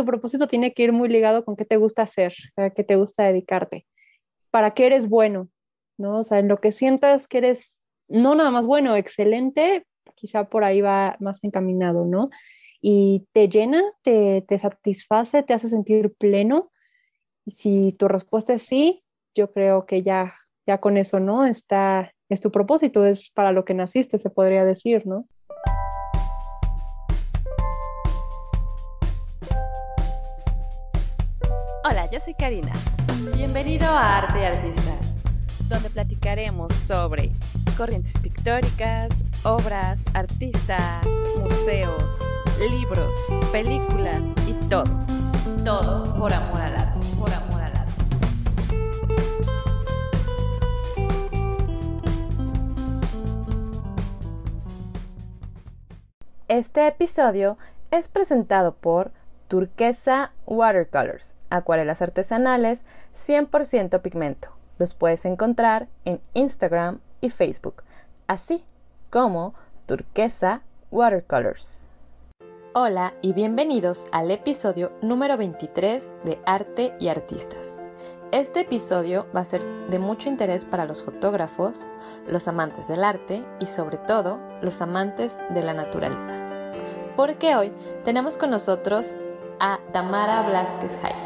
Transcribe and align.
tu 0.00 0.06
propósito 0.06 0.48
tiene 0.48 0.72
que 0.72 0.84
ir 0.84 0.92
muy 0.92 1.10
ligado 1.10 1.44
con 1.44 1.56
qué 1.56 1.66
te 1.66 1.76
gusta 1.76 2.02
hacer, 2.02 2.34
a 2.56 2.70
qué 2.70 2.84
te 2.84 2.96
gusta 2.96 3.24
dedicarte, 3.24 3.86
para 4.50 4.70
qué 4.72 4.86
eres 4.86 5.10
bueno, 5.10 5.50
¿no? 5.98 6.20
O 6.20 6.24
sea, 6.24 6.38
en 6.38 6.48
lo 6.48 6.58
que 6.58 6.72
sientas 6.72 7.28
que 7.28 7.38
eres 7.38 7.82
no 8.08 8.34
nada 8.34 8.50
más 8.50 8.66
bueno, 8.66 8.96
excelente, 8.96 9.84
quizá 10.14 10.48
por 10.48 10.64
ahí 10.64 10.80
va 10.80 11.16
más 11.20 11.44
encaminado, 11.44 12.06
¿no? 12.06 12.30
Y 12.80 13.26
te 13.32 13.50
llena, 13.50 13.82
te, 14.02 14.42
te 14.48 14.58
satisface, 14.58 15.42
te 15.42 15.52
hace 15.52 15.68
sentir 15.68 16.14
pleno. 16.14 16.72
Y 17.44 17.50
si 17.50 17.92
tu 17.98 18.08
respuesta 18.08 18.54
es 18.54 18.62
sí, 18.62 19.04
yo 19.34 19.52
creo 19.52 19.84
que 19.84 20.02
ya, 20.02 20.34
ya 20.66 20.78
con 20.78 20.96
eso, 20.96 21.20
¿no? 21.20 21.44
Está, 21.44 22.14
es 22.30 22.40
tu 22.40 22.50
propósito, 22.50 23.04
es 23.04 23.28
para 23.28 23.52
lo 23.52 23.66
que 23.66 23.74
naciste, 23.74 24.16
se 24.16 24.30
podría 24.30 24.64
decir, 24.64 25.06
¿no? 25.06 25.26
Yo 32.20 32.24
soy 32.24 32.34
Karina. 32.34 32.72
Bienvenido 33.34 33.86
a 33.86 34.18
Arte 34.18 34.40
y 34.40 34.44
Artistas, 34.44 35.06
donde 35.68 35.88
platicaremos 35.88 36.72
sobre 36.74 37.32
corrientes 37.78 38.18
pictóricas, 38.18 39.08
obras, 39.42 40.00
artistas, 40.12 41.06
museos, 41.38 42.18
libros, 42.58 43.10
películas 43.52 44.20
y 44.46 44.52
todo. 44.68 44.84
Todo 45.64 46.14
por 46.18 46.32
amor 46.32 46.60
al 46.60 46.76
arte, 46.76 47.06
por 47.18 47.32
amor 47.32 47.62
al 47.62 47.76
arte. 47.76 47.92
Este 56.48 56.86
episodio 56.86 57.56
es 57.90 58.08
presentado 58.08 58.74
por 58.74 59.12
Turquesa 59.50 60.30
Watercolors, 60.46 61.36
acuarelas 61.50 62.02
artesanales 62.02 62.84
100% 63.16 64.00
pigmento. 64.00 64.50
Los 64.78 64.94
puedes 64.94 65.24
encontrar 65.24 65.88
en 66.04 66.20
Instagram 66.34 67.00
y 67.20 67.30
Facebook, 67.30 67.82
así 68.28 68.64
como 69.10 69.54
Turquesa 69.86 70.62
Watercolors. 70.92 71.90
Hola 72.74 73.14
y 73.22 73.32
bienvenidos 73.32 74.06
al 74.12 74.30
episodio 74.30 74.92
número 75.02 75.36
23 75.36 76.14
de 76.24 76.38
Arte 76.46 76.94
y 77.00 77.08
Artistas. 77.08 77.80
Este 78.30 78.60
episodio 78.60 79.26
va 79.34 79.40
a 79.40 79.44
ser 79.44 79.64
de 79.90 79.98
mucho 79.98 80.28
interés 80.28 80.64
para 80.64 80.84
los 80.84 81.02
fotógrafos, 81.02 81.84
los 82.28 82.46
amantes 82.46 82.86
del 82.86 83.02
arte 83.02 83.44
y 83.58 83.66
sobre 83.66 83.96
todo 83.96 84.38
los 84.62 84.80
amantes 84.80 85.36
de 85.52 85.64
la 85.64 85.74
naturaleza. 85.74 86.46
Porque 87.16 87.56
hoy 87.56 87.72
tenemos 88.04 88.38
con 88.38 88.50
nosotros 88.50 89.18
a 89.60 89.78
Tamara 89.92 90.42
Blasquez 90.42 90.96
Haik. 91.04 91.16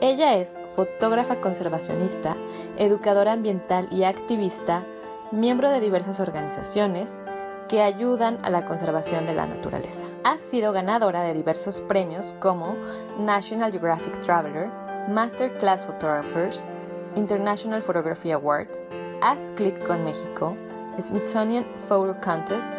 Ella 0.00 0.36
es 0.36 0.58
fotógrafa 0.74 1.40
conservacionista, 1.40 2.36
educadora 2.76 3.32
ambiental 3.32 3.86
y 3.92 4.04
activista, 4.04 4.84
miembro 5.30 5.68
de 5.70 5.80
diversas 5.80 6.20
organizaciones 6.20 7.20
que 7.68 7.82
ayudan 7.82 8.38
a 8.42 8.50
la 8.50 8.64
conservación 8.64 9.26
de 9.26 9.34
la 9.34 9.46
naturaleza. 9.46 10.04
Ha 10.24 10.38
sido 10.38 10.72
ganadora 10.72 11.22
de 11.22 11.34
diversos 11.34 11.80
premios 11.82 12.34
como 12.40 12.74
National 13.18 13.70
Geographic 13.70 14.20
Traveler, 14.22 14.68
Master 15.08 15.56
Class 15.58 15.84
Photographers, 15.84 16.66
International 17.14 17.82
Photography 17.82 18.32
Awards, 18.32 18.88
Ask 19.20 19.54
Click 19.54 19.86
con 19.86 20.02
México, 20.02 20.56
Smithsonian 20.98 21.66
Photo 21.88 22.16
Contest 22.20 22.70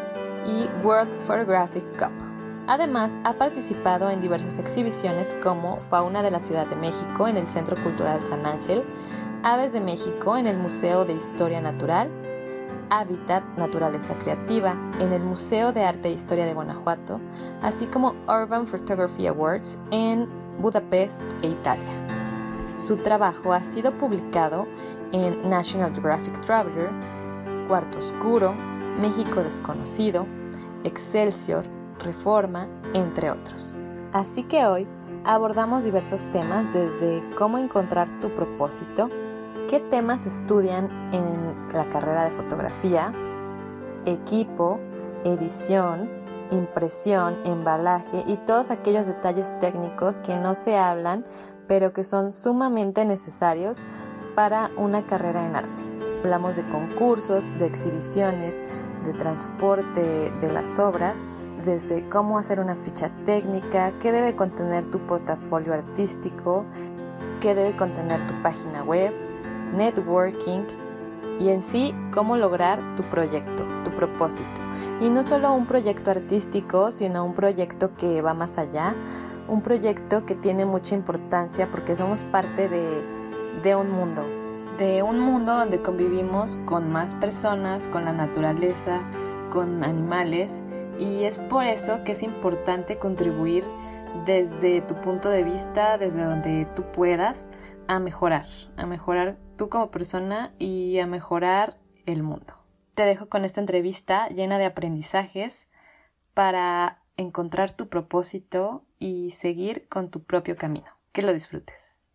y 0.46 0.68
World 0.84 1.12
Photographic 1.22 1.84
Cup. 1.98 2.31
Además, 2.68 3.18
ha 3.24 3.34
participado 3.34 4.10
en 4.10 4.22
diversas 4.22 4.60
exhibiciones 4.60 5.36
como 5.44 5.78
Fauna 5.82 6.22
de 6.22 6.32
la 6.32 6.40
Ciudad 6.40 6.68
de 6.68 6.76
México 6.76 7.28
en 7.28 7.38
el 7.38 7.48
Centro 7.48 7.82
Cultural 7.84 8.26
San 8.26 8.46
Ángel, 8.46 8.84
Aves 9.44 9.74
de 9.74 9.82
México 9.82 10.38
en 10.38 10.46
el 10.46 10.58
Museo 10.58 11.04
de 11.04 11.14
Historia 11.14 11.62
Natural, 11.62 12.10
Hábitat 12.92 13.44
Naturaleza 13.58 14.14
Creativa 14.16 14.76
en 15.00 15.14
el 15.14 15.24
Museo 15.24 15.72
de 15.72 15.84
Arte 15.84 16.10
e 16.10 16.12
Historia 16.12 16.46
de 16.46 16.54
Guanajuato, 16.54 17.20
así 17.62 17.88
como 17.88 18.14
Urban 18.28 18.68
Photography 18.68 19.28
Awards 19.28 19.82
en 19.92 20.28
Budapest 20.60 21.22
e 21.42 21.48
Italia. 21.48 22.12
Su 22.78 22.98
trabajo 22.98 23.54
ha 23.54 23.64
sido 23.64 23.92
publicado 23.94 24.68
en 25.12 25.50
National 25.50 25.94
Geographic 25.94 26.40
Traveler, 26.42 26.90
Cuarto 27.68 28.00
Oscuro, 28.00 28.54
México 29.00 29.42
Desconocido, 29.42 30.28
Excelsior, 30.84 31.64
reforma, 32.02 32.68
entre 32.94 33.32
otros. 33.32 33.76
Así 34.14 34.44
que 34.44 34.66
hoy 34.66 34.88
abordamos 35.24 35.84
diversos 35.84 36.30
temas 36.32 36.74
desde 36.74 37.24
cómo 37.38 37.58
encontrar 37.58 38.20
tu 38.20 38.30
propósito, 38.30 39.10
qué 39.70 39.80
temas 39.80 40.26
estudian 40.26 40.90
en 41.14 41.56
la 41.74 41.88
carrera 41.90 42.26
de 42.26 42.32
fotografía, 42.32 43.14
equipo, 44.06 44.80
edición, 45.24 46.10
impresión, 46.52 47.38
embalaje 47.46 48.24
y 48.28 48.36
todos 48.38 48.72
aquellos 48.72 49.08
detalles 49.08 49.58
técnicos 49.60 50.20
que 50.20 50.36
no 50.36 50.54
se 50.54 50.78
hablan 50.78 51.24
pero 51.72 51.94
que 51.94 52.04
son 52.04 52.34
sumamente 52.34 53.06
necesarios 53.06 53.86
para 54.36 54.72
una 54.76 55.06
carrera 55.06 55.46
en 55.46 55.56
arte. 55.56 55.84
Hablamos 56.20 56.58
de 56.58 56.70
concursos, 56.70 57.58
de 57.58 57.66
exhibiciones, 57.66 58.62
de 59.06 59.14
transporte 59.14 60.34
de 60.42 60.52
las 60.52 60.80
obras 60.80 61.32
desde 61.64 62.08
cómo 62.10 62.38
hacer 62.38 62.60
una 62.60 62.76
ficha 62.76 63.10
técnica, 63.26 63.94
qué 64.00 64.12
debe 64.12 64.36
contener 64.36 64.90
tu 64.90 65.00
portafolio 65.00 65.74
artístico, 65.74 66.66
qué 67.40 67.56
debe 67.56 67.76
contener 67.76 68.26
tu 68.28 68.34
página 68.42 68.84
web, 68.84 69.14
networking 69.74 70.62
y 71.40 71.50
en 71.50 71.64
sí 71.64 71.96
cómo 72.14 72.38
lograr 72.38 72.96
tu 72.96 73.04
proyecto, 73.04 73.66
tu 73.84 73.92
propósito. 73.92 74.62
Y 75.00 75.10
no 75.10 75.24
solo 75.24 75.54
un 75.54 75.66
proyecto 75.66 76.12
artístico, 76.12 76.92
sino 76.92 77.26
un 77.26 77.34
proyecto 77.34 77.96
que 77.96 78.22
va 78.22 78.34
más 78.34 78.58
allá, 78.58 78.96
un 79.48 79.62
proyecto 79.62 80.26
que 80.26 80.36
tiene 80.36 80.66
mucha 80.66 80.96
importancia 80.96 81.70
porque 81.72 81.96
somos 81.96 82.24
parte 82.24 82.70
de, 82.70 83.04
de 83.64 83.76
un 83.76 83.92
mundo, 83.92 84.26
de 84.78 85.04
un 85.04 85.20
mundo 85.20 85.56
donde 85.56 85.82
convivimos 85.82 86.58
con 86.66 86.92
más 86.92 87.16
personas, 87.16 87.88
con 87.88 88.06
la 88.06 88.14
naturaleza, 88.14 89.02
con 89.52 89.84
animales 89.84 90.64
y 91.02 91.24
es 91.24 91.40
por 91.40 91.66
eso 91.66 92.04
que 92.04 92.12
es 92.12 92.22
importante 92.22 93.00
contribuir 93.00 93.66
desde 94.28 94.82
tu 94.82 95.02
punto 95.02 95.30
de 95.30 95.44
vista, 95.44 95.98
desde 95.98 96.24
donde 96.24 96.68
tú 96.76 96.92
puedas, 96.92 97.50
a 97.88 98.00
mejorar, 98.00 98.46
a 98.78 98.86
mejorar 98.86 99.40
tú 99.58 99.68
como 99.68 99.90
persona 99.90 100.54
y 100.60 101.00
a 101.00 101.08
mejorar 101.08 101.80
el 102.06 102.22
mundo. 102.22 102.54
Te 102.94 103.04
dejo 103.06 103.30
con 103.30 103.46
esta 103.46 103.60
entrevista 103.60 104.28
llena 104.28 104.60
de 104.60 104.66
aprendizajes 104.66 105.70
para 106.36 107.02
encontrar 107.18 107.76
tu 107.76 107.90
propósito 107.90 108.86
y 109.00 109.32
seguir 109.32 109.88
con 109.90 110.12
tu 110.12 110.24
propio 110.24 110.56
camino. 110.56 111.00
Que 111.14 111.24
lo 111.24 111.34
disfrutes. 111.34 112.06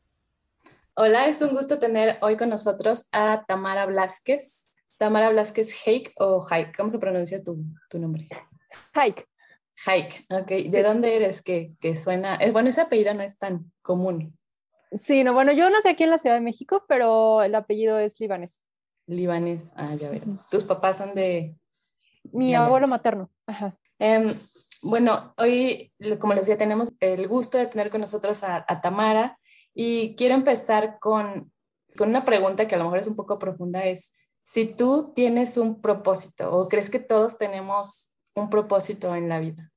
Hola, 0.94 1.26
es 1.26 1.42
un 1.42 1.50
gusto 1.50 1.80
tener 1.80 2.18
hoy 2.22 2.36
con 2.36 2.50
nosotros 2.50 3.08
a 3.10 3.44
Tamara 3.48 3.84
Blasquez. 3.86 4.68
Tamara 4.96 5.28
Blasquez 5.30 5.74
Hake 5.84 6.12
o 6.18 6.40
Hike, 6.40 6.72
¿cómo 6.76 6.90
se 6.90 7.00
pronuncia 7.00 7.42
tu, 7.42 7.64
tu 7.90 7.98
nombre? 7.98 8.28
Hike. 8.96 9.26
Hike, 9.84 10.24
ok. 10.30 10.70
¿De 10.70 10.82
dónde 10.82 11.16
eres? 11.16 11.42
Que, 11.42 11.68
que 11.80 11.94
suena, 11.94 12.36
es, 12.36 12.52
bueno, 12.52 12.68
ese 12.68 12.80
apellido 12.80 13.12
no 13.14 13.22
es 13.22 13.38
tan 13.38 13.70
común. 13.82 14.36
Sí, 15.02 15.24
no, 15.24 15.34
bueno, 15.34 15.52
yo 15.52 15.68
nací 15.68 15.88
aquí 15.88 16.04
en 16.04 16.10
la 16.10 16.18
Ciudad 16.18 16.36
de 16.36 16.40
México, 16.40 16.84
pero 16.88 17.42
el 17.42 17.54
apellido 17.54 17.98
es 17.98 18.18
libanés. 18.20 18.62
Libanés, 19.06 19.72
ah, 19.76 19.94
ya 19.94 20.10
veo. 20.10 20.22
¿Tus 20.50 20.64
papás 20.64 20.98
son 20.98 21.14
de...? 21.14 21.56
Mi 22.32 22.54
abuelo 22.54 22.88
materno. 22.88 23.30
Ajá. 23.46 23.76
Em, 23.98 24.28
bueno, 24.82 25.34
hoy, 25.36 25.92
como 26.18 26.34
les 26.34 26.42
decía, 26.42 26.58
tenemos 26.58 26.92
el 27.00 27.28
gusto 27.28 27.58
de 27.58 27.66
tener 27.66 27.90
con 27.90 28.00
nosotros 28.00 28.42
a, 28.42 28.64
a, 28.66 28.80
Tamara 28.80 29.38
y 29.74 30.16
quiero 30.16 30.34
empezar 30.34 30.98
con, 30.98 31.52
con 31.96 32.08
una 32.08 32.24
pregunta 32.24 32.66
que 32.66 32.74
a 32.74 32.78
lo 32.78 32.84
mejor 32.84 32.98
es 32.98 33.06
un 33.06 33.16
poco 33.16 33.38
profunda, 33.38 33.84
es 33.84 34.12
si 34.42 34.66
tú 34.66 35.12
tienes 35.14 35.56
un 35.56 35.80
propósito 35.80 36.52
o 36.52 36.68
crees 36.68 36.90
que 36.90 36.98
todos 36.98 37.38
tenemos 37.38 38.15
un 38.36 38.50
propósito 38.50 39.14
en 39.16 39.28
la 39.28 39.40
vida? 39.40 39.72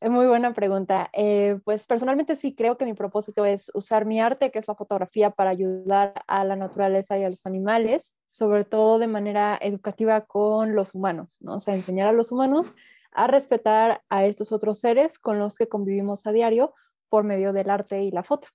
Muy 0.00 0.26
buena 0.26 0.52
pregunta. 0.52 1.08
Eh, 1.14 1.58
pues 1.64 1.86
personalmente 1.86 2.36
sí 2.36 2.54
creo 2.54 2.76
que 2.76 2.84
mi 2.84 2.92
propósito 2.92 3.46
es 3.46 3.70
usar 3.72 4.04
mi 4.04 4.20
arte, 4.20 4.50
que 4.50 4.58
es 4.58 4.68
la 4.68 4.74
fotografía, 4.74 5.30
para 5.30 5.50
ayudar 5.50 6.12
a 6.26 6.44
la 6.44 6.56
naturaleza 6.56 7.16
y 7.16 7.24
a 7.24 7.30
los 7.30 7.46
animales, 7.46 8.14
sobre 8.28 8.64
todo 8.64 8.98
de 8.98 9.06
manera 9.06 9.58
educativa 9.62 10.26
con 10.26 10.74
los 10.74 10.94
humanos, 10.94 11.38
¿no? 11.40 11.54
O 11.54 11.60
sea, 11.60 11.74
enseñar 11.74 12.08
a 12.08 12.12
los 12.12 12.32
humanos 12.32 12.74
a 13.12 13.28
respetar 13.28 14.02
a 14.10 14.26
estos 14.26 14.52
otros 14.52 14.78
seres 14.78 15.18
con 15.18 15.38
los 15.38 15.56
que 15.56 15.68
convivimos 15.68 16.26
a 16.26 16.32
diario 16.32 16.74
por 17.08 17.24
medio 17.24 17.54
del 17.54 17.70
arte 17.70 18.02
y 18.02 18.10
la 18.10 18.24
foto. 18.24 18.48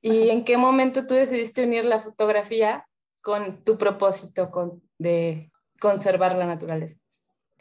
¿Y 0.00 0.30
en 0.30 0.44
qué 0.44 0.56
momento 0.56 1.06
tú 1.06 1.14
decidiste 1.14 1.64
unir 1.64 1.84
la 1.84 1.98
fotografía 1.98 2.86
con 3.20 3.62
tu 3.64 3.76
propósito 3.76 4.80
de 4.98 5.50
conservar 5.80 6.36
la 6.36 6.46
naturaleza? 6.46 7.00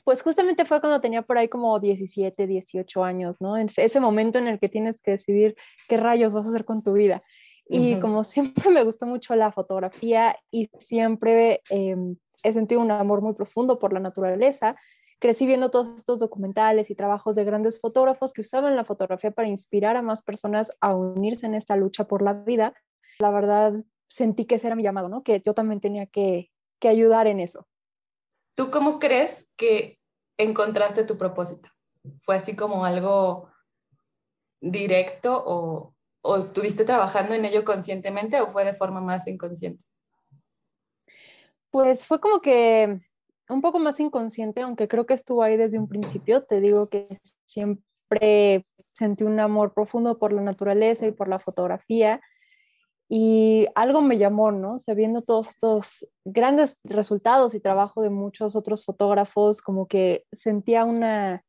Pues 0.06 0.22
justamente 0.22 0.66
fue 0.66 0.80
cuando 0.80 1.02
tenía 1.02 1.24
por 1.24 1.40
ahí 1.40 1.50
como 1.50 1.80
17, 1.80 2.46
18 2.46 3.04
años, 3.04 3.42
¿no? 3.42 3.58
Ese 3.58 4.00
momento 4.00 4.38
en 4.38 4.48
el 4.48 4.60
que 4.60 4.70
tienes 4.70 5.02
que 5.02 5.12
decidir 5.12 5.56
qué 5.90 5.98
rayos 5.98 6.32
vas 6.32 6.46
a 6.46 6.50
hacer 6.50 6.64
con 6.64 6.84
tu 6.84 6.94
vida. 6.94 7.24
Y 7.68 8.00
como 8.00 8.24
siempre 8.24 8.70
me 8.70 8.84
gustó 8.84 9.08
mucho 9.08 9.36
la 9.36 9.52
fotografía 9.52 10.38
y 10.52 10.70
siempre 10.80 11.62
em, 11.72 12.18
he 12.44 12.54
sentido 12.54 12.82
un 12.82 12.92
amor 12.92 13.24
muy 13.24 13.34
profundo 13.34 13.80
por 13.80 13.94
la 13.94 14.00
naturaleza, 14.00 14.76
crecí 15.20 15.48
viendo 15.48 15.72
todos 15.72 15.96
estos 15.96 16.20
documentales 16.20 16.92
y 16.92 16.96
trabajos 16.96 17.34
de 17.34 17.44
grandes 17.44 17.80
fotógrafos 17.80 18.32
que 18.32 18.42
usaban 18.42 18.76
la 18.76 18.86
fotografía 18.86 19.32
para 19.32 19.48
inspirar 19.48 19.98
a 19.98 20.04
más 20.04 20.22
personas 20.22 20.72
a 20.82 20.96
unirse 20.96 21.48
en 21.48 21.56
esta 21.56 21.76
lucha 21.76 22.08
por 22.08 22.22
la 22.22 22.34
vida. 22.34 22.76
La 23.18 23.32
verdad, 23.32 23.74
sentí 24.08 24.46
que 24.46 24.56
ese 24.56 24.68
era 24.68 24.76
mi 24.76 24.84
llamado, 24.84 25.10
¿no? 25.10 25.24
Que 25.24 25.42
yo 25.44 25.56
también 25.56 25.82
tenía 25.82 26.06
que, 26.06 26.52
que 26.80 26.90
ayudar 26.90 27.26
en 27.26 27.40
eso. 27.40 27.66
¿Tú 28.56 28.72
cómo 28.72 29.00
crees 29.00 29.52
que 29.58 30.00
encontraste 30.38 31.04
tu 31.04 31.18
propósito? 31.18 31.70
¿Fue 32.22 32.36
así 32.36 32.56
como 32.56 32.86
algo 32.86 33.50
directo 34.62 35.44
o, 35.46 35.94
o 36.22 36.38
estuviste 36.38 36.86
trabajando 36.86 37.36
en 37.36 37.46
ello 37.46 37.66
conscientemente 37.66 38.40
o 38.42 38.48
fue 38.48 38.64
de 38.66 38.74
forma 38.74 39.02
más 39.02 39.28
inconsciente? 39.28 39.84
Pues 41.70 42.06
fue 42.06 42.22
como 42.22 42.42
que 42.42 43.02
un 43.50 43.62
poco 43.62 43.80
más 43.80 44.00
inconsciente, 44.00 44.62
aunque 44.62 44.88
creo 44.88 45.06
que 45.06 45.14
estuvo 45.14 45.44
ahí 45.44 45.58
desde 45.58 45.78
un 45.78 45.88
principio. 45.88 46.44
Te 46.44 46.62
digo 46.62 46.88
que 46.90 47.08
siempre 47.46 48.66
sentí 48.88 49.24
un 49.24 49.40
amor 49.40 49.74
profundo 49.74 50.18
por 50.18 50.32
la 50.32 50.42
naturaleza 50.42 51.06
y 51.06 51.12
por 51.12 51.28
la 51.28 51.40
fotografía 51.40 52.22
y 53.08 53.68
algo 53.76 54.02
me 54.02 54.18
llamó, 54.18 54.52
¿no? 54.52 54.76
O 54.76 54.80
sea, 54.80 54.96
viendo 54.96 55.22
todos 55.22 55.50
estos 55.50 56.08
grandes 56.24 56.78
resultados 56.84 57.54
y 57.54 57.60
trabajo 57.60 58.02
de 58.02 58.10
muchos 58.10 58.56
otros 58.56 58.84
fotógrafos, 58.84 59.62
como 59.62 59.88
que 59.88 60.26
sentía 60.32 60.86
una, 60.86 61.44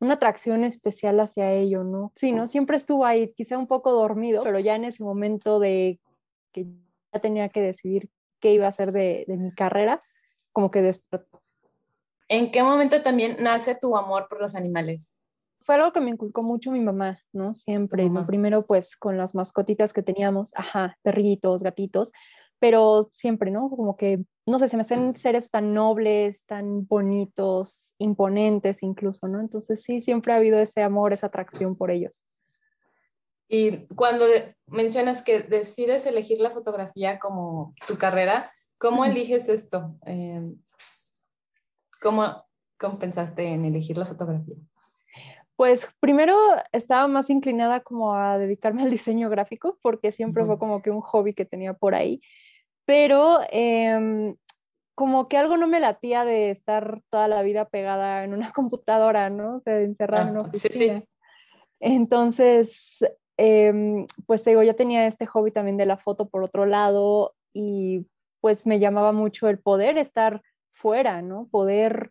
una 0.00 0.14
atracción 0.14 0.62
especial 0.62 1.18
hacia 1.18 1.52
ello, 1.52 1.82
¿no? 1.82 2.12
Sí, 2.14 2.30
¿no? 2.30 2.46
Siempre 2.46 2.76
estuvo 2.76 3.04
ahí, 3.04 3.32
quizá 3.34 3.58
un 3.58 3.66
poco 3.66 3.92
dormido, 3.92 4.44
pero 4.44 4.60
ya 4.60 4.76
en 4.76 4.84
ese 4.84 5.02
momento 5.02 5.58
de 5.58 6.00
que 6.52 6.66
ya 7.12 7.20
tenía 7.20 7.48
que 7.48 7.60
decidir 7.60 8.08
qué 8.40 8.52
iba 8.54 8.66
a 8.66 8.68
hacer 8.68 8.92
de, 8.92 9.24
de 9.26 9.36
mi 9.36 9.52
carrera, 9.52 10.00
como 10.52 10.70
que 10.70 10.82
despertó. 10.82 11.42
¿En 12.28 12.52
qué 12.52 12.62
momento 12.62 13.02
también 13.02 13.36
nace 13.40 13.74
tu 13.74 13.96
amor 13.96 14.28
por 14.28 14.40
los 14.40 14.54
animales? 14.54 15.18
Fue 15.64 15.76
algo 15.76 15.92
que 15.92 16.00
me 16.00 16.10
inculcó 16.10 16.42
mucho 16.42 16.70
mi 16.70 16.80
mamá, 16.80 17.20
¿no? 17.32 17.54
Siempre, 17.54 18.08
¿no? 18.10 18.26
Primero 18.26 18.66
pues 18.66 18.96
con 18.96 19.16
las 19.16 19.34
mascotitas 19.34 19.94
que 19.94 20.02
teníamos, 20.02 20.52
ajá, 20.54 20.98
perritos, 21.02 21.62
gatitos, 21.62 22.12
pero 22.58 23.08
siempre, 23.12 23.50
¿no? 23.50 23.70
Como 23.70 23.96
que, 23.96 24.22
no 24.44 24.58
sé, 24.58 24.68
se 24.68 24.76
me 24.76 24.82
hacen 24.82 25.16
seres 25.16 25.50
tan 25.50 25.72
nobles, 25.72 26.44
tan 26.44 26.86
bonitos, 26.86 27.94
imponentes 27.98 28.82
incluso, 28.82 29.26
¿no? 29.26 29.40
Entonces 29.40 29.82
sí, 29.82 30.02
siempre 30.02 30.34
ha 30.34 30.36
habido 30.36 30.58
ese 30.58 30.82
amor, 30.82 31.14
esa 31.14 31.28
atracción 31.28 31.76
por 31.76 31.90
ellos. 31.90 32.22
Y 33.48 33.86
cuando 33.94 34.26
mencionas 34.66 35.22
que 35.22 35.40
decides 35.40 36.04
elegir 36.04 36.40
la 36.40 36.50
fotografía 36.50 37.18
como 37.18 37.74
tu 37.88 37.96
carrera, 37.96 38.52
¿cómo 38.76 39.06
eliges 39.06 39.48
esto? 39.48 39.96
Em, 40.02 40.56
¿Cómo, 42.02 42.44
¿Cómo 42.78 42.98
pensaste 42.98 43.44
en 43.46 43.64
elegir 43.64 43.96
la 43.96 44.04
fotografía? 44.04 44.56
Pues 45.56 45.88
primero 46.00 46.36
estaba 46.72 47.06
más 47.06 47.30
inclinada 47.30 47.80
como 47.80 48.14
a 48.14 48.38
dedicarme 48.38 48.82
al 48.82 48.90
diseño 48.90 49.30
gráfico 49.30 49.78
porque 49.82 50.10
siempre 50.10 50.44
fue 50.44 50.58
como 50.58 50.82
que 50.82 50.90
un 50.90 51.00
hobby 51.00 51.32
que 51.32 51.44
tenía 51.44 51.74
por 51.74 51.94
ahí, 51.94 52.20
pero 52.84 53.40
em, 53.50 54.34
como 54.94 55.28
que 55.28 55.36
algo 55.36 55.56
no 55.56 55.66
me 55.66 55.80
latía 55.80 56.24
de 56.24 56.50
estar 56.50 57.00
toda 57.10 57.28
la 57.28 57.42
vida 57.42 57.68
pegada 57.68 58.24
en 58.24 58.34
una 58.34 58.50
computadora, 58.54 59.30
¿no? 59.30 59.56
O 59.56 59.60
sea, 59.60 59.80
encerrada 59.80 60.24
en 60.24 60.30
una 60.30 60.40
ah, 60.40 60.48
oficina. 60.48 60.94
Sí, 60.94 61.00
sí. 61.00 61.08
Entonces, 61.80 63.04
em, 63.36 64.06
pues 64.26 64.42
te 64.42 64.50
digo, 64.50 64.62
yo 64.62 64.74
tenía 64.74 65.06
este 65.06 65.26
hobby 65.26 65.50
también 65.50 65.76
de 65.76 65.86
la 65.86 65.98
foto 65.98 66.28
por 66.28 66.42
otro 66.42 66.66
lado 66.66 67.34
y 67.52 68.06
pues 68.40 68.66
me 68.66 68.78
llamaba 68.78 69.12
mucho 69.12 69.48
el 69.48 69.58
poder 69.58 69.98
estar 69.98 70.42
fuera, 70.72 71.22
¿no? 71.22 71.48
Poder 71.50 72.10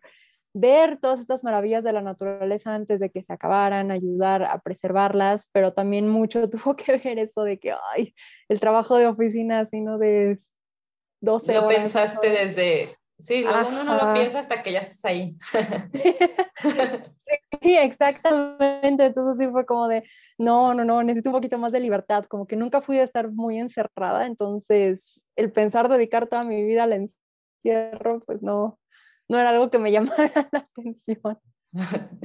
ver 0.54 0.98
todas 0.98 1.20
estas 1.20 1.42
maravillas 1.42 1.82
de 1.82 1.92
la 1.92 2.00
naturaleza 2.00 2.74
antes 2.74 3.00
de 3.00 3.10
que 3.10 3.22
se 3.22 3.32
acabaran, 3.32 3.90
ayudar 3.90 4.44
a 4.44 4.60
preservarlas, 4.60 5.50
pero 5.52 5.72
también 5.72 6.08
mucho 6.08 6.48
tuvo 6.50 6.76
que 6.76 6.96
ver 6.98 7.18
eso 7.18 7.42
de 7.42 7.58
que, 7.58 7.74
ay, 7.92 8.14
el 8.48 8.60
trabajo 8.60 8.96
de 8.96 9.08
oficina, 9.08 9.66
sino 9.66 9.98
de 9.98 10.38
12 11.20 11.54
lo 11.54 11.68
pensaste 11.68 12.28
desde, 12.28 12.88
sí, 13.18 13.44
uno 13.44 13.82
no 13.82 13.96
lo 13.96 14.14
piensa 14.14 14.38
hasta 14.38 14.62
que 14.62 14.72
ya 14.72 14.80
estás 14.80 15.04
ahí. 15.04 15.36
sí, 17.62 17.76
exactamente, 17.76 19.06
entonces 19.06 19.38
sí 19.38 19.50
fue 19.50 19.66
como 19.66 19.88
de, 19.88 20.04
no, 20.38 20.72
no, 20.72 20.84
no, 20.84 21.02
necesito 21.02 21.30
un 21.30 21.34
poquito 21.34 21.58
más 21.58 21.72
de 21.72 21.80
libertad, 21.80 22.26
como 22.26 22.46
que 22.46 22.54
nunca 22.54 22.80
fui 22.80 22.98
a 22.98 23.04
estar 23.04 23.32
muy 23.32 23.58
encerrada, 23.58 24.26
entonces 24.26 25.26
el 25.34 25.50
pensar 25.50 25.88
dedicar 25.88 26.28
toda 26.28 26.44
mi 26.44 26.62
vida 26.62 26.84
al 26.84 26.92
encierro, 26.92 28.20
pues 28.24 28.40
no, 28.40 28.78
no 29.28 29.38
era 29.38 29.50
algo 29.50 29.70
que 29.70 29.78
me 29.78 29.92
llamara 29.92 30.48
la 30.52 30.58
atención. 30.58 31.38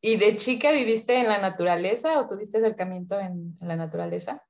¿Y 0.00 0.16
de 0.16 0.36
chica 0.36 0.70
viviste 0.70 1.18
en 1.18 1.28
la 1.28 1.38
naturaleza 1.38 2.20
o 2.20 2.28
tuviste 2.28 2.58
acercamiento 2.58 3.18
en, 3.18 3.56
la 3.60 3.74
naturaleza? 3.74 4.44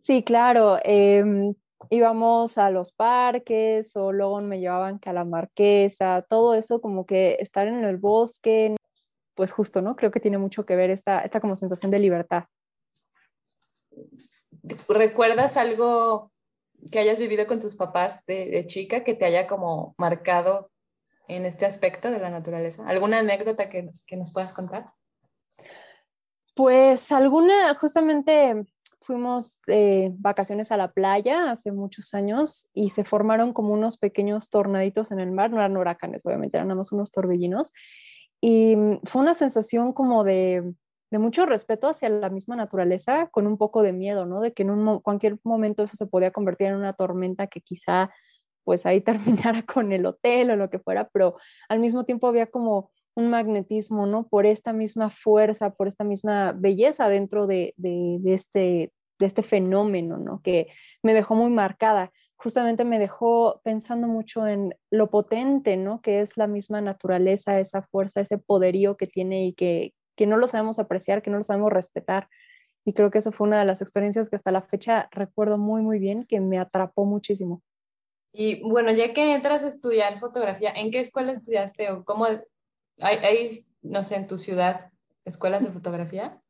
Sí, 0.00 0.24
claro. 0.24 0.78
Em, 0.82 1.54
íbamos 1.88 2.58
a 2.58 2.70
los 2.70 2.92
parques 2.92 3.94
o 3.96 4.12
luego 4.12 4.40
me 4.40 4.58
llevaban 4.58 5.00
a 5.06 5.12
la 5.12 5.24
marquesa, 5.24 6.24
todo 6.28 6.54
eso 6.54 6.80
como 6.80 7.06
que 7.06 7.36
estar 7.38 7.68
en 7.68 7.84
el 7.84 7.96
bosque, 7.96 8.74
pues 9.34 9.52
justo, 9.52 9.82
¿no? 9.82 9.94
Creo 9.94 10.10
que 10.10 10.20
tiene 10.20 10.38
mucho 10.38 10.66
que 10.66 10.76
ver 10.76 10.90
esta, 10.90 11.20
esta 11.20 11.40
como 11.40 11.54
sensación 11.54 11.92
de 11.92 12.00
libertad. 12.00 12.44
¿Recuerdas 14.88 15.56
algo 15.56 16.32
que 16.90 16.98
hayas 16.98 17.18
vivido 17.18 17.46
con 17.46 17.60
tus 17.60 17.76
papás 17.76 18.24
de, 18.26 18.64
chica 18.66 19.04
que 19.04 19.14
te 19.14 19.24
haya 19.24 19.46
como 19.46 19.94
marcado 19.98 20.70
en 21.28 21.46
este 21.46 21.66
aspecto 21.66 22.10
de 22.10 22.18
la 22.18 22.30
naturaleza? 22.30 22.86
¿Alguna 22.86 23.20
anécdota 23.20 23.68
que, 23.68 23.90
que 24.06 24.16
nos 24.16 24.32
puedas 24.32 24.52
contar? 24.52 24.92
Pues 26.54 27.10
alguna, 27.10 27.74
justamente 27.74 28.66
fuimos 29.04 29.60
de 29.66 30.12
vacaciones 30.16 30.72
a 30.72 30.76
la 30.76 30.90
playa 30.92 31.50
hace 31.50 31.72
muchos 31.72 32.14
años 32.14 32.68
y 32.72 32.90
se 32.90 33.04
formaron 33.04 33.52
como 33.52 33.74
unos 33.74 33.98
pequeños 33.98 34.48
tornaditos 34.48 35.10
en 35.10 35.20
el 35.20 35.30
mar, 35.30 35.50
no 35.50 35.58
eran 35.58 35.76
huracanes, 35.76 36.24
obviamente 36.24 36.56
eran 36.56 36.68
nada 36.68 36.78
más 36.78 36.92
unos 36.92 37.10
torbellinos. 37.10 37.72
Y 38.40 38.76
fue 39.04 39.22
una 39.22 39.34
sensación 39.34 39.92
como 39.92 40.24
de, 40.24 40.74
de 41.14 41.20
mucho 41.20 41.46
respeto 41.46 41.86
hacia 41.86 42.08
la 42.08 42.28
misma 42.28 42.56
naturaleza, 42.56 43.28
con 43.30 43.46
un 43.46 43.56
poco 43.56 43.84
de 43.84 43.92
miedo, 43.92 44.26
¿no? 44.26 44.40
De 44.40 44.52
que 44.52 44.64
en 44.64 44.98
cualquier 44.98 45.38
momento 45.44 45.84
eso 45.84 45.96
se 45.96 46.08
podía 46.08 46.32
convertir 46.32 46.66
en 46.66 46.74
una 46.74 46.92
tormenta 46.92 47.46
que 47.46 47.60
quizá 47.60 48.10
pues 48.64 48.84
ahí 48.84 49.00
terminara 49.52 49.62
con 49.62 49.92
el 49.92 50.06
hotel 50.06 50.50
o 50.50 50.56
lo 50.56 50.70
que 50.70 50.80
fuera, 50.80 51.08
pero 51.12 51.36
al 51.68 51.78
mismo 51.78 52.04
tiempo 52.04 52.26
había 52.26 52.48
como 52.48 52.90
un 53.14 53.30
magnetismo, 53.30 54.06
¿no? 54.06 54.26
Por 54.26 54.44
esta 54.44 54.72
misma 54.72 55.08
fuerza, 55.08 55.70
por 55.70 55.86
esta 55.86 56.02
misma 56.02 56.50
belleza 56.50 57.08
dentro 57.08 57.46
de, 57.46 57.74
de, 57.76 58.16
de 58.18 58.34
este, 58.34 58.92
de 59.20 59.26
este 59.26 59.44
fenómeno, 59.44 60.18
¿no? 60.18 60.42
Que 60.42 60.66
me 61.04 61.14
dejó 61.14 61.36
muy 61.36 61.50
marcada. 61.50 62.10
Justamente 62.34 62.84
me 62.84 62.98
dejó 62.98 63.60
pensando 63.62 64.08
mucho 64.08 64.48
en 64.48 64.74
lo 64.90 65.10
potente, 65.10 65.76
¿no? 65.76 66.00
Que 66.00 66.22
es 66.22 66.36
la 66.36 66.48
misma 66.48 66.80
naturaleza, 66.80 67.60
esa 67.60 67.82
fuerza, 67.82 68.20
ese 68.20 68.38
poderío 68.38 68.96
que 68.96 69.06
tiene 69.06 69.46
y 69.46 69.52
que, 69.52 69.94
que 70.16 70.26
no 70.26 70.36
lo 70.36 70.46
sabemos 70.46 70.78
apreciar, 70.78 71.22
que 71.22 71.30
no 71.30 71.38
lo 71.38 71.42
sabemos 71.42 71.72
respetar. 71.72 72.28
Y 72.84 72.92
creo 72.92 73.10
que 73.10 73.18
eso 73.18 73.32
fue 73.32 73.46
una 73.46 73.58
de 73.58 73.64
las 73.64 73.80
experiencias 73.80 74.28
que 74.28 74.36
hasta 74.36 74.50
la 74.50 74.62
fecha 74.62 75.08
recuerdo 75.10 75.58
muy, 75.58 75.82
muy 75.82 75.98
bien, 75.98 76.24
que 76.24 76.40
me 76.40 76.58
atrapó 76.58 77.04
muchísimo. 77.04 77.62
Y 78.32 78.62
bueno, 78.62 78.90
ya 78.92 79.12
que 79.12 79.34
entras 79.34 79.64
a 79.64 79.68
estudiar 79.68 80.18
fotografía, 80.18 80.72
¿en 80.74 80.90
qué 80.90 80.98
escuela 80.98 81.32
estudiaste 81.32 81.90
o 81.90 82.04
cómo 82.04 82.26
hay, 82.26 82.40
hay 83.00 83.50
no 83.82 84.02
sé, 84.02 84.16
en 84.16 84.26
tu 84.26 84.38
ciudad, 84.38 84.90
escuelas 85.24 85.64
de 85.64 85.70
fotografía? 85.70 86.40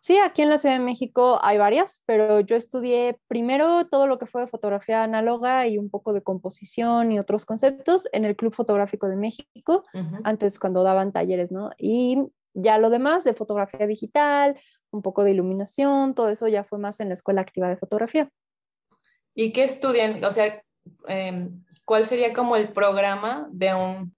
Sí, 0.00 0.18
aquí 0.18 0.42
en 0.42 0.50
la 0.50 0.58
Ciudad 0.58 0.74
de 0.74 0.84
México 0.84 1.38
hay 1.42 1.58
varias, 1.58 2.02
pero 2.06 2.40
yo 2.40 2.56
estudié 2.56 3.18
primero 3.28 3.86
todo 3.86 4.06
lo 4.06 4.18
que 4.18 4.26
fue 4.26 4.48
fotografía 4.48 5.04
análoga 5.04 5.66
y 5.68 5.78
un 5.78 5.90
poco 5.90 6.12
de 6.12 6.22
composición 6.22 7.12
y 7.12 7.18
otros 7.18 7.44
conceptos 7.44 8.08
en 8.12 8.24
el 8.24 8.36
Club 8.36 8.52
Fotográfico 8.52 9.08
de 9.08 9.16
México, 9.16 9.84
antes 10.24 10.58
cuando 10.58 10.82
daban 10.82 11.12
talleres, 11.12 11.52
¿no? 11.52 11.70
Y 11.78 12.18
ya 12.54 12.78
lo 12.78 12.90
demás 12.90 13.24
de 13.24 13.34
fotografía 13.34 13.86
digital, 13.86 14.60
un 14.90 15.02
poco 15.02 15.24
de 15.24 15.32
iluminación, 15.32 16.14
todo 16.14 16.30
eso 16.30 16.48
ya 16.48 16.64
fue 16.64 16.78
más 16.78 17.00
en 17.00 17.08
la 17.08 17.14
escuela 17.14 17.40
activa 17.40 17.68
de 17.68 17.76
fotografía. 17.76 18.30
¿Y 19.34 19.52
qué 19.52 19.64
estudian? 19.64 20.22
O 20.24 20.30
sea, 20.30 20.62
em, 21.06 21.64
¿cuál 21.84 22.06
sería 22.06 22.32
como 22.32 22.56
el 22.56 22.72
programa 22.72 23.48
de 23.52 23.74
un, 23.74 24.14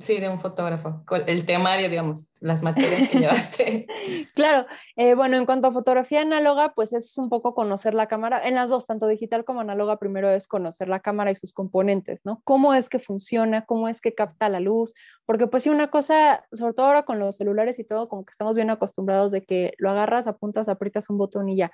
Sí, 0.00 0.20
de 0.20 0.28
un 0.28 0.38
fotógrafo. 0.38 1.02
El 1.26 1.46
temario, 1.46 1.88
digamos, 1.88 2.32
las 2.40 2.62
materias 2.62 3.08
que 3.08 3.18
llevaste. 3.18 3.86
claro, 4.34 4.66
eh, 4.96 5.14
bueno, 5.14 5.36
en 5.36 5.46
cuanto 5.46 5.68
a 5.68 5.72
fotografía 5.72 6.20
análoga, 6.20 6.74
pues 6.74 6.92
es 6.92 7.16
un 7.16 7.30
poco 7.30 7.54
conocer 7.54 7.94
la 7.94 8.06
cámara. 8.06 8.46
En 8.46 8.54
las 8.54 8.68
dos, 8.68 8.86
tanto 8.86 9.06
digital 9.06 9.44
como 9.44 9.60
análoga, 9.60 9.98
primero 9.98 10.28
es 10.28 10.46
conocer 10.46 10.88
la 10.88 11.00
cámara 11.00 11.30
y 11.30 11.36
sus 11.36 11.52
componentes, 11.52 12.20
¿no? 12.24 12.42
Cómo 12.44 12.74
es 12.74 12.88
que 12.88 12.98
funciona, 12.98 13.64
cómo 13.64 13.88
es 13.88 14.00
que 14.00 14.14
capta 14.14 14.48
la 14.48 14.60
luz, 14.60 14.94
porque 15.24 15.46
pues 15.46 15.62
sí, 15.62 15.70
una 15.70 15.88
cosa, 15.88 16.44
sobre 16.52 16.74
todo 16.74 16.86
ahora 16.86 17.04
con 17.04 17.18
los 17.18 17.36
celulares 17.36 17.78
y 17.78 17.84
todo, 17.84 18.08
como 18.08 18.24
que 18.24 18.32
estamos 18.32 18.56
bien 18.56 18.70
acostumbrados 18.70 19.32
de 19.32 19.44
que 19.44 19.72
lo 19.78 19.90
agarras, 19.90 20.26
apuntas, 20.26 20.68
aprietas 20.68 21.08
un 21.08 21.16
botón 21.16 21.48
y 21.48 21.56
ya 21.56 21.72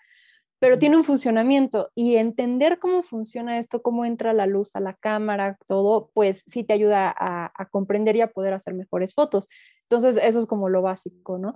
pero 0.65 0.79
tiene 0.79 0.97
un 0.97 1.05
funcionamiento 1.05 1.91
y 1.95 2.17
entender 2.17 2.79
cómo 2.79 3.03
funciona 3.03 3.59
esto, 3.59 3.83
cómo 3.83 4.07
entra 4.07 4.33
la 4.33 4.47
luz 4.47 4.75
a 4.75 4.81
la 4.81 4.95
cámara, 4.95 5.59
todo, 5.67 6.09
pues 6.15 6.43
sí 6.47 6.65
te 6.65 6.73
ayuda 6.73 7.15
a, 7.15 7.69
comprender 7.71 8.17
y 8.17 8.23
a 8.23 8.31
poder 8.31 8.55
hacer 8.55 8.73
mejores 8.73 9.13
fotos. 9.13 9.51
Entonces, 9.83 10.19
eso 10.25 10.39
es 10.39 10.47
como 10.47 10.71
lo 10.71 10.81
básico, 10.81 11.37
¿no? 11.37 11.53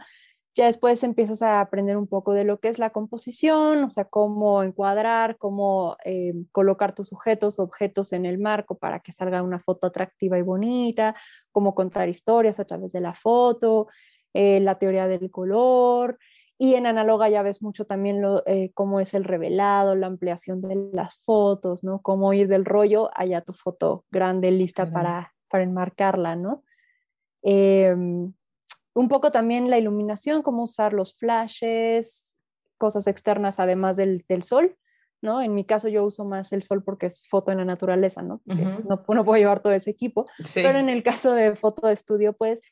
Ya 0.55 0.67
después 0.67 1.03
empiezas 1.05 1.41
a 1.41 1.63
aprender 1.63 1.97
un 1.97 2.07
poco 2.07 2.35
de 2.35 2.45
lo 2.45 2.61
que 2.61 2.69
es 2.69 2.79
la 2.79 2.91
composición, 2.91 3.83
o 3.83 3.89
sea, 3.89 4.05
cómo 4.05 4.63
encuadrar, 4.63 5.39
cómo 5.39 5.97
eh, 6.05 6.35
colocar 6.53 6.95
tus 6.95 7.09
sujetos, 7.09 7.59
objetos 7.59 8.13
en 8.13 8.27
el 8.27 8.37
marco 8.37 8.77
para 8.77 9.01
que 9.01 9.13
salga 9.13 9.43
una 9.43 9.59
foto 9.59 9.87
atractiva 9.87 10.37
y 10.37 10.43
bonita, 10.43 11.17
cómo 11.51 11.75
contar 11.75 12.11
historias 12.11 12.61
a 12.61 12.67
través 12.67 12.93
de 12.93 13.01
la 13.01 13.15
foto, 13.15 13.89
eh, 14.35 14.61
la 14.61 14.75
teoría 14.75 15.07
del 15.09 15.31
color, 15.31 16.19
y 16.61 16.75
en 16.75 16.87
análoga 16.87 17.29
ya 17.29 17.43
ves 17.43 17.63
mucho 17.63 17.87
también 17.87 18.21
lo, 18.21 18.43
eh, 18.45 18.73
cómo 18.75 18.99
es 18.99 19.15
el 19.15 19.23
revelado, 19.23 19.95
la 19.95 20.09
ampliación 20.09 20.61
de 20.61 20.91
las 20.93 21.17
fotos, 21.23 21.85
¿no? 21.85 22.03
Cómo 22.03 22.33
ir 22.33 22.49
del 22.49 22.65
rollo 22.65 23.11
allá 23.15 23.43
tu 23.43 23.53
foto 23.53 24.05
grande, 24.11 24.51
lista 24.51 24.91
para, 24.91 25.33
para 25.49 25.63
enmarcarla, 25.63 26.35
¿no? 26.35 26.65
Em, 27.43 28.33
un 28.93 29.09
poco 29.09 29.31
también 29.31 29.71
la 29.71 29.79
iluminación, 29.79 30.43
cómo 30.43 30.65
usar 30.65 30.93
los 30.93 31.17
flashes, 31.17 32.37
cosas 32.77 33.07
externas 33.07 33.61
además 33.61 33.97
del, 33.97 34.25
del, 34.29 34.43
sol, 34.43 34.77
¿no? 35.23 35.41
En 35.41 35.55
mi 35.55 35.65
caso 35.65 35.87
yo 35.87 36.05
uso 36.05 36.25
más 36.25 36.53
el 36.53 36.63
sol 36.63 36.83
porque 36.83 37.07
es 37.07 37.29
foto 37.29 37.53
en 37.53 37.59
la 37.59 37.65
naturaleza, 37.65 38.23
¿no? 38.23 38.41
no, 38.47 39.05
no, 39.15 39.25
puedo 39.25 39.37
llevar 39.37 39.61
todo 39.61 39.73
ese 39.73 39.91
equipo, 39.91 40.27
pero 40.55 40.81
en 40.81 40.89
el 40.89 41.05
caso 41.05 41.33
de 41.35 41.55
foto 41.55 41.87
de 41.87 41.93
estudio, 41.93 42.33
pues 42.33 42.63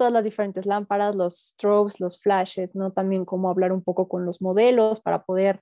todas 0.00 0.14
las 0.14 0.24
diferentes 0.24 0.64
lámparas, 0.64 1.14
los 1.14 1.48
strobes, 1.50 2.00
los 2.00 2.18
flashes, 2.18 2.74
¿no? 2.74 2.90
También 2.90 3.26
cómo 3.26 3.50
hablar 3.50 3.70
un 3.70 3.82
poco 3.82 4.08
con 4.08 4.24
los 4.24 4.40
modelos 4.40 4.98
para 4.98 5.24
poder 5.24 5.60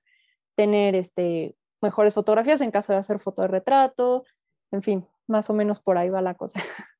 tener 0.55 0.95
este, 0.95 1.57
mejores 1.81 2.13
fotografías 2.13 2.61
en 2.61 2.71
caso 2.71 2.93
de 2.93 2.99
hacer 2.99 3.19
foto 3.19 3.41
de 3.41 3.49
retrato, 3.49 4.23
en 4.71 4.81
fin, 4.81 5.05
más 5.27 5.49
o 5.49 5.53
menos 5.53 5.81
por 5.81 5.97
ahí 5.97 6.09
va 6.09 6.21
la 6.21 6.35
cosa. 6.35 6.63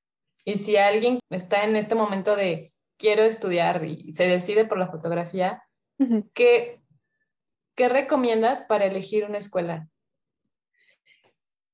Y 0.46 0.58
si 0.58 0.78
alguien 0.78 1.20
está 1.30 1.64
en 1.64 1.76
este 1.76 1.96
momento 1.96 2.36
de 2.36 2.74
quiero 2.98 3.24
estudiar 3.24 3.86
y 3.86 4.14
se 4.14 4.28
decide 4.28 4.66
por 4.66 4.80
la 4.80 4.88
fotografía, 4.88 5.64
¿qué, 6.34 6.82
¿qué 7.76 7.90
recomiendas 7.90 8.64
para 8.64 8.86
elegir 8.86 9.26
una 9.26 9.38
escuela? 9.38 9.88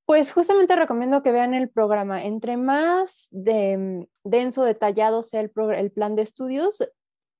Pues 0.06 0.32
justamente 0.32 0.76
recomiendo 0.76 1.24
que 1.24 1.32
vean 1.32 1.54
el 1.54 1.70
programa. 1.70 2.24
Entre 2.24 2.58
más 2.58 3.28
de, 3.32 4.08
denso, 4.24 4.64
detallado 4.64 5.24
sea 5.24 5.42
el, 5.42 5.52
el 5.76 5.92
plan 5.92 6.16
de 6.16 6.22
estudios, 6.22 6.88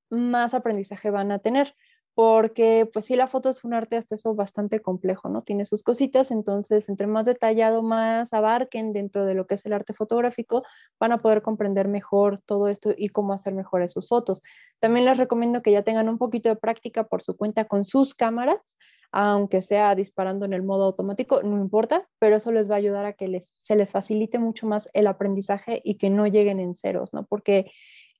más 0.10 0.54
aprendizaje 0.54 1.10
van 1.10 1.32
a 1.32 1.40
tener 1.40 1.76
porque 2.16 2.90
pues 2.92 3.06
sí, 3.06 3.18
la 3.18 3.28
foto 3.28 3.50
es 3.50 3.66
un 3.66 3.74
arte 3.74 3.98
hasta 3.98 4.16
eso 4.16 4.34
bastante 4.34 4.80
complejo, 4.82 5.28
¿no? 5.28 5.44
Tiene 5.44 5.66
sus 5.66 5.84
cositas, 5.84 6.32
entonces 6.32 6.88
entre 6.88 7.08
más 7.08 7.26
detallado, 7.26 7.84
más 7.84 8.34
abarquen 8.34 8.94
dentro 8.94 9.26
de 9.26 9.34
lo 9.34 9.46
que 9.48 9.56
es 9.56 9.66
el 9.66 9.74
arte 9.74 9.94
fotográfico, 9.94 10.64
van 10.98 11.12
a 11.12 11.18
poder 11.22 11.42
comprender 11.42 11.90
mejor 11.90 12.40
todo 12.40 12.70
esto 12.70 12.94
y 12.98 13.10
cómo 13.10 13.34
hacer 13.34 13.54
mejores 13.54 13.92
sus 13.92 14.08
fotos. 14.08 14.44
También 14.80 15.04
les 15.04 15.18
recomiendo 15.18 15.62
que 15.62 15.74
ya 15.74 15.84
tengan 15.84 16.08
un 16.08 16.18
poquito 16.18 16.48
de 16.48 16.56
práctica 16.56 17.04
por 17.04 17.22
su 17.22 17.36
cuenta 17.36 17.66
con 17.66 17.84
sus 17.84 18.16
cámaras, 18.16 18.78
aunque 19.18 19.62
sea 19.62 19.96
disparando 19.96 20.46
en 20.46 20.52
el 20.52 20.62
modo 20.62 20.84
automático, 20.84 21.42
no 21.42 21.58
importa, 21.58 22.06
pero 22.20 22.36
eso 22.36 22.52
les 22.52 22.70
va 22.70 22.76
a 22.76 22.80
ayudar 22.80 23.06
a 23.06 23.14
que 23.14 23.30
les, 23.30 23.56
se 23.58 23.78
les 23.78 23.90
facilite 23.90 24.40
mucho 24.40 24.68
más 24.68 24.90
el 24.92 25.08
aprendizaje 25.08 25.82
y 25.86 25.96
que 25.96 26.10
no 26.10 26.28
lleguen 26.28 26.60
en 26.60 26.76
ceros, 26.76 27.14
¿no? 27.14 27.26
Porque 27.26 27.72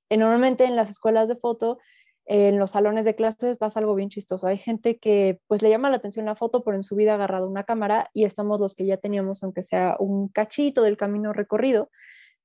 normalmente 0.08 0.64
en 0.64 0.74
las 0.74 0.88
escuelas 0.88 1.28
de 1.28 1.36
foto 1.36 1.78
en 2.24 2.58
los 2.58 2.70
salones 2.70 3.04
de 3.04 3.14
clases 3.14 3.58
pasa 3.58 3.78
algo 3.78 3.94
bien 3.94 4.08
chistoso. 4.08 4.46
Hay 4.46 4.56
gente 4.56 4.98
que 4.98 5.38
pues 5.48 5.60
le 5.60 5.68
llama 5.68 5.90
la 5.90 5.96
atención 5.96 6.24
la 6.24 6.34
foto, 6.34 6.64
pero 6.64 6.78
en 6.78 6.82
su 6.82 6.96
vida 6.96 7.12
ha 7.12 7.14
agarrado 7.16 7.46
una 7.46 7.64
cámara 7.64 8.08
y 8.14 8.24
estamos 8.24 8.58
los 8.58 8.74
que 8.74 8.86
ya 8.86 8.96
teníamos, 8.96 9.42
aunque 9.42 9.62
sea 9.62 9.96
un 9.98 10.28
cachito 10.28 10.82
del 10.82 10.96
camino 10.96 11.34
recorrido. 11.34 11.90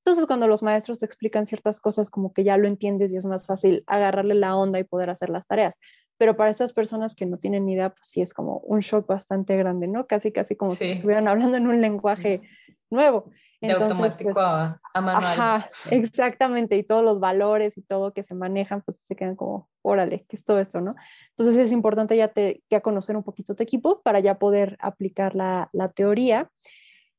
Entonces 0.03 0.25
cuando 0.25 0.47
los 0.47 0.63
maestros 0.63 0.99
te 0.99 1.05
explican 1.05 1.45
ciertas 1.45 1.79
cosas 1.79 2.09
como 2.09 2.33
que 2.33 2.43
ya 2.43 2.57
lo 2.57 2.67
entiendes 2.67 3.13
y 3.13 3.17
es 3.17 3.25
más 3.25 3.45
fácil 3.45 3.83
agarrarle 3.85 4.33
la 4.33 4.55
onda 4.55 4.79
y 4.79 4.83
poder 4.83 5.11
hacer 5.11 5.29
las 5.29 5.45
tareas. 5.45 5.79
Pero 6.17 6.35
para 6.35 6.49
estas 6.49 6.73
personas 6.73 7.15
que 7.15 7.25
no 7.25 7.37
tienen 7.37 7.65
ni 7.65 7.73
idea, 7.73 7.89
pues 7.89 8.07
sí 8.07 8.21
es 8.21 8.33
como 8.33 8.57
un 8.59 8.79
shock 8.79 9.07
bastante 9.07 9.57
grande, 9.57 9.87
¿no? 9.87 10.07
Casi, 10.07 10.31
casi 10.31 10.55
como 10.55 10.71
si 10.71 10.85
estuvieran 10.91 11.27
hablando 11.27 11.57
en 11.57 11.67
un 11.67 11.81
lenguaje 11.81 12.41
nuevo 12.89 13.31
de 13.61 13.73
automático 13.73 14.31
pues, 14.33 14.43
a, 14.43 14.79
manual. 14.95 15.23
Ajá, 15.23 15.69
exactamente, 15.91 16.77
y 16.77 16.83
todos 16.83 17.03
los 17.03 17.19
valores 17.19 17.77
y 17.77 17.81
todo 17.81 18.13
que 18.13 18.23
se 18.23 18.33
manejan, 18.33 18.81
pues 18.81 18.97
se 18.97 19.15
quedan 19.15 19.35
como, 19.35 19.69
órale, 19.83 20.25
¿qué 20.27 20.35
es 20.35 20.43
todo 20.43 20.59
esto, 20.59 20.81
no? 20.81 20.95
Entonces 21.29 21.57
es 21.57 21.71
importante 21.71 22.17
ya, 22.17 22.29
te, 22.29 22.63
ya 22.69 22.81
conocer 22.81 23.15
un 23.15 23.23
poquito 23.23 23.55
tu 23.55 23.61
equipo 23.61 24.01
para 24.01 24.19
ya 24.19 24.39
poder 24.39 24.77
aplicar 24.81 25.35
la, 25.35 25.69
la 25.73 25.89
teoría. 25.89 26.49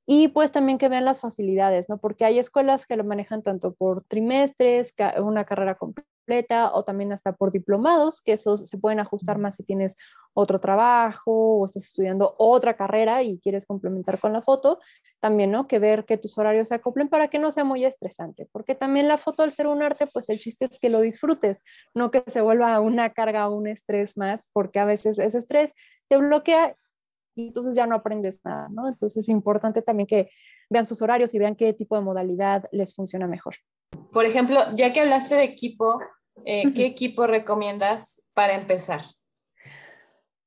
Y 0.07 0.29
pues 0.29 0.51
también 0.51 0.79
que 0.79 0.89
vean 0.89 1.05
las 1.05 1.21
facilidades, 1.21 1.89
¿no? 1.89 1.99
Porque 1.99 2.25
hay 2.25 2.39
escuelas 2.39 2.87
que 2.87 2.97
lo 2.97 3.05
manejan 3.05 3.43
tanto 3.43 3.73
por 3.73 4.05
trimestres, 4.05 4.95
una 5.19 5.45
carrera 5.45 5.77
completa 5.77 6.73
o 6.75 6.85
también 6.85 7.13
hasta 7.13 7.33
por 7.33 7.53
diplomados, 7.53 8.21
que 8.21 8.33
esos 8.33 8.69
se 8.69 8.79
pueden 8.79 9.01
ajustar 9.01 9.39
más 9.39 9.57
si 9.57 9.65
tienes 9.65 9.97
otro 10.35 10.61
trabajo 10.61 11.59
o 11.59 11.67
estás 11.67 11.85
estudiando 11.85 12.35
otra 12.39 12.77
carrera 12.77 13.23
y 13.23 13.39
quieres 13.39 13.67
complementar 13.67 14.19
con 14.19 14.33
la 14.33 14.43
foto, 14.43 14.81
también, 15.21 15.53
¿no? 15.53 15.69
Que 15.69 15.79
ver 15.79 16.05
que 16.05 16.19
tus 16.19 16.37
horarios 16.37 16.69
se 16.69 16.75
acoplen 16.75 17.09
para 17.09 17.29
que 17.29 17.39
no 17.39 17.51
sea 17.53 17.65
muy 17.65 17.85
estresante, 17.85 18.49
porque 18.51 18.75
también 18.75 19.07
la 19.07 19.19
foto 19.19 19.43
al 19.43 19.51
ser 19.51 19.69
un 19.69 19.83
arte, 19.83 20.07
pues 20.13 20.29
el 20.31 20.39
chiste 20.39 20.65
es 20.65 20.79
que 20.81 20.91
lo 20.91 21.01
disfrutes, 21.01 21.63
no 21.95 22.11
que 22.11 22.25
se 22.27 22.41
vuelva 22.41 22.81
una 22.81 23.11
carga 23.11 23.49
o 23.49 23.55
un 23.55 23.69
estrés 23.69 24.17
más, 24.17 24.49
porque 24.53 24.81
a 24.81 24.85
veces 24.85 25.19
ese 25.21 25.39
estrés 25.39 25.75
te 26.09 26.17
bloquea 26.17 26.77
y 27.35 27.49
entonces 27.49 27.75
ya 27.75 27.87
no 27.87 27.95
aprendes 27.95 28.41
nada, 28.45 28.69
¿no? 28.71 28.89
Entonces 28.89 29.25
es 29.25 29.29
importante 29.29 29.83
también 29.83 30.07
que 30.07 30.31
vean 30.71 30.87
sus 30.87 31.03
horarios 31.03 31.35
y 31.35 31.39
vean 31.39 31.57
qué 31.57 31.73
tipo 31.73 31.97
de 31.97 32.03
modalidad 32.03 32.69
les 32.73 32.95
funciona 32.95 33.27
mejor. 33.27 33.57
Por 34.13 34.25
ejemplo, 34.25 34.61
ya 34.75 34.93
que 34.93 35.01
hablaste 35.01 35.35
de 35.35 35.45
equipo, 35.45 36.01
eh, 36.45 36.73
¿qué 36.75 36.87
equipo 36.87 37.27
recomiendas 37.27 38.23
para 38.35 38.55
empezar? 38.55 39.01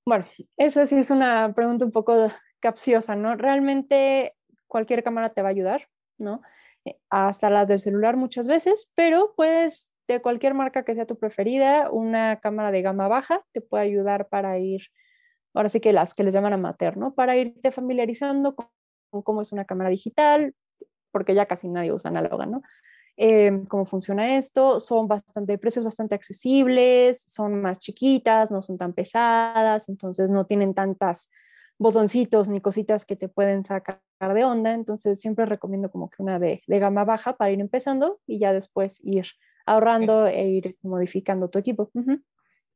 Bueno, 0.06 0.26
esa 0.58 0.86
sí 0.86 0.96
es 0.96 1.10
una 1.10 1.54
pregunta 1.54 1.86
un 1.86 1.92
poco 1.92 2.32
capciosa, 2.60 3.16
¿no? 3.16 3.36
Realmente 3.36 4.36
cualquier 4.68 5.04
cámara 5.04 5.34
te 5.34 5.42
va 5.42 5.50
a 5.50 5.52
ayudar, 5.52 5.88
¿no? 6.18 6.42
Eh, 6.86 6.98
hasta 7.10 7.50
las 7.50 7.68
del 7.68 7.80
celular 7.80 8.16
muchas 8.16 8.48
veces, 8.48 8.90
pero 8.96 9.34
puedes, 9.36 9.94
de 10.08 10.22
cualquier 10.22 10.54
marca 10.54 10.86
que 10.86 10.94
sea 10.94 11.08
tu 11.08 11.18
preferida, 11.18 11.90
una 11.92 12.40
cámara 12.40 12.72
de 12.72 12.82
gama 12.84 13.08
baja 13.08 13.44
te 13.52 13.62
puede 13.62 13.84
ayudar 13.84 14.28
para 14.28 14.60
ir, 14.60 14.82
ahora 15.56 15.70
sí 15.70 15.80
que 15.80 15.94
las 15.94 16.14
que 16.14 16.24
les 16.24 16.34
llaman 16.34 16.54
amateur, 16.54 16.98
¿no? 16.98 17.14
Para 17.14 17.36
irte 17.38 17.72
familiarizando 17.72 18.56
con, 18.56 18.68
con 19.10 19.22
cómo 19.24 19.42
es 19.42 19.52
una 19.52 19.66
cámara 19.66 19.90
digital, 19.90 20.54
porque 21.12 21.34
ya 21.34 21.46
casi 21.46 21.70
nadie 21.70 21.94
usa 21.94 22.10
análoga, 22.10 22.46
¿no? 22.46 22.62
Em, 23.18 23.66
cómo 23.66 23.86
funciona 23.86 24.36
esto. 24.36 24.80
Son 24.80 25.08
bastante, 25.08 25.58
precios 25.58 25.86
bastante 25.86 26.16
accesibles, 26.16 27.24
son 27.26 27.62
más 27.62 27.80
chiquitas, 27.80 28.52
no 28.52 28.62
son 28.62 28.78
tan 28.78 28.94
pesadas, 28.94 29.88
entonces 29.88 30.30
no 30.30 30.46
tienen 30.46 30.74
tantas 30.74 31.30
botoncitos 31.78 32.50
ni 32.50 32.62
cositas 32.62 33.06
que 33.06 33.16
te 33.16 33.30
pueden 33.30 33.64
sacar 33.64 34.02
de 34.20 34.44
onda. 34.44 34.74
Entonces 34.74 35.20
siempre 35.20 35.46
recomiendo 35.46 35.90
como 35.90 36.10
que 36.10 36.22
una 36.22 36.40
de, 36.40 36.62
gama 36.68 37.06
baja 37.06 37.38
para 37.38 37.52
ir 37.52 37.62
empezando 37.62 38.20
y 38.28 38.40
ya 38.40 38.54
después 38.54 39.00
ir 39.04 39.28
ahorrando 39.66 40.28
e 40.28 40.48
ir 40.50 40.68
este, 40.68 40.88
modificando 40.88 41.50
tu 41.50 41.60
equipo. 41.60 41.90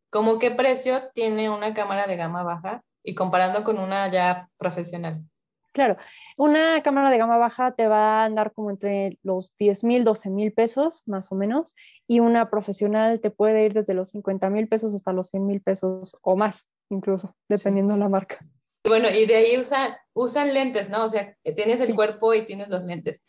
¿Cómo 0.09 0.39
qué 0.39 0.49
precio 0.49 1.09
tiene 1.13 1.49
una 1.49 1.73
cámara 1.73 2.07
de 2.07 2.15
gama 2.15 2.43
baja 2.43 2.83
y 3.03 3.13
comparando 3.13 3.63
con 3.63 3.77
una 3.77 4.11
ya 4.11 4.49
profesional? 4.57 5.23
Claro, 5.71 5.97
una 6.35 6.81
cámara 6.81 7.11
de 7.11 7.19
gama 7.19 7.37
baja 7.37 7.73
te 7.73 7.87
va 7.87 8.21
a 8.21 8.25
andar 8.25 8.51
como 8.53 8.71
entre 8.71 9.19
los 9.21 9.55
10 9.57 9.83
mil, 9.83 10.03
12 10.03 10.31
mil 10.31 10.51
pesos 10.51 11.03
más 11.05 11.31
o 11.31 11.35
menos, 11.35 11.75
y 12.07 12.21
una 12.21 12.49
profesional 12.49 13.21
te 13.21 13.29
puede 13.29 13.65
ir 13.65 13.73
desde 13.73 13.93
los 13.93 14.09
50 14.09 14.49
mil 14.49 14.67
pesos 14.67 14.95
hasta 14.95 15.13
los 15.13 15.27
100 15.27 15.45
mil 15.45 15.61
pesos 15.61 16.17
o 16.21 16.35
más, 16.35 16.67
incluso, 16.89 17.35
dependiendo 17.47 17.93
de 17.93 17.99
la 17.99 18.09
marca. 18.09 18.39
Bueno, 18.83 19.09
y 19.11 19.27
de 19.27 19.35
ahí 19.35 19.57
usan, 19.59 19.93
usan 20.13 20.55
lentes, 20.55 20.89
¿no? 20.89 21.03
O 21.03 21.09
sea, 21.09 21.37
tienes 21.55 21.81
el 21.81 21.93
cuerpo 21.93 22.33
y 22.33 22.45
tienes 22.45 22.69
los 22.69 22.83
lentes. 22.83 23.23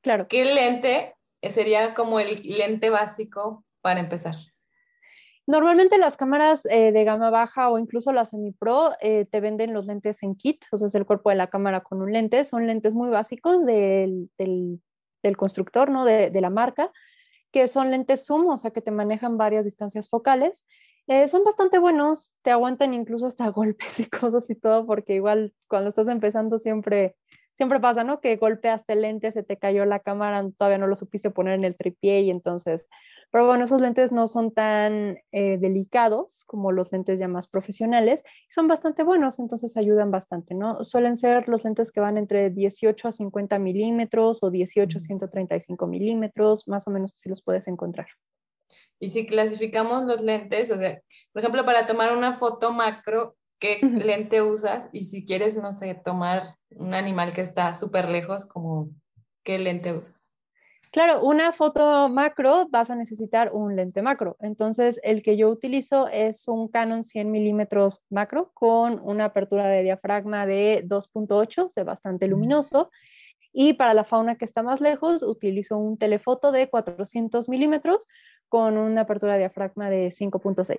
Claro. 0.00 0.26
¿Qué 0.28 0.46
lente 0.46 1.14
sería 1.42 1.92
como 1.92 2.20
el 2.20 2.40
lente 2.42 2.88
básico 2.88 3.66
para 3.82 4.00
empezar? 4.00 4.36
Normalmente 5.46 5.98
las 5.98 6.16
cámaras 6.16 6.66
eh, 6.66 6.92
de 6.92 7.04
gama 7.04 7.30
baja 7.30 7.68
o 7.70 7.78
incluso 7.78 8.12
las 8.12 8.30
semi-pro 8.30 8.92
eh, 9.00 9.24
te 9.24 9.40
venden 9.40 9.72
los 9.72 9.86
lentes 9.86 10.22
en 10.22 10.36
kit, 10.36 10.64
o 10.70 10.76
sea, 10.76 10.86
es 10.86 10.94
el 10.94 11.04
cuerpo 11.04 11.30
de 11.30 11.36
la 11.36 11.48
cámara 11.48 11.80
con 11.80 12.00
un 12.00 12.12
lente. 12.12 12.44
Son 12.44 12.66
lentes 12.66 12.94
muy 12.94 13.08
básicos 13.10 13.64
del, 13.66 14.30
del 14.38 15.36
constructor, 15.36 15.90
¿no? 15.90 16.04
De, 16.04 16.30
de, 16.30 16.40
la 16.40 16.50
marca, 16.50 16.92
que 17.50 17.66
son 17.66 17.90
lentes 17.90 18.24
zoom, 18.24 18.46
o 18.48 18.56
sea, 18.56 18.70
que 18.70 18.82
te 18.82 18.92
manejan 18.92 19.36
varias 19.36 19.64
distancias 19.64 20.08
focales. 20.08 20.66
Eh, 21.08 21.26
son 21.26 21.42
bastante 21.42 21.78
buenos, 21.78 22.32
te 22.42 22.52
aguantan 22.52 22.94
incluso 22.94 23.26
hasta 23.26 23.48
golpes 23.50 23.98
y 24.00 24.06
cosas 24.06 24.48
y 24.50 24.54
todo, 24.54 24.86
porque 24.86 25.14
igual 25.14 25.52
cuando 25.68 25.88
estás 25.88 26.08
empezando 26.08 26.58
siempre 26.58 27.16
siempre 27.56 27.80
pasa, 27.80 28.02
¿no? 28.04 28.20
Que 28.20 28.36
golpeaste 28.36 28.94
el 28.94 29.02
lente, 29.02 29.30
se 29.32 29.42
te 29.42 29.56
cayó 29.58 29.84
la 29.84 30.00
cámara, 30.00 30.44
todavía 30.56 30.78
no 30.78 30.86
lo 30.86 30.96
supiste 30.96 31.30
poner 31.30 31.54
en 31.54 31.64
el 31.64 31.76
tripié 31.76 32.22
y 32.22 32.30
entonces, 32.30 32.88
pero 33.32 33.46
bueno, 33.46 33.64
esos 33.64 33.80
lentes 33.80 34.12
no 34.12 34.28
son 34.28 34.52
tan 34.52 35.18
eh, 35.32 35.56
delicados 35.58 36.44
como 36.44 36.70
los 36.70 36.92
lentes 36.92 37.18
ya 37.18 37.28
más 37.28 37.48
profesionales, 37.48 38.22
son 38.50 38.68
bastante 38.68 39.02
buenos, 39.02 39.38
entonces 39.38 39.76
ayudan 39.78 40.10
bastante, 40.10 40.54
¿no? 40.54 40.84
Suelen 40.84 41.16
ser 41.16 41.48
los 41.48 41.64
lentes 41.64 41.90
que 41.90 42.00
van 42.00 42.18
entre 42.18 42.50
18 42.50 43.08
a 43.08 43.12
50 43.12 43.58
milímetros 43.58 44.42
o 44.42 44.50
18 44.50 44.98
a 44.98 45.00
135 45.00 45.86
milímetros, 45.86 46.68
más 46.68 46.86
o 46.86 46.90
menos 46.90 47.14
así 47.14 47.30
los 47.30 47.42
puedes 47.42 47.66
encontrar. 47.68 48.08
Y 49.00 49.08
si 49.10 49.26
clasificamos 49.26 50.04
los 50.04 50.22
lentes, 50.22 50.70
o 50.70 50.76
sea, 50.76 51.00
por 51.32 51.40
ejemplo, 51.40 51.64
para 51.64 51.86
tomar 51.86 52.14
una 52.14 52.34
foto 52.34 52.70
macro, 52.70 53.36
qué 53.58 53.78
lente 53.82 54.42
usas 54.42 54.90
y 54.92 55.04
si 55.04 55.24
quieres, 55.24 55.56
no 55.56 55.72
sé, 55.72 55.94
tomar 55.94 56.56
un 56.70 56.92
animal 56.92 57.32
que 57.32 57.40
está 57.40 57.74
súper 57.74 58.08
lejos, 58.08 58.44
como 58.44 58.90
qué 59.42 59.58
lente 59.58 59.92
usas. 59.92 60.31
Claro, 60.92 61.24
una 61.24 61.52
foto 61.52 62.10
macro 62.10 62.68
vas 62.68 62.90
a 62.90 62.94
necesitar 62.94 63.50
un 63.54 63.76
lente 63.76 64.02
macro. 64.02 64.36
Entonces, 64.40 65.00
el 65.02 65.22
que 65.22 65.38
yo 65.38 65.48
utilizo 65.48 66.06
es 66.08 66.46
un 66.48 66.68
Canon 66.68 67.02
100 67.02 67.30
milímetros 67.30 68.02
macro 68.10 68.50
con 68.52 69.00
una 69.02 69.24
apertura 69.24 69.68
de 69.68 69.82
diafragma 69.84 70.44
de 70.44 70.84
2.8, 70.86 71.70
es 71.74 71.84
bastante 71.86 72.28
luminoso. 72.28 72.90
Y 73.54 73.72
para 73.72 73.94
la 73.94 74.04
fauna 74.04 74.36
que 74.36 74.44
está 74.44 74.62
más 74.62 74.82
lejos, 74.82 75.22
utilizo 75.22 75.78
un 75.78 75.96
telefoto 75.96 76.52
de 76.52 76.68
400 76.68 77.48
milímetros 77.48 78.06
con 78.50 78.76
una 78.76 79.02
apertura 79.02 79.32
de 79.32 79.40
diafragma 79.40 79.88
de 79.88 80.08
5.6. 80.08 80.76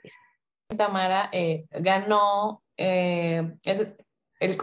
Tamara 0.78 1.30
eh, 1.32 1.66
ganó 1.72 2.62
eh, 2.78 3.52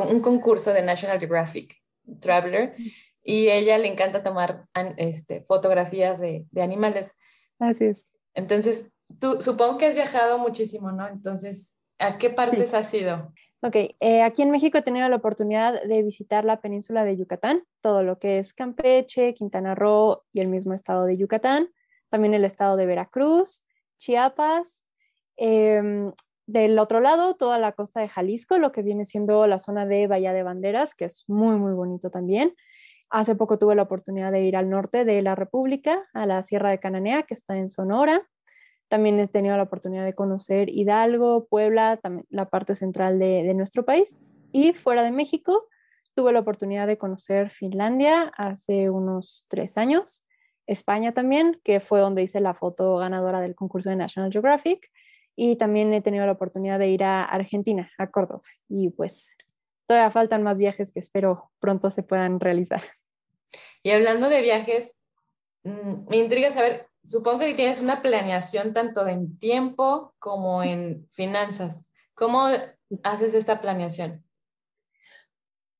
un 0.08 0.20
concurso 0.20 0.72
de 0.72 0.82
National 0.82 1.18
Geographic 1.18 1.76
Traveler 2.20 2.76
y 3.22 3.48
ella 3.48 3.78
le 3.78 3.88
encanta 3.88 4.22
tomar 4.22 4.66
este, 4.96 5.42
fotografías 5.42 6.20
de, 6.20 6.46
animales. 6.60 7.18
Así 7.58 7.86
es. 7.86 8.06
Entonces, 8.34 8.92
tú 9.20 9.40
supongo 9.40 9.78
que 9.78 9.86
has 9.86 9.94
viajado 9.94 10.38
muchísimo, 10.38 10.92
¿no? 10.92 11.06
Entonces, 11.08 11.76
¿a 11.98 12.18
qué 12.18 12.30
partes 12.30 12.74
has 12.74 12.92
ido? 12.94 13.32
Ok, 13.62 13.76
eh, 14.00 14.22
aquí 14.22 14.40
en 14.40 14.50
México 14.50 14.78
he 14.78 14.82
tenido 14.82 15.06
la 15.08 15.16
oportunidad 15.16 15.82
de 15.82 16.02
visitar 16.02 16.46
la 16.46 16.62
península 16.62 17.04
de 17.04 17.18
Yucatán, 17.18 17.64
todo 17.82 18.02
lo 18.02 18.18
que 18.18 18.38
es 18.38 18.54
Campeche, 18.54 19.34
Quintana 19.34 19.74
Roo 19.74 20.22
y 20.32 20.40
el 20.40 20.48
mismo 20.48 20.72
estado 20.72 21.04
de 21.04 21.18
Yucatán, 21.18 21.68
también 22.08 22.32
el 22.32 22.46
estado 22.46 22.78
de 22.78 22.86
Veracruz, 22.86 23.64
Chiapas, 23.98 24.82
em, 25.36 26.12
del 26.46 26.78
otro 26.78 27.00
lado, 27.00 27.34
toda 27.34 27.58
la 27.58 27.72
costa 27.72 28.00
de 28.00 28.08
Jalisco, 28.08 28.56
lo 28.56 28.72
que 28.72 28.82
viene 28.82 29.04
siendo 29.04 29.46
la 29.46 29.58
zona 29.58 29.84
de 29.84 30.06
Bahía 30.06 30.32
de 30.32 30.42
Banderas, 30.42 30.94
que 30.94 31.04
es 31.04 31.24
muy, 31.28 31.56
muy 31.56 31.74
bonito 31.74 32.10
también. 32.10 32.54
Hace 33.10 33.34
poco 33.34 33.58
tuve 33.58 33.74
la 33.74 33.82
oportunidad 33.82 34.32
de 34.32 34.42
ir 34.42 34.56
al 34.56 34.70
norte 34.70 35.04
de 35.04 35.20
la 35.20 35.34
República, 35.34 36.08
a 36.14 36.26
la 36.26 36.42
Sierra 36.42 36.70
de 36.70 36.78
Cananea, 36.78 37.24
que 37.24 37.34
está 37.34 37.58
en 37.58 37.68
Sonora. 37.68 38.22
También 38.88 39.18
he 39.18 39.26
tenido 39.26 39.56
la 39.56 39.64
oportunidad 39.64 40.04
de 40.04 40.14
conocer 40.14 40.68
Hidalgo, 40.68 41.46
Puebla, 41.46 42.00
la 42.28 42.48
parte 42.48 42.74
central 42.74 43.18
de, 43.18 43.42
de 43.42 43.54
nuestro 43.54 43.84
país. 43.84 44.16
Y 44.52 44.72
fuera 44.72 45.02
de 45.02 45.10
México, 45.10 45.68
tuve 46.14 46.32
la 46.32 46.40
oportunidad 46.40 46.86
de 46.86 46.98
conocer 46.98 47.50
Finlandia 47.50 48.32
hace 48.36 48.90
unos 48.90 49.46
tres 49.48 49.76
años, 49.76 50.24
España 50.66 51.12
también, 51.12 51.60
que 51.64 51.80
fue 51.80 52.00
donde 52.00 52.22
hice 52.22 52.40
la 52.40 52.54
foto 52.54 52.96
ganadora 52.96 53.40
del 53.40 53.54
concurso 53.54 53.90
de 53.90 53.96
National 53.96 54.30
Geographic 54.30 54.90
y 55.34 55.56
también 55.56 55.92
he 55.94 56.02
tenido 56.02 56.26
la 56.26 56.32
oportunidad 56.32 56.78
de 56.78 56.88
ir 56.88 57.02
a 57.02 57.24
Argentina, 57.24 57.90
a 57.98 58.08
Córdoba, 58.10 58.42
y 58.68 58.90
pues 58.90 59.34
todavía 59.86 60.10
faltan 60.10 60.42
más 60.42 60.58
viajes 60.58 60.92
que 60.92 61.00
espero 61.00 61.50
pronto 61.58 61.90
se 61.90 62.02
puedan 62.02 62.38
realizar. 62.38 62.82
Y 63.82 63.90
hablando 63.90 64.28
de 64.28 64.42
viajes, 64.42 65.02
mm, 65.64 66.08
me 66.08 66.16
intriga 66.16 66.50
saber, 66.50 66.88
supongo 67.02 67.40
que 67.40 67.54
tienes 67.54 67.80
una 67.80 68.02
planeación 68.02 68.74
tanto 68.74 69.06
en 69.06 69.38
tiempo 69.38 70.14
como 70.18 70.62
en 70.62 71.06
finanzas. 71.10 71.90
¿Cómo 72.14 72.48
haces 73.02 73.34
esta 73.34 73.60
planeación? 73.60 74.24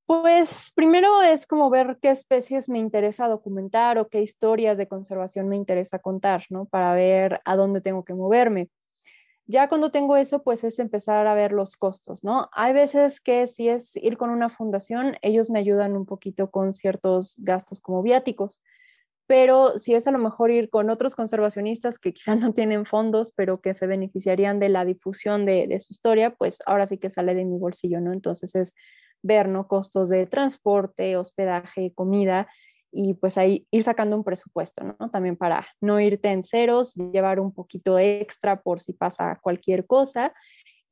Pues 0.06 0.72
primero 0.74 1.22
es 1.22 1.46
como 1.46 1.70
ver 1.70 1.98
qué 2.02 2.10
especies 2.10 2.68
me 2.68 2.80
interesa 2.80 3.28
documentar 3.28 3.96
o 3.96 4.08
qué 4.08 4.22
historias 4.22 4.76
de 4.76 4.88
conservación 4.88 5.48
me 5.48 5.54
interesa 5.54 6.00
contar, 6.00 6.46
¿no? 6.50 6.64
Para 6.64 6.94
ver 6.94 7.40
a 7.44 7.54
dónde 7.54 7.80
tengo 7.80 8.04
que 8.04 8.14
moverme. 8.14 8.70
Ya 9.50 9.68
cuando 9.68 9.90
tengo 9.90 10.16
eso, 10.16 10.44
pues 10.44 10.62
es 10.62 10.78
empezar 10.78 11.26
a 11.26 11.34
ver 11.34 11.50
los 11.50 11.76
costos, 11.76 12.22
¿no? 12.22 12.48
Hay 12.52 12.72
veces 12.72 13.20
que 13.20 13.48
si 13.48 13.68
es 13.68 13.96
ir 13.96 14.16
con 14.16 14.30
una 14.30 14.48
fundación, 14.48 15.16
ellos 15.22 15.50
me 15.50 15.58
ayudan 15.58 15.96
un 15.96 16.06
poquito 16.06 16.52
con 16.52 16.72
ciertos 16.72 17.34
gastos 17.38 17.80
como 17.80 18.00
viáticos, 18.00 18.62
pero 19.26 19.76
si 19.76 19.94
es 19.94 20.06
a 20.06 20.12
lo 20.12 20.18
mejor 20.18 20.52
ir 20.52 20.70
con 20.70 20.88
otros 20.88 21.16
conservacionistas 21.16 21.98
que 21.98 22.12
quizá 22.12 22.34
no 22.36 22.52
tienen 22.52 22.86
fondos, 22.86 23.32
pero 23.32 23.60
que 23.60 23.74
se 23.74 23.88
beneficiarían 23.88 24.60
de 24.60 24.68
la 24.68 24.84
difusión 24.84 25.44
de, 25.46 25.66
de 25.66 25.80
su 25.80 25.94
historia, 25.94 26.30
pues 26.36 26.62
ahora 26.64 26.86
sí 26.86 26.98
que 26.98 27.10
sale 27.10 27.34
de 27.34 27.44
mi 27.44 27.58
bolsillo, 27.58 28.00
¿no? 28.00 28.12
Entonces 28.12 28.54
es 28.54 28.72
ver, 29.20 29.48
¿no? 29.48 29.66
Costos 29.66 30.10
de 30.10 30.26
transporte, 30.26 31.16
hospedaje, 31.16 31.92
comida 31.92 32.46
y 32.92 33.14
pues 33.14 33.38
ahí 33.38 33.66
ir 33.70 33.84
sacando 33.84 34.16
un 34.16 34.24
presupuesto, 34.24 34.84
¿no? 34.84 35.10
También 35.10 35.36
para 35.36 35.66
no 35.80 36.00
irte 36.00 36.28
en 36.28 36.42
ceros, 36.42 36.94
llevar 36.94 37.40
un 37.40 37.52
poquito 37.52 37.98
extra 37.98 38.62
por 38.62 38.80
si 38.80 38.92
pasa 38.92 39.38
cualquier 39.42 39.86
cosa. 39.86 40.32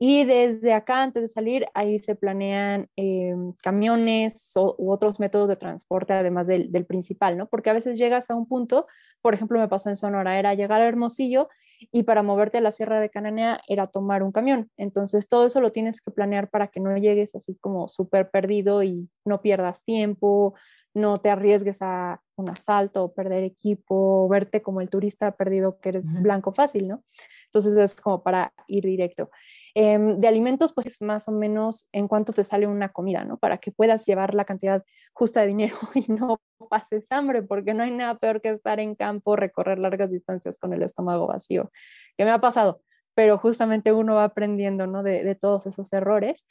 Y 0.01 0.25
desde 0.25 0.75
acá, 0.75 1.03
antes 1.03 1.23
de 1.23 1.29
salir, 1.29 1.67
ahí 1.75 1.99
se 1.99 2.15
planean 2.15 2.89
eh, 2.97 3.35
camiones 3.63 4.53
u 4.55 4.93
otros 4.93 5.19
métodos 5.19 5.49
de 5.49 5.57
transporte, 5.57 6.13
además 6.13 6.47
del, 6.47 6.71
del, 6.71 6.87
principal, 6.87 7.37
¿no? 7.37 7.49
Porque 7.49 7.71
a 7.71 7.73
veces 7.73 7.99
llegas 7.99 8.31
a 8.31 8.37
un 8.37 8.47
punto, 8.47 8.87
por 9.21 9.35
ejemplo, 9.35 9.59
me 9.59 9.67
pasó 9.67 9.89
en 9.89 9.97
Sonora, 9.97 10.39
era 10.39 10.55
llegar 10.55 10.81
a 10.81 10.87
Hermosillo 10.87 11.49
y 11.93 12.05
para 12.05 12.23
moverte 12.23 12.59
a 12.59 12.61
la 12.61 12.71
Sierra 12.71 13.01
de 13.01 13.11
Cananea 13.11 13.61
era 13.69 13.89
tomar 13.89 14.23
un 14.23 14.33
camión. 14.33 14.71
Entonces, 14.77 15.29
todo 15.29 15.47
eso 15.47 15.61
lo 15.61 15.73
tienes 15.73 16.01
que 16.01 16.11
planear 16.11 16.49
para 16.49 16.69
que 16.69 16.81
no 16.81 16.97
llegues 16.97 17.35
así 17.35 17.57
como 17.61 17.89
súper 17.89 18.31
perdido 18.31 18.83
y 18.83 19.09
no 19.25 19.41
pierdas 19.43 19.85
tiempo, 19.85 20.55
no 20.95 21.19
te 21.19 21.31
arriesgues 21.31 21.79
a 21.81 22.21
un 22.37 22.49
asalto 22.51 23.05
o 23.05 23.13
perder 23.13 23.43
equipo, 23.45 24.29
verte 24.29 24.63
como 24.63 24.81
el 24.81 24.89
turista 24.89 25.33
perdido 25.33 25.79
que 25.81 25.91
eres 25.91 26.23
blanco 26.23 26.53
fácil, 26.53 26.89
¿no? 26.89 27.03
Entonces 27.47 27.77
es 27.79 28.01
como 28.01 28.23
para 28.23 28.53
ir 28.67 28.85
directo. 28.85 29.31
Em, 29.75 30.19
de 30.21 30.29
alimentos, 30.29 30.73
pues 30.73 30.87
es 30.87 31.01
más 31.01 31.29
o 31.29 31.33
menos 31.33 31.89
en 31.93 32.09
cuánto 32.09 32.33
te 32.33 32.45
sale 32.45 32.67
una 32.67 32.91
comida, 32.91 33.25
¿no? 33.25 33.39
Para 33.39 33.59
que 33.59 33.73
puedas 33.73 34.07
llevar 34.07 34.35
la 34.35 34.45
cantidad 34.45 34.85
justa 35.13 35.41
de 35.41 35.49
dinero 35.49 35.77
y 35.95 36.11
no 36.13 36.41
pases 36.69 37.11
hambre, 37.11 37.43
porque 37.43 37.75
no 37.75 37.83
hay 37.83 37.93
nada 37.93 38.19
peor 38.19 38.41
que 38.41 38.51
estar 38.51 38.81
en 38.81 38.95
campo, 38.95 39.37
recorrer 39.37 39.79
largas 39.79 40.11
distancias 40.11 40.59
con 40.59 40.73
el 40.73 40.83
estómago 40.83 41.27
vacío, 41.27 41.71
que 42.17 42.25
me 42.25 42.31
ha 42.31 42.41
pasado, 42.41 42.81
pero 43.15 43.39
justamente 43.39 43.93
uno 43.93 44.15
va 44.17 44.25
aprendiendo, 44.25 44.87
¿no? 44.87 45.03
De, 45.03 45.25
de 45.25 45.35
todos 45.35 45.67
esos 45.67 45.93
errores. 45.93 46.47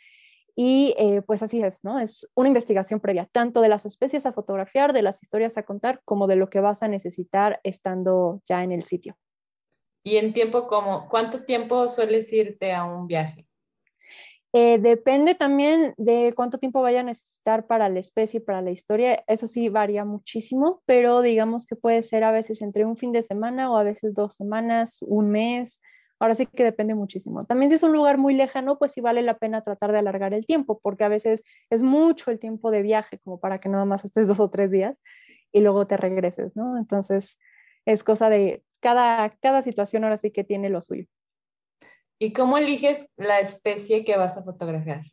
Y 0.59 0.95
eh, 0.97 1.21
pues 1.21 1.43
así 1.43 1.61
es, 1.61 1.83
¿no? 1.83 1.99
Es 1.99 2.27
una 2.33 2.47
investigación 2.47 2.99
previa, 2.99 3.29
tanto 3.31 3.61
de 3.61 3.69
las 3.69 3.85
especies 3.85 4.25
a 4.25 4.33
fotografiar, 4.33 4.91
de 4.91 5.03
las 5.03 5.21
historias 5.21 5.55
a 5.55 5.61
contar, 5.61 6.01
como 6.03 6.25
de 6.25 6.35
lo 6.35 6.49
que 6.49 6.61
vas 6.61 6.81
a 6.81 6.87
necesitar 6.87 7.59
estando 7.63 8.41
ya 8.49 8.63
en 8.63 8.71
el 8.71 8.81
sitio. 8.81 9.15
¿Y 10.03 10.17
en 10.17 10.33
tiempo 10.33 10.67
como, 10.67 11.07
cuánto 11.09 11.45
tiempo 11.45 11.87
sueles 11.89 12.33
irte 12.33 12.73
a 12.73 12.85
un 12.85 13.05
viaje? 13.05 13.45
Eh, 14.51 14.79
depende 14.79 15.35
también 15.35 15.93
de 15.97 16.33
cuánto 16.35 16.57
tiempo 16.57 16.81
vaya 16.81 17.01
a 17.01 17.03
necesitar 17.03 17.67
para 17.67 17.87
la 17.87 17.99
especie, 17.99 18.41
para 18.41 18.63
la 18.63 18.71
historia. 18.71 19.23
Eso 19.27 19.45
sí 19.45 19.69
varía 19.69 20.05
muchísimo, 20.05 20.81
pero 20.87 21.21
digamos 21.21 21.67
que 21.67 21.75
puede 21.75 22.01
ser 22.01 22.23
a 22.23 22.31
veces 22.31 22.63
entre 22.63 22.83
un 22.83 22.97
fin 22.97 23.11
de 23.11 23.21
semana 23.21 23.71
o 23.71 23.77
a 23.77 23.83
veces 23.83 24.15
dos 24.15 24.33
semanas, 24.33 25.03
un 25.03 25.29
mes, 25.29 25.83
Ahora 26.19 26.35
sí 26.35 26.47
que 26.47 26.63
depende 26.63 26.95
muchísimo. 26.95 27.45
También 27.45 27.69
si 27.69 27.75
es 27.75 27.83
un 27.83 27.93
lugar 27.93 28.17
muy 28.17 28.33
lejano, 28.33 28.77
pues 28.77 28.93
sí 28.93 29.01
vale 29.01 29.21
la 29.21 29.37
pena 29.37 29.61
tratar 29.61 29.91
de 29.91 29.99
alargar 29.99 30.33
el 30.33 30.45
tiempo, 30.45 30.79
porque 30.81 31.03
a 31.03 31.09
veces 31.09 31.43
es 31.69 31.83
mucho 31.83 32.31
el 32.31 32.39
tiempo 32.39 32.71
de 32.71 32.81
viaje 32.81 33.19
como 33.19 33.39
para 33.39 33.59
que 33.59 33.69
nada 33.69 33.85
más 33.85 34.05
estés 34.05 34.27
dos 34.27 34.39
o 34.39 34.49
tres 34.49 34.71
días 34.71 34.97
y 35.51 35.61
luego 35.61 35.87
te 35.87 35.97
regreses, 35.97 36.55
¿no? 36.55 36.77
Entonces 36.77 37.37
es 37.85 38.03
cosa 38.03 38.29
de 38.29 38.63
cada, 38.79 39.29
cada 39.41 39.61
situación 39.61 40.03
ahora 40.03 40.17
sí 40.17 40.31
que 40.31 40.43
tiene 40.43 40.69
lo 40.69 40.81
suyo. 40.81 41.05
¿Y 42.19 42.33
cómo 42.33 42.57
eliges 42.57 43.11
la 43.15 43.39
especie 43.39 44.03
que 44.03 44.17
vas 44.17 44.37
a 44.37 44.43
fotografiar? 44.43 45.03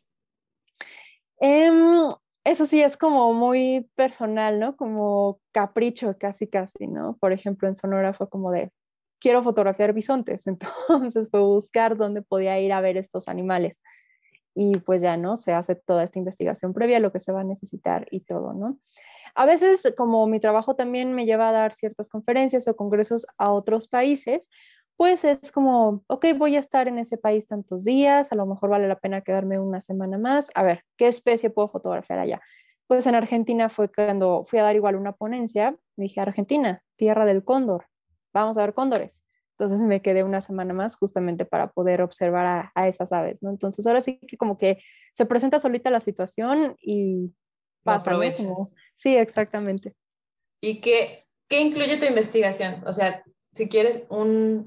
Em, 1.39 2.07
eso 2.43 2.65
sí 2.65 2.81
es 2.81 2.97
como 2.97 3.33
muy 3.33 3.89
personal, 3.95 4.59
¿no? 4.59 4.75
Como 4.75 5.39
capricho 5.51 6.17
casi, 6.17 6.47
casi, 6.47 6.87
¿no? 6.87 7.17
Por 7.17 7.31
ejemplo, 7.31 7.67
en 7.67 7.75
Sonora 7.75 8.13
fue 8.13 8.29
como 8.29 8.51
de, 8.51 8.71
quiero 9.19 9.43
fotografiar 9.43 9.93
bisontes, 9.93 10.47
entonces 10.47 11.29
fue 11.29 11.41
buscar 11.41 11.97
dónde 11.97 12.21
podía 12.21 12.59
ir 12.59 12.73
a 12.73 12.81
ver 12.81 12.97
estos 12.97 13.27
animales. 13.27 13.81
Y 14.57 14.77
pues 14.79 15.01
ya, 15.01 15.17
¿no? 15.17 15.35
Se 15.35 15.51
hace 15.51 15.75
toda 15.75 16.03
esta 16.03 16.17
investigación 16.17 16.73
previa, 16.73 16.99
lo 16.99 17.11
que 17.11 17.19
se 17.19 17.33
va 17.33 17.41
a 17.41 17.43
necesitar 17.43 18.07
y 18.09 18.21
todo, 18.21 18.53
¿no? 18.53 18.79
A 19.35 19.45
veces, 19.45 19.93
como 19.97 20.27
mi 20.27 20.39
trabajo 20.39 20.77
también 20.77 21.13
me 21.13 21.25
lleva 21.25 21.49
a 21.49 21.51
dar 21.51 21.73
ciertas 21.73 22.07
conferencias 22.07 22.67
o 22.69 22.75
congresos 22.77 23.27
a 23.37 23.51
otros 23.51 23.89
países, 23.89 24.49
pues 24.97 25.25
es 25.25 25.51
como, 25.51 26.03
ok, 26.07 26.27
voy 26.37 26.55
a 26.55 26.59
estar 26.59 26.87
en 26.87 26.99
ese 26.99 27.17
país 27.17 27.47
tantos 27.47 27.83
días, 27.83 28.31
a 28.31 28.35
lo 28.35 28.45
mejor 28.45 28.69
vale 28.69 28.87
la 28.87 28.97
pena 28.97 29.21
quedarme 29.21 29.59
una 29.59 29.81
semana 29.81 30.17
más, 30.17 30.49
a 30.55 30.63
ver, 30.63 30.83
¿qué 30.97 31.07
especie 31.07 31.49
puedo 31.49 31.67
fotografiar 31.67 32.19
allá? 32.19 32.41
Pues 32.87 33.05
en 33.07 33.15
Argentina 33.15 33.67
fue 33.67 33.91
cuando 33.91 34.45
fui 34.45 34.59
a 34.59 34.63
dar 34.63 34.75
igual 34.75 34.95
una 34.95 35.11
ponencia, 35.11 35.75
dije, 35.97 36.21
Argentina, 36.21 36.81
tierra 36.95 37.25
del 37.25 37.43
cóndor, 37.43 37.87
vamos 38.41 38.57
a 38.57 38.61
ver 38.61 38.73
cóndores. 38.73 39.23
Entonces 39.57 39.79
me 39.87 40.01
quedé 40.01 40.23
una 40.23 40.41
semana 40.41 40.73
más 40.73 40.95
justamente 40.97 41.45
para 41.45 41.71
poder 41.71 42.01
observar 42.01 42.71
a, 42.75 42.87
esas 42.87 43.11
aves, 43.13 43.41
¿no? 43.41 43.49
Entonces 43.49 43.87
ahora 43.87 44.01
sí 44.01 44.19
que 44.19 44.37
como 44.37 44.57
que 44.57 44.79
se 45.13 45.25
presenta 45.25 45.59
solita 45.59 45.89
la 45.89 46.01
situación 46.01 46.75
y 46.81 47.33
pasa. 47.83 48.09
aprovechas. 48.11 48.75
sí, 48.95 49.15
exactamente. 49.15 49.95
¿Y 50.61 50.81
qué, 50.81 51.23
qué 51.47 51.61
incluye 51.61 51.97
tu 51.97 52.05
investigación? 52.05 52.83
O 52.85 52.91
sea, 52.91 53.23
si 53.53 53.69
quieres 53.69 54.03
un 54.09 54.65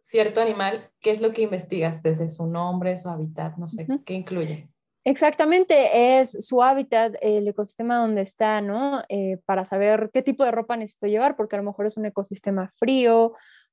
cierto 0.00 0.40
animal, 0.40 0.90
¿qué 1.00 1.10
es 1.10 1.20
lo 1.20 1.32
que 1.32 1.42
investigas? 1.42 2.02
Desde 2.02 2.28
su 2.28 2.46
nombre, 2.46 2.96
su 2.96 3.08
hábitat, 3.08 3.56
no 3.56 3.66
sé, 3.66 3.88
¿qué 4.06 4.14
incluye? 4.14 4.70
Exactamente, 5.10 6.20
es 6.20 6.46
su 6.46 6.62
hábitat, 6.62 7.14
el 7.22 7.48
ecosistema 7.48 7.96
donde 7.96 8.20
está, 8.20 8.60
¿no? 8.60 9.02
Eh, 9.08 9.38
para 9.46 9.64
saber 9.64 10.10
qué 10.12 10.20
tipo 10.20 10.44
de 10.44 10.50
ropa 10.50 10.76
necesito 10.76 11.06
llevar, 11.06 11.34
porque 11.34 11.56
a 11.56 11.60
lo 11.60 11.64
mejor 11.64 11.86
es 11.86 11.96
un 11.96 12.04
ecosistema 12.04 12.70
frío 12.76 13.32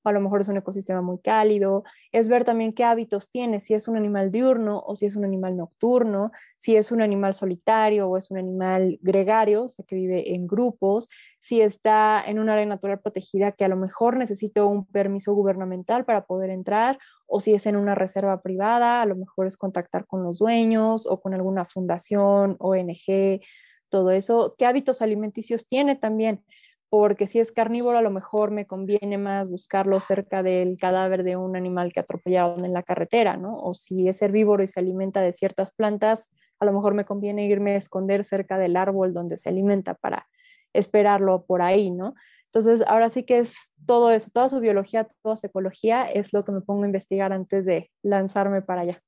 a 0.10 0.13
lo 0.13 0.22
mejor 0.22 0.41
es 0.41 0.48
un 0.48 0.58
ecosistema 0.58 1.02
muy 1.02 1.20
cálido, 1.20 1.84
es 2.12 2.28
ver 2.28 2.44
también 2.44 2.74
qué 2.74 2.84
hábitos 2.84 3.30
tiene, 3.30 3.60
si 3.60 3.74
es 3.74 3.88
un 3.88 3.98
animal 3.98 4.32
diurno 4.32 4.84
o 4.86 4.96
si 4.96 5.06
es 5.06 5.15
un 5.15 5.26
animal 5.26 5.58
nocturno, 5.58 6.32
si 6.58 6.76
es 6.76 6.91
un 6.91 7.02
animal 7.02 7.34
solitario 7.34 8.08
o 8.08 8.18
es 8.18 8.32
un 8.32 8.38
animal 8.38 8.98
gregario, 9.02 9.65
o 9.65 9.70
sea, 9.70 9.86
que 9.86 9.96
vive 9.96 10.34
en 10.34 10.48
grupos, 10.48 11.10
si 11.39 11.62
está 11.62 12.24
en 12.26 12.39
un 12.39 12.50
área 12.50 12.65
natural 12.65 13.00
protegida 13.00 13.52
que 13.52 13.65
a 13.65 13.68
lo 13.68 13.76
mejor 13.76 14.18
necesito 14.18 14.68
un 14.68 14.86
permiso 14.86 15.34
gubernamental 15.34 16.06
para 16.06 16.26
poder 16.26 16.50
entrar, 16.50 16.98
o 17.28 17.39
si 17.39 17.54
es 17.54 17.65
en 17.65 17.76
una 17.76 17.96
reserva 17.96 18.41
privada, 18.41 19.02
a 19.02 19.06
lo 19.06 19.15
mejor 19.15 19.48
es 19.48 19.58
contactar 19.58 20.06
con 20.06 20.24
los 20.24 20.39
dueños 20.39 21.08
o 21.08 21.22
con 21.22 21.34
alguna 21.34 21.65
fundación, 21.65 22.56
ONG, 22.60 23.41
todo 23.89 24.12
eso, 24.12 24.56
qué 24.58 24.65
hábitos 24.65 25.02
alimenticios 25.02 25.68
tiene 25.68 25.96
también 25.96 26.44
porque 26.89 27.28
si 27.28 27.39
es 27.39 27.52
carnívoro 27.52 27.98
a 27.98 28.02
lo 28.02 28.12
mejor 28.12 28.52
me 28.52 28.65
conviene 28.67 29.17
más 29.17 29.50
buscarlo 29.50 30.00
cerca 30.00 30.43
del 30.43 30.78
cadáver 30.78 31.24
de 31.24 31.36
un 31.36 31.56
animal 31.56 31.91
que 31.91 32.00
atropellaron 32.00 32.65
en 32.65 32.74
la 32.74 32.84
carretera, 32.84 33.38
¿no? 33.38 33.58
O 33.60 33.74
si 33.74 34.08
es 34.08 34.21
herbívoro 34.21 34.63
y 34.63 34.67
se 34.67 34.80
alimenta 34.80 35.21
de 35.21 35.34
ciertas 35.34 35.71
plantas, 35.71 36.32
a 36.60 36.65
lo 36.65 36.74
mejor 36.74 36.93
me 36.93 37.06
conviene 37.06 37.45
irme 37.45 37.71
a 37.71 37.78
esconder 37.78 38.24
cerca 38.24 38.58
del 38.58 38.78
árbol 38.78 39.13
donde 39.13 39.38
se 39.38 39.50
alimenta 39.50 39.93
para 39.95 40.28
esperarlo 40.74 41.45
por 41.45 41.62
ahí, 41.62 41.91
¿no? 41.91 42.13
Entonces, 42.45 42.88
ahora 42.88 43.10
sí 43.10 43.24
que 43.24 43.39
es 43.39 43.74
todo 43.86 44.12
eso, 44.12 44.30
toda 44.32 44.48
su 44.48 44.62
biología, 44.62 45.10
toda 45.21 45.36
su 45.36 45.48
ecología 45.48 46.10
es 46.10 46.32
lo 46.32 46.45
que 46.45 46.54
me 46.54 46.62
pongo 46.62 46.84
a 46.84 46.86
investigar 46.86 47.34
antes 47.34 47.65
de 47.65 47.91
lanzarme 48.02 48.62
para 48.62 48.82
allá. 48.82 49.02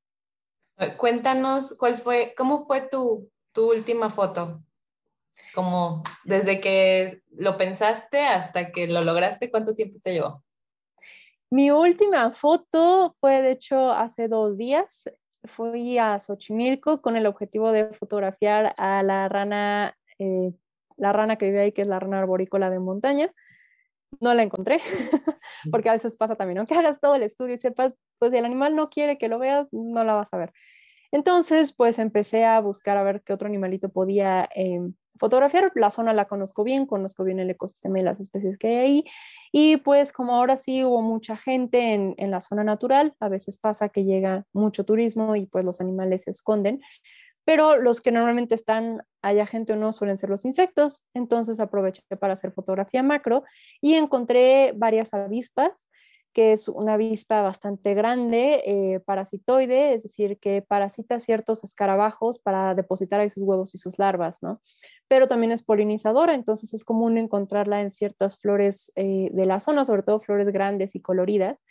Cuéntanos 0.97 1.77
cuál 1.77 1.97
fue, 1.97 2.33
cómo 2.37 2.59
fue 2.59 2.87
tu, 2.89 3.29
tu 3.53 3.71
última 3.71 4.09
foto. 4.09 4.61
Como 5.53 6.03
desde 6.23 6.59
que 6.59 7.21
lo 7.31 7.57
pensaste 7.57 8.21
hasta 8.21 8.71
que 8.71 8.87
lo 8.87 9.01
lograste, 9.03 9.49
¿cuánto 9.49 9.73
tiempo 9.73 9.99
te 10.01 10.13
llevó? 10.13 10.43
Mi 11.49 11.71
última 11.71 12.31
foto 12.31 13.13
fue, 13.19 13.41
de 13.41 13.51
hecho, 13.51 13.91
hace 13.91 14.27
dos 14.27 14.57
días. 14.57 15.09
Fui 15.45 15.97
a 15.97 16.19
Xochimilco 16.19 17.01
con 17.01 17.15
el 17.15 17.25
objetivo 17.25 17.71
de 17.71 17.93
fotografiar 17.93 18.73
a 18.77 19.01
la 19.01 19.29
rana, 19.29 19.97
eh, 20.19 20.51
la 20.97 21.13
rana 21.13 21.37
que 21.37 21.45
vive 21.45 21.61
ahí, 21.61 21.71
que 21.71 21.83
es 21.83 21.87
la 21.87 21.99
rana 21.99 22.19
arborícola 22.19 22.69
de 22.69 22.79
montaña. 22.79 23.31
No 24.19 24.33
la 24.33 24.43
encontré, 24.43 24.81
porque 25.71 25.89
a 25.89 25.93
veces 25.93 26.17
pasa 26.17 26.35
también, 26.35 26.57
aunque 26.57 26.75
hagas 26.75 26.99
todo 26.99 27.15
el 27.15 27.23
estudio 27.23 27.55
y 27.55 27.57
sepas, 27.57 27.95
pues 28.19 28.31
si 28.31 28.37
el 28.37 28.45
animal 28.45 28.75
no 28.75 28.89
quiere 28.89 29.17
que 29.17 29.27
lo 29.29 29.39
veas, 29.39 29.67
no 29.71 30.03
la 30.03 30.15
vas 30.15 30.33
a 30.33 30.37
ver. 30.37 30.51
Entonces, 31.11 31.71
pues 31.73 31.99
empecé 31.99 32.45
a 32.45 32.59
buscar 32.59 32.97
a 32.97 33.03
ver 33.03 33.21
qué 33.23 33.33
otro 33.33 33.47
animalito 33.47 33.89
podía 33.89 34.49
em, 34.53 34.93
fotografiar. 35.19 35.71
La 35.75 35.89
zona 35.89 36.13
la 36.13 36.25
conozco 36.25 36.63
bien, 36.63 36.85
conozco 36.85 37.23
bien 37.23 37.39
el 37.39 37.49
ecosistema 37.49 37.99
y 37.99 38.03
las 38.03 38.19
especies 38.19 38.57
que 38.57 38.67
hay 38.67 38.75
ahí. 38.75 39.05
Y 39.51 39.77
pues 39.77 40.11
como 40.11 40.35
ahora 40.35 40.57
sí 40.57 40.83
hubo 40.83 41.01
mucha 41.01 41.37
gente 41.37 41.93
en, 41.93 42.15
en 42.17 42.31
la 42.31 42.41
zona 42.41 42.63
natural, 42.63 43.13
a 43.19 43.29
veces 43.29 43.57
pasa 43.57 43.89
que 43.89 44.03
llega 44.03 44.45
mucho 44.53 44.83
turismo 44.85 45.35
y 45.35 45.45
pues 45.45 45.65
los 45.65 45.81
animales 45.81 46.23
se 46.23 46.31
esconden, 46.31 46.81
pero 47.47 47.77
los 47.77 48.01
que 48.01 48.11
normalmente 48.11 48.55
están, 48.55 49.03
haya 49.21 49.45
gente 49.45 49.71
o 49.71 49.77
no, 49.77 49.93
suelen 49.93 50.17
ser 50.17 50.29
los 50.29 50.43
insectos. 50.43 51.05
Entonces 51.13 51.61
aproveché 51.61 52.01
para 52.19 52.33
hacer 52.33 52.51
fotografía 52.51 53.03
macro 53.03 53.43
y 53.79 53.93
encontré 53.93 54.73
varias 54.75 55.13
avispas 55.13 55.89
que 56.37 56.51
es 56.51 56.67
una 56.67 56.93
avispa 56.93 57.41
bastante 57.41 57.95
grande, 57.95 58.61
eh, 58.63 58.99
parasitoide, 58.99 59.95
es 59.95 60.03
decir, 60.03 60.37
que 60.37 60.61
parasita 60.61 61.19
ciertos 61.19 61.63
escarabajos 61.63 62.37
para 62.37 62.75
depositar 62.75 63.19
ahí 63.19 63.29
sus 63.31 63.41
huevos 63.41 63.73
y 63.73 63.79
sus 63.79 63.97
larvas, 63.97 64.43
¿no? 64.43 64.61
Pero 65.07 65.27
también 65.27 65.51
es 65.51 65.63
polinizadora, 65.63 66.35
entonces 66.35 66.75
es 66.75 66.83
común 66.83 67.17
encontrarla 67.17 67.81
en 67.81 67.89
ciertas 67.89 68.37
flores 68.37 68.91
eh, 68.95 69.31
de 69.33 69.45
la 69.45 69.59
zona, 69.59 69.83
sobre 69.83 70.03
todo 70.03 70.19
flores 70.19 70.49
grandes 70.49 70.93
y 70.93 71.01
coloridas. 71.01 71.65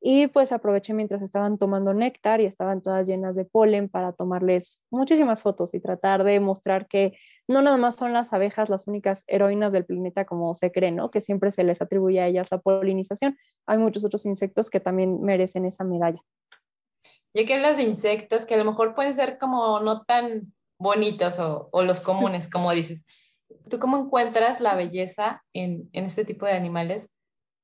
Y 0.00 0.28
pues 0.28 0.52
aproveché 0.52 0.94
mientras 0.94 1.22
estaban 1.22 1.58
tomando 1.58 1.92
néctar 1.92 2.40
y 2.40 2.46
estaban 2.46 2.82
todas 2.82 3.06
llenas 3.06 3.34
de 3.34 3.44
polen 3.44 3.88
para 3.88 4.12
tomarles 4.12 4.80
muchísimas 4.90 5.42
fotos 5.42 5.74
y 5.74 5.80
tratar 5.80 6.22
de 6.22 6.38
mostrar 6.38 6.86
que 6.86 7.18
no 7.48 7.62
nada 7.62 7.78
más 7.78 7.96
son 7.96 8.12
las 8.12 8.32
abejas 8.32 8.68
las 8.68 8.86
únicas 8.86 9.24
heroínas 9.26 9.72
del 9.72 9.86
planeta 9.86 10.24
como 10.24 10.54
se 10.54 10.70
cree, 10.70 10.92
¿no? 10.92 11.10
Que 11.10 11.20
siempre 11.20 11.50
se 11.50 11.64
les 11.64 11.82
atribuye 11.82 12.20
a 12.20 12.26
ellas 12.26 12.48
la 12.50 12.58
polinización. 12.58 13.36
Hay 13.66 13.78
muchos 13.78 14.04
otros 14.04 14.26
insectos 14.26 14.70
que 14.70 14.80
también 14.80 15.22
merecen 15.22 15.64
esa 15.64 15.82
medalla. 15.82 16.20
Ya 17.34 17.44
que 17.44 17.54
hablas 17.54 17.76
de 17.76 17.84
insectos 17.84 18.46
que 18.46 18.54
a 18.54 18.58
lo 18.58 18.64
mejor 18.64 18.94
pueden 18.94 19.14
ser 19.14 19.38
como 19.38 19.80
no 19.80 20.02
tan 20.04 20.52
bonitos 20.78 21.38
o, 21.38 21.82
los 21.82 22.00
comunes, 22.00 22.48
como 22.52 22.72
dices. 22.72 23.06
¿Tú 23.70 23.78
cómo 23.78 23.98
encuentras 23.98 24.60
la 24.60 24.74
belleza 24.74 25.42
en, 25.54 25.88
este 25.92 26.24
tipo 26.24 26.46
de 26.46 26.52
animales? 26.52 27.14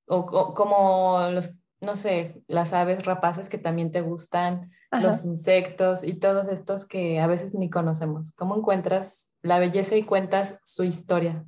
O, 0.07 0.55
como 0.55 1.29
los, 1.31 1.64
no 1.85 1.97
sé, 1.97 2.43
las 2.47 2.73
aves 2.73 3.05
rapaces 3.05 3.49
que 3.49 3.59
también 3.59 3.91
te 3.91 4.01
gustan, 4.01 4.71
los 5.03 5.25
insectos 5.25 6.05
y 6.05 6.21
todos 6.21 6.49
estos 6.49 6.87
que 6.87 7.19
a 7.19 7.27
veces 7.27 7.55
ni 7.55 7.69
conocemos. 7.69 8.33
¿Cómo 8.37 8.57
encuentras 8.57 9.35
la 9.43 9.59
belleza 9.59 9.97
y 9.97 10.05
cuentas 10.05 10.61
su 10.65 10.85
historia? 10.85 11.45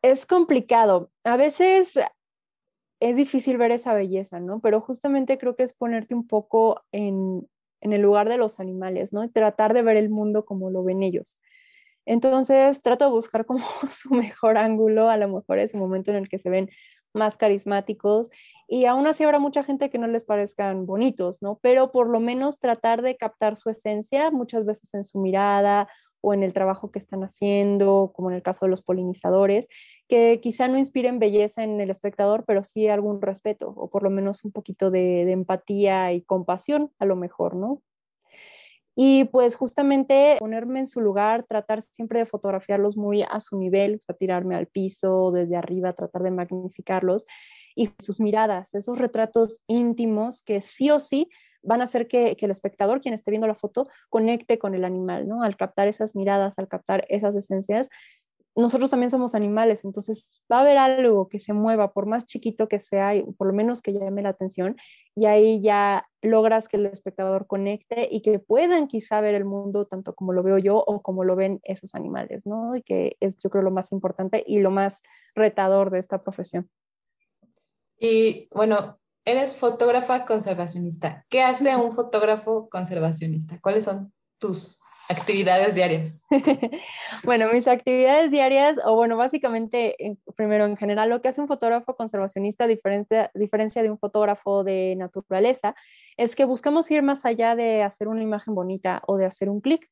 Es 0.00 0.24
complicado. 0.24 1.10
A 1.22 1.36
veces 1.36 1.98
es 3.00 3.16
difícil 3.16 3.58
ver 3.58 3.70
esa 3.70 3.94
belleza, 3.94 4.40
¿no? 4.40 4.60
Pero 4.60 4.80
justamente 4.80 5.38
creo 5.38 5.56
que 5.56 5.64
es 5.64 5.74
ponerte 5.74 6.14
un 6.14 6.26
poco 6.26 6.82
en, 6.92 7.46
el 7.80 8.00
lugar 8.00 8.30
de 8.30 8.38
los 8.38 8.60
animales, 8.60 9.12
¿no? 9.12 9.24
Y 9.24 9.28
tratar 9.28 9.74
de 9.74 9.82
ver 9.82 9.98
el 9.98 10.08
mundo 10.08 10.46
como 10.46 10.70
lo 10.70 10.82
ven 10.82 11.02
ellos. 11.02 11.38
Entonces 12.06 12.80
trato 12.80 13.04
de 13.04 13.10
buscar 13.10 13.44
como 13.44 13.64
su 13.90 14.14
mejor 14.14 14.56
ángulo, 14.56 15.10
a 15.10 15.18
lo 15.18 15.28
mejor 15.28 15.58
ese 15.58 15.76
momento 15.76 16.10
en 16.10 16.16
el 16.16 16.28
que 16.28 16.38
se 16.38 16.48
ven 16.48 16.70
más 17.14 17.36
carismáticos 17.36 18.30
y 18.66 18.86
aún 18.86 19.06
así 19.06 19.24
habrá 19.24 19.38
mucha 19.38 19.62
gente 19.62 19.90
que 19.90 19.98
no 19.98 20.06
les 20.06 20.24
parezcan 20.24 20.86
bonitos, 20.86 21.42
¿no? 21.42 21.58
Pero 21.62 21.92
por 21.92 22.08
lo 22.08 22.20
menos 22.20 22.58
tratar 22.58 23.02
de 23.02 23.16
captar 23.16 23.56
su 23.56 23.70
esencia, 23.70 24.30
muchas 24.30 24.64
veces 24.64 24.94
en 24.94 25.04
su 25.04 25.20
mirada 25.20 25.88
o 26.20 26.32
en 26.32 26.42
el 26.42 26.54
trabajo 26.54 26.90
que 26.90 26.98
están 26.98 27.22
haciendo, 27.22 28.12
como 28.14 28.30
en 28.30 28.36
el 28.36 28.42
caso 28.42 28.64
de 28.64 28.70
los 28.70 28.80
polinizadores, 28.80 29.68
que 30.08 30.40
quizá 30.40 30.68
no 30.68 30.78
inspiren 30.78 31.18
belleza 31.18 31.62
en 31.62 31.80
el 31.80 31.90
espectador, 31.90 32.44
pero 32.46 32.64
sí 32.64 32.88
algún 32.88 33.20
respeto 33.20 33.68
o 33.76 33.90
por 33.90 34.02
lo 34.02 34.10
menos 34.10 34.44
un 34.44 34.52
poquito 34.52 34.90
de, 34.90 35.30
empatía 35.30 36.12
y 36.12 36.22
compasión, 36.22 36.90
a 36.98 37.04
lo 37.04 37.16
mejor, 37.16 37.54
¿no? 37.56 37.82
Y 38.96 39.24
pues 39.24 39.56
justamente 39.56 40.36
ponerme 40.38 40.80
en 40.80 40.86
su 40.86 41.00
lugar, 41.00 41.44
tratar 41.48 41.82
siempre 41.82 42.20
de 42.20 42.26
fotografiarlos 42.26 42.96
muy 42.96 43.22
a 43.22 43.40
su 43.40 43.58
nivel, 43.58 43.96
o 43.96 43.98
sea, 43.98 44.14
tirarme 44.14 44.54
al 44.54 44.66
piso 44.66 45.32
desde 45.32 45.56
arriba, 45.56 45.92
tratar 45.94 46.22
de 46.22 46.30
magnificarlos 46.30 47.26
y 47.74 47.90
sus 47.98 48.20
miradas, 48.20 48.74
esos 48.74 48.98
retratos 48.98 49.62
íntimos 49.66 50.42
que 50.42 50.60
sí 50.60 50.90
o 50.90 51.00
sí 51.00 51.28
van 51.64 51.80
a 51.80 51.84
hacer 51.84 52.06
que, 52.06 52.36
el 52.38 52.50
espectador, 52.50 53.00
quien 53.00 53.14
esté 53.14 53.30
viendo 53.30 53.46
la 53.46 53.54
foto, 53.54 53.88
conecte 54.10 54.58
con 54.58 54.74
el 54.74 54.84
animal, 54.84 55.26
¿no? 55.26 55.42
Al 55.42 55.56
captar 55.56 55.88
esas 55.88 56.14
miradas, 56.14 56.58
al 56.58 56.68
captar 56.68 57.06
esas 57.08 57.34
esencias, 57.34 57.88
nosotros 58.56 58.90
también 58.90 59.10
somos 59.10 59.34
animales, 59.34 59.84
entonces 59.84 60.42
va 60.50 60.58
a 60.58 60.60
haber 60.60 60.78
algo 60.78 61.28
que 61.28 61.38
se 61.38 61.52
mueva, 61.52 61.92
por 61.92 62.06
más 62.06 62.24
chiquito 62.24 62.68
que 62.68 62.78
sea, 62.78 63.12
por 63.36 63.48
lo 63.48 63.52
menos 63.52 63.82
que 63.82 63.92
llame 63.92 64.22
la 64.22 64.28
atención, 64.28 64.76
y 65.14 65.26
ahí 65.26 65.60
ya 65.60 66.08
logras 66.22 66.68
que 66.68 66.76
el 66.76 66.86
espectador 66.86 67.46
conecte 67.46 68.08
y 68.10 68.22
que 68.22 68.38
puedan 68.38 68.86
quizá 68.86 69.20
ver 69.20 69.34
el 69.34 69.44
mundo 69.44 69.86
tanto 69.86 70.14
como 70.14 70.32
lo 70.32 70.42
veo 70.42 70.58
yo 70.58 70.78
o 70.78 71.02
como 71.02 71.24
lo 71.24 71.36
ven 71.36 71.60
esos 71.64 71.94
animales, 71.94 72.46
¿no? 72.46 72.76
Y 72.76 72.82
que 72.82 73.16
es 73.20 73.36
yo 73.38 73.50
creo 73.50 73.62
lo 73.62 73.70
más 73.70 73.92
importante 73.92 74.44
y 74.46 74.60
lo 74.60 74.70
más 74.70 75.02
retador 75.34 75.90
de 75.90 75.98
esta 75.98 76.22
profesión. 76.22 76.70
Y 77.98 78.48
bueno, 78.52 78.98
eres 79.24 79.56
fotógrafa 79.56 80.24
conservacionista. 80.24 81.24
¿Qué 81.28 81.42
hace 81.42 81.74
un 81.76 81.92
fotógrafo 81.92 82.68
conservacionista? 82.68 83.58
¿Cuáles 83.60 83.84
son 83.84 84.12
tus 84.38 84.80
actividades 85.08 85.74
diarias? 85.74 86.26
bueno, 87.24 87.48
mis 87.52 87.68
actividades 87.68 88.30
diarias, 88.30 88.78
o 88.84 88.94
bueno, 88.96 89.16
básicamente, 89.16 89.96
primero 90.36 90.66
en 90.66 90.76
general, 90.76 91.08
lo 91.08 91.20
que 91.20 91.28
hace 91.28 91.40
un 91.40 91.48
fotógrafo 91.48 91.96
conservacionista, 91.96 92.66
diferente, 92.66 93.30
diferencia 93.34 93.82
de 93.82 93.90
un 93.90 93.98
fotógrafo 93.98 94.64
de 94.64 94.94
naturaleza, 94.96 95.74
es 96.16 96.34
que 96.34 96.44
buscamos 96.44 96.90
ir 96.90 97.02
más 97.02 97.24
allá 97.24 97.56
de 97.56 97.82
hacer 97.82 98.08
una 98.08 98.22
imagen 98.22 98.54
bonita 98.54 99.02
o 99.06 99.16
de 99.16 99.26
hacer 99.26 99.48
un 99.48 99.60
clic. 99.60 99.88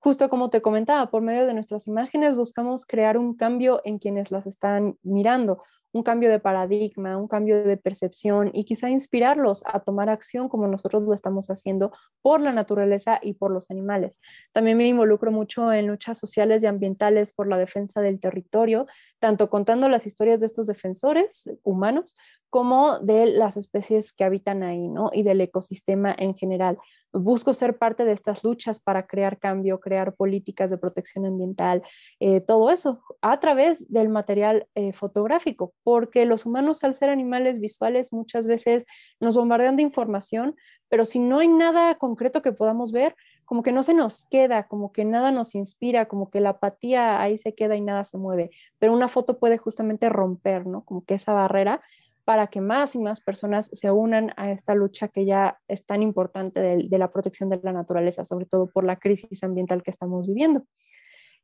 Justo 0.00 0.28
como 0.28 0.48
te 0.48 0.62
comentaba, 0.62 1.10
por 1.10 1.22
medio 1.22 1.46
de 1.46 1.54
nuestras 1.54 1.88
imágenes 1.88 2.36
buscamos 2.36 2.86
crear 2.86 3.18
un 3.18 3.36
cambio 3.36 3.80
en 3.84 3.98
quienes 3.98 4.30
las 4.30 4.46
están 4.46 4.96
mirando, 5.02 5.62
un 5.92 6.02
cambio 6.02 6.30
de 6.30 6.38
paradigma, 6.38 7.16
un 7.16 7.28
cambio 7.28 7.62
de 7.64 7.76
percepción 7.76 8.50
y 8.52 8.64
quizá 8.64 8.90
inspirarlos 8.90 9.62
a 9.66 9.80
tomar 9.80 10.10
acción 10.10 10.48
como 10.48 10.66
nosotros 10.66 11.02
lo 11.02 11.14
estamos 11.14 11.48
haciendo 11.48 11.92
por 12.22 12.40
la 12.40 12.52
naturaleza 12.52 13.18
y 13.22 13.34
por 13.34 13.50
los 13.50 13.70
animales. 13.70 14.20
También 14.52 14.76
me 14.76 14.86
involucro 14.86 15.32
mucho 15.32 15.72
en 15.72 15.86
luchas 15.86 16.18
sociales 16.18 16.62
y 16.62 16.66
ambientales 16.66 17.32
por 17.32 17.48
la 17.48 17.58
defensa 17.58 18.00
del 18.00 18.20
territorio, 18.20 18.86
tanto 19.18 19.48
contando 19.48 19.88
las 19.88 20.06
historias 20.06 20.40
de 20.40 20.46
estos 20.46 20.66
defensores 20.66 21.50
humanos 21.62 22.16
como 22.50 22.98
de 23.00 23.26
las 23.26 23.56
especies 23.56 24.12
que 24.12 24.24
habitan 24.24 24.62
ahí, 24.62 24.88
¿no? 24.88 25.10
Y 25.12 25.22
del 25.22 25.40
ecosistema 25.40 26.14
en 26.16 26.34
general. 26.34 26.78
Busco 27.12 27.54
ser 27.54 27.78
parte 27.78 28.04
de 28.04 28.12
estas 28.12 28.44
luchas 28.44 28.80
para 28.80 29.06
crear 29.06 29.38
cambio, 29.38 29.80
crear 29.80 30.14
políticas 30.14 30.70
de 30.70 30.78
protección 30.78 31.26
ambiental, 31.26 31.82
eh, 32.20 32.40
todo 32.40 32.70
eso 32.70 33.00
a 33.22 33.40
través 33.40 33.90
del 33.90 34.08
material 34.08 34.66
eh, 34.74 34.92
fotográfico, 34.92 35.72
porque 35.82 36.26
los 36.26 36.46
humanos 36.46 36.84
al 36.84 36.94
ser 36.94 37.10
animales 37.10 37.60
visuales 37.60 38.12
muchas 38.12 38.46
veces 38.46 38.84
nos 39.20 39.36
bombardean 39.36 39.76
de 39.76 39.82
información, 39.82 40.56
pero 40.88 41.04
si 41.04 41.18
no 41.18 41.38
hay 41.40 41.48
nada 41.48 41.96
concreto 41.96 42.42
que 42.42 42.52
podamos 42.52 42.92
ver, 42.92 43.14
como 43.44 43.62
que 43.62 43.72
no 43.72 43.82
se 43.82 43.94
nos 43.94 44.26
queda, 44.26 44.68
como 44.68 44.92
que 44.92 45.06
nada 45.06 45.32
nos 45.32 45.54
inspira, 45.54 46.06
como 46.06 46.30
que 46.30 46.40
la 46.40 46.50
apatía 46.50 47.22
ahí 47.22 47.38
se 47.38 47.54
queda 47.54 47.76
y 47.76 47.80
nada 47.80 48.04
se 48.04 48.18
mueve. 48.18 48.50
Pero 48.78 48.92
una 48.92 49.08
foto 49.08 49.38
puede 49.38 49.56
justamente 49.56 50.10
romper, 50.10 50.66
¿no? 50.66 50.84
Como 50.84 51.02
que 51.06 51.14
esa 51.14 51.32
barrera 51.32 51.80
para 52.28 52.48
que 52.48 52.60
más 52.60 52.94
y 52.94 52.98
más 52.98 53.22
personas 53.22 53.70
se 53.72 53.90
unan 53.90 54.34
a 54.36 54.50
esta 54.50 54.74
lucha 54.74 55.08
que 55.08 55.24
ya 55.24 55.58
es 55.66 55.86
tan 55.86 56.02
importante 56.02 56.60
de, 56.60 56.98
la 56.98 57.10
protección 57.10 57.48
de 57.48 57.58
la 57.62 57.72
naturaleza, 57.72 58.22
sobre 58.22 58.44
todo 58.44 58.66
por 58.66 58.84
la 58.84 58.96
crisis 58.96 59.42
ambiental 59.42 59.82
que 59.82 59.90
estamos 59.90 60.26
viviendo. 60.26 60.62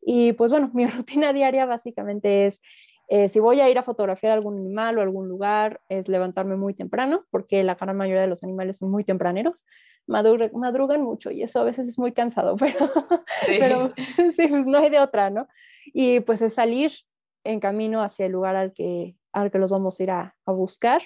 Y 0.02 0.34
pues 0.34 0.50
bueno, 0.50 0.70
mi 0.74 0.84
rutina 0.86 1.32
diaria 1.32 1.64
básicamente 1.64 2.44
es, 2.44 2.60
eh, 3.08 3.30
si 3.30 3.40
voy 3.40 3.62
a 3.62 3.70
ir 3.70 3.78
a 3.78 3.82
fotografiar 3.82 4.32
algún 4.32 4.58
animal 4.58 4.98
o 4.98 5.00
algún 5.00 5.26
lugar, 5.26 5.80
es 5.88 6.06
levantarme 6.06 6.56
muy 6.56 6.74
temprano, 6.74 7.24
porque 7.30 7.64
la 7.64 7.76
gran 7.76 7.96
mayoría 7.96 8.20
de 8.20 8.28
los 8.28 8.44
animales 8.44 8.76
son 8.76 8.90
muy 8.90 9.04
tempraneros, 9.04 9.64
madrugan 10.06 11.00
mucho 11.00 11.30
y 11.30 11.40
eso 11.40 11.60
a 11.60 11.64
veces 11.64 11.88
es 11.88 11.98
muy 11.98 12.12
cansado, 12.12 12.56
pero 12.58 12.90
sí. 13.46 13.56
pero 13.58 13.90
sí, 14.36 14.48
pues 14.48 14.66
no 14.66 14.76
hay 14.76 14.90
de 14.90 15.00
otra, 15.00 15.30
¿no? 15.30 15.48
Y 15.94 16.20
pues 16.20 16.42
es 16.42 16.52
salir 16.52 16.92
en 17.42 17.58
camino 17.58 18.02
hacia 18.02 18.26
el 18.26 18.32
lugar 18.32 18.54
al 18.54 18.74
que, 18.74 19.16
al 19.34 19.50
que 19.50 19.58
los 19.58 19.70
vamos 19.70 19.98
a 19.98 20.02
ir 20.02 20.10
a, 20.10 20.36
buscar. 20.46 21.02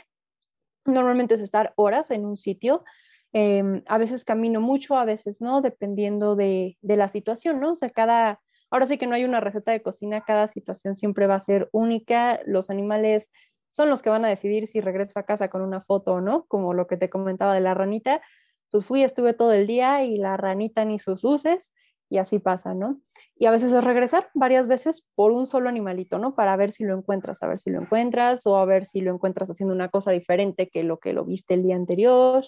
Normalmente 0.84 1.34
es 1.34 1.40
estar 1.40 1.72
horas 1.76 2.10
en 2.10 2.24
un 2.24 2.36
sitio. 2.36 2.84
Em, 3.32 3.82
a 3.86 3.98
veces 3.98 4.24
camino 4.24 4.60
mucho, 4.60 4.96
a 4.96 5.04
veces 5.04 5.40
no, 5.40 5.60
dependiendo 5.60 6.36
de, 6.36 6.78
de, 6.80 6.96
la 6.96 7.08
situación, 7.08 7.60
¿no? 7.60 7.72
O 7.72 7.76
sea, 7.76 7.90
cada, 7.90 8.40
ahora 8.70 8.86
sí 8.86 8.96
que 8.96 9.06
no 9.06 9.14
hay 9.14 9.24
una 9.24 9.40
receta 9.40 9.72
de 9.72 9.82
cocina, 9.82 10.24
cada 10.24 10.48
situación 10.48 10.96
siempre 10.96 11.26
va 11.26 11.34
a 11.34 11.40
ser 11.40 11.68
única. 11.72 12.40
Los 12.46 12.70
animales 12.70 13.30
son 13.70 13.90
los 13.90 14.02
que 14.02 14.10
van 14.10 14.24
a 14.24 14.28
decidir 14.28 14.66
si 14.66 14.80
regreso 14.80 15.18
a 15.18 15.24
casa 15.24 15.48
con 15.48 15.62
una 15.62 15.80
foto 15.80 16.14
o 16.14 16.20
no, 16.20 16.44
como 16.46 16.74
lo 16.74 16.86
que 16.86 16.96
te 16.96 17.10
comentaba 17.10 17.54
de 17.54 17.60
la 17.60 17.74
ranita. 17.74 18.22
Pues 18.70 18.84
fui, 18.84 19.02
estuve 19.02 19.34
todo 19.34 19.52
el 19.52 19.66
día 19.66 20.04
y 20.04 20.16
la 20.16 20.36
ranita 20.36 20.84
ni 20.84 20.98
sus 20.98 21.22
luces 21.22 21.72
y 22.10 22.18
así 22.18 22.38
pasa, 22.38 22.74
¿no? 22.74 23.00
Y 23.36 23.46
a 23.46 23.50
veces 23.50 23.72
es 23.72 23.84
regresar 23.84 24.30
varias 24.34 24.66
veces 24.66 25.06
por 25.14 25.32
un 25.32 25.46
solo 25.46 25.68
animalito, 25.68 26.18
¿no? 26.18 26.34
Para 26.34 26.56
ver 26.56 26.72
si 26.72 26.84
lo 26.84 26.96
encuentras, 26.96 27.42
a 27.42 27.46
ver 27.46 27.58
si 27.58 27.70
lo 27.70 27.80
encuentras 27.80 28.46
o 28.46 28.56
a 28.56 28.64
ver 28.64 28.86
si 28.86 29.00
lo 29.00 29.12
encuentras 29.12 29.50
haciendo 29.50 29.74
una 29.74 29.88
cosa 29.88 30.10
diferente 30.10 30.68
que 30.68 30.84
lo 30.84 30.98
que 30.98 31.12
lo 31.12 31.24
viste 31.24 31.54
el 31.54 31.62
día 31.62 31.76
anterior. 31.76 32.44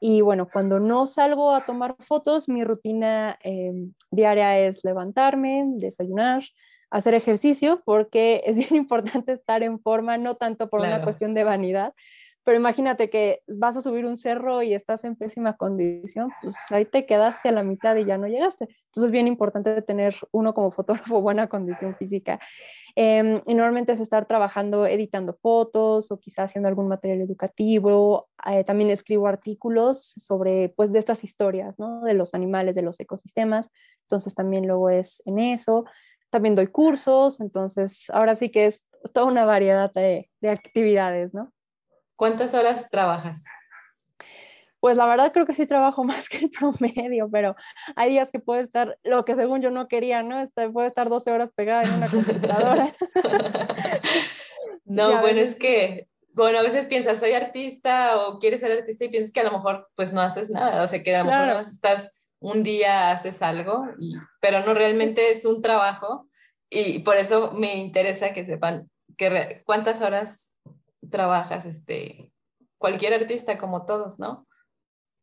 Y 0.00 0.20
bueno, 0.20 0.48
cuando 0.50 0.80
no 0.80 1.06
salgo 1.06 1.54
a 1.54 1.64
tomar 1.64 1.96
fotos, 2.00 2.48
mi 2.48 2.64
rutina 2.64 3.38
eh, 3.42 3.72
diaria 4.10 4.58
es 4.58 4.84
levantarme, 4.84 5.64
desayunar, 5.76 6.42
hacer 6.90 7.14
ejercicio, 7.14 7.82
porque 7.84 8.42
es 8.46 8.56
bien 8.56 8.76
importante 8.76 9.32
estar 9.32 9.62
en 9.62 9.78
forma, 9.80 10.16
no 10.16 10.36
tanto 10.36 10.68
por 10.68 10.80
una 10.80 11.02
cuestión 11.02 11.34
de 11.34 11.44
vanidad, 11.44 11.92
pero 12.46 12.58
imagínate 12.58 13.10
que 13.10 13.42
vas 13.48 13.76
a 13.76 13.82
subir 13.82 14.06
un 14.06 14.16
cerro 14.16 14.62
y 14.62 14.72
estás 14.72 15.02
en 15.02 15.16
pésima 15.16 15.56
condición, 15.56 16.30
pues 16.40 16.56
ahí 16.70 16.84
te 16.84 17.04
quedaste 17.04 17.48
a 17.48 17.52
la 17.52 17.64
mitad 17.64 17.96
y 17.96 18.04
ya 18.04 18.18
no 18.18 18.28
llegaste. 18.28 18.68
Entonces 18.96 19.08
es 19.08 19.12
bien 19.12 19.26
importante 19.26 19.82
tener 19.82 20.16
uno 20.32 20.54
como 20.54 20.70
fotógrafo 20.70 21.20
buena 21.20 21.48
condición 21.48 21.94
física. 21.96 22.40
Em, 22.94 23.42
y 23.46 23.52
normalmente 23.52 23.92
es 23.92 24.00
estar 24.00 24.24
trabajando, 24.24 24.86
editando 24.86 25.34
fotos 25.34 26.10
o 26.10 26.18
quizás 26.18 26.46
haciendo 26.46 26.68
algún 26.68 26.88
material 26.88 27.20
educativo. 27.20 28.30
Eh, 28.46 28.64
también 28.64 28.88
escribo 28.88 29.26
artículos 29.26 30.14
sobre, 30.16 30.70
pues, 30.70 30.92
de 30.92 30.98
estas 30.98 31.24
historias, 31.24 31.78
¿no? 31.78 32.00
De 32.00 32.14
los 32.14 32.32
animales, 32.32 32.74
de 32.74 32.80
los 32.80 32.98
ecosistemas. 32.98 33.70
Entonces 34.04 34.34
también 34.34 34.66
luego 34.66 34.88
es 34.88 35.22
en 35.26 35.40
eso. 35.40 35.84
También 36.30 36.54
doy 36.54 36.68
cursos, 36.68 37.40
entonces 37.40 38.08
ahora 38.08 38.34
sí 38.34 38.48
que 38.48 38.64
es 38.64 38.82
toda 39.12 39.26
una 39.26 39.44
variedad 39.44 39.92
de, 39.92 40.30
de 40.40 40.48
actividades, 40.48 41.34
¿no? 41.34 41.52
¿Cuántas 42.16 42.54
horas 42.54 42.88
trabajas? 42.88 43.44
Pues 44.86 44.96
la 44.96 45.06
verdad 45.06 45.32
creo 45.32 45.46
que 45.46 45.54
sí 45.56 45.66
trabajo 45.66 46.04
más 46.04 46.28
que 46.28 46.38
el 46.38 46.48
promedio, 46.48 47.28
pero 47.28 47.56
hay 47.96 48.10
días 48.10 48.30
que 48.30 48.38
puedo 48.38 48.60
estar, 48.60 48.96
lo 49.02 49.24
que 49.24 49.34
según 49.34 49.60
yo 49.60 49.72
no 49.72 49.88
quería, 49.88 50.22
¿no? 50.22 50.38
Este, 50.38 50.70
puedo 50.70 50.86
estar 50.86 51.08
12 51.08 51.32
horas 51.32 51.50
pegada 51.50 51.82
en 51.82 51.92
una 51.92 52.06
computadora. 52.08 52.94
no, 54.84 55.20
bueno, 55.22 55.40
es 55.40 55.56
que, 55.56 56.06
bueno, 56.34 56.60
a 56.60 56.62
veces 56.62 56.86
piensas, 56.86 57.18
soy 57.18 57.32
artista 57.32 58.28
o 58.28 58.38
quieres 58.38 58.60
ser 58.60 58.78
artista 58.78 59.04
y 59.04 59.08
piensas 59.08 59.32
que 59.32 59.40
a 59.40 59.42
lo 59.42 59.50
mejor 59.50 59.88
pues 59.96 60.12
no 60.12 60.20
haces 60.20 60.50
nada, 60.50 60.80
o 60.84 60.86
sea, 60.86 61.02
que 61.02 61.16
a 61.16 61.24
lo 61.24 61.32
mejor 61.32 61.62
estás 61.62 62.28
un 62.38 62.62
día 62.62 63.10
haces 63.10 63.42
algo, 63.42 63.86
y, 63.98 64.14
pero 64.40 64.60
no 64.60 64.72
realmente 64.72 65.32
es 65.32 65.44
un 65.46 65.62
trabajo 65.62 66.28
y 66.70 67.00
por 67.00 67.16
eso 67.16 67.50
me 67.54 67.74
interesa 67.74 68.32
que 68.32 68.46
sepan 68.46 68.88
que 69.18 69.64
cuántas 69.66 70.00
horas 70.00 70.54
trabajas, 71.10 71.66
este, 71.66 72.30
cualquier 72.78 73.14
artista 73.14 73.58
como 73.58 73.84
todos, 73.84 74.20
¿no? 74.20 74.45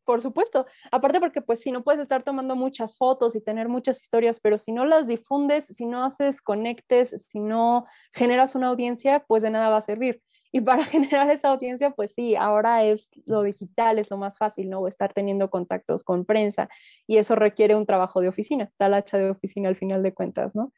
Por 0.05 0.21
supuesto. 0.21 0.65
Aparte 0.91 1.19
porque 1.19 1.41
pues 1.41 1.61
si 1.61 1.71
no 1.71 1.83
puedes 1.83 2.01
estar 2.01 2.23
tomando 2.23 2.55
muchas 2.55 2.97
fotos 2.97 3.35
y 3.35 3.41
tener 3.41 3.69
muchas 3.69 4.01
historias, 4.01 4.39
pero 4.39 4.57
si 4.57 4.71
no 4.73 4.85
las 4.85 5.07
difundes, 5.07 5.65
si 5.67 5.85
no 5.85 6.03
haces 6.03 6.41
conectes, 6.41 7.27
si 7.29 7.39
no 7.39 7.85
generas 8.11 8.55
una 8.55 8.67
audiencia, 8.67 9.23
pues 9.27 9.43
de 9.43 9.51
nada 9.51 9.69
va 9.69 9.77
a 9.77 9.81
servir. 9.81 10.21
Y 10.51 10.61
para 10.61 10.83
generar 10.85 11.29
esa 11.31 11.49
audiencia, 11.49 11.91
pues 11.91 12.13
sí, 12.13 12.35
ahora 12.35 12.83
es 12.83 13.09
lo 13.25 13.43
digital, 13.43 13.97
es 13.97 14.09
lo 14.11 14.17
más 14.17 14.37
fácil, 14.37 14.69
¿no? 14.69 14.87
Estar 14.87 15.13
teniendo 15.13 15.49
contactos 15.49 16.03
con 16.03 16.25
prensa 16.25 16.69
y 17.07 17.17
eso 17.17 17.35
requiere 17.35 17.75
un 17.75 17.85
trabajo 17.85 18.21
de 18.21 18.27
oficina, 18.27 18.71
tal 18.77 18.93
hacha 18.93 19.17
de 19.17 19.31
oficina 19.31 19.69
al 19.69 19.75
final 19.75 20.03
de 20.03 20.13
cuentas, 20.13 20.53
¿no? 20.55 20.71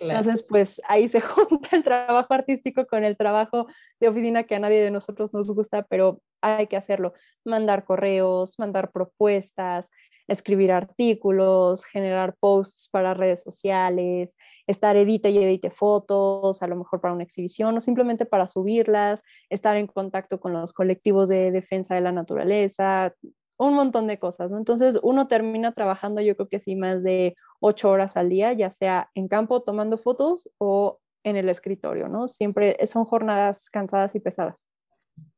Entonces, 0.00 0.42
pues 0.42 0.80
ahí 0.88 1.08
se 1.08 1.20
junta 1.20 1.68
el 1.72 1.82
trabajo 1.82 2.32
artístico 2.32 2.86
con 2.86 3.04
el 3.04 3.16
trabajo 3.16 3.66
de 4.00 4.08
oficina 4.08 4.44
que 4.44 4.54
a 4.54 4.58
nadie 4.58 4.82
de 4.82 4.90
nosotros 4.90 5.32
nos 5.32 5.50
gusta, 5.50 5.82
pero 5.82 6.20
hay 6.40 6.66
que 6.66 6.76
hacerlo. 6.76 7.12
Mandar 7.44 7.84
correos, 7.84 8.58
mandar 8.58 8.92
propuestas, 8.92 9.90
escribir 10.28 10.72
artículos, 10.72 11.84
generar 11.84 12.36
posts 12.38 12.88
para 12.90 13.14
redes 13.14 13.42
sociales, 13.42 14.36
estar 14.66 14.96
edite 14.96 15.30
y 15.30 15.38
edite 15.38 15.70
fotos, 15.70 16.62
a 16.62 16.66
lo 16.66 16.76
mejor 16.76 17.00
para 17.00 17.14
una 17.14 17.22
exhibición 17.22 17.76
o 17.76 17.80
simplemente 17.80 18.26
para 18.26 18.48
subirlas, 18.48 19.22
estar 19.50 19.76
en 19.76 19.86
contacto 19.86 20.40
con 20.40 20.52
los 20.52 20.72
colectivos 20.72 21.28
de 21.28 21.52
defensa 21.52 21.94
de 21.94 22.00
la 22.00 22.12
naturaleza, 22.12 23.14
un 23.58 23.74
montón 23.74 24.06
de 24.06 24.18
cosas, 24.18 24.50
¿no? 24.50 24.58
Entonces 24.58 24.98
uno 25.02 25.28
termina 25.28 25.72
trabajando 25.72 26.20
yo 26.20 26.36
creo 26.36 26.48
que 26.48 26.58
sí 26.58 26.76
más 26.76 27.02
de 27.02 27.34
ocho 27.60 27.90
horas 27.90 28.16
al 28.16 28.28
día, 28.28 28.52
ya 28.52 28.70
sea 28.70 29.10
en 29.14 29.28
campo 29.28 29.62
tomando 29.62 29.98
fotos 29.98 30.50
o 30.58 31.00
en 31.24 31.36
el 31.36 31.48
escritorio, 31.48 32.08
¿no? 32.08 32.28
Siempre 32.28 32.76
son 32.86 33.04
jornadas 33.04 33.68
cansadas 33.70 34.14
y 34.14 34.20
pesadas. 34.20 34.66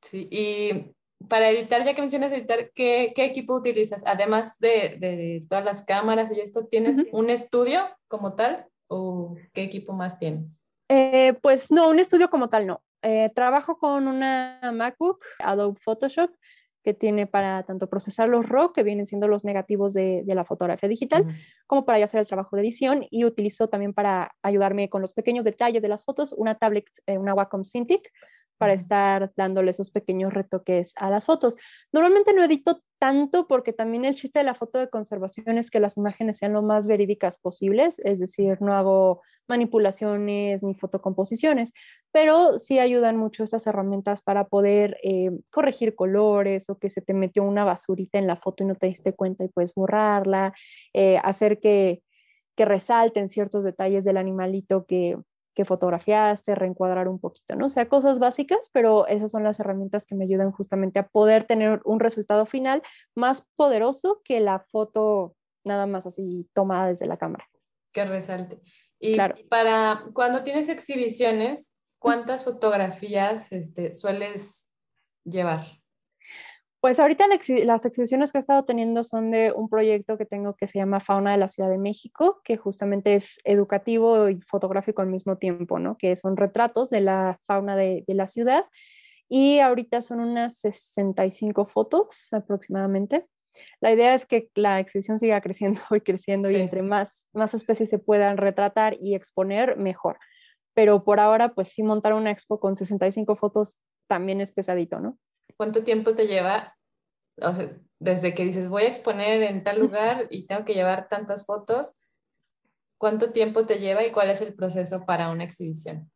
Sí, 0.02 0.28
y 0.30 0.92
para 1.28 1.50
editar, 1.50 1.84
ya 1.84 1.94
que 1.94 2.02
mencionas 2.02 2.32
editar, 2.32 2.70
¿qué, 2.74 3.12
qué 3.14 3.24
equipo 3.24 3.54
utilizas? 3.54 4.06
Además 4.06 4.58
de, 4.58 4.96
de, 4.98 5.40
todas 5.48 5.64
las 5.64 5.84
cámaras 5.84 6.30
y 6.30 6.40
esto, 6.40 6.66
¿tienes 6.66 6.98
un 7.12 7.30
estudio 7.30 7.80
como 8.06 8.34
tal 8.34 8.66
o 8.88 9.36
qué 9.52 9.62
equipo 9.62 9.92
más 9.92 10.18
tienes? 10.18 10.66
Eh, 10.88 11.34
pues 11.42 11.70
no, 11.70 11.88
un 11.88 11.98
estudio 11.98 12.30
como 12.30 12.48
tal 12.48 12.66
no. 12.66 12.82
Eh, 13.02 13.28
trabajo 13.34 13.78
con 13.78 14.08
una 14.08 14.60
MacBook, 14.74 15.24
Adobe 15.38 15.78
Photoshop, 15.80 16.30
que 16.88 16.94
tiene 16.94 17.26
para 17.26 17.64
tanto 17.64 17.90
procesar 17.90 18.30
los 18.30 18.48
RAW, 18.48 18.72
que 18.72 18.82
vienen 18.82 19.04
siendo 19.04 19.28
los 19.28 19.44
negativos 19.44 19.92
de, 19.92 20.24
la 20.24 20.46
fotografía 20.46 20.88
digital, 20.88 21.26
como 21.66 21.84
para 21.84 22.02
hacer 22.02 22.18
el 22.18 22.26
trabajo 22.26 22.56
de 22.56 22.62
edición 22.62 23.06
y 23.10 23.26
utilizo 23.26 23.68
también 23.68 23.92
para 23.92 24.34
ayudarme 24.42 24.88
con 24.88 25.02
los 25.02 25.12
pequeños 25.12 25.44
detalles 25.44 25.82
de 25.82 25.88
las 25.88 26.02
fotos 26.02 26.32
una 26.32 26.54
tablet, 26.54 26.86
eh, 27.04 27.18
una 27.18 27.34
Wacom 27.34 27.62
Cintiq, 27.62 28.10
para 28.56 28.72
estar 28.72 29.34
dándole 29.36 29.70
esos 29.70 29.90
pequeños 29.90 30.32
retoques 30.32 30.94
a 30.96 31.10
las 31.10 31.26
fotos. 31.26 31.56
Normalmente 31.92 32.32
no 32.32 32.42
edito 32.42 32.82
tanto 32.98 33.46
porque 33.46 33.72
también 33.72 34.04
el 34.04 34.14
chiste 34.14 34.40
de 34.40 34.44
la 34.44 34.54
foto 34.54 34.78
de 34.78 34.90
conservación 34.90 35.56
es 35.58 35.70
que 35.70 35.80
las 35.80 35.96
imágenes 35.96 36.38
sean 36.38 36.52
lo 36.52 36.62
más 36.62 36.86
verídicas 36.88 37.38
posibles, 37.38 38.00
es 38.00 38.18
decir, 38.18 38.60
no 38.60 38.74
hago 38.74 39.22
manipulaciones 39.46 40.62
ni 40.62 40.74
fotocomposiciones, 40.74 41.72
pero 42.12 42.58
sí 42.58 42.78
ayudan 42.78 43.16
mucho 43.16 43.44
estas 43.44 43.66
herramientas 43.66 44.20
para 44.20 44.48
poder 44.48 44.98
eh, 45.02 45.30
corregir 45.52 45.94
colores 45.94 46.68
o 46.70 46.78
que 46.78 46.90
se 46.90 47.00
te 47.00 47.14
metió 47.14 47.44
una 47.44 47.64
basurita 47.64 48.18
en 48.18 48.26
la 48.26 48.36
foto 48.36 48.64
y 48.64 48.66
no 48.66 48.74
te 48.74 48.88
diste 48.88 49.14
cuenta 49.14 49.44
y 49.44 49.48
puedes 49.48 49.74
borrarla, 49.74 50.52
eh, 50.92 51.18
hacer 51.22 51.60
que, 51.60 52.02
que 52.56 52.64
resalten 52.64 53.28
ciertos 53.28 53.64
detalles 53.64 54.04
del 54.04 54.16
animalito 54.16 54.86
que, 54.86 55.16
que 55.58 55.64
fotografiaste, 55.64 56.54
reencuadrar 56.54 57.08
un 57.08 57.18
poquito, 57.18 57.56
¿no? 57.56 57.66
O 57.66 57.68
sea, 57.68 57.88
cosas 57.88 58.20
básicas, 58.20 58.70
pero 58.72 59.08
esas 59.08 59.32
son 59.32 59.42
las 59.42 59.58
herramientas 59.58 60.06
que 60.06 60.14
me 60.14 60.24
ayudan 60.24 60.52
justamente 60.52 61.00
a 61.00 61.08
poder 61.08 61.42
tener 61.42 61.80
un 61.84 61.98
resultado 61.98 62.46
final 62.46 62.80
más 63.16 63.42
poderoso 63.56 64.20
que 64.22 64.38
la 64.38 64.60
foto 64.60 65.34
nada 65.64 65.88
más 65.88 66.06
así 66.06 66.48
tomada 66.54 66.86
desde 66.86 67.06
la 67.06 67.16
cámara. 67.16 67.44
Que 67.90 68.04
resalte. 68.04 68.60
Y 69.00 69.14
claro. 69.14 69.34
para 69.50 70.04
cuando 70.14 70.44
tienes 70.44 70.68
exhibiciones, 70.68 71.76
¿cuántas 71.98 72.44
fotografías 72.44 73.50
este, 73.50 73.96
sueles 73.96 74.72
llevar? 75.24 75.77
Pues 76.80 77.00
ahorita 77.00 77.26
las 77.64 77.84
exhibiciones 77.84 78.30
que 78.30 78.38
he 78.38 78.40
estado 78.40 78.64
teniendo 78.64 79.02
son 79.02 79.32
de 79.32 79.52
un 79.52 79.68
proyecto 79.68 80.16
que 80.16 80.24
tengo 80.24 80.54
que 80.54 80.68
se 80.68 80.78
llama 80.78 81.00
Fauna 81.00 81.32
de 81.32 81.38
la 81.38 81.48
Ciudad 81.48 81.68
de 81.68 81.78
México, 81.78 82.40
que 82.44 82.56
justamente 82.56 83.16
es 83.16 83.38
educativo 83.42 84.28
y 84.28 84.40
fotográfico 84.42 85.02
al 85.02 85.08
mismo 85.08 85.38
tiempo, 85.38 85.80
¿no? 85.80 85.96
Que 85.96 86.14
son 86.14 86.36
retratos 86.36 86.88
de 86.88 87.00
la 87.00 87.40
fauna 87.48 87.74
de, 87.74 88.04
la 88.06 88.28
ciudad. 88.28 88.64
Y 89.28 89.58
ahorita 89.58 90.00
son 90.00 90.20
unas 90.20 90.60
65 90.60 91.66
fotos 91.66 92.28
aproximadamente. 92.30 93.26
La 93.80 93.92
idea 93.92 94.14
es 94.14 94.24
que 94.24 94.48
la 94.54 94.78
exhibición 94.78 95.18
siga 95.18 95.40
creciendo 95.40 95.80
y 95.96 96.00
creciendo 96.00 96.48
y 96.48 96.56
entre 96.56 96.82
más, 96.82 97.26
más 97.32 97.54
especies 97.54 97.90
se 97.90 97.98
puedan 97.98 98.36
retratar 98.36 98.96
y 99.00 99.16
exponer, 99.16 99.76
mejor. 99.76 100.18
Pero 100.74 101.02
por 101.02 101.18
ahora, 101.18 101.54
pues 101.54 101.70
sí, 101.70 101.82
montar 101.82 102.12
una 102.12 102.30
expo 102.30 102.60
con 102.60 102.76
65 102.76 103.34
fotos 103.34 103.80
también 104.06 104.40
es 104.40 104.52
pesadito, 104.52 105.00
¿no? 105.00 105.18
¿Cuánto 105.58 105.82
tiempo 105.82 106.14
te 106.14 106.26
lleva? 106.26 106.76
O 107.42 107.52
sea, 107.52 107.76
desde 107.98 108.32
que 108.32 108.44
dices 108.44 108.68
voy 108.68 108.84
a 108.84 108.88
exponer 108.88 109.42
en 109.42 109.64
tal 109.64 109.80
lugar 109.80 110.28
y 110.30 110.46
tengo 110.46 110.64
que 110.64 110.74
llevar 110.74 111.08
tantas 111.08 111.44
fotos, 111.44 112.08
¿cuánto 112.96 113.32
tiempo 113.32 113.66
te 113.66 113.80
lleva 113.80 114.06
y 114.06 114.12
cuál 114.12 114.30
es 114.30 114.40
el 114.40 114.54
proceso 114.54 115.04
para 115.04 115.30
una 115.30 115.44
exhibición? 115.44 116.10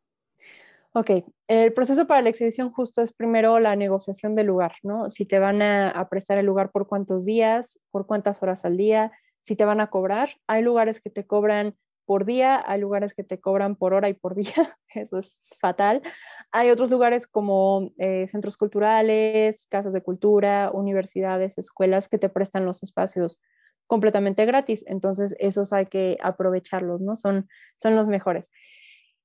Ok, 0.94 1.10
el 1.48 1.72
proceso 1.72 2.06
para 2.06 2.20
la 2.20 2.28
exhibición 2.28 2.70
justo 2.70 3.00
es 3.00 3.12
primero 3.12 3.58
la 3.58 3.76
negociación 3.76 4.34
del 4.34 4.46
lugar, 4.46 4.74
¿no? 4.82 5.08
Si 5.10 5.24
te 5.24 5.38
van 5.38 5.62
a, 5.62 6.08
prestar 6.10 6.38
el 6.38 6.46
lugar 6.46 6.70
por 6.70 6.86
cuántos 6.86 7.24
días, 7.24 7.80
por 7.90 8.06
cuántas 8.06 8.42
horas 8.42 8.64
al 8.64 8.76
día, 8.76 9.10
si 9.42 9.56
te 9.56 9.64
van 9.64 9.80
a 9.80 9.88
cobrar. 9.88 10.36
Hay 10.46 10.62
lugares 10.62 11.00
que 11.00 11.08
te 11.08 11.26
cobran 11.26 11.76
por 12.12 12.26
día, 12.26 12.62
hay 12.66 12.78
lugares 12.78 13.14
que 13.14 13.24
te 13.24 13.40
cobran 13.40 13.74
por 13.74 13.94
hora 13.94 14.10
y 14.10 14.12
por 14.12 14.34
día, 14.36 14.76
eso 14.94 15.16
es 15.16 15.40
fatal. 15.58 16.02
Hay 16.50 16.68
otros 16.68 16.90
lugares 16.90 17.26
como 17.26 17.90
eh, 17.96 18.26
centros 18.28 18.58
culturales, 18.58 19.66
casas 19.70 19.94
de 19.94 20.02
cultura, 20.02 20.70
universidades, 20.74 21.56
escuelas 21.56 22.10
que 22.10 22.18
te 22.18 22.28
prestan 22.28 22.66
los 22.66 22.82
espacios 22.82 23.40
completamente 23.86 24.44
gratis, 24.44 24.84
entonces 24.86 25.34
esos 25.38 25.72
hay 25.72 25.86
que 25.86 26.18
aprovecharlos, 26.20 27.00
¿no? 27.00 27.16
Son, 27.16 27.48
son 27.78 27.96
los 27.96 28.08
mejores. 28.08 28.50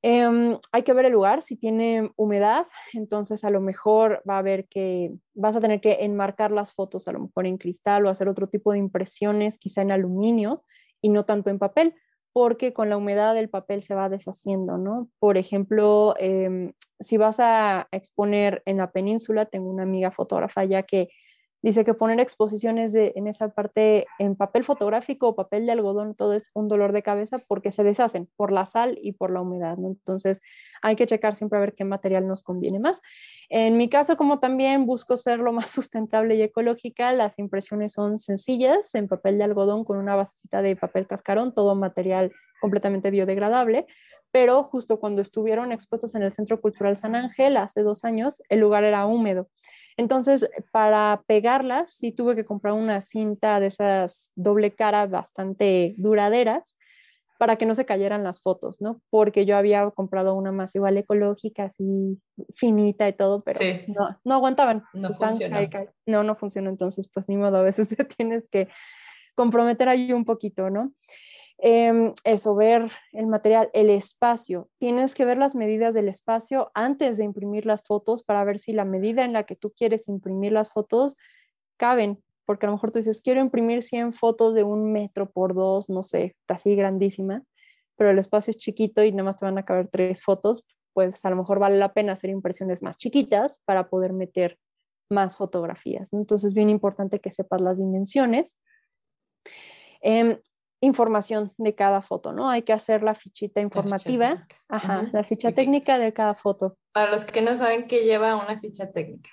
Em, 0.02 0.58
hay 0.72 0.84
que 0.84 0.94
ver 0.94 1.08
el 1.08 1.12
lugar, 1.12 1.42
si 1.42 1.58
tiene 1.58 2.10
humedad, 2.16 2.68
entonces 2.94 3.44
a 3.44 3.50
lo 3.50 3.60
mejor 3.60 4.24
va 4.30 4.36
a 4.36 4.40
haber 4.40 4.70
que, 4.70 5.12
vas 5.34 5.58
a 5.58 5.60
tener 5.60 5.82
que 5.82 6.06
enmarcar 6.06 6.52
las 6.52 6.74
fotos 6.74 7.10
a 7.10 7.12
lo 7.12 7.20
mejor 7.20 7.48
en 7.48 7.58
cristal 7.58 8.06
o 8.06 8.10
hacer 8.10 8.30
otro 8.30 8.48
tipo 8.48 8.72
de 8.72 8.78
impresiones, 8.78 9.58
quizá 9.58 9.82
en 9.82 9.92
aluminio 9.92 10.64
y 11.02 11.10
no 11.10 11.26
tanto 11.26 11.50
en 11.50 11.60
papel, 11.60 11.94
porque 12.38 12.72
con 12.72 12.88
la 12.88 12.98
humedad 12.98 13.36
el 13.36 13.50
papel 13.50 13.82
se 13.82 13.96
va 13.96 14.10
deshaciendo, 14.10 14.78
¿no? 14.78 15.10
Por 15.18 15.38
ejemplo, 15.38 16.14
em, 16.20 16.74
si 17.00 17.18
vas 17.18 17.40
a 17.40 17.88
exponer 17.92 18.62
en 18.66 18.78
la 18.78 18.92
península, 18.92 19.46
tengo 19.46 19.72
una 19.72 19.82
amiga 19.82 20.12
fotógrafa 20.12 20.64
ya 20.64 20.84
que 20.84 21.10
Dice 21.64 21.84
que 21.84 21.96
poner 21.96 22.20
exposiciones 22.20 22.94
de, 22.94 23.14
en 23.16 23.28
esa 23.28 23.50
parte 23.50 24.06
en 24.20 24.36
papel 24.36 24.64
fotográfico 24.64 25.30
o 25.30 25.36
papel 25.36 25.66
de 25.66 25.72
algodón, 25.72 26.14
todo 26.14 26.34
es 26.34 26.52
un 26.54 26.68
dolor 26.68 26.92
de 26.92 27.02
cabeza 27.02 27.40
porque 27.40 27.72
se 27.72 27.84
deshacen 27.84 28.30
por 28.36 28.52
la 28.52 28.66
sal 28.66 29.00
y 29.02 29.14
por 29.14 29.32
la 29.32 29.42
humedad. 29.42 29.78
Entonces 29.80 30.42
hay 30.84 30.96
que 30.96 31.08
checar 31.08 31.36
siempre 31.36 31.58
a 31.58 31.62
ver 31.62 31.74
qué 31.74 31.84
material 31.84 32.28
nos 32.28 32.44
conviene 32.44 32.80
más. 32.80 33.02
En 33.50 33.76
mi 33.76 33.90
caso, 33.90 34.18
como 34.18 34.40
también 34.40 34.86
busco 34.86 35.18
ser 35.18 35.40
lo 35.40 35.52
más 35.52 35.72
sustentable 35.72 36.36
y 36.36 36.44
ecológica, 36.44 37.12
las 37.12 37.40
impresiones 37.40 37.94
son 37.94 38.20
sencillas 38.20 38.94
en 38.94 39.08
papel 39.08 39.38
de 39.40 39.46
algodón 39.46 39.84
con 39.84 39.98
una 39.98 40.16
basecita 40.16 40.62
de 40.62 40.76
papel 40.76 41.08
cascarón, 41.08 41.54
todo 41.54 41.76
material 41.76 42.32
completamente 42.62 43.12
biodegradable 43.12 43.88
pero 44.32 44.62
justo 44.64 45.00
cuando 45.00 45.22
estuvieron 45.22 45.72
expuestas 45.72 46.14
en 46.14 46.22
el 46.22 46.34
Centro 46.34 46.60
Cultural 46.62 46.98
San 46.98 47.16
Ángel 47.16 47.58
hace 47.58 47.82
dos 47.82 48.04
años, 48.04 48.42
el 48.50 48.60
lugar 48.60 48.84
era 48.84 49.06
húmedo. 49.06 49.48
Entonces, 49.98 50.50
para 50.72 51.24
pegarlas, 51.26 51.92
sí 51.92 52.12
tuve 52.12 52.36
que 52.36 52.46
comprar 52.46 52.76
una 52.76 53.02
cinta 53.02 53.60
de 53.60 53.68
esas 53.68 54.32
doble 54.36 54.74
cara 54.74 55.08
bastante 55.08 55.96
duraderas 55.98 56.78
para 57.40 57.56
que 57.58 57.66
no 57.66 57.76
se 57.76 57.86
cayeran 57.86 58.24
las 58.24 58.42
fotos, 58.42 58.82
¿no? 58.82 59.02
Porque 59.10 59.46
yo 59.46 59.58
había 59.58 59.90
comprado 59.92 60.36
una 60.36 60.52
más 60.52 60.74
igual 60.76 60.98
ecológica, 60.98 61.66
así 61.66 62.20
finita 62.56 63.08
y 63.08 63.14
todo, 63.14 63.44
pero 63.44 63.60
no, 63.88 64.20
no, 64.24 64.34
aguantaban. 64.36 64.84
No 64.94 65.14
funcionó. 65.14 65.58
No, 66.06 66.24
no 66.24 66.36
funcionó. 66.36 66.70
Entonces, 66.70 67.08
pues 67.08 67.28
ni 67.30 67.38
modo, 67.38 67.58
a 67.58 67.62
veces 67.64 67.88
te 67.96 68.04
tienes 68.06 68.50
que 68.50 68.70
comprometer 69.36 69.90
ahí 69.90 70.14
un 70.14 70.26
poquito, 70.26 70.70
¿no? 70.70 70.94
Em, 71.60 72.14
eso, 72.24 72.54
ver 72.56 72.92
el 73.14 73.26
material, 73.26 73.70
el 73.74 73.90
espacio. 73.90 74.70
Tienes 74.78 75.16
que 75.16 75.26
ver 75.26 75.40
las 75.40 75.56
medidas 75.56 75.96
del 75.96 76.08
espacio 76.08 76.72
antes 76.76 77.18
de 77.18 77.24
imprimir 77.24 77.66
las 77.66 77.84
fotos 77.84 78.24
para 78.24 78.44
ver 78.44 78.60
si 78.60 78.74
la 78.74 78.86
medida 78.86 79.26
en 79.26 79.34
la 79.34 79.44
que 79.44 79.56
tú 79.56 79.74
quieres 79.76 80.08
imprimir 80.08 80.52
las 80.52 80.72
fotos 80.72 81.18
caben, 81.78 82.24
porque 82.46 82.66
a 82.66 82.70
lo 82.70 82.76
mejor 82.76 82.92
tú 82.92 83.00
dices, 83.00 83.22
quiero 83.22 83.42
imprimir 83.42 83.82
100 83.82 84.14
fotos 84.14 84.54
de 84.54 84.64
un 84.64 84.92
metro 84.92 85.30
por 85.32 85.56
dos, 85.56 85.90
no 85.90 86.04
sé, 86.04 86.36
así 86.48 86.76
grandísimas, 86.76 87.44
pero 87.96 88.12
el 88.12 88.20
espacio 88.20 88.52
es 88.52 88.58
chiquito 88.58 89.04
y 89.04 89.12
nada 89.12 89.24
más 89.24 89.38
te 89.38 89.46
van 89.46 89.58
a 89.58 89.66
caber 89.66 89.90
tres 89.92 90.24
fotos, 90.24 90.64
pues 90.94 91.26
a 91.26 91.30
lo 91.32 91.38
mejor 91.38 91.60
vale 91.60 91.78
la 91.78 91.94
pena 91.94 92.14
hacer 92.14 92.30
impresiones 92.30 92.84
más 92.84 92.98
chiquitas 92.98 93.60
para 93.66 93.90
poder 93.90 94.14
meter 94.14 94.60
más 95.10 95.36
fotografías. 95.38 96.14
Entonces, 96.14 96.54
bien 96.54 96.70
importante 96.70 97.20
que 97.20 97.32
sepas 97.32 97.62
las 97.62 97.80
dimensiones. 97.80 98.58
Em, 100.02 100.38
información 100.82 101.54
de 101.58 101.76
cada 101.76 102.02
foto, 102.02 102.34
¿no? 102.34 102.50
Hay 102.50 102.62
que 102.62 102.74
hacer 102.74 103.04
la 103.04 103.16
fichita 103.16 103.62
informativa, 103.62 104.48
ajá, 104.68 105.10
la 105.12 105.24
ficha 105.24 105.52
técnica 105.52 105.98
de 105.98 106.14
cada 106.14 106.36
foto. 106.36 106.78
Para 106.92 107.12
los 107.12 107.26
que 107.26 107.42
no 107.42 107.56
saben 107.58 107.88
qué 107.88 108.04
lleva 108.04 108.36
una 108.36 108.58
ficha 108.58 108.92
técnica. 108.92 109.32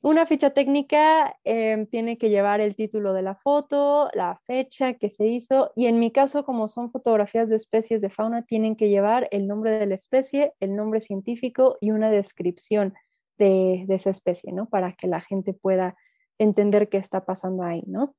Una 0.00 0.26
ficha 0.26 0.50
técnica 0.50 1.36
em, 1.42 1.84
tiene 1.86 2.18
que 2.18 2.30
llevar 2.30 2.60
el 2.60 2.76
título 2.76 3.12
de 3.14 3.22
la 3.22 3.34
foto, 3.34 4.10
la 4.14 4.40
fecha 4.46 4.94
que 4.94 5.10
se 5.10 5.26
hizo 5.26 5.72
y 5.74 5.86
en 5.86 5.98
mi 5.98 6.12
caso, 6.12 6.44
como 6.44 6.68
son 6.68 6.92
fotografías 6.92 7.50
de 7.50 7.56
especies 7.56 8.00
de 8.00 8.08
fauna, 8.08 8.42
tienen 8.42 8.76
que 8.76 8.88
llevar 8.88 9.28
el 9.32 9.48
nombre 9.48 9.72
de 9.72 9.86
la 9.86 9.96
especie, 9.96 10.52
el 10.60 10.76
nombre 10.76 11.00
científico 11.00 11.78
y 11.80 11.90
una 11.90 12.10
descripción 12.10 12.94
de, 13.38 13.84
de 13.88 13.94
esa 13.96 14.10
especie, 14.10 14.52
¿no? 14.52 14.68
Para 14.68 14.92
que 14.92 15.08
la 15.08 15.20
gente 15.20 15.52
pueda 15.52 15.96
entender 16.38 16.88
qué 16.88 16.98
está 16.98 17.24
pasando 17.24 17.64
ahí, 17.64 17.82
¿no? 17.88 18.14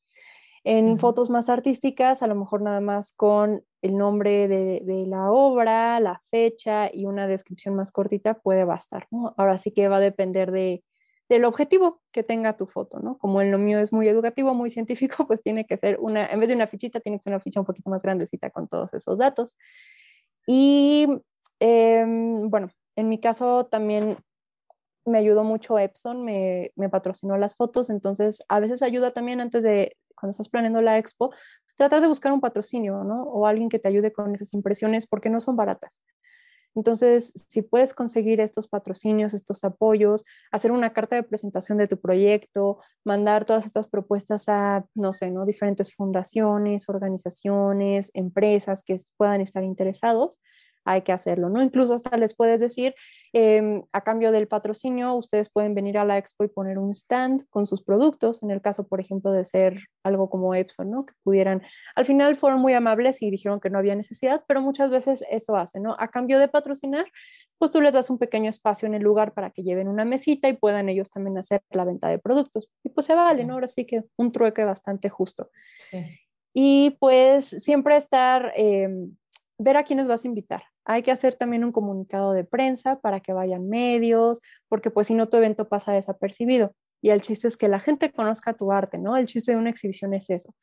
En 0.72 1.00
fotos 1.00 1.32
más 1.32 1.50
artísticas, 1.50 2.22
a 2.22 2.28
lo 2.28 2.36
mejor 2.36 2.62
nada 2.62 2.80
más 2.80 3.12
con 3.14 3.66
el 3.82 3.98
nombre 3.98 4.48
de, 4.48 5.04
la 5.08 5.32
obra, 5.32 6.00
la 6.00 6.22
fecha 6.28 6.92
y 6.94 7.08
una 7.08 7.26
descripción 7.26 7.74
más 7.74 7.92
cortita 7.92 8.36
puede 8.36 8.66
bastar, 8.66 9.08
¿no? 9.10 9.34
Ahora 9.36 9.58
sí 9.58 9.72
que 9.72 9.88
va 9.88 9.98
a 9.98 10.00
depender 10.00 10.52
de, 10.52 10.84
del 11.28 11.46
objetivo 11.46 12.04
que 12.12 12.22
tenga 12.22 12.56
tu 12.56 12.68
foto, 12.68 13.00
¿no? 13.00 13.18
Como 13.18 13.42
el 13.42 13.58
mío 13.58 13.80
es 13.80 13.92
muy 13.92 14.08
educativo, 14.08 14.54
muy 14.54 14.70
científico, 14.70 15.26
pues 15.28 15.42
tiene 15.42 15.66
que 15.66 15.76
ser 15.76 15.98
una, 16.00 16.28
en 16.28 16.40
vez 16.40 16.50
de 16.50 16.56
una 16.56 16.68
fichita, 16.68 17.00
tiene 17.00 17.18
que 17.18 17.24
ser 17.24 17.34
una 17.34 17.40
ficha 17.40 17.60
un 17.60 17.66
poquito 17.66 17.90
más 17.90 18.04
grandecita 18.04 18.52
con 18.52 18.68
todos 18.68 18.94
esos 18.94 19.18
datos. 19.18 19.58
Y 20.46 21.08
em, 21.60 22.48
bueno, 22.48 22.70
en 22.96 23.10
mi 23.10 23.20
caso 23.20 23.66
también 23.66 24.18
me 25.04 25.18
ayudó 25.18 25.44
mucho 25.44 25.80
Epson, 25.80 26.24
me, 26.24 26.72
me, 26.76 26.90
patrocinó 26.90 27.38
las 27.38 27.56
fotos, 27.56 27.90
entonces 27.90 28.44
a 28.48 28.60
veces 28.60 28.84
ayuda 28.84 29.10
también 29.10 29.42
antes 29.42 29.64
de, 29.64 29.98
cuando 30.20 30.32
estás 30.32 30.50
planeando 30.50 30.82
la 30.82 30.98
expo, 30.98 31.34
tratar 31.78 32.02
de 32.02 32.08
buscar 32.08 32.32
un 32.32 32.42
patrocinio, 32.42 33.04
¿no? 33.04 33.24
O 33.24 33.48
alguien 33.48 33.70
que 33.70 33.80
te 33.80 33.88
ayude 33.88 34.12
con 34.12 34.34
esas 34.34 34.54
impresiones 34.54 35.08
porque 35.08 35.30
no 35.30 35.40
son 35.40 35.56
baratas. 35.56 36.04
Entonces, 36.76 37.34
si 37.50 37.62
puedes 37.62 37.94
conseguir 37.94 38.40
estos 38.40 38.68
patrocinios, 38.68 39.34
estos 39.34 39.64
apoyos, 39.64 40.24
hacer 40.52 40.72
una 40.72 40.94
carta 40.94 41.16
de 41.16 41.24
presentación 41.24 41.78
de 41.78 41.88
tu 41.88 42.00
proyecto, 42.00 42.80
mandar 43.04 43.46
todas 43.46 43.66
estas 43.66 43.88
propuestas 43.88 44.48
a, 44.48 44.86
no 44.94 45.14
sé, 45.14 45.32
¿no? 45.32 45.46
diferentes 45.46 45.94
fundaciones, 45.94 46.88
organizaciones, 46.88 48.12
empresas 48.14 48.84
que 48.84 48.98
puedan 49.18 49.42
estar 49.42 49.64
interesados, 49.64 50.40
hay 50.90 51.04
que 51.04 51.12
hacerlo, 51.12 51.50
¿no? 51.50 51.62
Incluso 51.62 51.94
hasta 51.94 52.18
les 52.18 52.36
puedes 52.36 52.60
decir, 52.60 52.96
em, 53.32 53.84
a 53.94 54.02
cambio 54.02 54.32
del 54.32 54.48
patrocinio, 54.48 55.14
ustedes 55.14 55.48
pueden 55.48 55.76
venir 55.76 56.00
a 56.00 56.04
la 56.04 56.18
expo 56.18 56.44
y 56.44 56.48
poner 56.48 56.80
un 56.80 56.96
stand 56.96 57.46
con 57.52 57.68
sus 57.68 57.84
productos, 57.84 58.42
en 58.42 58.50
el 58.50 58.60
caso, 58.60 58.88
por 58.88 59.00
ejemplo, 59.00 59.32
de 59.32 59.46
ser 59.46 59.82
algo 60.04 60.32
como 60.32 60.56
Epson, 60.56 60.90
¿no? 60.90 61.06
Que 61.06 61.14
pudieran, 61.24 61.62
al 61.96 62.06
final 62.06 62.36
fueron 62.36 62.60
muy 62.60 62.74
amables 62.74 63.22
y 63.22 63.30
dijeron 63.30 63.60
que 63.60 63.70
no 63.70 63.78
había 63.78 63.96
necesidad, 63.96 64.44
pero 64.48 64.62
muchas 64.62 64.90
veces 64.90 65.24
eso 65.30 65.56
hace, 65.58 65.80
¿no? 65.80 65.96
A 66.00 66.08
cambio 66.08 66.40
de 66.40 66.48
patrocinar, 66.48 67.06
pues 67.60 67.70
tú 67.70 67.82
les 67.82 67.94
das 67.94 68.10
un 68.10 68.18
pequeño 68.18 68.50
espacio 68.50 68.88
en 68.88 68.96
el 68.96 69.04
lugar 69.04 69.34
para 69.34 69.52
que 69.52 69.62
lleven 69.62 69.88
una 69.88 70.06
mesita 70.06 70.50
y 70.50 70.54
puedan 70.54 70.90
ellos 70.90 71.12
también 71.12 71.38
hacer 71.38 71.62
la 71.70 71.86
venta 71.86 72.08
de 72.08 72.18
productos. 72.18 72.68
Y 72.84 72.90
pues 72.90 73.06
se 73.06 73.14
vale, 73.14 73.46
¿no? 73.46 73.54
Ahora 73.54 73.68
sí 73.68 73.86
que 73.86 74.06
un 74.18 74.32
trueque 74.32 74.64
bastante 74.64 75.08
justo. 75.10 75.52
Sí. 75.78 76.04
Y 76.52 76.98
pues 77.00 77.46
siempre 77.46 77.96
estar, 77.96 78.54
em, 78.56 79.16
ver 79.60 79.78
a 79.78 79.84
quiénes 79.84 80.08
vas 80.08 80.26
a 80.26 80.28
invitar. 80.28 80.64
Hay 80.86 81.04
que 81.04 81.12
hacer 81.12 81.36
también 81.36 81.64
un 81.64 81.72
comunicado 81.72 82.34
de 82.34 82.44
prensa 82.44 83.00
para 83.00 83.20
que 83.20 83.34
vayan 83.34 83.70
medios, 83.70 84.42
porque 84.68 84.92
pues 84.92 85.08
si 85.08 85.14
no 85.14 85.28
tu 85.28 85.38
evento 85.38 85.68
pasa 85.68 85.92
desapercibido. 85.92 86.74
Y 87.02 87.12
el 87.12 87.22
chiste 87.22 87.48
es 87.48 87.58
que 87.58 87.68
la 87.68 87.80
gente 87.80 88.12
conozca 88.12 88.54
tu 88.54 88.72
arte, 88.72 88.98
¿no? 88.98 89.16
El 89.18 89.26
chiste 89.26 89.52
de 89.52 89.58
una 89.58 89.70
exhibición 89.70 90.14
es 90.14 90.30
eso. 90.30 90.54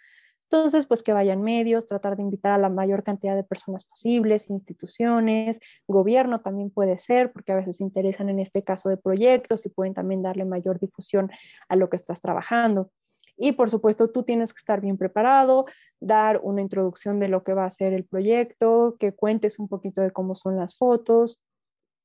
Entonces, 0.50 0.86
pues 0.86 1.02
que 1.02 1.12
vayan 1.12 1.42
medios, 1.42 1.86
tratar 1.86 2.16
de 2.16 2.22
invitar 2.22 2.52
a 2.52 2.58
la 2.58 2.68
mayor 2.68 3.02
cantidad 3.02 3.34
de 3.34 3.42
personas 3.42 3.84
posibles, 3.84 4.48
instituciones, 4.48 5.58
gobierno 5.88 6.40
también 6.40 6.70
puede 6.70 6.98
ser, 6.98 7.32
porque 7.32 7.50
a 7.52 7.56
veces 7.56 7.78
se 7.78 7.84
interesan 7.84 8.28
en 8.28 8.38
este 8.38 8.62
caso 8.62 8.88
de 8.88 8.96
proyectos 8.96 9.66
y 9.66 9.70
pueden 9.70 9.94
también 9.94 10.22
darle 10.22 10.44
mayor 10.44 10.78
difusión 10.78 11.30
a 11.68 11.74
lo 11.74 11.90
que 11.90 11.96
estás 11.96 12.20
trabajando. 12.20 12.90
Y 13.36 13.52
por 13.52 13.70
supuesto, 13.70 14.08
tú 14.10 14.22
tienes 14.22 14.52
que 14.52 14.58
estar 14.58 14.80
bien 14.80 14.96
preparado, 14.96 15.66
dar 16.00 16.40
una 16.42 16.62
introducción 16.62 17.20
de 17.20 17.28
lo 17.28 17.44
que 17.44 17.54
va 17.54 17.64
a 17.64 17.70
ser 17.70 17.92
el 17.92 18.04
proyecto, 18.04 18.96
que 18.98 19.12
cuentes 19.12 19.58
un 19.58 19.68
poquito 19.68 20.00
de 20.00 20.10
cómo 20.10 20.34
son 20.34 20.56
las 20.56 20.76
fotos, 20.76 21.40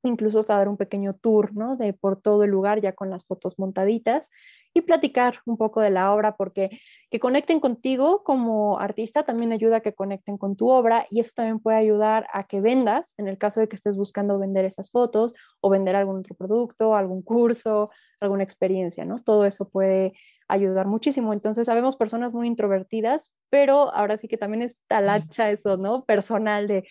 incluso 0.04 0.40
hasta 0.40 0.58
dar 0.58 0.68
un 0.68 0.78
pequeño 0.78 1.14
tour, 1.14 1.56
¿no? 1.56 1.78
De 1.78 1.94
por 1.94 2.20
todo 2.20 2.44
el 2.44 2.50
lugar 2.50 2.82
ya 2.82 2.94
con 2.94 3.10
las 3.10 3.26
fotos 3.26 3.60
montaditas 3.60 4.30
y 4.74 4.82
platicar 4.82 5.40
un 5.46 5.58
poco 5.58 5.82
de 5.82 5.92
la 5.92 6.14
obra 6.14 6.36
porque 6.36 6.80
que 7.10 7.20
conecten 7.20 7.60
contigo 7.60 8.24
como 8.24 8.80
artista 8.80 9.24
también 9.24 9.52
ayuda 9.52 9.78
a 9.78 9.82
que 9.82 9.94
conecten 9.94 10.38
con 10.38 10.56
tu 10.56 10.70
obra 10.70 11.06
y 11.10 11.20
eso 11.20 11.32
también 11.36 11.60
puede 11.60 11.78
ayudar 11.78 12.28
a 12.34 12.46
que 12.46 12.62
vendas 12.62 13.14
en 13.18 13.28
el 13.28 13.38
caso 13.38 13.60
de 13.60 13.68
que 13.68 13.76
estés 13.76 13.96
buscando 13.96 14.40
vender 14.40 14.66
esas 14.66 14.92
fotos 14.92 15.34
o 15.60 15.70
vender 15.70 15.96
algún 15.96 16.20
otro 16.20 16.36
producto, 16.36 16.96
algún 16.96 17.22
curso, 17.22 17.92
alguna 18.20 18.44
experiencia, 18.44 19.06
¿no? 19.06 19.22
Todo 19.22 19.46
eso 19.46 19.70
puede 19.70 20.14
ayudar 20.52 20.86
muchísimo. 20.86 21.34
Entonces, 21.34 21.66
sabemos 21.66 21.96
personas 21.96 22.34
muy 22.34 22.48
introvertidas, 22.48 23.32
pero 23.50 23.94
ahora 23.94 24.18
sí 24.18 24.28
que 24.28 24.38
también 24.38 24.62
es 24.62 24.82
talacha 24.88 25.50
eso, 25.50 25.78
¿no? 25.78 26.04
Personal 26.04 26.68
de, 26.68 26.88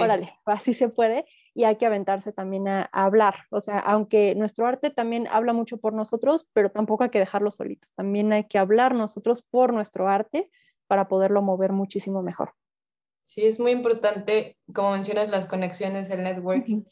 órale, 0.00 0.32
así 0.46 0.72
se 0.72 0.88
puede 0.88 1.26
y 1.54 1.64
hay 1.64 1.76
que 1.76 1.84
aventarse 1.84 2.32
también 2.32 2.68
a, 2.68 2.88
hablar. 2.92 3.46
O 3.50 3.60
sea, 3.60 3.78
aunque 3.78 4.34
nuestro 4.34 4.66
arte 4.66 4.90
también 4.90 5.28
habla 5.30 5.52
mucho 5.52 5.76
por 5.76 5.92
nosotros, 5.92 6.46
pero 6.54 6.70
tampoco 6.70 7.04
hay 7.04 7.10
que 7.10 7.18
dejarlo 7.18 7.50
solito. 7.50 7.86
También 7.94 8.32
hay 8.32 8.44
que 8.44 8.58
hablar 8.58 8.94
nosotros 8.94 9.42
por 9.42 9.74
nuestro 9.74 10.08
arte 10.08 10.50
para 10.86 11.08
poderlo 11.08 11.42
mover 11.42 11.72
muchísimo 11.72 12.22
mejor. 12.22 12.54
Sí, 13.26 13.44
es 13.44 13.60
muy 13.60 13.72
importante, 13.72 14.58
como 14.74 14.92
mencionas, 14.92 15.30
las 15.30 15.46
conexiones, 15.46 16.10
el 16.10 16.22
networking. 16.22 16.84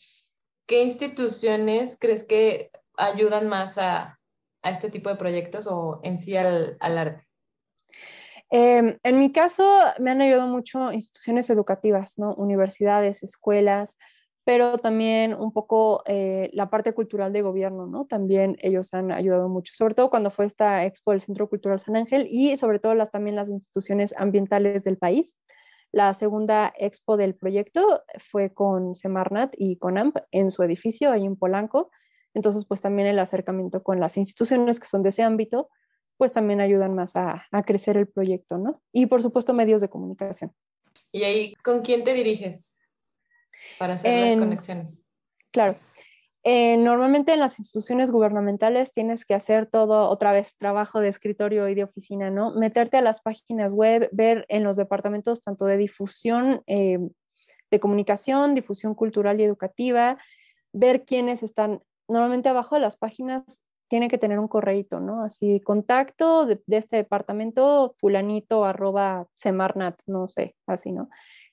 ¿Qué 0.66 0.82
instituciones 0.82 1.98
crees 1.98 2.24
que 2.24 2.70
ayudan 2.96 3.48
más 3.48 3.78
a, 3.78 4.19
a, 4.62 4.70
este 4.70 4.90
tipo 4.90 5.10
de 5.10 5.16
proyectos 5.16 5.66
o 5.66 6.00
en 6.02 6.18
sí 6.18 6.36
al, 6.36 6.76
arte? 6.80 7.24
Em, 8.50 8.98
en 9.02 9.18
mi 9.18 9.32
caso, 9.32 9.64
me 9.98 10.10
han 10.10 10.20
ayudado 10.20 10.48
mucho 10.48 10.92
instituciones 10.92 11.50
educativas, 11.50 12.18
¿no? 12.18 12.34
Universidades, 12.34 13.22
escuelas, 13.22 13.96
pero 14.44 14.78
también 14.78 15.34
un 15.34 15.52
poco 15.52 16.02
eh, 16.06 16.50
la 16.52 16.70
parte 16.70 16.92
cultural 16.92 17.32
de 17.32 17.42
gobierno, 17.42 17.86
¿no? 17.86 18.06
También 18.06 18.56
ellos 18.60 18.92
han 18.94 19.12
ayudado 19.12 19.48
mucho, 19.48 19.72
sobre 19.74 19.94
todo 19.94 20.10
cuando 20.10 20.30
fue 20.30 20.46
esta 20.46 20.84
expo 20.84 21.12
del 21.12 21.20
Centro 21.20 21.48
Cultural 21.48 21.78
San 21.78 21.96
Ángel 21.96 22.26
y 22.28 22.56
sobre 22.56 22.78
todo 22.78 22.94
las, 22.94 23.10
también 23.10 23.36
las 23.36 23.48
instituciones 23.48 24.14
ambientales 24.16 24.82
del 24.84 24.98
país. 24.98 25.38
La 25.92 26.14
segunda 26.14 26.72
expo 26.78 27.16
del 27.16 27.34
proyecto 27.34 28.02
fue 28.30 28.52
con 28.54 28.94
Semarnat 28.94 29.54
y 29.56 29.76
con 29.76 29.98
AMP 29.98 30.18
en 30.30 30.50
su 30.50 30.62
edificio, 30.62 31.10
ahí 31.10 31.26
en 31.26 31.36
Polanco. 31.36 31.90
Entonces, 32.34 32.64
pues 32.64 32.80
también 32.80 33.08
el 33.08 33.18
acercamiento 33.18 33.82
con 33.82 34.00
las 34.00 34.16
instituciones 34.16 34.78
que 34.80 34.86
son 34.86 35.02
de 35.02 35.08
ese 35.08 35.22
ámbito, 35.22 35.68
pues 36.16 36.32
también 36.32 36.60
ayudan 36.60 36.94
más 36.94 37.16
a, 37.16 37.46
a 37.50 37.62
crecer 37.62 37.96
el 37.96 38.06
proyecto, 38.06 38.58
¿no? 38.58 38.82
Y 38.92 39.06
por 39.06 39.22
supuesto, 39.22 39.54
medios 39.54 39.80
de 39.80 39.88
comunicación. 39.88 40.52
¿Y 41.12 41.24
ahí 41.24 41.54
con 41.62 41.80
quién 41.80 42.04
te 42.04 42.12
diriges? 42.12 42.80
para 43.78 43.94
hacer 43.94 44.28
las 44.28 44.38
conexiones. 44.38 45.10
Claro. 45.50 45.76
Eh, 46.42 46.78
normalmente 46.78 47.34
en 47.34 47.40
las 47.40 47.58
instituciones 47.58 48.10
gubernamentales 48.10 48.92
tienes 48.92 49.26
que 49.26 49.34
hacer 49.34 49.66
todo 49.66 50.08
otra 50.08 50.32
vez 50.32 50.56
trabajo 50.56 51.00
de 51.00 51.08
escritorio 51.08 51.68
y 51.68 51.74
de 51.74 51.84
oficina, 51.84 52.30
¿no? 52.30 52.54
Meterte 52.54 52.96
a 52.96 53.02
las 53.02 53.20
páginas 53.20 53.72
web, 53.72 54.08
ver 54.12 54.46
en 54.48 54.64
los 54.64 54.76
departamentos 54.76 55.42
tanto 55.42 55.66
de 55.66 55.76
difusión, 55.76 56.62
eh, 56.66 56.98
de 57.70 57.80
comunicación, 57.80 58.54
difusión 58.54 58.94
cultural 58.94 59.38
y 59.40 59.44
educativa, 59.44 60.18
ver 60.72 61.04
quiénes 61.04 61.42
están. 61.42 61.82
Normalmente 62.10 62.48
abajo 62.48 62.74
de 62.74 62.80
las 62.82 62.96
páginas 62.96 63.62
tiene 63.88 64.08
que 64.08 64.18
tener 64.18 64.38
un 64.38 64.48
correíto, 64.48 65.00
¿no? 65.00 65.24
Así, 65.24 65.60
contacto 65.60 66.46
de, 66.46 66.60
este 66.68 66.96
departamento, 66.96 67.94
fulanito, 67.98 68.64
arroba 68.64 69.26
semarnat, 69.34 70.00
no 70.06 70.28
sé, 70.28 70.54
así, 70.66 70.92
¿no? 70.92 71.08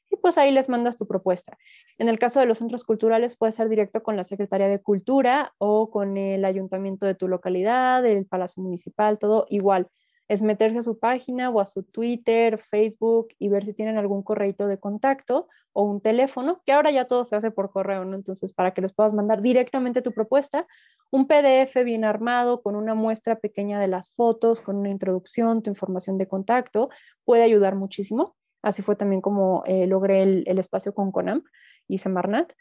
y 0.10 0.16
pues 0.18 0.38
ahí 0.38 0.52
les 0.52 0.70
mandas 0.70 0.96
tu 0.96 1.06
propuesta. 1.06 1.58
En 1.98 2.08
el 2.08 2.20
caso 2.20 2.40
de 2.40 2.46
los 2.46 2.60
centros 2.60 2.86
culturales 2.86 3.36
puede 3.36 3.52
ser 3.52 3.68
directo 3.70 4.04
con 4.04 4.16
la 4.16 4.24
Secretaría 4.24 4.70
de 4.70 4.82
Cultura 4.82 5.54
o 5.58 5.90
con 5.92 6.18
el 6.18 6.46
ayuntamiento 6.46 7.06
de 7.06 7.16
tu 7.16 7.28
localidad, 7.28 8.06
el 8.06 8.26
Palacio 8.26 8.64
Municipal, 8.64 9.20
todo 9.20 9.46
igual. 9.50 9.90
Es 10.28 10.42
meterse 10.42 10.80
a 10.80 10.84
su 10.84 11.00
página 11.00 11.50
o 11.50 11.60
a 11.60 11.66
su 11.66 11.84
Twitter, 11.84 12.58
Facebook 12.58 13.30
y 13.40 13.50
ver 13.50 13.66
si 13.66 13.74
tienen 13.74 13.98
algún 13.98 14.24
correo 14.24 14.68
de 14.68 14.80
contacto 14.80 15.48
o 15.74 15.84
un 15.84 16.02
teléfono, 16.02 16.62
que 16.66 16.74
ahora 16.74 16.90
ya 16.92 17.06
todo 17.06 17.24
se 17.24 17.36
hace 17.36 17.52
por 17.52 17.72
correo, 17.72 18.04
¿no? 18.04 18.16
Entonces, 18.16 18.52
para 18.52 18.74
que 18.74 18.82
les 18.82 18.94
puedas 18.94 19.14
mandar 19.14 19.42
directamente 19.42 20.02
tu 20.02 20.12
propuesta, 20.12 20.66
un 21.12 21.28
PDF 21.28 21.84
bien 21.86 22.04
armado 22.04 22.62
con 22.62 22.76
una 22.76 22.96
muestra 22.96 23.40
pequeña 23.40 23.80
de 23.80 23.88
las 23.88 24.12
fotos, 24.12 24.60
con 24.60 24.78
una 24.78 24.90
introducción, 24.90 25.62
tu 25.62 25.70
información 25.70 26.18
de 26.18 26.28
contacto, 26.28 26.90
puede 27.26 27.44
ayudar 27.44 27.76
muchísimo. 27.76 28.36
Así 28.64 28.82
fue 28.82 28.96
también 28.96 29.22
como 29.22 29.64
eh, 29.66 29.88
logré 29.88 30.24
el, 30.24 30.60
espacio 30.60 30.94
con 30.94 31.12
Conam 31.12 31.44
y 31.88 32.00
Semarnat. 32.00 32.54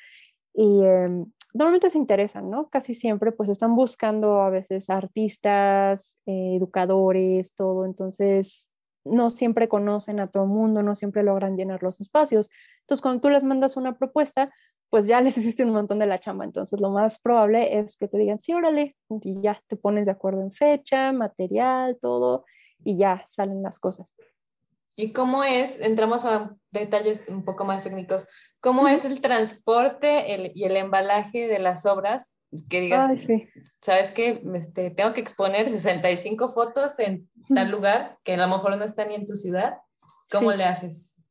Y 0.53 0.85
em, 0.85 1.27
normalmente 1.57 1.89
se 1.91 1.99
interesan, 1.99 2.51
¿no? 2.51 2.69
Casi 2.69 2.95
siempre 2.95 3.33
pues 3.33 3.49
están 3.49 3.75
buscando 3.75 4.43
a 4.43 4.51
veces 4.51 4.91
artistas, 4.91 6.19
eh, 6.27 6.57
educadores, 6.57 7.55
todo. 7.55 7.87
Entonces 7.87 8.69
no 9.05 9.31
siempre 9.31 9.69
conocen 9.69 10.21
a 10.21 10.27
todo 10.29 10.43
el 10.43 10.51
mundo, 10.51 10.83
no 10.83 10.95
siempre 10.95 11.23
logran 11.23 11.57
llenar 11.57 11.83
los 11.83 12.01
espacios. 12.01 12.51
Entonces 12.81 13.01
cuando 13.01 13.23
tú 13.23 13.31
les 13.31 13.43
mandas 13.43 13.77
una 13.79 13.97
propuesta, 13.97 14.53
pues 14.91 15.07
ya 15.07 15.21
les 15.23 15.39
hiciste 15.39 15.65
un 15.65 15.71
montón 15.71 15.99
de 15.99 16.07
la 16.07 16.19
chamba. 16.19 16.45
Entonces 16.45 16.79
lo 16.79 16.91
más 16.91 17.19
probable 17.19 17.79
es 17.79 17.97
que 17.97 18.07
te 18.07 18.19
digan, 18.19 18.39
sí, 18.39 18.53
órale, 18.53 18.95
y 19.23 19.41
ya 19.41 19.63
te 19.67 19.77
pones 19.77 20.05
de 20.05 20.13
acuerdo 20.13 20.43
en 20.43 20.53
fecha, 20.53 21.13
material, 21.13 21.97
todo, 22.03 22.45
y 22.85 22.99
ya 22.99 23.23
salen 23.27 23.63
las 23.63 23.79
cosas. 23.79 24.15
¿Y 24.95 25.13
cómo 25.13 25.45
es, 25.45 25.81
entramos 25.81 26.25
a 26.25 26.55
detalles 26.71 27.23
un 27.29 27.45
poco 27.45 27.65
más 27.65 27.85
técnicos, 27.85 28.29
cómo 28.61 28.89
es 28.89 29.05
el 29.05 29.21
transporte 29.21 30.53
y 30.55 30.65
el 30.65 30.77
embalaje 30.77 31.49
de 31.49 31.59
las 31.59 31.87
obras? 31.87 32.37
Que 32.71 32.81
digas, 32.81 33.11
¿sabes 33.81 34.13
qué? 34.13 34.43
Este, 34.55 34.91
tengo 34.91 35.13
que 35.13 35.21
exponer 35.21 35.69
65 35.69 36.49
fotos 36.49 36.99
en 36.99 37.29
tal 37.55 37.71
lugar 37.71 38.19
que 38.25 38.35
a 38.35 38.37
lo 38.37 38.49
mejor 38.49 38.77
no 38.77 38.85
está 38.85 39.05
ni 39.05 39.15
en 39.15 39.27
tu 39.27 39.37
ciudad. 39.37 39.79
¿Cómo 40.31 40.53
le 40.53 40.65
haces? 40.65 41.23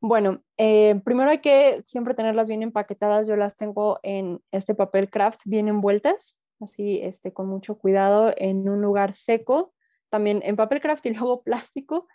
Bueno, 0.00 0.42
eh, 0.56 1.00
primero 1.04 1.30
hay 1.30 1.38
que 1.38 1.82
siempre 1.84 2.14
tenerlas 2.14 2.48
bien 2.48 2.62
empaquetadas. 2.62 3.26
Yo 3.26 3.36
las 3.36 3.56
tengo 3.56 3.98
en 4.02 4.40
este 4.50 4.74
papel 4.74 5.10
craft 5.10 5.42
bien 5.44 5.68
envueltas, 5.68 6.36
así 6.60 7.00
este, 7.02 7.32
con 7.32 7.48
mucho 7.48 7.78
cuidado 7.78 8.32
en 8.36 8.68
un 8.68 8.80
lugar 8.80 9.14
seco, 9.14 9.72
también 10.08 10.40
en 10.44 10.56
papel 10.56 10.80
craft 10.80 11.06
y 11.06 11.10
luego 11.14 11.42
plástico 11.42 12.06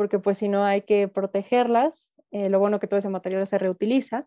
porque 0.00 0.18
pues 0.18 0.38
si 0.38 0.48
no 0.48 0.64
hay 0.64 0.80
que 0.80 1.08
protegerlas. 1.08 2.12
Eh, 2.30 2.48
lo 2.48 2.58
bueno 2.58 2.80
que 2.80 2.86
todo 2.86 2.98
ese 2.98 3.08
material 3.08 3.46
se 3.46 3.58
reutiliza. 3.58 4.26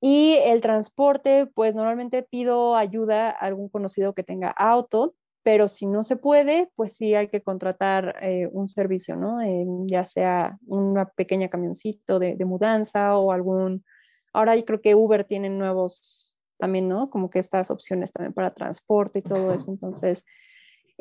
Y 0.00 0.38
el 0.44 0.60
transporte, 0.60 1.46
pues 1.46 1.74
normalmente 1.74 2.22
pido 2.22 2.74
ayuda 2.76 3.28
a 3.28 3.32
algún 3.32 3.68
conocido 3.68 4.14
que 4.14 4.22
tenga 4.22 4.50
auto, 4.50 5.14
pero 5.42 5.68
si 5.68 5.86
no 5.86 6.02
se 6.02 6.16
puede, 6.16 6.70
pues 6.74 6.94
sí 6.94 7.14
hay 7.14 7.28
que 7.28 7.42
contratar 7.42 8.16
eh, 8.22 8.48
un 8.52 8.68
servicio, 8.68 9.16
¿no? 9.16 9.40
Eh, 9.40 9.66
ya 9.86 10.06
sea 10.06 10.58
una 10.66 11.06
pequeña 11.06 11.48
camioncito 11.48 12.18
de, 12.18 12.36
de, 12.36 12.44
mudanza 12.44 13.16
o 13.16 13.32
algún... 13.32 13.84
Ahora 14.32 14.56
yo 14.56 14.64
creo 14.64 14.80
que 14.80 14.94
Uber 14.94 15.24
tiene 15.24 15.50
nuevos 15.50 16.36
también, 16.58 16.88
¿no? 16.88 17.10
Como 17.10 17.30
que 17.30 17.38
estas 17.38 17.70
opciones 17.70 18.12
también 18.12 18.32
para 18.32 18.54
transporte 18.54 19.18
y 19.18 19.22
todo 19.22 19.52
eso. 19.52 19.70
Entonces, 19.70 20.24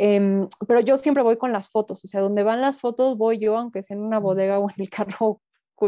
Em, 0.02 0.48
pero 0.66 0.80
yo 0.80 0.96
siempre 0.96 1.24
voy 1.24 1.36
con 1.36 1.52
las 1.52 1.68
fotos, 1.70 2.06
o 2.06 2.08
sea, 2.08 2.22
donde 2.22 2.44
van 2.44 2.62
las 2.62 2.78
fotos 2.78 3.18
voy 3.18 3.38
yo, 3.38 3.58
aunque 3.58 3.82
sea 3.82 3.98
en 3.98 4.02
una 4.02 4.18
bodega 4.18 4.58
o 4.58 4.70
en 4.70 4.76
el 4.78 4.90
carro 4.90 5.42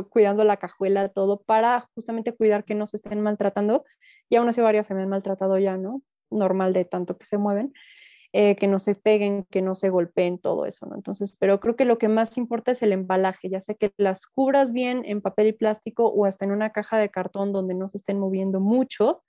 cuidando 0.09 0.43
la 0.43 0.57
cajuela, 0.57 1.09
todo, 1.09 1.41
para 1.41 1.87
justamente 1.95 2.33
cuidar 2.33 2.65
que 2.65 2.75
no 2.75 2.87
se 2.87 2.97
estén 2.97 3.21
maltratando. 3.21 3.85
Y 4.29 4.35
aún 4.37 4.47
así 4.49 4.61
varias 4.61 4.87
se 4.87 4.93
me 4.93 5.01
han 5.01 5.09
maltratado 5.09 5.57
ya, 5.57 5.77
¿no? 5.77 6.01
Normal 6.29 6.73
de 6.73 6.85
tanto 6.85 7.17
que 7.17 7.25
se 7.25 7.37
mueven. 7.37 7.73
Eh, 8.33 8.55
que 8.55 8.67
no 8.67 8.79
se 8.79 8.95
peguen, 8.95 9.45
que 9.49 9.61
no 9.61 9.75
se 9.75 9.89
golpeen, 9.89 10.39
todo 10.39 10.65
eso, 10.65 10.85
¿no? 10.85 10.95
Entonces, 10.95 11.35
pero 11.37 11.59
creo 11.59 11.75
que 11.75 11.83
lo 11.83 11.97
que 11.97 12.07
más 12.07 12.37
importa 12.37 12.71
es 12.71 12.81
el 12.81 12.93
embalaje, 12.93 13.49
ya 13.49 13.59
sea 13.59 13.75
que 13.75 13.91
las 13.97 14.25
cubras 14.25 14.71
bien 14.71 15.03
en 15.05 15.19
papel 15.19 15.47
y 15.47 15.51
plástico 15.51 16.07
o 16.07 16.25
hasta 16.25 16.45
en 16.45 16.51
una 16.51 16.69
caja 16.69 16.97
de 16.97 17.09
cartón 17.09 17.51
donde 17.51 17.73
no 17.73 17.89
se 17.89 17.97
estén 17.97 18.19
moviendo 18.19 18.61
mucho 18.61 19.21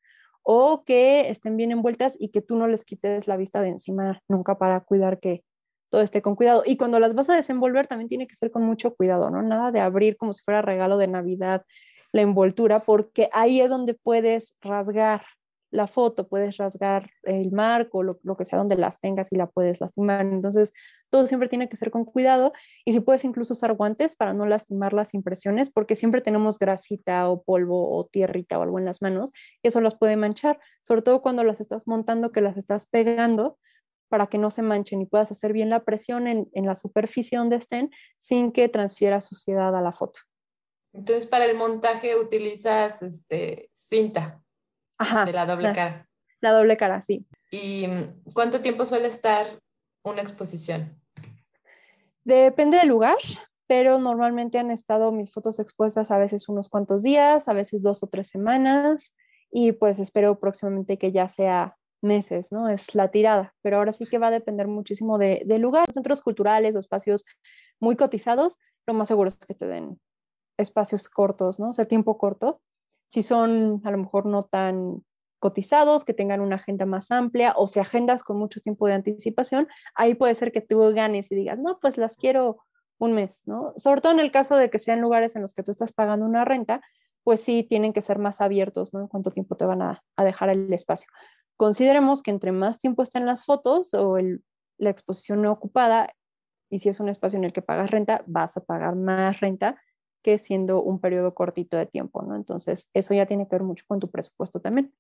o 0.45 0.85
que 0.85 1.31
estén 1.31 1.57
bien 1.57 1.73
envueltas 1.73 2.17
y 2.17 2.29
que 2.29 2.43
tú 2.43 2.55
no 2.57 2.69
les 2.69 2.85
quites 2.85 3.27
la 3.27 3.37
vista 3.37 3.61
de 3.61 3.71
encima 3.71 4.23
nunca 4.29 4.57
para 4.57 4.79
cuidar 4.81 5.19
que 5.19 5.43
todo 5.93 6.01
esté 6.01 6.23
con 6.23 6.37
cuidado. 6.37 6.63
Y 6.65 6.79
cuando 6.79 6.99
las 6.99 7.15
vas 7.15 7.29
a 7.29 7.37
desenvolver 7.37 7.87
también 7.87 8.09
tiene 8.09 8.27
que 8.27 8.35
ser 8.35 8.51
con 8.51 8.65
mucho 8.65 8.95
cuidado, 8.95 9.29
¿no? 9.31 9.43
Nada 9.43 9.71
de 9.71 9.81
abrir 9.81 10.17
como 10.17 10.33
si 10.33 10.43
fuera 10.43 10.63
regalo 10.63 10.97
de 10.97 11.07
Navidad 11.07 11.67
la 12.13 12.23
envoltura, 12.23 12.81
porque 12.81 13.29
ahí 13.33 13.61
es 13.61 13.69
donde 13.71 13.95
puedes 13.95 14.57
rasgar 14.63 15.23
la 15.71 15.87
foto, 15.87 16.29
puedes 16.29 16.57
rasgar 16.57 17.11
el 17.25 17.53
marco, 17.53 18.03
lo, 18.03 18.19
lo, 18.23 18.37
que 18.37 18.45
sea 18.45 18.59
donde 18.59 18.77
las 18.77 19.01
tengas 19.01 19.33
y 19.33 19.37
la 19.37 19.47
puedes 19.47 19.81
lastimar. 19.83 20.23
Entonces, 20.23 20.73
todo 21.11 21.27
siempre 21.27 21.49
tiene 21.49 21.69
que 21.69 21.77
ser 21.77 21.91
con 21.91 22.07
cuidado 22.07 22.53
y 22.87 22.95
si 22.95 23.01
puedes 23.01 23.25
incluso 23.25 23.53
usar 23.53 23.75
guantes 23.75 24.17
para 24.17 24.33
no 24.33 24.47
lastimar 24.47 24.95
las 24.95 25.13
impresiones, 25.13 25.71
porque 25.71 25.95
siempre 25.95 26.23
tenemos 26.23 26.59
grasita 26.59 27.29
o 27.29 27.43
polvo 27.43 27.95
o 27.95 28.07
tierrita 28.07 28.59
o 28.59 28.63
algo 28.63 28.79
en 28.79 28.87
las 28.87 29.03
manos 29.03 29.33
y 29.63 29.69
eso 29.69 29.81
las 29.83 29.95
puede 29.95 30.17
manchar, 30.17 30.59
sobre 30.83 31.03
todo 31.03 31.21
cuando 31.21 31.45
las 31.45 31.61
estás 31.61 31.87
montando, 31.87 32.33
que 32.33 32.41
las 32.41 32.57
estás 32.57 32.87
pegando 32.87 33.59
para 34.13 34.27
que 34.27 34.37
no 34.37 34.51
se 34.51 34.61
manchen 34.61 35.01
y 35.01 35.07
puedas 35.07 35.31
hacer 35.31 35.55
bien 35.55 35.71
la 35.71 35.85
presión 35.85 36.27
en, 36.27 36.51
en 36.53 36.67
la 36.67 36.77
superficie 36.77 37.39
donde 37.39 37.57
estén 37.57 37.91
sin 38.19 38.53
que 38.53 38.69
transfiera 38.69 39.23
suciedad 39.23 39.75
a 39.75 39.81
la 39.81 39.91
foto. 39.91 40.21
Entonces, 40.93 41.25
para 41.25 41.47
el 41.47 41.57
montaje 41.57 42.15
utilizas 42.15 43.03
este, 43.03 43.71
cinta. 43.73 44.43
De 45.25 45.33
la 45.33 45.47
doble 45.47 45.73
cara. 45.73 46.07
La 46.43 46.53
doble 46.53 46.77
cara, 46.77 47.01
sí. 47.01 47.27
¿Y 47.51 47.87
cuánto 48.35 48.61
tiempo 48.61 48.85
suele 48.85 49.09
estar 49.09 49.47
una 50.05 50.21
exposición? 50.21 51.01
Depende 52.23 52.77
del 52.77 52.89
lugar, 52.89 53.17
pero 53.67 53.99
normalmente 53.99 54.59
han 54.59 54.71
estado 54.71 55.11
mis 55.11 55.33
fotos 55.33 55.59
expuestas 55.59 56.11
a 56.11 56.19
veces 56.19 56.51
unos 56.51 56.69
cuantos 56.69 57.03
días, 57.03 57.49
a 57.49 57.55
veces 57.55 57.81
dos 57.81 58.03
o 58.03 58.09
tres 58.09 58.27
semanas, 58.27 59.17
y 59.51 59.73
pues 59.73 59.99
espero 59.99 60.39
próximamente 60.39 60.99
que 60.99 61.13
ya 61.13 61.29
sea 61.29 61.79
meses, 62.03 62.53
¿no? 62.53 62.69
Es 62.69 62.95
la 62.95 63.09
tirada, 63.09 63.55
pero 63.63 63.79
ahora 63.79 63.93
sí 63.93 64.07
que 64.07 64.19
va 64.19 64.29
a 64.29 64.33
depender 64.33 64.67
muchísimo 64.69 65.19
de, 65.19 65.43
del 65.47 65.63
lugar. 65.63 65.87
Centros 65.93 66.21
culturales 66.21 66.75
o 66.75 66.79
espacios 66.79 67.25
muy 67.81 67.97
cotizados, 67.97 68.59
lo 68.87 68.95
más 68.95 69.09
seguro 69.09 69.29
es 69.29 69.39
que 69.39 69.55
te 69.55 69.67
den 69.67 70.01
espacios 70.59 71.09
cortos, 71.09 71.59
¿no? 71.59 71.71
O 71.71 71.73
sea, 71.73 71.87
tiempo 71.87 72.19
corto 72.19 72.61
si 73.13 73.23
son 73.23 73.83
a 73.85 73.91
lo 73.91 73.99
mejor 73.99 74.25
no 74.25 74.43
tan 74.43 75.05
cotizados, 75.39 76.03
que 76.03 76.15
tengan 76.15 76.41
una 76.41 76.57
agenda 76.57 76.87
más 76.87 77.11
amplia 77.11 77.53
o 77.57 77.67
si 77.67 77.79
agendas 77.79 78.25
con 78.25 78.39
mucho 78.39 78.59
tiempo 78.61 78.87
de 78.87 78.95
anticipación, 78.95 79.69
ahí 79.95 80.15
puede 80.15 80.35
ser 80.35 80.51
que 80.51 80.63
tú 80.63 80.79
ganes 80.95 81.31
y 81.31 81.35
digas, 81.35 81.59
no, 81.59 81.79
pues 81.79 81.99
las 81.99 82.17
quiero 82.17 82.65
un 82.97 83.13
mes, 83.13 83.43
¿no? 83.45 83.75
Sobre 83.77 84.01
todo 84.01 84.13
en 84.13 84.21
el 84.21 84.31
caso 84.31 84.57
de 84.57 84.71
que 84.71 84.79
sean 84.79 85.03
lugares 85.03 85.37
en 85.37 85.43
los 85.43 85.53
que 85.53 85.63
tú 85.63 85.73
estás 85.73 85.93
pagando 85.93 86.25
una 86.25 86.47
renta, 86.47 86.81
pues 87.23 87.41
sí 87.41 87.67
tienen 87.69 87.93
que 87.93 88.01
ser 88.01 88.19
más 88.19 88.41
abiertos, 88.41 88.95
¿no? 88.95 89.01
En 89.01 89.09
cuánto 89.09 89.31
tiempo 89.31 89.57
te 89.57 89.67
van 89.67 89.83
a, 89.83 90.03
dejar 90.17 90.49
el 90.49 90.73
espacio. 90.73 91.09
Consideremos 91.63 92.25
que 92.25 92.33
entre 92.33 92.51
más 92.51 92.81
tiempo 92.81 93.05
estén 93.05 93.25
las 93.25 93.45
fotos 93.45 93.95
o 93.95 94.19
la 94.79 94.91
exposición 94.91 95.43
no 95.43 95.53
ocupada, 95.53 96.13
y 96.69 96.81
si 96.81 96.89
es 96.89 96.99
un 96.99 97.09
espacio 97.09 97.39
en 97.39 97.45
el 97.45 97.53
que 97.53 97.63
pagas 97.63 97.89
renta, 97.89 98.25
vas 98.27 98.57
a 98.57 98.65
pagar 98.65 98.97
más 98.97 99.39
renta 99.39 99.81
que 100.25 100.39
siendo 100.39 100.83
un 100.83 101.01
periodo 101.01 101.35
cortito 101.35 101.77
de 101.77 101.87
tiempo, 101.87 102.21
¿no? 102.23 102.35
Entonces, 102.35 102.91
eso 102.95 103.15
ya 103.15 103.27
tiene 103.27 103.47
que 103.47 103.55
ver 103.55 103.63
mucho 103.63 103.85
con 103.87 104.01
tu 104.01 104.11
presupuesto 104.11 104.61
también. 104.61 104.93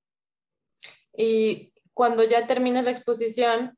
Y 1.17 1.73
cuando 1.95 2.23
ya 2.23 2.47
termina 2.47 2.81
la 2.81 2.93
exposición, 2.93 3.77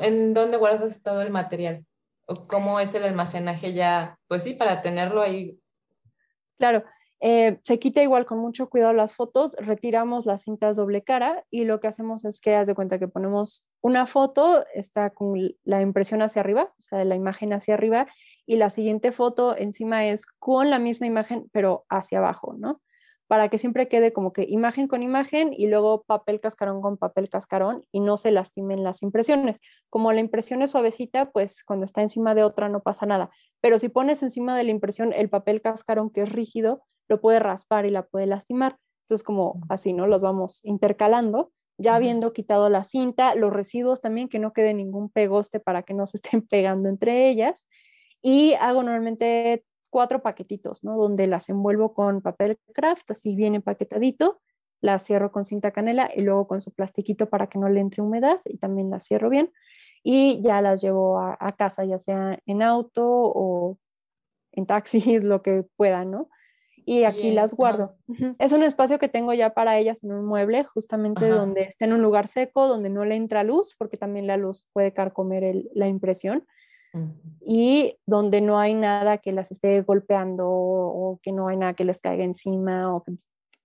¿en 0.00 0.34
dónde 0.34 0.56
guardas 0.56 1.04
todo 1.04 1.22
el 1.22 1.30
material? 1.30 1.86
¿O 2.26 2.48
cómo 2.48 2.80
es 2.80 2.96
el 2.96 3.04
almacenaje 3.04 3.74
ya? 3.74 4.18
Pues 4.26 4.42
sí, 4.42 4.54
para 4.54 4.82
tenerlo 4.82 5.22
ahí. 5.22 5.56
Claro, 6.58 6.82
eh, 7.20 7.58
se 7.62 7.78
quita 7.78 8.02
igual 8.02 8.26
con 8.26 8.38
mucho 8.38 8.68
cuidado 8.68 8.92
las 8.92 9.14
fotos, 9.14 9.56
retiramos 9.58 10.26
las 10.26 10.42
cintas 10.42 10.76
doble 10.76 11.02
cara 11.02 11.44
y 11.50 11.64
lo 11.64 11.80
que 11.80 11.88
hacemos 11.88 12.24
es 12.24 12.40
que 12.40 12.54
haz 12.54 12.66
de 12.66 12.74
cuenta 12.74 12.98
que 12.98 13.08
ponemos 13.08 13.66
una 13.80 14.06
foto, 14.06 14.64
está 14.74 15.10
con 15.10 15.54
la 15.64 15.80
impresión 15.80 16.20
hacia 16.20 16.40
arriba, 16.40 16.72
o 16.78 16.82
sea, 16.82 17.04
la 17.04 17.14
imagen 17.14 17.52
hacia 17.52 17.74
arriba, 17.74 18.06
y 18.44 18.56
la 18.56 18.68
siguiente 18.70 19.12
foto 19.12 19.56
encima 19.56 20.06
es 20.06 20.26
con 20.26 20.70
la 20.70 20.78
misma 20.78 21.06
imagen, 21.06 21.48
pero 21.52 21.86
hacia 21.88 22.18
abajo, 22.18 22.54
¿no? 22.58 22.80
Para 23.26 23.48
que 23.48 23.58
siempre 23.58 23.88
quede 23.88 24.12
como 24.12 24.32
que 24.32 24.46
imagen 24.48 24.86
con 24.86 25.02
imagen 25.02 25.52
y 25.52 25.66
luego 25.66 26.02
papel 26.04 26.40
cascarón 26.40 26.80
con 26.80 26.96
papel 26.96 27.28
cascarón 27.28 27.84
y 27.90 28.00
no 28.00 28.16
se 28.16 28.30
lastimen 28.30 28.84
las 28.84 29.02
impresiones. 29.02 29.60
Como 29.90 30.12
la 30.12 30.20
impresión 30.20 30.62
es 30.62 30.70
suavecita, 30.70 31.30
pues 31.32 31.64
cuando 31.64 31.84
está 31.84 32.02
encima 32.02 32.34
de 32.34 32.44
otra 32.44 32.68
no 32.68 32.80
pasa 32.80 33.06
nada. 33.06 33.30
Pero 33.60 33.78
si 33.78 33.88
pones 33.88 34.22
encima 34.22 34.56
de 34.56 34.64
la 34.64 34.70
impresión 34.70 35.12
el 35.12 35.28
papel 35.28 35.60
cascarón 35.60 36.10
que 36.10 36.22
es 36.22 36.30
rígido, 36.30 36.82
lo 37.08 37.20
puede 37.20 37.38
raspar 37.38 37.86
y 37.86 37.90
la 37.90 38.06
puede 38.06 38.26
lastimar. 38.26 38.78
Entonces, 39.02 39.24
como 39.24 39.60
así, 39.68 39.92
¿no? 39.92 40.06
Los 40.06 40.22
vamos 40.22 40.64
intercalando 40.64 41.52
ya 41.78 41.94
habiendo 41.94 42.32
quitado 42.32 42.68
la 42.68 42.84
cinta, 42.84 43.34
los 43.34 43.52
residuos 43.52 44.00
también, 44.00 44.28
que 44.28 44.38
no 44.38 44.52
quede 44.52 44.74
ningún 44.74 45.10
pegoste 45.10 45.60
para 45.60 45.82
que 45.82 45.94
no 45.94 46.06
se 46.06 46.16
estén 46.18 46.42
pegando 46.48 46.88
entre 46.88 47.28
ellas 47.28 47.66
y 48.22 48.54
hago 48.54 48.82
normalmente 48.82 49.64
cuatro 49.96 50.20
paquetitos, 50.20 50.84
¿no? 50.84 50.94
Donde 50.94 51.26
las 51.26 51.48
envuelvo 51.48 51.94
con 51.94 52.20
papel 52.20 52.58
craft, 52.74 53.12
así 53.12 53.34
bien 53.34 53.54
empaquetadito, 53.54 54.42
las 54.82 55.02
cierro 55.06 55.32
con 55.32 55.46
cinta 55.46 55.70
canela 55.70 56.10
y 56.14 56.20
luego 56.20 56.46
con 56.46 56.60
su 56.60 56.70
plastiquito 56.70 57.30
para 57.30 57.46
que 57.46 57.58
no 57.58 57.70
le 57.70 57.80
entre 57.80 58.02
humedad 58.02 58.42
y 58.44 58.58
también 58.58 58.90
las 58.90 59.06
cierro 59.06 59.30
bien 59.30 59.50
y 60.02 60.42
ya 60.42 60.60
las 60.60 60.82
llevo 60.82 61.18
a, 61.18 61.56
casa, 61.56 61.86
ya 61.86 61.98
sea 61.98 62.38
en 62.44 62.60
auto 62.60 63.06
o 63.06 63.78
en 64.52 64.66
taxi, 64.66 65.00
lo 65.18 65.40
que 65.40 65.64
pueda, 65.76 66.04
¿no? 66.04 66.28
y 66.84 67.04
aquí 67.04 67.32
las 67.32 67.54
guardo. 67.54 67.96
Es 68.38 68.52
un 68.52 68.62
espacio 68.62 68.98
que 68.98 69.08
tengo 69.08 69.32
ya 69.32 69.54
para 69.54 69.78
ellas 69.78 70.04
en 70.04 70.12
un 70.12 70.26
mueble, 70.26 70.64
justamente 70.64 71.26
donde 71.26 71.62
esté 71.62 71.86
en 71.86 71.94
un 71.94 72.02
lugar 72.02 72.28
seco, 72.28 72.68
donde 72.68 72.90
no 72.90 73.06
le 73.06 73.16
entra 73.16 73.44
luz, 73.44 73.74
porque 73.78 73.96
también 73.96 74.26
la 74.26 74.36
luz 74.36 74.66
puede 74.74 74.92
carcomer 74.92 75.64
la 75.74 75.88
impresión 75.88 76.46
y 77.40 77.96
donde 78.06 78.40
no 78.40 78.58
hay 78.58 78.74
nada 78.74 79.18
que 79.18 79.32
las 79.32 79.50
esté 79.50 79.82
golpeando 79.82 80.46
o 80.48 81.20
que 81.22 81.32
no 81.32 81.48
hay 81.48 81.56
nada 81.56 81.74
que 81.74 81.84
les 81.84 82.00
caiga 82.00 82.24
encima 82.24 82.94
o 82.94 83.04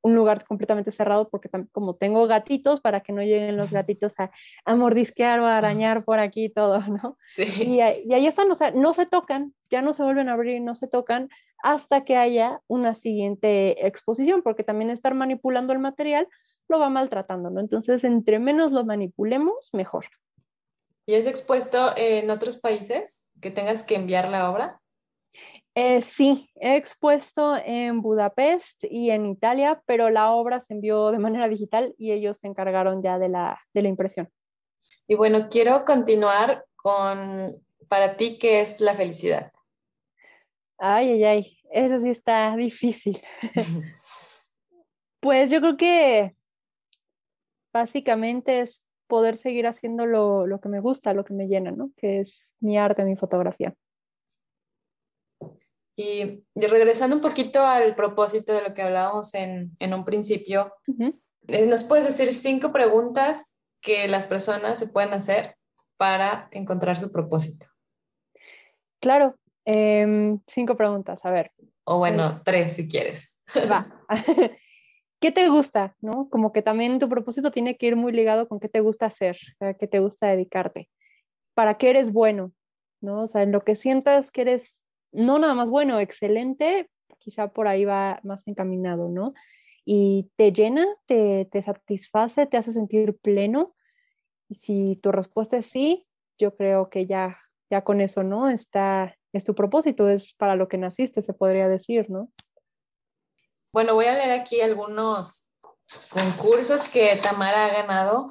un 0.03 0.15
lugar 0.15 0.43
completamente 0.45 0.91
cerrado 0.91 1.29
porque 1.29 1.49
como 1.71 1.95
tengo 1.95 2.25
gatitos 2.27 2.81
para 2.81 3.01
que 3.01 3.13
no 3.13 3.21
lleguen 3.21 3.57
los 3.57 3.71
gatitos 3.71 4.19
a, 4.19 4.31
a 4.65 4.75
mordisquear 4.75 5.39
o 5.39 5.45
a 5.45 5.57
arañar 5.57 6.03
por 6.03 6.19
aquí 6.19 6.49
todo, 6.49 6.79
¿no? 6.87 7.17
Sí. 7.25 7.45
Y, 7.63 7.79
ahí 7.81 8.27
están, 8.27 8.49
o 8.51 8.55
sea, 8.55 8.71
no 8.71 8.93
se 8.93 9.05
tocan, 9.05 9.53
ya 9.69 9.81
no 9.81 9.93
se 9.93 10.03
vuelven 10.03 10.29
a 10.29 10.33
abrir, 10.33 10.61
no 10.61 10.75
se 10.75 10.87
tocan 10.87 11.29
hasta 11.63 12.03
que 12.03 12.17
haya 12.17 12.61
una 12.67 12.93
siguiente 12.93 13.85
exposición 13.85 14.41
porque 14.41 14.63
también 14.63 14.89
estar 14.89 15.13
manipulando 15.13 15.73
el 15.73 15.79
material 15.79 16.27
lo 16.67 16.79
va 16.79 16.89
maltratando, 16.89 17.49
¿no? 17.49 17.59
Entonces, 17.59 18.03
entre 18.03 18.39
menos 18.39 18.71
lo 18.71 18.85
manipulemos, 18.85 19.69
mejor. 19.73 20.05
¿Y 21.05 21.15
es 21.15 21.27
expuesto 21.27 21.93
en 21.95 22.29
otros 22.29 22.57
países 22.57 23.29
que 23.41 23.51
tengas 23.51 23.83
que 23.83 23.95
enviar 23.95 24.29
la 24.29 24.49
obra? 24.51 24.79
Eh, 25.73 26.01
sí, 26.01 26.49
he 26.55 26.75
expuesto 26.75 27.55
en 27.65 28.01
Budapest 28.01 28.83
y 28.83 29.09
en 29.09 29.25
Italia, 29.25 29.81
pero 29.85 30.09
la 30.09 30.31
obra 30.31 30.59
se 30.59 30.73
envió 30.73 31.11
de 31.11 31.19
manera 31.19 31.47
digital 31.47 31.95
y 31.97 32.11
ellos 32.11 32.37
se 32.37 32.47
encargaron 32.47 33.01
ya 33.01 33.17
de 33.17 33.29
la, 33.29 33.59
de 33.73 33.81
la 33.81 33.87
impresión. 33.87 34.29
Y 35.07 35.15
bueno, 35.15 35.47
quiero 35.49 35.85
continuar 35.85 36.65
con, 36.75 37.63
para 37.87 38.17
ti, 38.17 38.37
¿qué 38.37 38.61
es 38.61 38.81
la 38.81 38.93
felicidad? 38.93 39.51
Ay, 40.77 41.11
ay, 41.11 41.23
ay, 41.23 41.57
eso 41.71 41.99
sí 41.99 42.09
está 42.09 42.55
difícil. 42.57 43.21
pues 45.21 45.49
yo 45.49 45.61
creo 45.61 45.77
que 45.77 46.35
básicamente 47.71 48.59
es 48.59 48.83
poder 49.11 49.35
seguir 49.35 49.67
haciendo 49.67 50.05
lo, 50.05 50.47
lo, 50.47 50.61
que 50.61 50.69
me 50.69 50.79
gusta, 50.79 51.13
lo 51.13 51.25
que 51.25 51.33
me 51.33 51.49
llena, 51.49 51.71
¿no? 51.71 51.91
Que 51.97 52.21
es 52.21 52.49
mi 52.61 52.77
arte, 52.77 53.03
mi 53.03 53.17
fotografía. 53.17 53.75
Y, 55.97 56.45
regresando 56.55 57.17
un 57.17 57.21
poquito 57.21 57.59
al 57.59 57.93
propósito 57.93 58.53
de 58.53 58.61
lo 58.61 58.73
que 58.73 58.83
hablábamos 58.83 59.33
en, 59.33 59.75
en 59.79 59.93
un 59.93 60.05
principio, 60.05 60.73
eh, 61.47 61.65
¿nos 61.65 61.83
puedes 61.83 62.05
decir 62.05 62.31
cinco 62.31 62.71
preguntas 62.71 63.61
que 63.81 64.07
las 64.07 64.23
personas 64.23 64.79
se 64.79 64.87
pueden 64.87 65.11
hacer 65.11 65.57
para 65.97 66.47
encontrar 66.51 66.97
su 66.97 67.11
propósito? 67.11 67.65
Claro, 69.01 69.35
em, 69.65 70.39
cinco 70.47 70.77
preguntas, 70.77 71.25
a 71.25 71.31
ver. 71.31 71.51
O 71.83 71.97
bueno, 71.97 72.29
eh, 72.29 72.41
tres 72.45 72.75
si 72.75 72.87
quieres. 72.87 73.43
Va. 73.69 74.05
¿qué 75.21 75.31
te 75.31 75.47
gusta? 75.47 75.95
¿no? 76.01 76.27
Como 76.29 76.51
que 76.51 76.61
también 76.61 76.99
tu 76.99 77.07
propósito 77.07 77.51
tiene 77.51 77.77
que 77.77 77.85
ir 77.85 77.95
muy 77.95 78.11
ligado 78.11 78.49
con 78.49 78.59
qué 78.59 78.67
te 78.67 78.81
gusta 78.81 79.05
hacer, 79.05 79.37
a 79.61 79.75
qué 79.75 79.87
te 79.87 79.99
gusta 79.99 80.27
dedicarte, 80.27 80.89
para 81.53 81.77
qué 81.77 81.91
eres 81.91 82.11
bueno, 82.11 82.51
¿no? 82.99 83.23
O 83.23 83.27
sea, 83.27 83.43
en 83.43 83.53
lo 83.53 83.63
que 83.63 83.75
sientas 83.75 84.31
que 84.31 84.41
eres 84.41 84.83
no 85.13 85.39
nada 85.39 85.53
más 85.53 85.69
bueno, 85.69 85.99
excelente, 85.99 86.89
quizá 87.19 87.49
por 87.49 87.67
ahí 87.67 87.85
va 87.85 88.19
más 88.23 88.47
encaminado, 88.47 89.09
¿no? 89.09 89.33
Y 89.85 90.29
te 90.37 90.51
llena, 90.51 90.87
te, 91.05 91.45
te 91.51 91.61
satisface, 91.61 92.47
te 92.47 92.57
hace 92.57 92.71
sentir 92.71 93.17
pleno. 93.17 93.75
Y 94.49 94.55
si 94.55 94.99
tu 95.01 95.11
respuesta 95.11 95.57
es 95.57 95.65
sí, 95.65 96.07
yo 96.37 96.55
creo 96.55 96.89
que 96.89 97.05
ya, 97.05 97.39
ya 97.69 97.83
con 97.83 98.01
eso, 98.01 98.23
¿no? 98.23 98.49
Está, 98.49 99.15
es 99.33 99.43
tu 99.43 99.53
propósito, 99.55 100.09
es 100.09 100.33
para 100.33 100.55
lo 100.55 100.67
que 100.67 100.77
naciste, 100.77 101.21
se 101.21 101.33
podría 101.33 101.67
decir, 101.67 102.09
¿no? 102.09 102.31
Bueno, 103.73 103.93
voy 103.93 104.05
a 104.05 104.15
leer 104.15 104.31
aquí 104.31 104.59
algunos 104.59 105.49
concursos 106.09 106.89
que 106.89 107.15
Tamara 107.21 107.65
ha 107.65 107.69
ganado. 107.69 108.29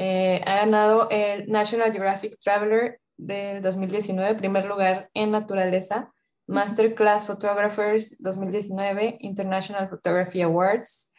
Eh, 0.00 0.40
ha 0.46 0.58
ganado 0.58 1.08
el 1.10 1.48
National 1.48 1.90
Geographic 1.90 2.38
Traveler 2.38 3.00
del 3.16 3.60
2019, 3.60 4.36
primer 4.36 4.64
lugar 4.64 5.10
en 5.12 5.32
naturaleza. 5.32 6.12
Masterclass 6.46 7.26
Photographers 7.26 8.22
2019, 8.22 9.16
International 9.18 9.88
Photography 9.88 10.42
Awards. 10.42 11.12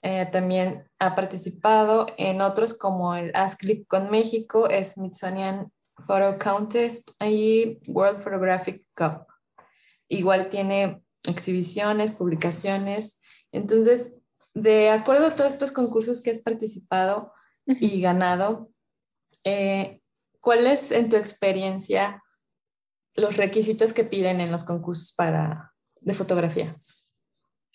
Eh, 0.00 0.26
también 0.32 0.88
ha 0.98 1.14
participado 1.14 2.06
en 2.16 2.40
otros 2.40 2.72
como 2.72 3.14
el 3.14 3.30
ASCLIP 3.34 3.86
con 3.88 4.10
México, 4.10 4.70
Smithsonian 4.82 5.70
Photo 6.06 6.38
Contest 6.38 7.10
y 7.20 7.78
World 7.86 8.20
Photographic 8.20 8.86
Cup. 8.96 9.26
Igual 10.08 10.48
tiene 10.48 11.03
exhibiciones, 11.26 12.12
publicaciones. 12.12 13.20
Entonces, 13.52 14.22
de 14.54 14.90
acuerdo 14.90 15.26
a 15.26 15.34
todos 15.34 15.52
estos 15.52 15.72
concursos 15.72 16.22
que 16.22 16.30
has 16.30 16.40
participado 16.40 17.32
y 17.66 18.00
ganado, 18.00 18.70
eh, 19.44 20.00
¿cuáles 20.40 20.90
en 20.92 21.08
tu 21.08 21.16
experiencia 21.16 22.22
los 23.16 23.36
requisitos 23.36 23.92
que 23.92 24.04
piden 24.04 24.40
en 24.40 24.50
los 24.50 24.64
concursos 24.64 25.14
para, 25.14 25.72
de 26.00 26.14
fotografía? 26.14 26.74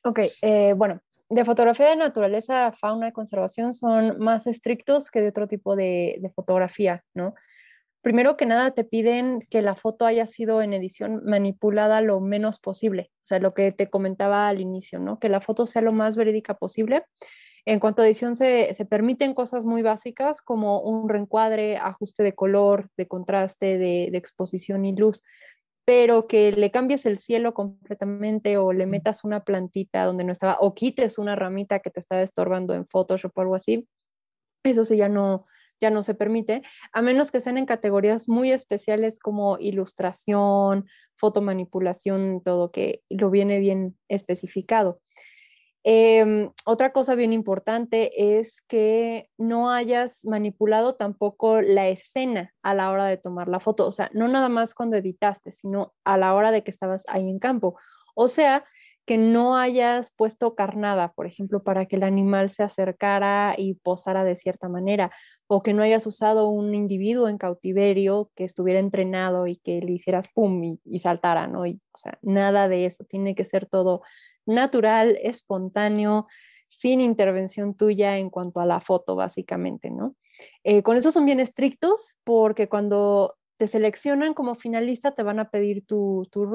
Ok, 0.03 0.19
eh, 0.41 0.73
bueno, 0.75 1.01
de 1.29 1.45
fotografía 1.45 1.89
de 1.89 1.95
naturaleza, 1.95 2.71
fauna 2.71 3.09
y 3.09 3.11
conservación 3.11 3.73
son 3.73 4.19
más 4.19 4.47
estrictos 4.47 5.11
que 5.11 5.21
de 5.21 5.29
otro 5.29 5.47
tipo 5.47 5.75
de, 5.75 6.17
de 6.21 6.29
fotografía, 6.29 7.03
¿no? 7.13 7.35
Primero 8.01 8.37
que 8.37 8.45
nada 8.45 8.71
te 8.71 8.83
piden 8.83 9.41
que 9.49 9.61
la 9.61 9.75
foto 9.75 10.05
haya 10.05 10.25
sido 10.25 10.61
en 10.61 10.73
edición 10.73 11.21
manipulada 11.25 12.01
lo 12.01 12.19
menos 12.19 12.59
posible, 12.59 13.11
o 13.17 13.25
sea, 13.25 13.39
lo 13.39 13.53
que 13.53 13.71
te 13.71 13.89
comentaba 13.89 14.47
al 14.47 14.61
inicio, 14.61 14.99
¿no? 14.99 15.19
Que 15.19 15.29
la 15.29 15.41
foto 15.41 15.65
sea 15.65 15.81
lo 15.81 15.91
más 15.91 16.15
verídica 16.15 16.55
posible. 16.55 17.03
En 17.65 17.79
cuanto 17.79 18.01
a 18.01 18.07
edición, 18.07 18.35
se, 18.35 18.73
permiten 18.89 19.33
cosas 19.33 19.65
muy 19.65 19.81
básicas 19.81 20.41
como 20.41 20.81
un 20.81 21.09
reencuadre, 21.09 21.77
ajuste 21.77 22.23
de 22.23 22.33
color, 22.33 22.89
de 22.97 23.07
contraste, 23.07 23.77
de, 23.77 24.05
exposición 24.13 24.85
y 24.85 24.95
luz, 24.95 25.23
pero 25.85 26.27
que 26.27 26.51
le 26.51 26.71
cambies 26.71 27.05
el 27.05 27.17
cielo 27.17 27.53
completamente 27.53 28.57
o 28.57 28.73
le 28.73 28.85
metas 28.85 29.23
una 29.23 29.43
plantita 29.43 30.05
donde 30.05 30.23
no 30.23 30.31
estaba, 30.31 30.57
o 30.61 30.73
quites 30.73 31.17
una 31.17 31.35
ramita 31.35 31.79
que 31.79 31.89
te 31.89 31.99
estaba 31.99 32.21
estorbando 32.21 32.73
en 32.73 32.85
Photoshop 32.85 33.37
o 33.37 33.41
algo 33.41 33.55
así, 33.55 33.87
eso 34.63 34.85
sí 34.85 34.97
ya 34.97 35.09
no, 35.09 35.45
ya 35.81 35.89
no 35.89 36.03
se 36.03 36.13
permite, 36.13 36.61
a 36.93 37.01
menos 37.01 37.31
que 37.31 37.41
sean 37.41 37.57
en 37.57 37.65
categorías 37.65 38.29
muy 38.29 38.51
especiales 38.51 39.19
como 39.19 39.57
ilustración, 39.59 40.87
fotomanipulación, 41.15 42.41
todo 42.43 42.71
que 42.71 43.01
lo 43.09 43.29
viene 43.29 43.59
bien 43.59 43.97
especificado. 44.07 44.99
Em, 45.83 46.51
otra 46.65 46.91
cosa 46.91 47.15
bien 47.15 47.31
importante 47.31 48.37
es 48.37 48.61
que 48.61 49.29
no 49.37 49.71
hayas 49.71 50.25
manipulado 50.25 50.95
tampoco 50.95 51.61
la 51.61 51.87
escena 51.87 52.53
a 52.61 52.73
la 52.73 52.91
hora 52.91 53.05
de 53.05 53.15
tomar 53.17 53.47
la 53.47 53.61
foto, 53.61 53.87
o 53.87 53.91
sea, 53.91 54.09
no 54.13 54.27
nada 54.27 54.49
más 54.49 54.73
cuando 54.73 54.97
editaste, 54.97 55.51
sino 55.51 55.93
a 56.03 56.17
la 56.17 56.33
hora 56.35 56.51
de 56.51 56.63
que 56.63 56.71
estabas 56.71 57.05
ahí 57.07 57.29
en 57.29 57.39
campo. 57.39 57.77
O 58.13 58.27
sea, 58.27 58.65
que 59.09 59.17
no 59.17 59.57
hayas 59.57 60.11
puesto 60.11 60.53
carnada, 60.53 61.13
por 61.13 61.25
ejemplo, 61.25 61.63
para 61.63 61.87
que 61.87 61.95
el 61.95 62.03
animal 62.03 62.51
se 62.51 62.61
acercara 62.61 63.55
y 63.57 63.73
posara 63.73 64.23
de 64.23 64.35
cierta 64.35 64.69
manera, 64.69 65.11
o 65.47 65.63
que 65.63 65.73
no 65.73 65.81
hayas 65.81 66.05
usado 66.05 66.47
un 66.47 66.75
individuo 66.75 67.27
en 67.27 67.39
cautiverio 67.39 68.29
que 68.35 68.43
estuviera 68.43 68.79
entrenado 68.79 69.47
y 69.47 69.55
que 69.55 69.81
le 69.81 69.93
hicieras 69.93 70.27
pum 70.27 70.77
y, 70.83 70.99
saltara, 70.99 71.47
¿no? 71.47 71.65
Y, 71.65 71.81
o 71.91 71.97
sea, 71.97 72.19
nada 72.21 72.67
de 72.67 72.85
eso, 72.85 73.03
tiene 73.03 73.33
que 73.33 73.45
ser 73.45 73.65
todo 73.65 74.03
natural, 74.45 75.17
espontáneo, 75.23 76.27
sin 76.67 77.01
intervención 77.01 77.73
tuya 77.73 78.19
en 78.19 78.29
cuanto 78.29 78.59
a 78.59 78.67
la 78.67 78.79
foto, 78.79 79.15
básicamente, 79.15 79.89
¿no? 79.89 80.15
Eh, 80.63 80.83
con 80.83 80.97
eso 80.97 81.09
son 81.09 81.25
bien 81.25 81.39
estrictos 81.39 82.15
porque 82.23 82.69
cuando 82.69 83.37
te 83.57 83.65
seleccionan 83.65 84.35
como 84.35 84.53
finalista 84.53 85.15
te 85.15 85.23
van 85.23 85.39
a 85.39 85.49
pedir 85.49 85.83
tu, 85.83 86.27
tu 86.31 86.45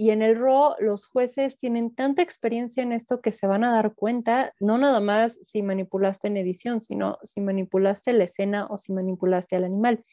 y 0.00 0.12
en 0.12 0.22
el 0.22 0.36
RO, 0.36 0.76
los 0.78 1.06
jueces 1.06 1.56
tienen 1.56 1.92
tanta 1.92 2.22
experiencia 2.22 2.84
en 2.84 2.92
esto 2.92 3.20
que 3.20 3.32
se 3.32 3.48
van 3.48 3.64
a 3.64 3.72
dar 3.72 3.96
cuenta, 3.96 4.54
no 4.60 4.78
nada 4.78 5.00
más 5.00 5.40
si 5.42 5.60
manipulaste 5.60 6.28
en 6.28 6.36
edición, 6.36 6.80
sino 6.80 7.18
si 7.24 7.40
manipulaste 7.40 8.12
la 8.12 8.22
escena 8.22 8.66
o 8.66 8.78
si 8.78 8.92
manipulaste 8.92 9.56
al 9.56 9.64
animal. 9.64 10.04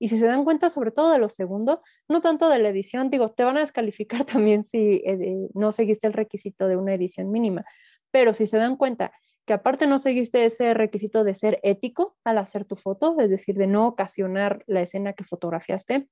Y 0.00 0.08
si 0.08 0.18
se 0.18 0.26
dan 0.26 0.42
cuenta 0.42 0.70
sobre 0.70 0.90
todo 0.90 1.12
de 1.12 1.20
lo 1.20 1.28
segundo, 1.28 1.82
no 2.08 2.20
tanto 2.20 2.48
de 2.48 2.58
la 2.58 2.70
edición, 2.70 3.10
digo, 3.10 3.30
te 3.30 3.44
van 3.44 3.56
a 3.58 3.60
descalificar 3.60 4.24
también 4.24 4.64
si 4.64 5.04
eh, 5.06 5.48
no 5.54 5.70
seguiste 5.70 6.08
el 6.08 6.14
requisito 6.14 6.66
de 6.66 6.76
una 6.76 6.94
edición 6.94 7.30
mínima, 7.30 7.64
pero 8.10 8.34
si 8.34 8.44
se 8.44 8.56
dan 8.56 8.74
cuenta 8.74 9.12
que 9.46 9.52
aparte 9.52 9.86
no 9.86 10.00
seguiste 10.00 10.46
ese 10.46 10.74
requisito 10.74 11.22
de 11.22 11.34
ser 11.34 11.60
ético 11.62 12.16
al 12.24 12.38
hacer 12.38 12.64
tu 12.64 12.74
foto, 12.74 13.14
es 13.20 13.30
decir, 13.30 13.54
de 13.54 13.68
no 13.68 13.86
ocasionar 13.86 14.64
la 14.66 14.80
escena 14.80 15.12
que 15.12 15.22
fotografiaste, 15.22 16.08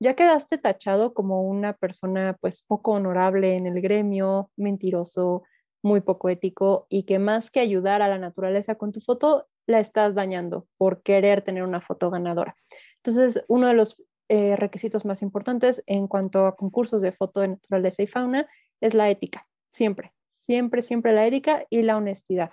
ya 0.00 0.14
quedaste 0.14 0.58
tachado 0.58 1.14
como 1.14 1.42
una 1.42 1.72
persona 1.72 2.36
pues 2.40 2.62
poco 2.62 2.92
honorable 2.92 3.56
en 3.56 3.66
el 3.66 3.80
gremio, 3.80 4.50
mentiroso, 4.56 5.42
muy 5.82 6.00
poco 6.00 6.28
ético 6.28 6.86
y 6.88 7.04
que 7.04 7.18
más 7.18 7.50
que 7.50 7.60
ayudar 7.60 8.02
a 8.02 8.08
la 8.08 8.18
naturaleza 8.18 8.76
con 8.76 8.92
tu 8.92 9.00
foto, 9.00 9.46
la 9.66 9.80
estás 9.80 10.14
dañando 10.14 10.66
por 10.78 11.02
querer 11.02 11.42
tener 11.42 11.62
una 11.62 11.80
foto 11.80 12.10
ganadora. 12.10 12.56
Entonces, 12.96 13.44
uno 13.48 13.68
de 13.68 13.74
los 13.74 14.02
eh, 14.28 14.56
requisitos 14.56 15.04
más 15.04 15.22
importantes 15.22 15.82
en 15.86 16.06
cuanto 16.06 16.46
a 16.46 16.56
concursos 16.56 17.02
de 17.02 17.12
foto 17.12 17.40
de 17.40 17.48
naturaleza 17.48 18.02
y 18.02 18.06
fauna 18.06 18.48
es 18.80 18.94
la 18.94 19.10
ética, 19.10 19.46
siempre, 19.70 20.12
siempre, 20.26 20.82
siempre 20.82 21.12
la 21.12 21.26
ética 21.26 21.66
y 21.70 21.82
la 21.82 21.96
honestidad. 21.96 22.52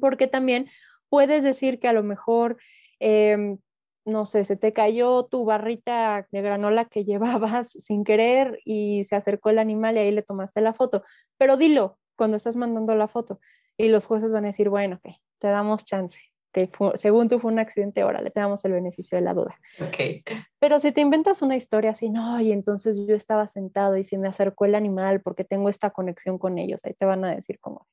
Porque 0.00 0.26
también 0.26 0.68
puedes 1.08 1.42
decir 1.42 1.78
que 1.78 1.88
a 1.88 1.92
lo 1.92 2.02
mejor 2.02 2.56
em, 3.00 3.58
no 4.04 4.26
sé, 4.26 4.44
se 4.44 4.56
te 4.56 4.72
cayó 4.72 5.24
tu 5.24 5.44
barrita 5.44 6.26
de 6.30 6.42
granola 6.42 6.84
que 6.86 7.04
llevabas 7.04 7.70
sin 7.70 8.04
querer 8.04 8.60
y 8.64 9.04
se 9.04 9.16
acercó 9.16 9.50
el 9.50 9.58
animal 9.58 9.96
y 9.96 10.00
ahí 10.00 10.10
le 10.10 10.22
tomaste 10.22 10.60
la 10.60 10.74
foto. 10.74 11.04
Pero 11.38 11.56
dilo 11.56 11.98
cuando 12.16 12.36
estás 12.36 12.56
mandando 12.56 12.94
la 12.94 13.08
foto 13.08 13.40
y 13.76 13.88
los 13.88 14.04
jueces 14.06 14.32
van 14.32 14.44
a 14.44 14.48
decir, 14.48 14.68
bueno, 14.68 15.00
ok, 15.02 15.14
te 15.38 15.48
damos 15.48 15.84
chance, 15.84 16.20
que 16.52 16.70
según 16.94 17.28
tú 17.28 17.40
fue 17.40 17.50
un 17.50 17.58
accidente, 17.58 18.02
ahora 18.02 18.20
le 18.20 18.30
damos 18.34 18.64
el 18.64 18.72
beneficio 18.72 19.16
de 19.16 19.22
la 19.22 19.34
duda. 19.34 19.58
Ok. 19.80 20.30
Pero 20.58 20.78
si 20.78 20.92
te 20.92 21.00
inventas 21.00 21.42
una 21.42 21.56
historia 21.56 21.90
así, 21.90 22.10
no, 22.10 22.40
y 22.40 22.52
entonces 22.52 23.00
yo 23.06 23.14
estaba 23.14 23.48
sentado 23.48 23.96
y 23.96 24.04
se 24.04 24.18
me 24.18 24.28
acercó 24.28 24.66
el 24.66 24.74
animal 24.74 25.22
porque 25.22 25.44
tengo 25.44 25.68
esta 25.68 25.90
conexión 25.90 26.38
con 26.38 26.58
ellos, 26.58 26.80
ahí 26.84 26.94
te 26.94 27.06
van 27.06 27.24
a 27.24 27.34
decir 27.34 27.58
como, 27.58 27.88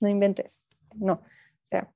no 0.00 0.08
inventes, 0.08 0.66
no, 0.96 1.14
o 1.14 1.64
sea, 1.64 1.92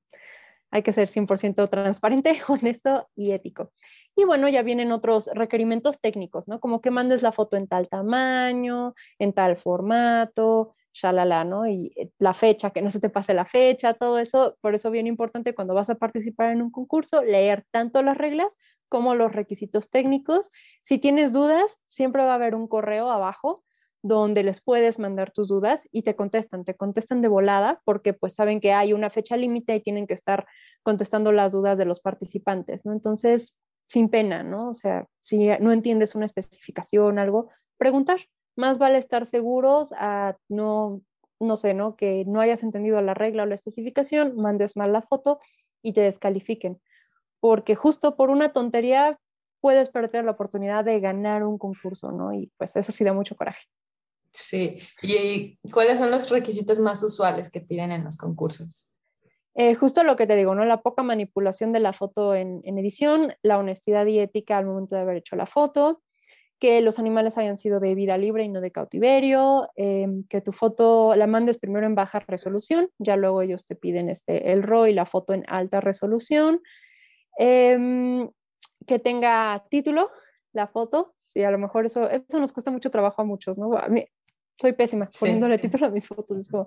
hay 0.77 0.83
que 0.83 0.93
ser 0.93 1.09
100% 1.09 1.69
transparente, 1.71 2.41
honesto 2.49 3.09
y 3.17 3.33
ético. 3.33 3.73
Y 4.15 4.25
bueno, 4.25 4.49
ya 4.49 4.63
vienen 4.63 4.93
otros 4.93 5.29
requerimientos 5.35 6.01
técnicos, 6.01 6.49
¿no? 6.49 6.61
Como 6.61 6.81
que 6.81 6.91
mandes 6.91 7.23
la 7.23 7.33
foto 7.33 7.57
en 7.57 7.67
tal 7.67 7.89
tamaño, 7.89 8.95
en 9.19 9.33
tal 9.33 9.57
formato, 9.57 10.75
shalala, 10.93 11.45
¿no? 11.45 11.67
Y 11.67 11.93
eh, 11.97 12.11
la 12.19 12.35
fecha, 12.35 12.71
que 12.71 12.83
no 12.83 12.91
se 12.91 13.01
te 13.01 13.11
pase 13.11 13.35
la 13.35 13.45
fecha, 13.47 13.95
todo 13.95 14.19
eso. 14.19 14.57
Por 14.61 14.75
eso 14.75 14.91
bien 14.91 15.07
importante 15.07 15.55
cuando 15.55 15.75
vas 15.75 15.91
a 15.91 15.97
participar 15.97 16.53
en 16.53 16.63
un 16.63 16.71
concurso, 16.71 17.23
leer 17.23 17.65
tanto 17.71 18.03
las 18.03 18.19
reglas 18.19 18.59
como 18.89 19.15
los 19.15 19.33
requisitos 19.33 19.91
técnicos. 19.91 20.51
Si 20.83 20.99
tienes 20.99 21.33
dudas, 21.33 21.81
siempre 21.87 22.23
va 22.23 22.33
a 22.33 22.37
haber 22.37 22.55
un 22.55 22.69
correo 22.69 23.11
abajo 23.11 23.65
donde 24.03 24.43
les 24.43 24.61
puedes 24.61 24.99
mandar 24.99 25.33
tus 25.33 25.49
dudas 25.49 25.89
y 25.91 26.03
te 26.03 26.15
contestan, 26.15 26.65
te 26.65 26.75
contestan 26.75 27.23
de 27.23 27.29
volada 27.29 27.81
porque 27.85 28.13
pues 28.13 28.35
saben 28.35 28.61
que 28.61 28.73
hay 28.73 28.93
una 28.93 29.11
fecha 29.11 29.37
límite 29.37 29.75
y 29.75 29.81
tienen 29.81 30.07
que 30.07 30.15
estar 30.15 30.47
contestando 30.83 31.33
las 31.33 31.53
dudas 31.53 31.79
de 31.79 31.85
los 31.85 32.01
participantes, 32.01 32.85
¿no? 32.85 32.93
Entonces, 32.93 33.57
sin 33.87 34.09
pena, 34.09 34.43
¿no? 34.43 34.71
O 34.71 34.75
sea, 34.75 35.07
si 35.21 35.49
no 35.61 35.73
entiendes 35.73 36.15
una 36.15 36.25
especificación, 36.25 37.19
algo, 37.19 37.51
preguntar. 37.79 38.21
Más 38.57 38.79
vale 38.79 38.99
estar 38.99 39.27
seguros 39.27 39.93
a 39.99 40.37
no, 40.49 41.03
no 41.41 41.57
sé, 41.57 41.75
¿no? 41.75 41.97
Que 41.97 42.25
no 42.27 42.41
hayas 42.41 42.63
entendido 42.63 43.01
la 43.03 43.15
regla 43.15 43.43
o 43.43 43.47
la 43.47 43.55
especificación, 43.55 44.37
mandes 44.37 44.77
mal 44.77 44.93
la 44.93 45.03
foto 45.03 45.41
y 45.83 45.93
te 45.93 46.01
descalifiquen. 46.01 46.81
Porque 47.41 47.75
justo 47.75 48.17
por 48.17 48.31
una 48.31 48.53
tontería 48.53 49.19
puedes 49.61 49.91
perder 49.91 50.25
la 50.25 50.33
oportunidad 50.33 50.85
de 50.85 51.01
ganar 51.01 51.45
un 51.45 51.59
concurso, 51.59 52.13
¿no? 52.13 52.33
Y 52.33 52.53
pues 52.57 52.77
eso 52.77 52.93
sí 52.93 53.05
da 53.05 53.13
mucho 53.13 53.37
coraje. 53.37 53.65
Sí, 54.39 54.79
¿y 55.01 55.57
cuáles 55.71 55.99
son 55.99 56.11
los 56.11 56.29
requisitos 56.29 56.79
más 56.79 57.03
usuales 57.03 57.51
que 57.51 57.63
piden 57.63 57.91
en 57.91 58.05
los 58.05 58.19
concursos? 58.19 58.95
Eh, 59.55 59.75
justo 59.75 60.05
lo 60.05 60.15
que 60.17 60.27
te 60.27 60.37
digo, 60.37 60.55
¿no? 60.55 60.67
La 60.67 60.83
poca 60.83 61.03
manipulación 61.03 61.73
de 61.73 61.81
la 61.81 61.95
foto 61.95 62.35
en, 62.35 62.61
edición, 62.79 63.33
la 63.43 63.57
honestidad 63.57 64.05
y 64.05 64.19
ética 64.19 64.59
al 64.59 64.67
momento 64.67 64.95
de 64.95 65.01
haber 65.01 65.17
hecho 65.17 65.37
la 65.37 65.47
foto, 65.47 66.03
que 66.59 66.83
los 66.83 66.99
animales 66.99 67.39
hayan 67.39 67.57
sido 67.57 67.81
de 67.81 67.95
vida 67.95 68.19
libre 68.19 68.45
y 68.45 68.51
no 68.51 68.61
de 68.61 68.71
cautiverio, 68.71 69.71
em, 69.75 70.25
que 70.29 70.43
tu 70.43 70.53
foto 70.53 71.17
la 71.17 71.27
mandes 71.27 71.57
primero 71.57 71.87
en 71.87 71.95
baja 71.95 72.21
resolución, 72.21 72.91
ya 72.99 73.17
luego 73.17 73.41
ellos 73.41 73.65
te 73.65 73.75
piden 73.75 74.11
este, 74.11 74.53
el 74.53 74.63
RAW 74.63 74.87
y 74.87 74.93
la 74.93 75.07
foto 75.07 75.33
en 75.33 75.45
alta 75.49 75.81
resolución, 75.81 76.61
em, 77.39 78.29
que 78.87 78.99
tenga 78.99 79.65
título 79.71 80.11
la 80.53 80.67
foto, 80.67 81.15
sí, 81.17 81.43
a 81.43 81.51
lo 81.51 81.59
mejor 81.59 81.87
eso, 81.87 82.09
eso 82.11 82.39
nos 82.39 82.53
cuesta 82.53 82.71
mucho 82.71 82.91
trabajo 82.91 83.23
a 83.23 83.25
muchos, 83.25 83.57
¿no? 83.57 83.77
A 83.77 83.89
mí, 83.89 84.07
soy 84.59 84.73
pésima 84.73 85.09
poniéndole 85.19 85.59
título 85.59 85.87
a 85.87 85.91
mis 85.91 86.07
fotos, 86.07 86.37
es 86.39 86.49
como, 86.49 86.67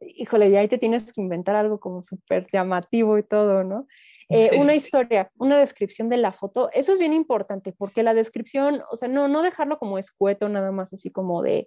híjole, 0.00 0.48
y 0.48 0.56
ahí 0.56 0.68
te 0.68 0.78
tienes 0.78 1.12
que 1.12 1.20
inventar 1.20 1.56
algo 1.56 1.78
como 1.80 2.02
súper 2.02 2.46
llamativo 2.52 3.18
y 3.18 3.22
todo, 3.22 3.64
¿no? 3.64 3.86
Eh, 4.28 4.50
una 4.60 4.76
historia, 4.76 5.32
una 5.38 5.58
descripción 5.58 6.08
de 6.08 6.16
la 6.16 6.30
foto, 6.32 6.70
eso 6.72 6.92
es 6.92 7.00
bien 7.00 7.12
importante 7.12 7.72
porque 7.72 8.04
la 8.04 8.14
descripción, 8.14 8.80
o 8.88 8.94
sea, 8.94 9.08
no, 9.08 9.26
no 9.26 9.42
dejarlo 9.42 9.78
como 9.78 9.98
escueto, 9.98 10.48
nada 10.48 10.70
más 10.70 10.92
así 10.92 11.10
como 11.10 11.42
de 11.42 11.66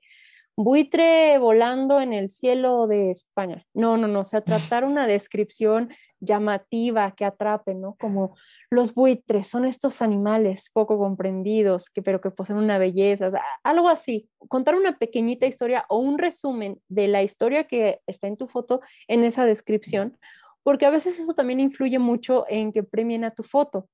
buitre 0.55 1.37
volando 1.39 1.99
en 2.01 2.13
el 2.13 2.29
cielo 2.29 2.87
de 2.87 3.11
España. 3.11 3.65
No, 3.73 3.97
no, 3.97 4.07
no, 4.07 4.21
o 4.21 4.23
sea, 4.23 4.41
tratar 4.75 4.85
una 4.85 5.07
descripción 5.07 5.89
llamativa 6.19 7.11
que 7.11 7.25
atrape, 7.25 7.75
¿no? 7.75 7.95
Como 7.99 8.37
los 8.69 8.93
buitres 8.93 9.47
son 9.47 9.65
estos 9.65 10.01
animales 10.01 10.69
poco 10.71 10.97
comprendidos, 10.97 11.89
que, 11.89 12.01
pero 12.01 12.21
que 12.21 12.31
poseen 12.31 12.59
una 12.59 12.77
belleza, 12.77 13.29
algo 13.63 13.89
así. 13.89 14.29
Contar 14.47 14.75
una 14.75 14.97
pequeñita 14.97 15.45
historia 15.45 15.85
o 15.89 15.97
un 15.97 16.17
resumen 16.17 16.79
de 16.87 17.07
la 17.07 17.23
historia 17.23 17.65
que 17.65 17.99
está 18.07 18.27
en 18.27 18.37
tu 18.37 18.47
foto 18.47 18.81
en 19.07 19.23
esa 19.23 19.45
descripción 19.45 20.17
porque 20.63 20.85
a 20.85 20.89
veces 20.89 21.19
eso 21.19 21.33
también 21.33 21.59
influye 21.59 21.99
mucho 21.99 22.45
en 22.49 22.71
que 22.71 22.83
premien 22.83 23.25
a 23.25 23.31
tu 23.31 23.43
foto. 23.43 23.87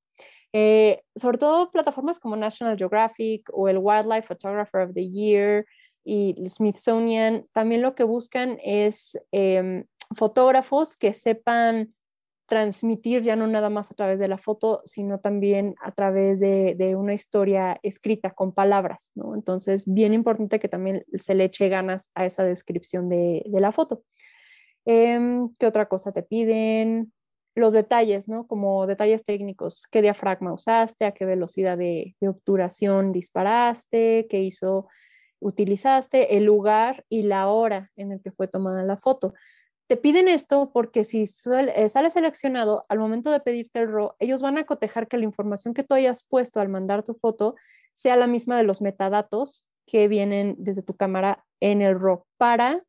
Eh, 0.54 1.04
sobre 1.16 1.38
todo 1.38 1.72
plataformas 1.72 2.20
como 2.20 2.36
National 2.36 2.78
Geographic 2.78 3.50
o 3.54 3.68
el 3.68 3.78
Wildlife 3.78 4.28
Photographer 4.28 4.82
of 4.82 4.94
the 4.96 5.08
Year 5.08 5.66
y 6.04 6.36
Smithsonian, 6.48 7.46
también 7.54 7.82
lo 7.82 7.96
que 7.96 8.04
buscan 8.04 8.58
es 8.64 9.18
em, 9.32 9.86
fotógrafos 10.16 10.98
que 10.98 11.14
sepan 11.14 11.94
transmitir 12.48 13.22
ya 13.22 13.36
no 13.36 13.46
nada 13.46 13.70
más 13.70 13.92
a 13.92 13.96
través 13.96 14.18
de 14.18 14.28
la 14.28 14.40
foto, 14.40 14.82
sino 14.84 15.20
también 15.20 15.76
a 15.84 15.92
través 15.92 16.40
de, 16.40 16.96
una 16.98 17.14
historia 17.14 17.80
escrita 17.84 18.32
con 18.32 18.54
palabras, 18.54 19.12
¿no? 19.14 19.36
Entonces, 19.36 19.84
bien 19.86 20.14
importante 20.14 20.60
que 20.60 20.68
también 20.68 21.06
se 21.14 21.36
le 21.36 21.44
eche 21.46 21.70
ganas 21.70 22.10
a 22.16 22.26
esa 22.26 22.44
descripción 22.44 23.08
de 23.08 23.44
la 23.52 23.72
foto. 23.72 24.04
Em, 24.86 25.54
¿Qué 25.60 25.68
otra 25.68 25.88
cosa 25.88 26.12
te 26.12 26.24
piden? 26.24 27.14
Los 27.54 27.74
detalles, 27.74 28.28
¿no? 28.28 28.48
Como 28.48 28.88
detalles 28.88 29.24
técnicos, 29.24 29.86
qué 29.92 30.02
diafragma 30.02 30.52
usaste, 30.52 31.06
a 31.06 31.12
qué 31.12 31.26
velocidad 31.26 31.78
de, 31.78 32.16
obturación 32.22 33.12
disparaste, 33.12 34.26
qué 34.30 34.40
hizo 34.42 34.88
utilizaste, 35.40 36.38
el 36.38 36.46
lugar 36.46 37.06
y 37.10 37.24
la 37.24 37.48
hora 37.48 37.92
en 37.96 38.12
el 38.12 38.22
que 38.22 38.32
fue 38.32 38.48
tomada 38.48 38.84
la 38.84 38.98
foto. 38.98 39.34
Te 39.88 39.98
piden 39.98 40.28
esto 40.28 40.72
porque 40.72 41.04
si 41.04 41.24
eh, 41.24 41.90
sale 41.90 42.10
seleccionado 42.12 42.86
al 42.90 43.00
momento 43.00 43.32
de 43.32 43.40
pedirte 43.40 43.80
el 43.80 43.92
RAW, 43.92 44.12
ellos 44.20 44.42
van 44.42 44.58
a 44.58 44.66
cotejar 44.66 45.08
que 45.08 45.18
la 45.18 45.24
información 45.24 45.74
que 45.74 45.84
tú 45.84 45.96
hayas 45.96 46.24
puesto 46.24 46.60
al 46.60 46.70
mandar 46.70 47.04
tu 47.04 47.16
foto 47.16 47.56
sea 47.94 48.16
la 48.16 48.28
misma 48.28 48.56
de 48.56 48.64
los 48.64 48.82
metadatos 48.82 49.68
que 49.88 50.08
vienen 50.08 50.56
desde 50.60 50.84
tu 50.84 50.96
cámara 50.96 51.44
en 51.60 51.82
el 51.82 52.00
RAW 52.00 52.24
para 52.38 52.84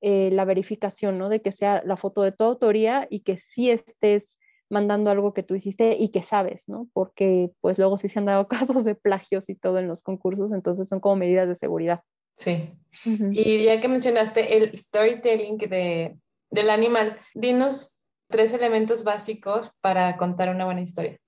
eh, 0.00 0.30
la 0.32 0.44
verificación, 0.44 1.18
¿no? 1.18 1.28
De 1.28 1.42
que 1.42 1.50
sea 1.50 1.82
la 1.84 1.96
foto 1.96 2.22
de 2.22 2.30
tu 2.30 2.44
autoría 2.44 3.08
y 3.10 3.20
que 3.20 3.36
sí 3.36 3.70
estés 3.70 4.38
mandando 4.70 5.10
algo 5.10 5.34
que 5.34 5.42
tú 5.42 5.54
hiciste 5.54 5.96
y 5.98 6.08
que 6.08 6.22
sabes, 6.22 6.68
¿no? 6.68 6.88
Porque 6.92 7.50
pues 7.60 7.78
luego 7.78 7.98
sí 7.98 8.08
se 8.08 8.18
han 8.18 8.26
dado 8.26 8.48
casos 8.48 8.84
de 8.84 8.94
plagios 8.94 9.48
y 9.48 9.54
todo 9.54 9.78
en 9.78 9.88
los 9.88 10.02
concursos, 10.02 10.52
entonces 10.52 10.88
son 10.88 11.00
como 11.00 11.16
medidas 11.16 11.48
de 11.48 11.54
seguridad. 11.54 12.00
Sí. 12.36 12.72
Y 13.04 13.64
ya 13.64 13.80
que 13.80 13.88
mencionaste 13.88 14.56
el 14.56 14.76
storytelling 14.76 15.56
de, 15.56 16.18
del 16.50 16.70
animal, 16.70 17.16
dinos 17.34 18.04
tres 18.28 18.52
elementos 18.52 19.04
básicos 19.04 19.78
para 19.80 20.16
contar 20.16 20.48
una 20.48 20.64
buena 20.64 20.80
historia. 20.80 21.18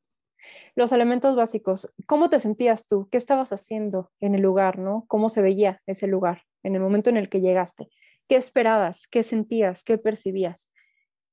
Los 0.74 0.92
elementos 0.92 1.36
básicos, 1.36 1.88
¿cómo 2.06 2.28
te 2.28 2.38
sentías 2.38 2.86
tú? 2.86 3.08
¿Qué 3.10 3.18
estabas 3.18 3.52
haciendo 3.52 4.10
en 4.20 4.34
el 4.34 4.42
lugar, 4.42 4.78
no? 4.78 5.04
¿Cómo 5.08 5.28
se 5.28 5.42
veía 5.42 5.80
ese 5.86 6.06
lugar 6.06 6.42
en 6.62 6.74
el 6.74 6.80
momento 6.80 7.08
en 7.08 7.16
el 7.16 7.28
que 7.28 7.40
llegaste? 7.40 7.88
¿Qué 8.28 8.36
esperabas? 8.36 9.06
¿Qué 9.06 9.22
sentías? 9.22 9.82
¿Qué 9.84 9.98
percibías? 9.98 10.70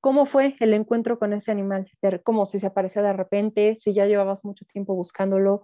¿Cómo 0.03 0.25
fue 0.25 0.57
el 0.59 0.73
encuentro 0.73 1.17
con 1.17 1.31
ese 1.31 1.49
animal? 1.49 1.89
¿Cómo 2.25 2.45
si 2.45 2.59
se 2.59 2.67
apareció 2.67 3.01
de 3.01 3.13
repente? 3.13 3.77
Si 3.79 3.93
ya 3.93 4.05
llevabas 4.05 4.43
mucho 4.43 4.65
tiempo 4.65 4.93
buscándolo, 4.95 5.63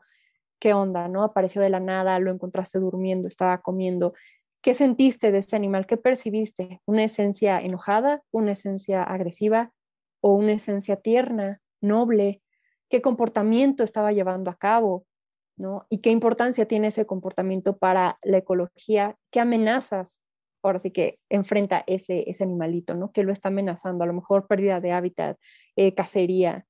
¿qué 0.60 0.72
onda? 0.72 1.10
¿No? 1.10 1.24
Apareció 1.24 1.62
de 1.62 1.70
la 1.70 1.82
nada, 1.82 2.18
lo 2.20 2.32
encontraste 2.32 2.80
durmiendo, 2.80 3.28
estaba 3.28 3.58
comiendo. 3.62 4.14
¿Qué 4.62 4.74
sentiste 4.74 5.34
de 5.34 5.40
ese 5.40 5.58
animal? 5.58 5.86
¿Qué 5.86 5.98
percibiste? 5.98 6.80
¿Una 6.86 7.04
esencia 7.04 7.60
enojada? 7.60 8.24
¿Una 8.32 8.54
esencia 8.54 9.04
agresiva? 9.04 9.74
¿O 10.22 10.36
una 10.36 10.54
esencia 10.54 10.96
tierna, 10.96 11.60
noble? 11.82 12.42
¿Qué 12.88 13.02
comportamiento 13.02 13.84
estaba 13.84 14.14
llevando 14.14 14.52
a 14.52 14.56
cabo? 14.56 15.06
¿no? 15.58 15.86
¿Y 15.90 15.98
qué 15.98 16.12
importancia 16.12 16.66
tiene 16.66 16.88
ese 16.88 17.06
comportamiento 17.06 17.78
para 17.78 18.18
la 18.24 18.38
ecología? 18.38 19.18
¿Qué 19.32 19.42
amenazas 19.42 20.22
ahora 20.64 20.80
sí 20.80 20.92
que 20.92 21.20
enfrenta 21.30 21.84
ese, 21.88 22.30
ese 22.30 22.44
animalito, 22.44 22.96
¿no? 22.96 23.12
Que 23.12 23.24
lo 23.24 23.32
está 23.32 23.50
amenazando, 23.50 24.04
a 24.04 24.08
lo 24.08 24.14
mejor 24.14 24.48
pérdida 24.48 24.80
de 24.82 24.92
hábitat, 24.92 25.38
eh, 25.76 25.94
cacería, 25.94 26.66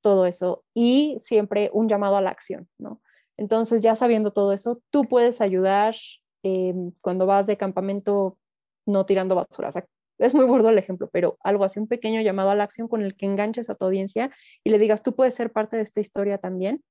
todo 0.00 0.26
eso, 0.26 0.64
y 0.74 1.16
siempre 1.18 1.70
un 1.72 1.88
llamado 1.88 2.16
a 2.16 2.22
la 2.22 2.30
acción, 2.30 2.68
¿no? 2.78 3.00
Entonces, 3.36 3.82
ya 3.82 3.96
sabiendo 3.96 4.32
todo 4.32 4.52
eso, 4.52 4.82
tú 4.90 5.04
puedes 5.04 5.40
ayudar 5.40 5.94
em, 6.42 6.92
cuando 7.00 7.26
vas 7.26 7.46
de 7.46 7.56
campamento 7.56 8.38
no 8.86 9.06
tirando 9.06 9.34
basura. 9.34 9.70
es 10.18 10.34
muy 10.34 10.44
burdo 10.46 10.68
el 10.70 10.78
ejemplo, 10.78 11.08
pero 11.12 11.38
algo 11.42 11.64
así, 11.64 11.80
un 11.80 11.88
pequeño 11.88 12.20
llamado 12.20 12.50
a 12.50 12.54
la 12.54 12.64
acción 12.64 12.88
con 12.88 13.02
el 13.02 13.16
que 13.16 13.26
enganches 13.26 13.70
a 13.70 13.74
tu 13.74 13.86
audiencia 13.86 14.30
y 14.64 14.70
le 14.70 14.78
digas, 14.78 15.02
tú 15.02 15.14
puedes 15.14 15.34
ser 15.34 15.52
parte 15.52 15.76
de 15.76 15.82
esta 15.82 16.00
historia 16.00 16.38
también 16.38 16.82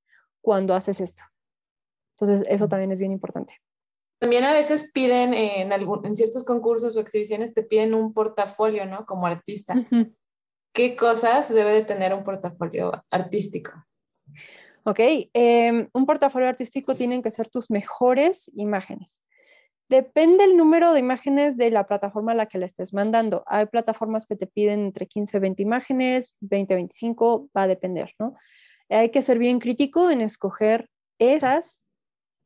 cuando 0.41 0.74
haces 0.74 1.02
esto. 1.02 1.24
Entonces, 2.20 2.47
eso 2.50 2.68
también 2.68 2.91
es 2.91 3.00
bien 3.00 3.12
importante. 3.12 3.56
También 4.20 4.43
a 4.43 4.53
veces 4.53 4.91
piden 4.93 5.34
en, 5.34 5.72
en 5.72 6.15
ciertos 6.15 6.43
concursos 6.43 6.97
o 6.97 6.99
exhibiciones, 6.99 7.53
te 7.53 7.63
piden 7.63 7.93
un 7.93 8.13
portafolio, 8.13 8.86
¿no? 8.86 9.05
Como 9.05 9.26
artista. 9.26 9.76
¿Qué 10.74 10.95
cosas 10.95 11.53
debe 11.53 11.72
de 11.72 11.84
tener 11.84 12.13
un 12.13 12.24
portafolio 12.24 12.91
artístico? 13.09 13.72
Ok, 14.84 14.99
em, 15.34 15.88
un 15.93 16.05
portafolio 16.05 16.47
artístico 16.47 16.95
tienen 16.95 17.22
que 17.22 17.32
ser 17.32 17.49
tus 17.49 17.70
mejores 17.70 18.51
imágenes. 18.55 19.24
Depende 19.89 20.43
el 20.43 20.55
número 20.57 20.93
de 20.93 20.99
imágenes 20.99 21.57
de 21.57 21.72
la 21.72 21.88
plataforma 21.88 22.34
a 22.34 22.36
la 22.36 22.45
que 22.45 22.59
le 22.59 22.65
estés 22.65 22.93
mandando. 22.93 23.43
Hay 23.47 23.65
plataformas 23.65 24.26
que 24.26 24.36
te 24.36 24.47
piden 24.47 24.82
entre 24.82 25.07
15 25.07 25.38
y 25.38 25.39
20 25.39 25.63
imágenes, 25.63 26.36
20 26.41 26.76
25, 26.76 27.49
va 27.55 27.63
a 27.63 27.67
depender, 27.67 28.13
¿no? 28.20 28.36
Hay 28.89 29.09
que 29.11 29.22
ser 29.22 29.39
bien 29.39 29.59
crítico 29.59 30.09
en 30.09 30.22
escoger 30.22 30.89
esas 31.20 31.82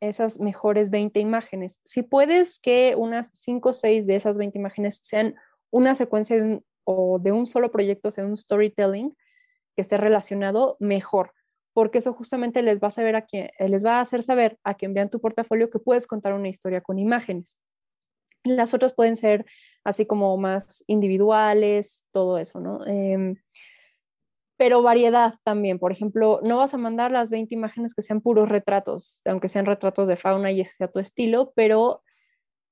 esas 0.08 0.40
mejores 0.40 0.90
20 0.90 1.20
imágenes. 1.20 1.80
Si 1.84 2.04
puedes 2.04 2.60
que 2.60 2.96
unas 2.98 3.30
5 3.34 3.70
o 3.70 3.74
6 3.74 4.06
de 4.06 4.16
esas 4.16 4.38
20 4.38 4.58
imágenes 4.58 5.00
sean 5.02 5.36
una 5.72 5.96
secuencia 5.96 6.36
de 6.36 6.44
un, 6.44 6.66
o 6.84 7.20
de 7.20 7.32
un 7.32 7.48
solo 7.48 7.72
proyecto, 7.72 8.12
sea 8.12 8.26
un 8.26 8.38
storytelling 8.38 9.16
que 9.76 9.82
esté 9.82 9.98
relacionado, 9.98 10.78
mejor, 10.80 11.34
porque 11.74 11.98
eso 11.98 12.14
justamente 12.14 12.62
les 12.62 12.80
va 12.80 12.88
a 12.88 12.92
saber 12.92 13.16
a 13.16 13.24
quien, 13.24 13.50
eh, 13.58 13.70
les 13.70 13.84
va 13.84 13.98
a 13.98 14.02
hacer 14.02 14.24
saber 14.24 14.60
a 14.64 14.76
quien 14.76 14.94
vean 14.94 15.10
tu 15.10 15.20
portafolio 15.20 15.70
que 15.70 15.80
puedes 15.80 16.08
contar 16.08 16.34
una 16.34 16.50
historia 16.50 16.82
con 16.82 17.00
imágenes. 17.00 17.60
Las 18.44 18.74
otras 18.74 18.94
pueden 18.94 19.16
ser 19.16 19.46
así 19.84 20.06
como 20.06 20.38
más 20.38 20.84
individuales, 20.88 22.06
todo 22.12 22.38
eso, 22.38 22.60
¿no? 22.60 22.86
Em, 22.86 23.36
pero 24.58 24.82
variedad 24.82 25.36
también. 25.44 25.80
Por 25.80 25.92
ejemplo, 25.92 26.40
no 26.44 26.58
vas 26.58 26.74
a 26.74 26.78
mandar 26.78 27.12
las 27.12 27.30
20 27.30 27.54
imágenes 27.54 27.94
que 27.94 28.02
sean 28.02 28.22
puros 28.22 28.50
retratos, 28.50 29.22
aunque 29.26 29.50
sean 29.50 29.66
retratos 29.66 30.08
de 30.08 30.16
fauna 30.16 30.52
y 30.52 30.62
ese 30.62 30.76
sea 30.76 30.88
tu 30.88 31.00
estilo, 31.00 31.52
pero 31.56 32.02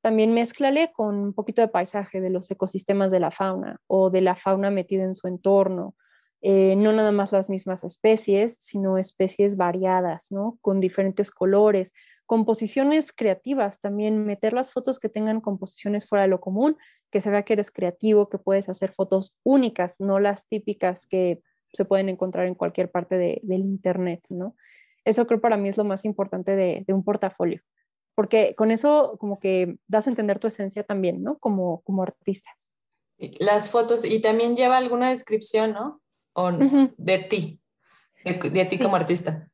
también 0.02 0.34
mézclale 0.34 0.92
con 0.94 1.16
un 1.16 1.34
poquito 1.34 1.62
de 1.62 1.68
paisaje 1.68 2.22
de 2.22 2.30
los 2.30 2.50
ecosistemas 2.50 3.12
de 3.12 3.20
la 3.20 3.32
fauna 3.32 3.80
o 3.88 4.10
de 4.10 4.22
la 4.22 4.36
fauna 4.36 4.72
metida 4.72 5.04
en 5.04 5.16
su 5.16 5.28
entorno. 5.28 5.96
Eh, 6.44 6.76
no 6.76 6.92
nada 6.92 7.12
más 7.12 7.32
las 7.32 7.50
mismas 7.50 7.84
especies, 7.84 8.58
sino 8.60 8.98
especies 8.98 9.58
variadas, 9.58 10.32
¿no? 10.32 10.58
Con 10.62 10.80
diferentes 10.80 11.30
colores, 11.30 11.94
composiciones 12.26 13.12
creativas, 13.14 13.80
también 13.80 14.26
meter 14.26 14.54
las 14.54 14.72
fotos 14.72 14.98
que 14.98 15.10
tengan 15.10 15.40
composiciones 15.40 16.08
fuera 16.08 16.24
de 16.24 16.30
lo 16.30 16.42
común, 16.42 16.78
que 17.12 17.22
se 17.22 17.30
vea 17.30 17.44
que 17.44 17.54
eres 17.54 17.70
creativo, 17.70 18.28
que 18.30 18.40
puedes 18.40 18.70
hacer 18.70 18.92
fotos 18.92 19.38
únicas, 19.44 20.00
no 20.00 20.20
las 20.20 20.48
típicas 20.48 21.06
que 21.06 21.44
se 21.74 21.86
pueden 21.86 22.10
encontrar 22.10 22.48
en 22.48 22.56
cualquier 22.56 22.90
parte 22.92 23.18
del 23.18 23.62
Internet, 23.62 24.26
¿no? 24.30 24.56
Eso 25.06 25.26
creo 25.26 25.42
para 25.42 25.58
mí 25.58 25.70
es 25.70 25.78
lo 25.78 25.84
más 25.84 26.06
importante 26.06 26.56
de, 26.56 26.86
un 26.90 27.04
portafolio, 27.04 27.62
porque 28.16 28.56
con 28.56 28.72
eso 28.72 29.18
como 29.20 29.40
que 29.40 29.78
das 29.88 30.08
a 30.08 30.10
entender 30.10 30.40
tu 30.40 30.48
esencia 30.48 30.84
también, 30.84 31.24
¿no? 31.24 31.38
Como, 31.40 31.82
como 31.82 32.04
artista. 32.04 32.52
Las 33.40 33.70
fotos, 33.70 34.04
y 34.06 34.20
también 34.22 34.56
lleva 34.56 34.78
alguna 34.78 35.10
descripción, 35.10 35.74
¿no? 35.74 36.02
O, 36.34 36.52
De 36.52 37.18
ti, 37.30 37.60
de, 38.24 38.66
ti 38.66 38.80
como 38.80 38.96
artista. 38.96 39.51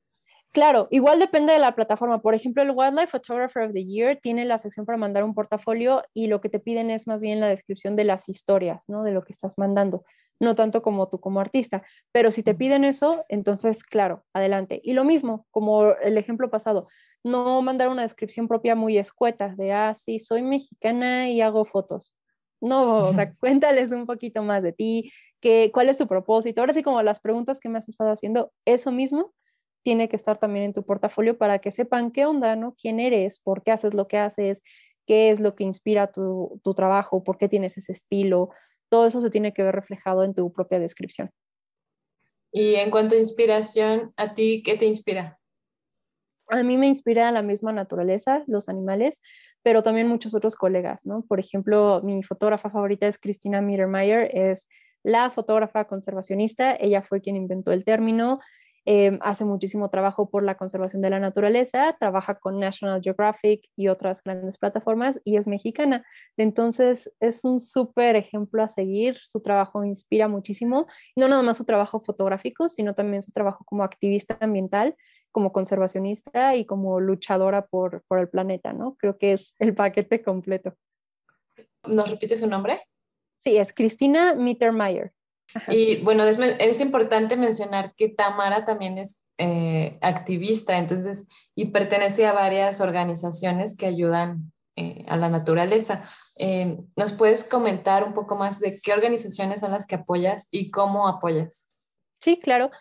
Claro, 0.58 0.88
igual 0.89 1.20
depende 1.20 1.53
de 1.53 1.60
la 1.60 1.76
plataforma. 1.76 2.20
Por 2.20 2.34
ejemplo, 2.34 2.64
el 2.64 2.72
Wildlife 2.72 3.12
Photographer 3.12 3.68
of 3.68 3.74
the 3.74 3.86
Year 3.86 4.18
tiene 4.20 4.43
la 4.43 4.58
sección 4.58 4.88
para 4.88 4.97
mandar 4.97 5.24
un 5.24 5.36
portafolio 5.36 6.01
y 6.16 6.26
lo 6.26 6.41
que 6.41 6.49
te 6.49 6.60
piden 6.60 6.89
es 6.89 7.05
más 7.05 7.22
bien 7.22 7.39
la 7.39 7.47
descripción 7.47 7.95
de 7.95 8.05
las 8.05 8.28
historias, 8.28 8.89
¿no? 8.89 9.03
De 9.03 9.12
lo 9.12 9.22
que 9.22 9.34
estás 9.34 9.60
mandando, 9.60 10.03
no 10.39 10.55
tanto 10.55 10.82
como 10.82 11.10
tú 11.10 11.20
como 11.20 11.41
artista. 11.41 11.84
Pero 12.12 12.32
si 12.32 12.41
te 12.41 12.55
piden 12.55 12.86
eso, 12.86 13.24
entonces, 13.30 13.84
claro, 13.84 14.26
adelante. 14.34 14.82
Y 14.84 14.93
lo 14.93 15.03
mismo, 15.03 15.45
como 15.51 15.91
el 15.91 16.18
ejemplo 16.18 16.49
pasado, 16.49 16.88
no 17.24 17.62
mandar 17.62 17.89
una 17.89 18.01
descripción 18.01 18.47
propia 18.47 18.74
muy 18.74 18.97
escueta 18.97 19.53
de, 19.55 19.74
ah, 19.74 19.93
sí, 19.93 20.18
soy 20.18 20.41
mexicana 20.41 21.30
y 21.30 21.39
hago 21.39 21.66
fotos. 21.66 22.16
No, 22.62 22.95
o 23.01 23.14
sea, 23.14 23.32
cuéntales 23.39 23.91
un 23.91 24.08
poquito 24.08 24.41
más 24.41 24.64
de 24.64 24.74
ti, 24.74 25.12
que, 25.39 25.70
cuál 25.72 25.89
es 25.89 25.99
tu 25.99 26.08
propósito. 26.08 26.62
Ahora 26.62 26.74
sí, 26.74 26.82
como 26.82 27.03
las 27.03 27.20
preguntas 27.20 27.60
que 27.60 27.70
me 27.70 27.78
has 27.78 27.88
estado 27.88 28.10
haciendo, 28.10 28.51
eso 28.66 28.91
mismo 28.91 29.36
tiene 29.88 30.10
que 30.10 30.18
estar 30.18 30.38
también 30.38 30.66
en 30.66 30.74
tu 30.74 30.84
portafolio 30.84 31.38
para 31.38 31.60
que 31.60 31.72
sepan 31.72 32.12
qué 32.12 32.26
onda, 32.26 32.58
¿no? 32.58 32.76
¿Quién 32.76 33.00
eres? 33.00 33.40
¿Por 33.40 33.64
qué 33.64 33.72
haces 33.72 33.94
lo 33.94 34.06
que 34.10 34.18
haces? 34.18 34.62
¿Qué 35.06 35.32
es 35.32 35.40
lo 35.40 35.56
que 35.56 35.64
inspira 35.64 36.12
tu, 36.12 36.60
tu 36.62 36.74
trabajo? 36.74 37.24
¿Por 37.24 37.38
qué 37.38 37.48
tienes 37.48 37.78
ese 37.78 37.94
estilo? 37.94 38.50
Todo 38.90 39.08
eso 39.08 39.22
se 39.22 39.30
tiene 39.30 39.54
que 39.54 39.64
ver 39.64 39.74
reflejado 39.74 40.26
en 40.26 40.34
tu 40.34 40.52
propia 40.52 40.82
descripción. 40.82 41.32
Y 42.52 42.76
en 42.76 42.92
cuanto 42.92 43.16
a 43.16 43.20
inspiración, 43.20 44.12
¿a 44.18 44.34
ti 44.34 44.62
qué 44.62 44.76
te 44.76 44.88
inspira? 44.88 45.40
A 46.50 46.64
mí 46.64 46.78
me 46.78 46.88
inspira 46.88 47.32
la 47.32 47.42
misma 47.42 47.72
naturaleza, 47.72 48.44
los 48.46 48.68
animales, 48.68 49.22
pero 49.64 49.84
también 49.84 50.10
muchos 50.10 50.36
otros 50.36 50.58
colegas, 50.58 51.06
¿no? 51.06 51.22
Por 51.22 51.40
ejemplo, 51.40 52.02
mi 52.04 52.24
fotógrafa 52.24 52.70
favorita 52.70 53.08
es 53.08 53.18
Cristina 53.20 53.62
Mittermeier, 53.62 54.30
es 54.34 54.68
la 55.02 55.32
fotógrafa 55.32 55.86
conservacionista, 55.86 56.76
ella 56.76 57.04
fue 57.04 57.22
quien 57.22 57.38
inventó 57.38 57.72
el 57.72 57.86
término, 57.86 58.42
Em, 58.90 59.20
hace 59.22 59.44
muchísimo 59.44 59.90
trabajo 59.90 60.30
por 60.30 60.44
la 60.44 60.56
conservación 60.56 61.02
de 61.02 61.10
la 61.10 61.20
naturaleza, 61.20 61.98
trabaja 62.00 62.36
con 62.36 62.58
National 62.58 63.02
Geographic 63.04 63.70
y 63.76 63.90
otras 63.90 64.24
grandes 64.24 64.58
plataformas 64.58 65.20
y 65.26 65.36
es 65.36 65.46
mexicana. 65.46 66.06
Entonces 66.38 67.12
es 67.20 67.44
un 67.44 67.60
súper 67.60 68.16
ejemplo 68.16 68.64
a 68.64 68.70
seguir, 68.70 69.18
su 69.26 69.42
trabajo 69.42 69.84
inspira 69.84 70.30
muchísimo, 70.30 70.88
no 71.18 71.28
nada 71.28 71.44
más 71.44 71.58
su 71.58 71.66
trabajo 71.66 72.00
fotográfico, 72.00 72.70
sino 72.70 72.96
también 72.96 73.22
su 73.24 73.34
trabajo 73.34 73.66
como 73.66 73.84
activista 73.84 74.38
ambiental, 74.40 74.96
como 75.34 75.52
conservacionista 75.52 76.56
y 76.56 76.66
como 76.66 77.02
luchadora 77.02 77.68
por, 77.68 78.06
por 78.08 78.20
el 78.20 78.30
planeta, 78.30 78.72
¿no? 78.72 78.96
Creo 78.96 79.18
que 79.18 79.34
es 79.34 79.54
el 79.60 79.76
paquete 79.76 80.22
completo. 80.22 80.78
¿Nos 81.86 82.10
repite 82.10 82.38
su 82.38 82.48
nombre? 82.48 82.80
Sí, 83.36 83.58
es 83.58 83.74
Cristina 83.74 84.34
Mittermeier. 84.34 85.12
Y 85.68 86.02
bueno, 86.02 86.24
es, 86.26 86.82
importante 86.82 87.36
mencionar 87.36 87.93
que 87.95 88.10
Tamara 88.10 88.66
también 88.66 88.98
es 88.98 89.26
eh, 89.38 89.98
activista, 90.02 90.78
entonces, 90.78 91.28
y 91.56 91.66
pertenece 91.66 92.26
a 92.26 92.34
varias 92.34 92.82
organizaciones 92.82 93.78
que 93.78 93.86
ayudan 93.86 94.52
eh, 94.76 95.06
a 95.08 95.16
la 95.18 95.30
naturaleza. 95.30 96.04
Eh, 96.39 96.78
¿Nos 96.95 97.14
puedes 97.14 97.43
comentar 97.43 98.04
un 98.04 98.14
poco 98.14 98.36
más 98.36 98.60
de 98.60 98.78
qué 98.84 98.93
organizaciones 98.93 99.62
son 99.62 99.72
las 99.72 99.88
que 99.88 99.95
apoyas 99.95 100.48
y 100.52 100.70
cómo 100.70 101.08
apoyas? 101.08 101.74
Sí, 102.22 102.38
claro. 102.39 102.72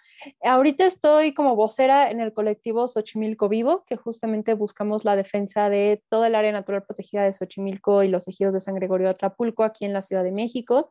Ahorita 0.43 0.87
estoy 0.87 1.35
como 1.35 1.57
vocera 1.57 2.11
en 2.11 2.21
el 2.21 2.33
colectivo 2.33 2.89
Xochimilco 2.89 3.49
Vivo, 3.49 3.85
que 3.87 3.97
justamente 3.97 4.55
buscamos 4.55 5.05
la 5.05 5.15
defensa 5.15 5.69
de 5.69 6.03
toda 6.09 6.29
el 6.29 6.35
área 6.35 6.53
natural 6.53 6.85
protegida 6.85 7.23
de 7.23 7.33
Xochimilco 7.33 8.03
y 8.03 8.09
los 8.09 8.27
ejidos 8.27 8.55
de 8.55 8.61
San 8.61 8.75
Gregorio 8.75 9.09
Atlapulco 9.09 9.63
aquí 9.63 9.85
en 9.85 9.93
la 9.93 10.03
Ciudad 10.03 10.25
de 10.25 10.33
México. 10.33 10.91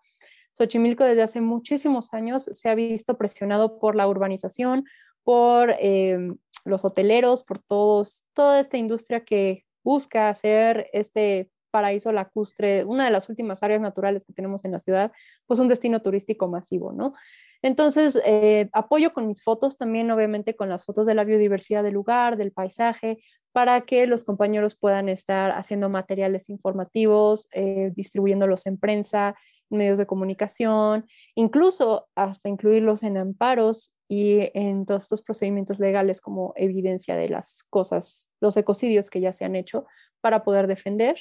Xochimilco 0.58 1.04
desde 1.04 1.22
hace 1.22 1.42
muchísimos 1.42 2.14
años 2.14 2.44
se 2.44 2.70
ha 2.70 2.76
visto 2.76 3.18
presionado 3.18 3.78
por 3.80 3.96
la 3.96 4.08
urbanización, 4.08 4.86
por 5.24 5.76
em, 5.80 6.38
los 6.64 6.86
hoteleros, 6.86 7.44
por 7.44 7.60
todos, 7.60 8.26
toda 8.34 8.60
esta 8.60 8.78
industria 8.78 9.26
que 9.26 9.66
busca 9.84 10.30
hacer 10.30 10.90
este 10.94 11.52
paraíso 11.72 12.12
lacustre, 12.14 12.86
una 12.86 13.04
de 13.04 13.12
las 13.12 13.28
últimas 13.28 13.62
áreas 13.64 13.82
naturales 13.82 14.24
que 14.24 14.32
tenemos 14.32 14.64
en 14.64 14.72
la 14.72 14.80
ciudad, 14.80 15.12
pues 15.46 15.60
un 15.60 15.68
destino 15.68 16.02
turístico 16.02 16.48
masivo, 16.48 16.94
¿no? 16.94 17.14
Entonces, 17.62 18.18
eh, 18.26 18.70
apoyo 18.72 19.12
con 19.12 19.28
mis 19.28 19.44
fotos 19.44 19.76
también, 19.76 20.10
obviamente, 20.12 20.56
con 20.56 20.70
las 20.70 20.86
fotos 20.86 21.06
de 21.06 21.16
la 21.16 21.26
biodiversidad 21.26 21.84
del 21.84 21.96
lugar, 21.96 22.38
del 22.38 22.52
paisaje, 22.52 23.18
para 23.52 23.82
que 23.82 24.08
los 24.08 24.24
compañeros 24.24 24.76
puedan 24.76 25.10
estar 25.10 25.52
haciendo 25.52 25.90
materiales 25.90 26.50
informativos, 26.50 27.50
eh, 27.52 27.92
distribuyéndolos 27.96 28.68
en 28.68 28.78
prensa, 28.78 29.36
medios 29.70 29.98
de 29.98 30.06
comunicación, 30.06 31.08
incluso 31.36 32.08
hasta 32.16 32.50
incluirlos 32.50 33.04
en 33.04 33.18
amparos 33.18 33.96
y 34.08 34.52
en 34.54 34.86
todos 34.86 35.04
estos 35.04 35.22
procedimientos 35.22 35.80
legales 35.80 36.22
como 36.22 36.54
evidencia 36.56 37.16
de 37.16 37.30
las 37.30 37.64
cosas, 37.70 38.30
los 38.40 38.56
ecocidios 38.58 39.10
que 39.10 39.22
ya 39.22 39.34
se 39.34 39.46
han 39.46 39.56
hecho 39.56 39.86
para 40.22 40.44
poder 40.44 40.68
defender. 40.68 41.18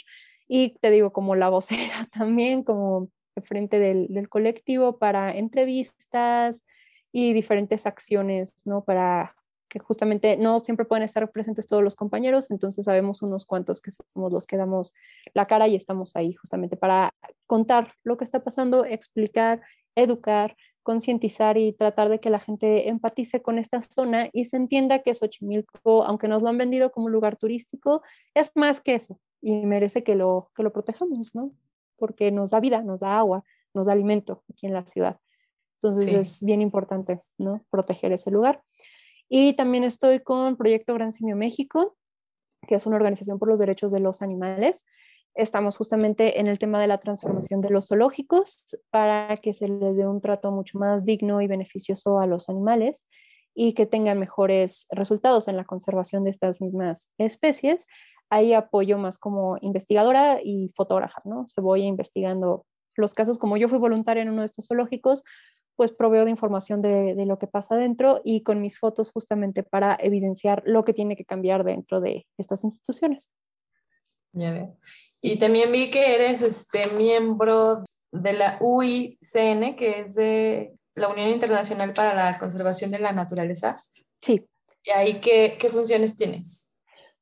Y 0.47 0.77
te 0.81 0.91
digo, 0.91 1.13
como 1.13 1.35
la 1.35 1.49
vocera 1.49 2.09
también, 2.13 2.63
como 2.63 3.09
frente 3.43 3.79
del, 3.81 4.09
del 4.09 4.29
colectivo 4.29 4.99
para 4.99 5.35
entrevistas 5.35 6.65
y 7.13 7.33
diferentes 7.33 7.87
acciones, 7.87 8.67
¿no? 8.67 8.85
Para 8.85 9.35
que 9.75 9.81
justamente 9.81 10.37
no 10.37 10.61
siempre 10.61 10.87
pueden 10.87 11.03
estar 11.03 11.29
presentes 11.33 11.67
todos 11.67 11.83
los 11.83 11.97
compañeros, 11.97 12.49
entonces 12.53 12.85
sabemos 12.85 13.23
unos 13.23 13.45
cuantos 13.45 13.81
que 13.83 13.91
somos 13.91 14.33
los 14.33 14.47
que 14.47 14.57
damos 14.57 14.95
la 15.35 15.49
cara 15.49 15.67
y 15.67 15.75
estamos 15.75 16.15
ahí 16.15 16.33
justamente 16.33 16.77
para 16.77 17.13
contar 17.49 17.95
lo 18.05 18.17
que 18.17 18.23
está 18.23 18.45
pasando, 18.45 18.85
explicar, 18.85 19.63
educar, 19.97 20.57
concientizar 20.85 21.59
y 21.59 21.73
tratar 21.73 22.09
de 22.09 22.21
que 22.21 22.31
la 22.31 22.39
gente 22.39 22.89
empatice 22.89 23.43
con 23.43 23.59
esta 23.59 23.83
zona 23.83 24.29
y 24.33 24.45
se 24.45 24.59
entienda 24.59 25.01
que 25.01 25.13
Xochimilco, 25.13 26.05
aunque 26.05 26.29
nos 26.29 26.41
lo 26.41 26.51
han 26.51 26.59
vendido 26.59 26.93
como 26.93 27.07
un 27.07 27.13
lugar 27.13 27.37
turístico, 27.37 28.03
es 28.33 28.53
más 28.55 28.81
que 28.81 28.95
eso 28.95 29.19
y 29.43 29.57
merece 29.57 30.05
que 30.05 30.15
lo, 30.15 30.53
que 30.55 30.63
lo 30.63 30.73
protejamos, 30.73 31.35
¿no? 31.35 31.51
Porque 31.97 32.31
nos 32.31 32.51
da 32.51 32.61
vida, 32.61 32.81
nos 32.83 33.01
da 33.01 33.19
agua, 33.19 33.43
nos 33.75 33.87
da 33.87 33.93
alimento 33.93 34.45
aquí 34.49 34.69
en 34.69 34.73
la 34.73 34.87
ciudad. 34.87 35.19
Entonces 35.83 36.15
es 36.15 36.43
bien 36.43 36.63
importante, 36.63 37.23
¿no? 37.39 37.65
Proteger 37.71 38.13
ese 38.13 38.31
lugar. 38.31 38.63
Y 39.37 39.55
también 39.55 39.83
estoy 39.83 40.21
con 40.21 40.57
Proyecto 40.57 40.95
Gran 40.95 41.13
Simio 41.13 41.35
México, 41.35 41.97
que 42.69 42.77
es 42.77 42.87
una 42.87 42.95
organización 42.95 43.41
por 43.41 43.49
los 43.49 43.59
derechos 43.59 43.91
de 43.91 43.99
los 43.99 44.23
animales. 44.23 44.87
Estamos 45.35 45.77
justamente 45.77 46.39
en 46.39 46.47
el 46.47 46.61
tema 46.61 46.81
de 46.81 46.87
la 46.87 46.99
transformación 46.99 47.61
de 47.61 47.71
los 47.71 47.89
zoológicos 47.89 48.79
para 48.91 49.37
que 49.39 49.53
se 49.53 49.67
les 49.67 49.97
dé 49.97 50.07
un 50.07 50.21
trato 50.21 50.53
mucho 50.53 50.79
más 50.79 51.05
digno 51.05 51.41
y 51.41 51.49
beneficioso 51.49 52.21
a 52.21 52.29
los 52.29 52.49
animales 52.49 53.05
y 53.57 53.75
que 53.75 53.87
tengan 53.87 54.21
mejores 54.21 54.87
resultados 54.93 55.49
en 55.49 55.57
la 55.57 55.65
conservación 55.65 56.23
de 56.23 56.31
estas 56.31 56.61
mismas 56.61 57.11
especies. 57.19 57.89
Ahí 58.31 58.53
apoyo 58.53 58.99
más 58.99 59.19
como 59.19 59.59
investigadora 59.63 60.39
y 60.45 60.71
fotógrafa, 60.77 61.23
¿no? 61.25 61.49
Se 61.49 61.61
voy 61.61 61.83
investigando 61.83 62.67
los 62.95 63.15
casos, 63.15 63.39
como 63.39 63.57
yo 63.57 63.69
fui 63.69 63.79
voluntaria 63.81 64.23
en 64.23 64.31
uno 64.31 64.43
de 64.43 64.47
estos 64.47 64.69
zoológicos, 64.69 65.25
pues 65.77 65.93
proveo 65.93 66.25
de 66.25 66.31
información 66.31 66.83
de, 66.83 67.15
lo 67.27 67.39
que 67.39 67.47
pasa 67.47 67.77
dentro 67.77 68.21
y 68.25 68.43
con 68.43 68.61
mis 68.61 68.79
fotos 68.79 69.11
justamente 69.11 69.63
para 69.63 69.97
evidenciar 70.01 70.63
lo 70.65 70.85
que 70.85 70.93
tiene 70.93 71.17
que 71.17 71.25
cambiar 71.25 71.65
dentro 71.65 72.01
de 72.01 72.27
estas 72.39 72.65
instituciones. 72.65 73.29
Ya 74.33 74.53
veo. 74.53 74.77
Y 75.21 75.39
también 75.39 75.73
vi 75.73 75.91
que 75.91 76.15
eres 76.15 76.43
este 76.43 76.87
miembro 76.97 77.85
de 78.13 78.33
la 78.33 78.59
UICN, 78.61 79.75
que 79.77 80.01
es 80.01 80.15
de 80.15 80.75
la 80.95 81.09
Unión 81.09 81.29
Internacional 81.29 81.93
para 81.93 82.15
la 82.15 82.39
Conservación 82.39 82.91
de 82.91 82.99
la 82.99 83.13
Naturaleza. 83.13 83.75
Sí. 84.21 84.47
¿Y 84.83 84.91
ahí 84.91 85.21
qué, 85.21 85.57
qué 85.59 85.69
funciones 85.71 86.17
tienes? 86.17 86.75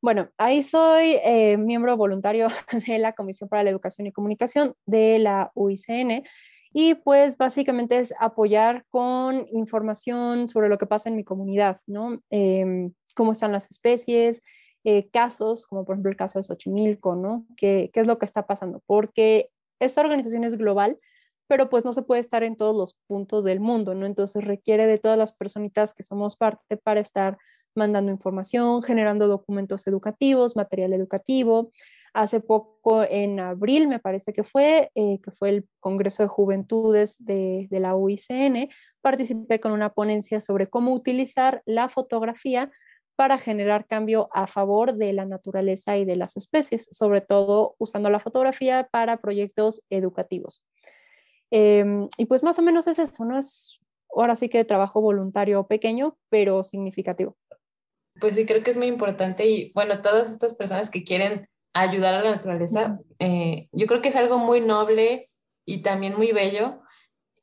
Bueno, 0.03 0.31
ahí 0.37 0.65
soy 0.65 1.21
eh, 1.25 1.57
miembro 1.57 1.97
voluntario 1.97 2.49
de 2.87 2.99
la 2.99 3.13
Comisión 3.13 3.49
para 3.49 3.63
la 3.63 3.71
Educación 3.71 4.09
y 4.09 4.13
Comunicación 4.13 4.75
de 4.85 5.21
la 5.21 5.53
UICN 5.55 6.25
y 6.73 6.95
pues 6.95 7.37
básicamente 7.37 7.99
es 7.99 8.15
apoyar 8.19 8.85
con 8.89 9.47
información 9.53 10.49
sobre 10.49 10.69
lo 10.69 10.79
que 10.79 10.87
pasa 10.87 11.09
en 11.09 11.17
mi 11.17 11.25
comunidad, 11.25 11.81
¿no? 11.87 12.23
Em, 12.31 12.93
cómo 13.15 13.33
están 13.33 13.53
las 13.53 13.71
especies, 13.71 14.43
eh, 14.85 15.09
casos, 15.11 15.67
como 15.67 15.85
por 15.85 15.95
ejemplo 15.95 16.11
el 16.11 16.17
caso 16.17 16.39
de 16.39 16.45
Xochimilco, 16.45 17.15
¿no? 17.15 17.47
¿Qué, 17.57 17.91
¿Qué 17.93 18.01
es 18.01 18.07
lo 18.07 18.19
que 18.19 18.27
está 18.27 18.47
pasando? 18.47 18.83
Porque 18.87 19.51
esta 19.81 20.01
organización 20.01 20.45
es 20.45 20.57
global, 20.57 20.99
pero 21.47 21.69
pues 21.69 21.85
no 21.85 21.93
se 21.93 22.03
puede 22.03 22.21
estar 22.21 22.43
en 22.43 22.57
todos 22.57 22.75
los 22.75 22.95
puntos 23.07 23.45
del 23.45 23.61
mundo, 23.61 23.95
¿no? 23.95 24.07
Entonces 24.07 24.45
requiere 24.45 24.87
de 24.87 24.99
todas 24.99 25.19
las 25.19 25.33
personitas 25.33 25.93
que 25.95 26.03
somos 26.03 26.37
parte 26.37 26.77
para 26.79 27.01
estar 27.01 27.39
mandando 27.75 28.11
información, 28.11 28.83
generando 28.83 29.29
documentos 29.29 29.87
educativos, 29.87 30.57
material 30.57 30.93
educativo, 30.95 31.71
Hace 32.15 32.41
poco, 32.41 33.05
en 33.05 33.41
abril, 33.41 33.89
me 33.89 33.99
parece 33.99 34.33
que 34.33 34.45
fue, 34.45 34.91
eh, 34.95 35.19
que 35.23 35.31
fue 35.31 35.49
el 35.49 35.69
Congreso 35.81 36.23
de 36.23 36.29
Juventudes 36.29 37.17
de, 37.25 37.69
la 37.71 37.95
UICN, 37.95 38.69
participé 39.01 39.61
con 39.61 39.73
una 39.73 39.95
ponencia 39.95 40.41
sobre 40.41 40.67
cómo 40.67 40.93
utilizar 40.93 41.63
la 41.65 41.89
fotografía 41.89 42.71
para 43.17 43.39
generar 43.39 43.87
cambio 43.87 44.29
a 44.33 44.47
favor 44.47 44.95
de 44.95 45.13
la 45.13 45.25
naturaleza 45.25 45.97
y 45.97 46.05
de 46.05 46.17
las 46.17 46.37
especies, 46.37 46.89
sobre 46.91 47.21
todo 47.21 47.77
usando 47.79 48.11
la 48.11 48.21
fotografía 48.21 48.89
para 48.91 49.19
proyectos 49.19 49.83
educativos. 49.89 50.65
Em, 51.51 52.09
y 52.17 52.27
pues 52.27 52.43
más 52.43 52.59
o 52.59 52.63
menos 52.63 52.87
es 52.87 52.99
eso. 52.99 53.25
Es 53.39 53.79
ahora 54.15 54.37
sí 54.37 54.49
que 54.49 54.65
trabajo 54.65 55.01
voluntario 55.01 55.67
pequeño, 55.67 56.17
pero 56.31 56.65
significativo. 56.65 57.37
Pues 58.21 58.37
sí, 58.37 58.47
creo 58.47 58.63
que 58.63 58.71
es 58.71 58.77
muy 58.77 58.87
importante 58.87 59.47
y 59.47 59.73
bueno, 59.75 60.01
todas 60.03 60.31
estas 60.31 60.55
personas 60.55 60.91
que 60.91 61.05
quieren 61.05 61.47
ayudar 61.75 62.15
a 62.15 62.23
la 62.23 62.31
naturaleza, 62.33 62.99
eh, 63.19 63.69
yo 63.73 63.87
creo 63.87 64.03
que 64.03 64.09
es 64.09 64.17
algo 64.17 64.39
muy 64.39 64.61
noble 64.61 65.31
y 65.65 65.83
también 65.83 66.17
muy 66.17 66.33
bello. 66.33 66.83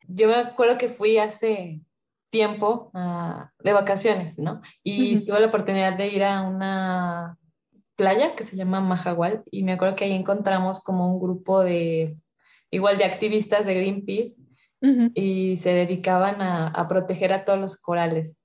Yo 0.07 0.27
me 0.27 0.35
acuerdo 0.35 0.77
que 0.77 0.89
fui 0.89 1.17
hace 1.17 1.81
tiempo 2.29 2.91
ah, 2.93 3.51
de 3.59 3.73
vacaciones, 3.73 4.39
¿no? 4.39 4.61
Y 4.83 5.25
tuve 5.25 5.39
la 5.39 5.47
oportunidad 5.47 5.97
de 5.97 6.07
ir 6.07 6.23
a 6.23 6.41
una 6.41 7.37
playa 7.95 8.35
que 8.35 8.43
se 8.43 8.55
llama 8.55 8.79
Mahahual 8.79 9.43
y 9.51 9.63
me 9.63 9.73
acuerdo 9.73 9.95
que 9.95 10.05
ahí 10.05 10.13
encontramos 10.13 10.81
como 10.81 11.13
un 11.13 11.19
grupo 11.19 11.61
de, 11.61 12.15
igual 12.71 12.97
de 12.97 13.05
activistas 13.05 13.65
de 13.65 13.75
Greenpeace 13.75 14.43
y 15.13 15.57
se 15.57 15.73
dedicaban 15.73 16.41
a, 16.41 16.87
proteger 16.87 17.33
a 17.33 17.43
todos 17.43 17.59
los 17.59 17.81
corales 17.81 18.41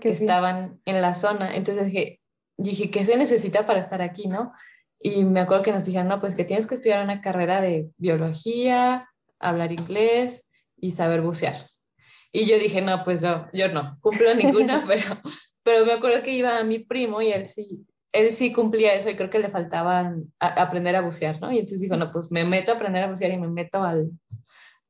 que 0.00 0.08
estaban 0.08 0.80
en 0.84 1.00
la 1.00 1.14
zona. 1.14 1.54
Entonces 1.54 1.86
dije, 1.86 2.20
dije, 2.56 2.90
¿qué 2.90 3.04
se 3.04 3.16
necesita 3.16 3.64
para 3.64 3.78
estar 3.78 4.02
aquí, 4.02 4.26
no? 4.26 4.52
Y 5.00 5.24
me 5.24 5.40
acuerdo 5.40 5.62
que 5.62 5.72
nos 5.72 5.84
dijeron, 5.84 6.08
no, 6.08 6.18
pues 6.18 6.34
que 6.34 6.44
tienes 6.44 6.66
que 6.66 6.74
estudiar 6.74 7.04
una 7.04 7.20
carrera 7.20 7.60
de 7.60 7.90
biología, 7.96 9.08
hablar 9.38 9.72
inglés 9.72 10.48
y 10.76 10.90
saber 10.90 11.20
bucear. 11.20 11.70
Y 12.32 12.46
yo 12.46 12.58
dije, 12.58 12.80
no, 12.82 13.04
pues 13.04 13.22
no, 13.22 13.48
yo 13.52 13.68
no, 13.68 13.98
cumplo 14.00 14.34
ninguna, 14.34 14.82
pero, 14.86 15.04
pero 15.62 15.86
me 15.86 15.92
acuerdo 15.92 16.22
que 16.22 16.32
iba 16.32 16.58
a 16.58 16.64
mi 16.64 16.80
primo 16.80 17.22
y 17.22 17.32
él 17.32 17.46
sí, 17.46 17.86
él 18.12 18.32
sí 18.32 18.52
cumplía 18.52 18.94
eso 18.94 19.10
y 19.10 19.16
creo 19.16 19.30
que 19.30 19.38
le 19.38 19.50
faltaba 19.50 20.14
aprender 20.38 20.96
a 20.96 21.02
bucear, 21.02 21.40
¿no? 21.40 21.52
Y 21.52 21.58
entonces 21.58 21.80
dijo, 21.80 21.96
no, 21.96 22.12
pues 22.12 22.30
me 22.32 22.44
meto 22.44 22.72
a 22.72 22.74
aprender 22.74 23.04
a 23.04 23.08
bucear 23.08 23.32
y 23.32 23.38
me 23.38 23.48
meto 23.48 23.82
al, 23.82 24.10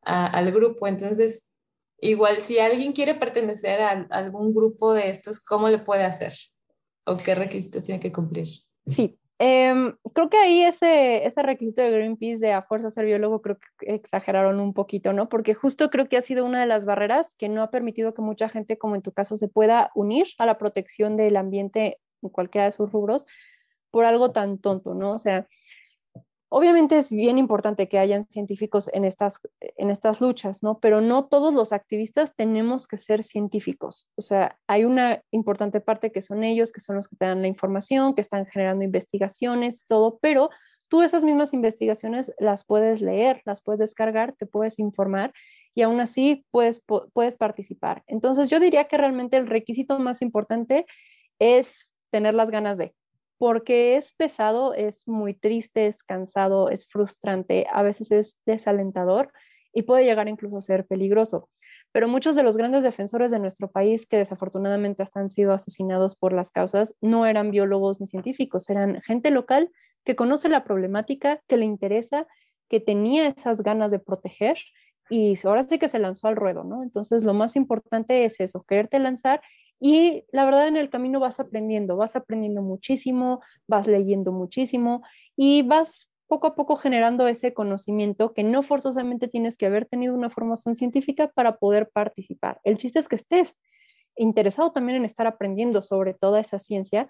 al 0.02 0.52
grupo. 0.52 0.86
Entonces, 0.86 1.52
igual 2.00 2.40
si 2.40 2.59
alguien 2.59 2.92
quiere 2.92 3.14
pertenecer 3.14 3.80
a, 3.80 4.06
algún 4.11 4.54
grupo 4.54 4.92
de 4.92 5.11
estos, 5.11 5.40
¿cómo 5.40 5.68
le 5.68 5.78
puede 5.78 6.04
hacer? 6.04 6.34
¿O 7.04 7.16
qué 7.16 7.34
requisitos 7.34 7.84
tiene 7.84 8.00
que 8.00 8.12
cumplir? 8.12 8.48
Sí, 8.86 9.18
em, 9.39 9.95
creo 10.14 10.28
que 10.30 10.36
ahí 10.39 10.62
ese, 10.62 11.26
ese 11.26 11.43
requisito 11.43 11.82
de 11.82 11.91
Greenpeace 11.91 12.39
de 12.39 12.53
a 12.53 12.62
fuerza 12.62 12.91
ser 12.91 13.07
biólogo 13.07 13.43
creo 13.43 13.59
que 13.78 13.95
exageraron 13.95 14.61
un 14.61 14.74
poquito, 14.74 15.12
¿no? 15.12 15.28
Porque 15.28 15.55
justo 15.55 15.91
creo 15.91 16.09
que 16.09 16.16
ha 16.16 16.22
sido 16.22 16.45
una 16.45 16.61
de 16.61 16.66
las 16.66 16.84
barreras 16.84 17.34
que 17.36 17.49
no 17.49 17.62
ha 17.62 17.70
permitido 17.70 18.14
que 18.14 18.22
mucha 18.22 18.49
gente, 18.49 18.78
como 18.78 18.97
en 18.97 19.03
tu 19.03 19.12
caso, 19.12 19.36
se 19.36 19.49
pueda 19.49 19.91
unir 19.95 20.26
a 20.39 20.47
la 20.47 20.59
protección 20.59 21.16
del 21.16 21.36
ambiente 21.36 21.99
en 22.22 22.30
cualquiera 22.30 22.64
de 22.66 22.72
sus 22.72 22.91
rubros 22.91 23.26
por 23.91 24.05
algo 24.05 24.32
tan 24.32 24.59
tonto, 24.59 24.95
¿no? 24.95 25.12
O 25.12 25.18
sea, 25.18 25.47
Obviamente 26.51 26.96
es 26.96 27.11
bien 27.11 27.36
importante 27.36 27.88
que 27.88 27.99
hayan 27.99 28.24
científicos 28.24 28.88
en 28.94 29.05
estas, 29.05 29.40
en 29.61 29.90
estas 29.90 30.20
luchas, 30.20 30.62
¿no? 30.62 30.78
Pero 30.80 31.03
no 31.03 31.26
todos 31.26 31.53
los 31.53 31.72
activistas 31.72 32.34
tenemos 32.34 32.88
que 32.88 32.96
ser 32.96 33.22
científicos. 33.22 34.11
O 34.16 34.22
sea, 34.22 34.59
hay 34.66 34.84
una 34.84 35.22
importante 35.30 35.80
parte 35.80 36.11
que 36.11 36.22
son 36.22 36.44
ellos, 36.44 36.72
que 36.72 36.80
son 36.80 36.96
los 36.96 37.07
que 37.07 37.16
te 37.16 37.26
dan 37.26 37.42
la 37.42 37.49
información, 37.49 38.14
que 38.14 38.22
están 38.22 38.46
generando 38.46 38.82
investigaciones, 38.82 39.84
todo, 39.86 40.18
pero 40.22 40.49
tú 40.88 41.03
esas 41.03 41.22
mismas 41.22 41.53
investigaciones 41.53 42.32
las 42.38 42.64
puedes 42.64 43.03
leer, 43.03 43.42
las 43.44 43.61
puedes 43.61 43.80
descargar, 43.80 44.32
te 44.32 44.46
puedes 44.46 44.78
informar 44.78 45.34
y 45.74 45.82
aún 45.82 46.01
así 46.01 46.46
puedes, 46.51 46.82
puedes 47.12 47.36
participar. 47.36 48.03
Entonces 48.07 48.49
yo 48.49 48.59
diría 48.59 48.84
que 48.84 48.96
realmente 48.96 49.36
el 49.36 49.46
requisito 49.46 49.99
más 49.99 50.22
importante 50.22 50.86
es 51.38 51.90
tener 52.11 52.34
las 52.34 52.51
ganas 52.51 52.78
de, 52.78 52.94
porque 53.39 53.97
es 53.97 54.12
pesado, 54.12 54.74
es 54.74 55.07
muy 55.07 55.32
triste, 55.32 55.86
es 55.86 56.03
cansado, 56.03 56.68
es 56.70 56.86
frustrante, 56.89 57.66
a 57.72 57.82
veces 57.82 58.11
es 58.11 58.39
desalentador 58.45 59.32
y 59.72 59.82
puede 59.82 60.05
llegar 60.05 60.28
incluso 60.28 60.59
a 60.59 60.61
ser 60.61 60.86
peligroso. 60.86 61.49
Pero 61.93 62.09
muchos 62.09 62.34
de 62.34 62.43
los 62.43 62.57
grandes 62.57 62.82
defensores 62.82 63.30
de 63.30 63.39
nuestro 63.39 63.70
país 63.70 64.07
que 64.07 64.18
desafortunadamente 64.18 65.03
hasta 65.03 65.20
han 65.20 65.30
sido 65.30 65.53
asesinados 65.53 66.16
por 66.16 66.32
las 66.32 66.51
causas 66.51 66.95
no 67.01 67.26
eran 67.26 67.51
biólogos 67.51 68.01
ni 68.01 68.07
científicos, 68.07 68.68
eran 68.68 69.01
gente 69.03 69.30
local 69.30 69.70
que 70.05 70.16
conoce 70.16 70.49
la 70.49 70.64
problemática, 70.64 71.41
que 71.47 71.57
le 71.57 71.64
interesa, 71.64 72.26
que 72.68 72.80
tenía 72.80 73.28
esas 73.28 73.62
ganas 73.62 73.91
de 73.91 73.99
proteger 74.01 74.59
y 75.11 75.34
ahora 75.45 75.62
sí 75.62 75.78
que 75.78 75.89
se 75.89 75.99
lanzó 75.99 76.28
al 76.28 76.36
ruedo, 76.36 76.64
¿no? 76.64 76.82
Entonces 76.82 77.24
lo 77.24 77.34
más 77.34 77.57
importante 77.57 78.24
es 78.24 78.41
eso, 78.41 78.64
quererte 78.64 78.99
lanzar 78.99 79.41
y 79.81 80.24
la 80.33 80.45
verdad 80.45 80.68
en 80.68 80.76
el 80.76 80.91
camino 80.91 81.20
vas 81.20 81.41
aprendiendo, 81.41 81.97
vas 81.97 82.16
aprendiendo 82.16 82.62
muchísimo, 82.62 83.41
vas 83.66 83.87
leyendo 83.87 84.33
muchísimo 84.33 85.03
y 85.37 85.62
vas 85.62 86.09
poco 86.26 86.47
a 86.47 86.55
poco 86.55 86.76
generando 86.76 87.26
ese 87.26 87.55
conocimiento 87.55 88.35
que 88.35 88.45
no 88.45 88.62
forzosamente 88.62 89.29
tienes 89.29 89.57
que 89.57 89.66
haber 89.66 89.87
tenido 89.87 90.14
una 90.14 90.31
formación 90.31 90.74
científica 90.74 91.29
para 91.29 91.57
poder 91.57 91.89
participar. 91.89 92.61
El 92.64 92.76
chiste 92.76 92.99
es 92.99 93.09
que 93.09 93.16
estés 93.16 93.57
interesado 94.14 94.72
también 94.72 94.99
en 94.99 95.05
estar 95.05 95.26
aprendiendo 95.26 95.81
sobre 95.81 96.12
toda 96.12 96.41
esa 96.41 96.59
ciencia, 96.59 97.09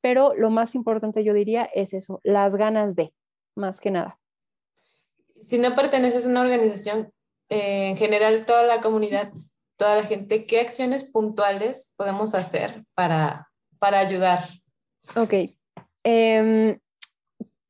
pero 0.00 0.34
lo 0.34 0.50
más 0.50 0.74
importante 0.74 1.24
yo 1.24 1.32
diría 1.32 1.68
es 1.74 1.94
eso, 1.94 2.20
las 2.22 2.54
ganas 2.54 2.94
de, 2.94 3.12
más 3.56 3.80
que 3.80 3.90
nada. 3.90 4.20
Si 5.40 5.58
no 5.58 5.74
perteneces 5.74 6.26
a 6.26 6.28
una 6.28 6.42
organización, 6.42 7.10
eh, 7.48 7.88
en 7.90 7.96
general 7.96 8.46
toda 8.46 8.62
la 8.62 8.80
comunidad 8.80 9.32
toda 9.76 9.96
la 9.96 10.02
gente, 10.02 10.46
¿qué 10.46 10.60
acciones 10.60 11.04
puntuales 11.04 11.92
podemos 11.96 12.34
hacer 12.34 12.84
para, 12.94 13.48
para 13.78 13.98
ayudar? 13.98 14.48
Ok. 15.16 15.34
Em, 16.04 16.78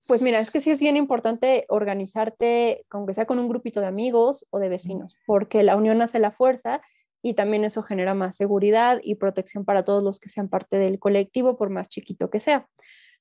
pues 0.06 0.20
mira, 0.20 0.38
es 0.38 0.50
que 0.50 0.60
sí 0.60 0.70
es 0.70 0.80
bien 0.80 0.96
importante 0.96 1.64
organizarte, 1.68 2.84
aunque 2.90 3.14
sea 3.14 3.26
con 3.26 3.38
un 3.38 3.48
grupito 3.48 3.80
de 3.80 3.86
amigos 3.86 4.46
o 4.50 4.58
de 4.58 4.68
vecinos, 4.68 5.16
porque 5.26 5.62
la 5.62 5.76
unión 5.76 6.02
hace 6.02 6.18
la 6.18 6.30
fuerza 6.30 6.82
y 7.22 7.34
también 7.34 7.64
eso 7.64 7.82
genera 7.82 8.12
más 8.14 8.36
seguridad 8.36 9.00
y 9.02 9.14
protección 9.14 9.64
para 9.64 9.82
todos 9.82 10.02
los 10.02 10.18
que 10.18 10.28
sean 10.28 10.50
parte 10.50 10.76
del 10.78 10.98
colectivo, 10.98 11.56
por 11.56 11.70
más 11.70 11.88
chiquito 11.88 12.28
que 12.28 12.38
sea. 12.38 12.68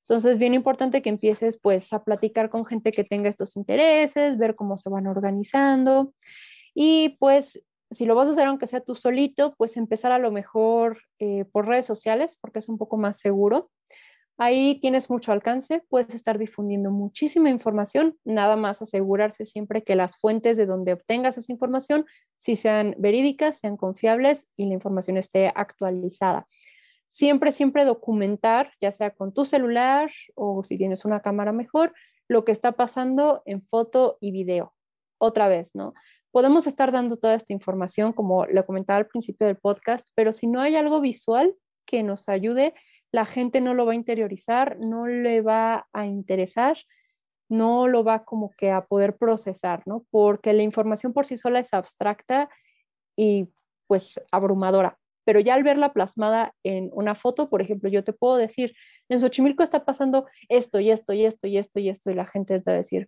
Entonces, 0.02 0.38
bien 0.38 0.54
importante 0.54 1.02
que 1.02 1.10
empieces 1.10 1.58
pues 1.58 1.94
a 1.94 2.04
platicar 2.04 2.50
con 2.50 2.66
gente 2.66 2.92
que 2.92 3.06
tenga 3.06 3.30
estos 3.30 3.56
intereses, 3.56 4.38
ver 4.38 4.56
cómo 4.56 4.76
se 4.76 4.90
van 4.90 5.08
organizando 5.08 6.14
y 6.74 7.16
pues 7.20 7.64
si 7.94 8.06
lo 8.06 8.16
vas 8.16 8.28
a 8.28 8.32
hacer 8.32 8.48
aunque 8.48 8.68
sea 8.68 8.82
tú 8.82 8.96
solito, 8.96 9.56
pues 9.58 9.78
empezar 9.78 10.12
a 10.12 10.20
lo 10.20 10.32
mejor 10.32 11.02
eh, 11.20 11.46
por 11.46 11.68
redes 11.68 11.86
sociales, 11.86 12.38
porque 12.40 12.60
es 12.60 12.70
un 12.70 12.78
poco 12.78 12.98
más 12.98 13.20
seguro. 13.20 13.72
Ahí 14.38 14.80
tienes 14.80 15.12
mucho 15.12 15.32
alcance, 15.32 15.84
puedes 15.90 16.16
estar 16.16 16.40
difundiendo 16.40 16.90
muchísima 16.90 17.52
información, 17.52 18.18
nada 18.24 18.56
más 18.56 18.82
asegurarse 18.82 19.46
siempre 19.46 19.84
que 19.84 19.96
las 19.96 20.18
fuentes 20.18 20.58
de 20.58 20.66
donde 20.66 20.94
obtengas 20.94 21.38
esa 21.38 21.52
información 21.52 22.06
sean 22.40 22.96
verídicas, 22.98 23.60
sean 23.60 23.78
confiables 23.78 24.48
y 24.56 24.66
la 24.66 24.74
información 24.74 25.18
esté 25.18 25.52
actualizada. 25.54 26.48
Siempre, 27.08 27.52
siempre 27.52 27.86
documentar, 27.86 28.72
ya 28.82 28.92
sea 28.92 29.12
con 29.12 29.34
tu 29.34 29.46
celular 29.46 30.10
o 30.34 30.64
si 30.64 30.78
tienes 30.80 31.06
una 31.06 31.22
cámara 31.22 31.52
mejor, 31.52 31.94
lo 32.28 32.44
que 32.44 32.52
está 32.52 32.72
pasando 32.72 33.44
en 33.46 33.62
foto 33.62 34.18
y 34.20 34.32
video. 34.32 34.74
Otra 35.20 35.48
vez, 35.48 35.76
¿no? 35.76 35.94
Podemos 36.34 36.66
estar 36.66 36.92
dando 36.92 37.16
toda 37.16 37.36
esta 37.36 37.54
información, 37.54 38.12
como 38.12 38.48
lo 38.48 38.66
comentaba 38.66 38.98
al 38.98 39.06
principio 39.06 39.46
del 39.46 39.56
podcast, 39.56 40.10
pero 40.16 40.34
si 40.34 40.48
no 40.48 40.62
hay 40.62 40.76
algo 40.76 41.00
visual 41.00 41.54
que 41.86 42.02
nos 42.02 42.28
ayude, 42.28 42.74
la 43.12 43.26
gente 43.26 43.62
no 43.62 43.76
lo 43.76 43.86
va 43.86 43.92
a 43.92 43.96
interiorizar, 43.96 44.80
no 44.80 45.06
le 45.06 45.44
va 45.44 45.88
a 45.94 46.08
interesar, 46.08 46.76
no 47.50 47.88
lo 47.88 48.04
va 48.04 48.26
como 48.26 48.50
que 48.58 48.72
a 48.72 48.86
poder 48.86 49.16
procesar, 49.16 49.84
¿no? 49.86 50.06
Porque 50.10 50.54
la 50.54 50.64
información 50.64 51.14
por 51.14 51.28
sí 51.28 51.38
sola 51.38 51.60
es 51.60 51.72
abstracta 51.72 52.50
y 53.16 53.50
pues 53.86 54.20
abrumadora. 54.32 54.98
Pero 55.26 55.40
ya 55.40 55.54
al 55.54 55.62
verla 55.62 55.94
plasmada 55.94 56.56
en 56.64 56.90
una 56.94 57.14
foto, 57.14 57.48
por 57.48 57.62
ejemplo, 57.62 57.90
yo 57.92 58.04
te 58.04 58.12
puedo 58.12 58.38
decir, 58.38 58.74
en 59.08 59.20
Xochimilco 59.20 59.62
está 59.62 59.86
pasando 59.86 60.26
esto 60.50 60.80
y 60.80 60.90
esto 60.90 61.14
y 61.14 61.26
esto 61.26 61.46
y 61.46 61.60
esto 61.60 61.80
y 61.80 61.90
esto, 61.90 62.10
y 62.10 62.16
la 62.16 62.26
gente 62.26 62.60
te 62.60 62.72
va 62.72 62.74
a 62.74 62.78
decir, 62.78 63.08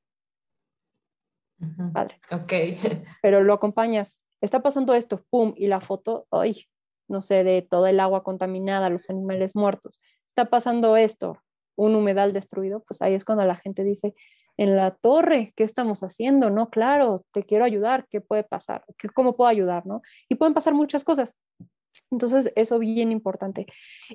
Padre. 1.94 2.20
Ok. 2.32 2.54
Pero 3.22 3.44
lo 3.44 3.54
acompañas, 3.54 4.22
está 4.42 4.62
pasando 4.62 4.94
esto, 4.94 5.24
pum, 5.30 5.54
y 5.56 5.68
la 5.68 5.80
foto, 5.80 6.28
ay, 6.32 6.66
no 7.08 7.22
sé, 7.22 7.44
de 7.44 7.62
todo 7.62 7.88
el 7.88 8.00
agua 8.00 8.24
contaminada, 8.24 8.90
los 8.90 9.10
animales 9.10 9.56
muertos, 9.56 10.02
está 10.30 10.50
pasando 10.50 10.98
esto, 10.98 11.38
un 11.76 11.96
humedal 11.96 12.34
destruido, 12.34 12.84
pues 12.88 13.02
ahí 13.02 13.14
es 13.14 13.26
cuando 13.26 13.46
la 13.46 13.56
gente 13.56 13.84
dice, 13.84 14.16
en 14.58 14.76
la 14.76 14.92
torre, 14.92 15.54
¿qué 15.56 15.64
estamos 15.64 16.02
haciendo? 16.04 16.50
No, 16.50 16.70
claro, 16.70 17.24
te 17.32 17.44
quiero 17.44 17.66
ayudar, 17.66 18.08
¿qué 18.10 18.22
puede 18.22 18.44
pasar? 18.44 18.86
¿Qué, 18.98 19.10
¿Cómo 19.10 19.36
puedo 19.36 19.50
ayudar? 19.50 19.86
¿no? 19.86 20.02
Y 20.30 20.36
pueden 20.36 20.54
pasar 20.54 20.74
muchas 20.74 21.04
cosas. 21.04 21.36
Entonces, 22.12 22.52
eso 22.56 22.80
bien 22.80 23.12
importante. 23.12 23.66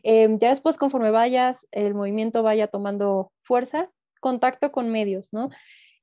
Em, 0.03 0.39
ya 0.39 0.49
después, 0.51 0.77
conforme 0.77 1.11
vayas, 1.11 1.67
el 1.73 1.95
movimiento 1.95 2.43
vaya 2.43 2.69
tomando 2.69 3.33
fuerza, 3.43 3.91
contacto 4.21 4.71
con 4.73 4.91
medios, 4.91 5.33
¿no? 5.33 5.51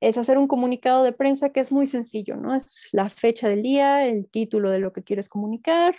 Es 0.00 0.18
hacer 0.18 0.38
un 0.38 0.48
comunicado 0.48 1.02
de 1.02 1.12
prensa 1.12 1.50
que 1.50 1.60
es 1.60 1.72
muy 1.72 1.86
sencillo, 1.86 2.36
¿no? 2.36 2.54
Es 2.54 2.88
la 2.92 3.08
fecha 3.08 3.48
del 3.48 3.62
día, 3.62 4.06
el 4.06 4.30
título 4.30 4.70
de 4.70 4.78
lo 4.78 4.92
que 4.92 5.02
quieres 5.02 5.28
comunicar, 5.28 5.96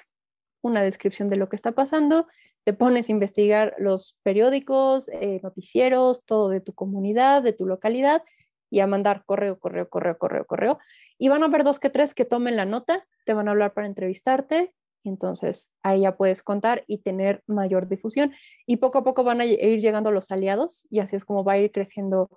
una 0.62 0.82
descripción 0.82 1.28
de 1.28 1.38
lo 1.38 1.50
que 1.50 1.56
está 1.56 1.74
pasando, 1.74 2.28
te 2.64 2.74
pones 2.74 3.10
a 3.10 3.12
investigar 3.12 3.76
los 3.78 4.18
periódicos, 4.24 5.10
eh, 5.10 5.40
noticieros, 5.44 6.26
todo 6.26 6.50
de 6.50 6.62
tu 6.62 6.74
comunidad, 6.74 7.42
de 7.42 7.54
tu 7.54 7.66
localidad 7.66 8.24
y 8.70 8.82
a 8.82 8.88
mandar 8.88 9.24
correo, 9.26 9.60
correo, 9.60 9.90
correo, 9.90 10.18
correo, 10.18 10.46
correo. 10.46 10.80
Y 11.18 11.30
van 11.30 11.44
a 11.44 11.48
haber 11.48 11.64
dos 11.64 11.80
que 11.80 11.90
tres 11.90 12.14
que 12.14 12.26
tomen 12.26 12.56
la 12.56 12.66
nota, 12.66 13.06
te 13.26 13.34
van 13.34 13.48
a 13.48 13.52
hablar 13.52 13.74
para 13.74 13.88
entrevistarte 13.88 14.74
Entonces, 15.04 15.72
ahí 15.82 16.02
ya 16.02 16.18
puedes 16.18 16.44
contar 16.44 16.84
y 16.86 17.00
tener 17.00 17.42
mayor 17.48 17.88
difusión. 17.88 18.34
Y 18.66 18.78
poco 18.78 19.00
a 19.00 19.04
poco 19.04 19.24
van 19.24 19.42
a 19.42 19.46
ir 19.46 19.80
llegando 19.80 20.12
los 20.12 20.30
aliados 20.30 20.88
y 20.92 21.00
así 21.00 21.16
es 21.16 21.26
como 21.26 21.44
va 21.44 21.54
a 21.54 21.58
ir 21.58 21.72
creciendo 21.72 22.30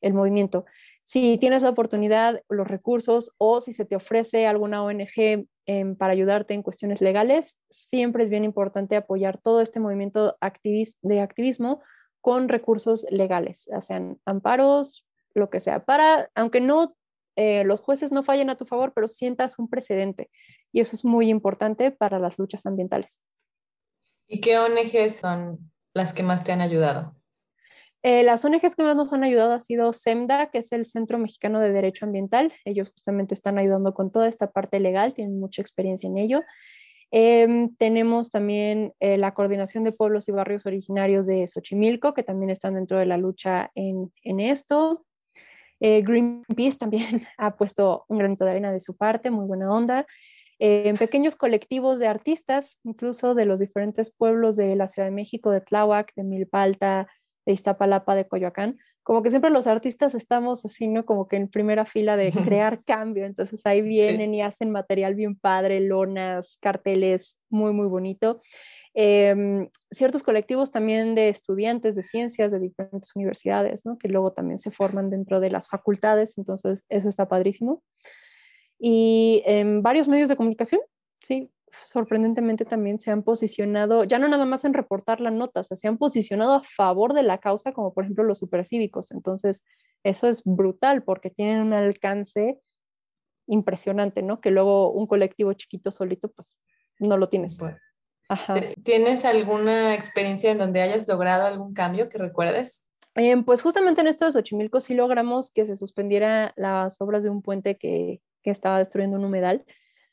el 0.00 0.14
movimiento. 0.14 0.64
Si 1.08 1.38
tienes 1.38 1.62
la 1.62 1.70
oportunidad, 1.70 2.42
los 2.48 2.66
recursos 2.66 3.30
o 3.38 3.60
si 3.60 3.72
se 3.72 3.84
te 3.84 3.94
ofrece 3.94 4.48
alguna 4.48 4.82
ONG 4.82 5.46
em, 5.66 5.94
para 5.94 6.12
ayudarte 6.12 6.52
en 6.52 6.64
cuestiones 6.64 7.00
legales, 7.00 7.60
siempre 7.70 8.24
es 8.24 8.28
bien 8.28 8.42
importante 8.42 8.96
apoyar 8.96 9.38
todo 9.38 9.60
este 9.60 9.78
movimiento 9.78 10.36
de 11.02 11.20
activismo 11.20 11.80
con 12.20 12.48
recursos 12.48 13.06
legales, 13.08 13.68
ya 13.70 13.80
sean 13.82 14.18
amparos, 14.24 15.06
lo 15.32 15.48
que 15.48 15.60
sea, 15.60 15.84
para, 15.84 16.28
aunque 16.34 16.60
no 16.60 16.96
eh, 17.36 17.62
los 17.62 17.82
jueces 17.82 18.10
no 18.10 18.24
fallen 18.24 18.50
a 18.50 18.56
tu 18.56 18.64
favor, 18.64 18.92
pero 18.92 19.06
sientas 19.06 19.60
un 19.60 19.68
precedente. 19.68 20.28
Y 20.72 20.80
eso 20.80 20.96
es 20.96 21.04
muy 21.04 21.28
importante 21.28 21.92
para 21.92 22.18
las 22.18 22.36
luchas 22.36 22.66
ambientales. 22.66 23.20
¿Y 24.26 24.40
qué 24.40 24.58
ONGs 24.58 25.14
son 25.14 25.70
las 25.94 26.12
que 26.12 26.24
más 26.24 26.42
te 26.42 26.50
han 26.50 26.62
ayudado? 26.62 27.14
Eh, 28.08 28.22
las 28.22 28.44
ONGs 28.44 28.76
que 28.76 28.84
más 28.84 28.94
nos 28.94 29.12
han 29.12 29.24
ayudado 29.24 29.52
ha 29.52 29.58
sido 29.58 29.92
SEMDA, 29.92 30.50
que 30.52 30.58
es 30.58 30.70
el 30.70 30.86
Centro 30.86 31.18
Mexicano 31.18 31.58
de 31.58 31.72
Derecho 31.72 32.04
Ambiental. 32.04 32.52
Ellos 32.64 32.92
justamente 32.92 33.34
están 33.34 33.58
ayudando 33.58 33.94
con 33.94 34.12
toda 34.12 34.28
esta 34.28 34.52
parte 34.52 34.78
legal, 34.78 35.12
tienen 35.12 35.40
mucha 35.40 35.60
experiencia 35.60 36.06
en 36.06 36.16
ello. 36.16 36.44
Em, 37.10 37.74
tenemos 37.74 38.30
también 38.30 38.92
eh, 39.00 39.18
la 39.18 39.34
Coordinación 39.34 39.82
de 39.82 39.90
Pueblos 39.90 40.28
y 40.28 40.30
Barrios 40.30 40.66
Originarios 40.66 41.26
de 41.26 41.48
Xochimilco, 41.48 42.14
que 42.14 42.22
también 42.22 42.50
están 42.50 42.74
dentro 42.74 42.96
de 42.96 43.06
la 43.06 43.16
lucha 43.16 43.72
en, 43.74 44.12
en 44.22 44.38
esto. 44.38 45.04
Eh, 45.80 46.02
Greenpeace 46.02 46.78
también 46.78 47.26
ha 47.38 47.56
puesto 47.56 48.04
un 48.06 48.18
granito 48.18 48.44
de 48.44 48.52
arena 48.52 48.70
de 48.70 48.78
su 48.78 48.96
parte, 48.96 49.32
muy 49.32 49.46
buena 49.46 49.68
onda. 49.68 50.06
Eh, 50.58 50.84
en 50.86 50.96
pequeños 50.96 51.36
colectivos 51.36 51.98
de 51.98 52.06
artistas, 52.06 52.78
incluso 52.84 53.34
de 53.34 53.46
los 53.46 53.58
diferentes 53.58 54.10
pueblos 54.10 54.54
de 54.54 54.76
la 54.76 54.86
Ciudad 54.86 55.08
de 55.08 55.14
México, 55.14 55.50
de 55.50 55.60
Tláhuac, 55.60 56.14
de 56.14 56.22
Milpalta, 56.22 57.08
de 57.46 57.52
Iztapalapa, 57.52 58.14
de 58.14 58.26
Coyoacán, 58.26 58.78
como 59.06 59.22
que 59.22 59.30
siempre 59.30 59.50
los 59.50 59.68
artistas 59.68 60.16
estamos 60.16 60.64
así, 60.64 60.88
¿no? 60.88 61.06
Como 61.06 61.28
que 61.28 61.36
en 61.36 61.48
primera 61.48 61.84
fila 61.84 62.16
de 62.16 62.30
crear 62.60 62.82
cambio, 62.84 63.24
entonces 63.24 63.64
ahí 63.64 63.80
vienen 63.80 64.34
y 64.34 64.42
hacen 64.42 64.72
material 64.72 65.14
bien 65.14 65.36
padre, 65.36 65.80
lonas, 65.80 66.58
carteles, 66.60 67.38
muy, 67.48 67.72
muy 67.72 67.86
bonito. 67.86 68.40
Em, 68.94 69.68
ciertos 69.92 70.24
colectivos 70.24 70.72
también 70.72 71.14
de 71.14 71.28
estudiantes 71.28 71.94
de 71.94 72.02
ciencias 72.02 72.50
de 72.50 72.58
diferentes 72.58 73.14
universidades, 73.14 73.86
¿no? 73.86 73.96
que 73.96 74.08
luego 74.08 74.32
también 74.32 74.58
se 74.58 74.72
forman 74.72 75.08
dentro 75.08 75.38
de 75.38 75.50
las 75.50 75.68
facultades, 75.68 76.36
entonces 76.36 76.84
eso 76.88 77.08
está 77.08 77.28
padrísimo. 77.28 77.84
Y 78.78 79.42
en 79.46 79.82
varios 79.82 80.08
medios 80.08 80.28
de 80.28 80.36
comunicación, 80.36 80.80
sí, 81.22 81.50
sorprendentemente 81.84 82.64
también 82.64 82.98
se 82.98 83.10
han 83.10 83.22
posicionado, 83.22 84.04
ya 84.04 84.18
no 84.18 84.28
nada 84.28 84.44
más 84.46 84.64
en 84.64 84.74
reportar 84.74 85.20
la 85.20 85.30
nota, 85.30 85.60
o 85.60 85.64
sea, 85.64 85.76
se 85.76 85.88
han 85.88 85.98
posicionado 85.98 86.54
a 86.54 86.62
favor 86.62 87.12
de 87.12 87.22
la 87.22 87.38
causa, 87.38 87.72
como 87.72 87.92
por 87.92 88.04
ejemplo 88.04 88.24
los 88.24 88.38
supercívicos. 88.38 89.10
Entonces, 89.12 89.62
eso 90.04 90.28
es 90.28 90.42
brutal 90.44 91.02
porque 91.02 91.30
tienen 91.30 91.60
un 91.60 91.72
alcance 91.72 92.58
impresionante, 93.46 94.22
¿no? 94.22 94.40
Que 94.40 94.50
luego 94.50 94.92
un 94.92 95.06
colectivo 95.06 95.52
chiquito 95.52 95.90
solito, 95.90 96.30
pues 96.30 96.58
no 96.98 97.16
lo 97.16 97.28
tienes. 97.28 97.58
¿Tienes 98.82 99.24
alguna 99.24 99.94
experiencia 99.94 100.50
en 100.50 100.58
donde 100.58 100.82
hayas 100.82 101.06
logrado 101.06 101.46
algún 101.46 101.74
cambio 101.74 102.08
que 102.08 102.18
recuerdes? 102.18 102.88
Eh, 103.14 103.36
pues 103.44 103.62
justamente 103.62 104.00
en 104.00 104.08
esto 104.08 104.26
de 104.26 104.32
Xochimilco 104.32 104.80
sí 104.80 104.94
logramos 104.94 105.50
que 105.50 105.64
se 105.64 105.76
suspendiera 105.76 106.52
las 106.56 107.00
obras 107.00 107.22
de 107.22 107.30
un 107.30 107.40
puente 107.40 107.76
que, 107.76 108.20
que 108.42 108.50
estaba 108.50 108.78
destruyendo 108.78 109.16
un 109.16 109.24
humedal, 109.24 109.64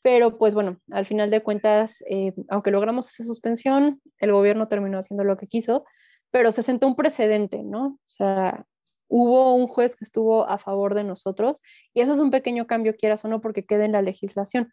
pero 0.04 0.38
pues 0.38 0.54
bueno, 0.54 0.80
al 0.92 1.06
final 1.06 1.32
de 1.32 1.42
cuentas, 1.42 2.04
eh, 2.10 2.34
aunque 2.50 2.72
logramos 2.72 3.10
esa 3.10 3.24
suspensión, 3.24 4.02
el 4.20 4.34
gobierno 4.34 4.68
terminó 4.68 5.00
haciendo 5.00 5.24
lo 5.24 5.38
que 5.38 5.48
quiso, 5.48 5.86
pero 6.30 6.52
se 6.52 6.62
sentó 6.62 6.88
un 6.88 6.96
precedente, 6.96 7.64
¿no? 7.64 7.86
O 7.86 8.00
sea, 8.06 8.66
hubo 9.08 9.56
un 9.56 9.68
juez 9.68 9.96
que 9.96 10.04
estuvo 10.04 10.48
a 10.48 10.58
favor 10.58 10.94
de 10.94 11.06
nosotros 11.06 11.62
y 11.94 12.02
eso 12.02 12.14
es 12.14 12.20
un 12.20 12.32
pequeño 12.32 12.68
cambio, 12.68 12.96
quieras 12.96 13.24
o 13.24 13.30
no, 13.30 13.40
porque 13.40 13.66
queda 13.66 13.86
en 13.86 13.94
la 13.94 14.02
legislación. 14.02 14.72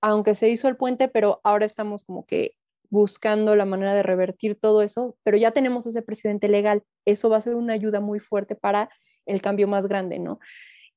Aunque 0.00 0.34
se 0.34 0.48
hizo 0.48 0.66
el 0.66 0.76
puente, 0.78 1.08
pero 1.08 1.40
ahora 1.44 1.66
estamos 1.66 2.04
como 2.04 2.24
que 2.24 2.54
buscando 2.88 3.56
la 3.56 3.66
manera 3.66 3.94
de 3.94 4.02
revertir 4.02 4.58
todo 4.58 4.82
eso, 4.82 5.16
pero 5.22 5.36
ya 5.36 5.50
tenemos 5.50 5.86
ese 5.86 6.00
precedente 6.00 6.48
legal. 6.48 6.84
Eso 7.04 7.28
va 7.28 7.36
a 7.36 7.42
ser 7.42 7.54
una 7.54 7.74
ayuda 7.74 8.00
muy 8.00 8.18
fuerte 8.18 8.56
para 8.56 8.88
el 9.26 9.42
cambio 9.42 9.68
más 9.68 9.86
grande, 9.86 10.18
¿no? 10.18 10.40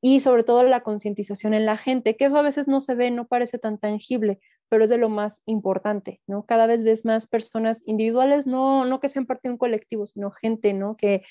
Y 0.05 0.19
sobre 0.19 0.43
todo 0.43 0.63
la 0.63 0.81
concientización 0.81 1.53
en 1.53 1.65
la 1.65 1.77
gente, 1.77 2.17
que 2.17 2.25
eso 2.25 2.35
a 2.35 2.41
veces 2.41 2.67
no 2.67 2.81
se 2.81 2.93
ve, 2.93 3.09
no 3.09 3.25
parece 3.25 3.57
tan 3.57 3.77
tangible, 3.77 4.41
pero 4.67 4.83
es 4.83 4.89
de 4.89 4.97
lo 4.97 5.07
más 5.07 5.41
importante, 5.45 6.19
¿no? 6.27 6.45
Cada 6.45 6.67
vez 6.67 6.83
ves 6.83 7.05
más 7.05 7.25
personas 7.25 7.83
individuales, 7.85 8.45
no, 8.45 8.83
no 8.83 8.99
que 8.99 9.07
sean 9.07 9.25
parte 9.25 9.47
de 9.47 9.53
un 9.53 9.57
colectivo, 9.57 10.05
sino 10.05 10.29
gente, 10.31 10.73
¿no? 10.73 10.97
Que 10.97 11.23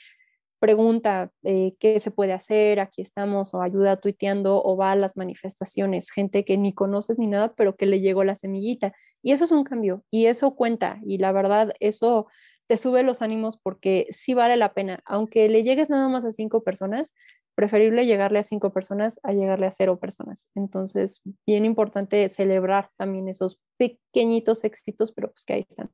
pregunta 0.59 1.31
eh, 1.43 1.75
qué 1.81 2.01
se 2.01 2.11
puede 2.11 2.33
hacer, 2.33 2.81
aquí 2.81 3.03
estamos, 3.03 3.53
o 3.53 3.61
ayuda 3.61 3.97
tuiteando, 3.97 4.63
o 4.65 4.75
va 4.75 4.93
a 4.93 4.97
las 4.97 5.19
manifestaciones, 5.19 6.11
gente 6.11 6.47
que 6.47 6.57
ni 6.57 6.73
conoces 6.73 7.19
ni 7.19 7.27
nada, 7.27 7.53
pero 7.55 7.77
que 7.77 7.85
le 7.85 8.01
llegó 8.01 8.25
la 8.25 8.37
semillita. 8.37 8.95
Y 9.23 9.33
eso 9.33 9.45
es 9.45 9.51
un 9.51 9.65
cambio, 9.65 10.03
y 10.11 10.27
eso 10.27 10.55
cuenta, 10.57 10.99
y 11.05 11.19
la 11.19 11.31
verdad, 11.33 11.75
eso 11.79 12.27
te 12.69 12.79
sube 12.79 13.03
los 13.03 13.21
ánimos 13.21 13.59
porque 13.59 14.07
sí 14.09 14.33
vale 14.33 14.57
la 14.57 14.73
pena, 14.73 15.03
aunque 15.05 15.49
le 15.51 15.63
llegues 15.63 15.91
nada 15.91 16.09
más 16.09 16.25
a 16.25 16.33
cinco 16.33 16.63
personas, 16.63 17.13
preferible 17.55 18.07
llegarle 18.07 18.39
a 18.39 18.43
cinco 18.43 18.73
personas 18.73 19.21
a 19.23 19.33
llegarle 19.33 19.67
a 19.67 19.71
cero 19.71 19.99
personas. 19.99 20.49
Entonces, 20.55 21.21
bien 21.47 21.65
importante 21.65 22.29
celebrar 22.29 22.91
también 22.97 23.29
esos 23.29 23.61
pequeñitos 23.77 24.65
éxitos, 24.65 25.13
pero 25.13 25.31
pues 25.31 25.45
que 25.45 25.55
ahí 25.55 25.67
están. 25.69 25.91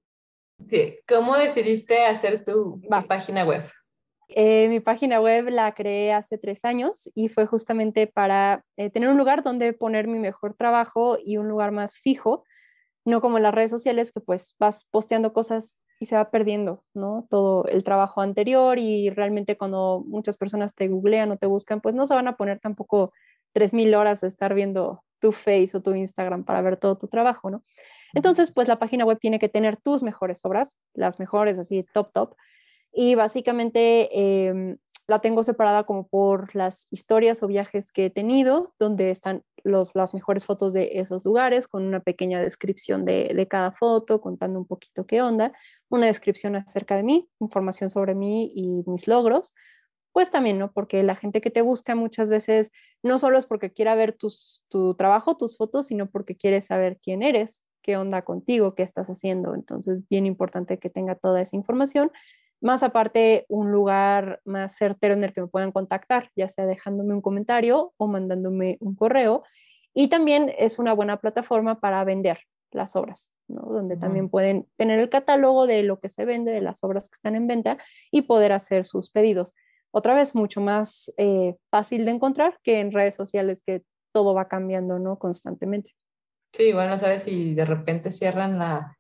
Sí. 0.69 0.99
¿Cómo 1.07 1.37
decidiste 1.37 2.05
hacer 2.05 2.45
tu 2.45 2.81
página 3.09 3.45
web? 3.45 3.65
Eh, 4.29 4.69
mi 4.69 4.81
página 4.81 5.21
web 5.21 5.49
la 5.49 5.75
creé 5.75 6.13
hace 6.13 6.37
tres 6.37 6.65
años 6.65 7.11
y 7.15 7.29
fue 7.29 7.47
justamente 7.47 8.07
para 8.07 8.63
eh, 8.77 8.91
tener 8.91 9.09
un 9.09 9.17
lugar 9.17 9.43
donde 9.43 9.73
poner 9.73 10.07
mi 10.07 10.19
mejor 10.19 10.55
trabajo 10.55 11.19
y 11.25 11.39
un 11.39 11.49
lugar 11.49 11.71
más 11.73 11.97
fijo, 11.97 12.45
no 13.07 13.23
como 13.23 13.39
en 13.39 13.45
las 13.45 13.55
redes 13.55 13.71
sociales 13.71 14.13
que 14.13 14.21
pues 14.21 14.55
vas 14.59 14.85
posteando 14.91 15.33
cosas 15.33 15.81
y 15.99 16.07
se 16.07 16.17
va 16.17 16.31
perdiendo, 16.31 16.85
¿no? 16.95 17.27
Todo 17.29 17.67
el 17.67 17.85
trabajo 17.85 18.21
anterior 18.21 18.79
y 18.79 19.11
realmente 19.11 19.57
cuando 19.57 20.05
muchas 20.07 20.37
personas 20.37 20.75
te 20.75 20.89
googlean 20.89 21.31
o 21.33 21.37
te 21.37 21.47
buscan, 21.47 21.81
pues 21.81 21.95
no 21.95 22.07
se 22.07 22.15
van 22.15 22.29
a 22.29 22.37
poner 22.37 22.61
tampoco 22.61 23.13
3.000 23.53 23.95
horas 23.97 24.21
de 24.21 24.29
estar 24.29 24.55
viendo 24.55 25.03
tu 25.19 25.33
Face 25.33 25.71
o 25.75 25.83
tu 25.83 25.95
Instagram 25.95 26.45
para 26.45 26.63
ver 26.63 26.77
todo 26.77 26.97
tu 26.97 27.09
trabajo, 27.09 27.51
¿no? 27.51 27.63
Entonces, 28.15 28.53
pues 28.53 28.69
la 28.69 28.79
página 28.79 29.05
web 29.05 29.19
tiene 29.21 29.39
que 29.39 29.49
tener 29.49 29.77
tus 29.77 30.03
mejores 30.03 30.45
obras, 30.45 30.77
las 30.95 31.19
mejores, 31.19 31.59
así, 31.59 31.85
top, 31.93 32.13
top, 32.13 32.35
y 32.93 33.15
básicamente 33.15 34.09
em, 34.47 34.79
la 35.09 35.21
tengo 35.21 35.43
separada 35.43 35.85
como 35.85 36.07
por 36.07 36.55
las 36.55 36.87
historias 36.91 37.43
o 37.43 37.47
viajes 37.47 37.93
que 37.93 38.07
he 38.07 38.11
tenido, 38.11 38.75
donde 38.79 39.11
están 39.11 39.43
los, 39.65 39.95
las 39.95 40.13
mejores 40.13 40.45
fotos 40.45 40.75
de 40.75 40.91
esos 41.01 41.25
lugares, 41.25 41.67
con 41.67 41.85
una 41.85 42.01
pequeña 42.01 42.41
descripción 42.41 43.07
de, 43.07 43.33
de, 43.35 43.49
cada 43.49 43.73
foto, 43.73 44.21
contando 44.21 44.59
un 44.59 44.67
poquito 44.67 45.07
qué 45.07 45.23
onda, 45.23 45.53
una 45.89 46.07
descripción 46.07 46.57
acerca 46.57 46.95
de 46.95 47.05
mí, 47.05 47.27
información 47.41 47.89
sobre 47.89 48.15
mí 48.15 48.53
y 48.55 48.83
mis 48.87 49.09
logros. 49.09 49.55
Pues 50.13 50.31
también, 50.31 50.59
¿no? 50.59 50.73
Porque 50.73 51.03
la 51.03 51.17
gente 51.17 51.41
que 51.41 51.51
te 51.51 51.63
busca 51.63 51.95
muchas 51.95 52.29
veces 52.29 52.71
no 53.03 53.19
solo 53.19 53.39
es 53.39 53.47
porque 53.47 53.73
quiera 53.73 53.95
ver 53.95 54.13
tus, 54.13 54.63
tu 54.69 54.95
trabajo, 54.95 55.39
tus 55.39 55.57
fotos, 55.57 55.87
sino 55.87 56.11
porque 56.11 56.37
quiere 56.37 56.61
saber 56.61 56.99
quién 57.03 57.23
eres, 57.23 57.63
qué 57.83 57.97
onda 57.97 58.23
contigo, 58.23 58.75
qué 58.75 58.83
estás 58.83 59.09
haciendo. 59.09 59.55
Entonces, 59.55 60.07
bien 60.09 60.27
importante 60.27 60.79
que 60.79 60.91
tenga 60.91 61.15
toda 61.15 61.41
esa 61.41 61.57
información 61.57 62.11
más 62.61 62.83
aparte 62.83 63.47
un 63.49 63.71
lugar 63.71 64.41
más 64.45 64.77
certero 64.77 65.15
en 65.15 65.25
el 65.25 65.33
que 65.33 65.43
me 65.43 65.47
puedan 65.49 65.73
contactar, 65.73 66.31
ya 66.37 66.49
sea 66.49 66.67
dejándome 66.67 67.15
un 67.15 67.21
comentario 67.21 67.93
o 67.97 68.07
mandándome 68.07 68.77
un 68.81 68.95
correo. 68.95 69.45
Y 69.95 70.09
también 70.09 70.53
es 70.59 70.79
una 70.79 70.93
buena 70.93 71.19
plataforma 71.19 71.81
para 71.81 72.05
vender 72.05 72.41
las 72.71 72.97
obras, 72.97 73.31
¿no? 73.49 73.63
donde 73.63 73.97
también 73.97 74.29
pueden 74.29 74.67
tener 74.77 74.99
el 74.99 75.09
catálogo 75.09 75.67
de 75.67 75.83
lo 75.83 76.01
que 76.01 76.09
se 76.09 76.25
vende, 76.25 76.53
de 76.53 76.61
las 76.61 76.85
obras 76.85 77.09
que 77.09 77.15
están 77.15 77.35
en 77.35 77.47
venta 77.47 77.79
y 78.11 78.23
poder 78.23 78.53
hacer 78.53 78.85
sus 78.85 79.11
pedidos. 79.11 79.55
Otra 79.91 80.15
vez, 80.15 80.35
mucho 80.35 80.61
más 80.61 81.13
eh, 81.17 81.55
fácil 81.71 82.05
de 82.05 82.11
encontrar 82.11 82.59
que 82.63 82.81
en 82.81 82.93
redes 82.93 83.15
sociales 83.15 83.63
que 83.65 83.83
todo 84.13 84.35
va 84.35 84.49
cambiando 84.49 84.99
¿no? 84.99 85.19
constantemente. 85.19 85.93
Sí, 86.53 86.65
igual 86.65 86.91
no 86.91 86.99
sabes 86.99 87.23
si 87.23 87.55
de 87.55 87.65
repente 87.65 88.11
cierran 88.11 88.59
la, 88.59 88.98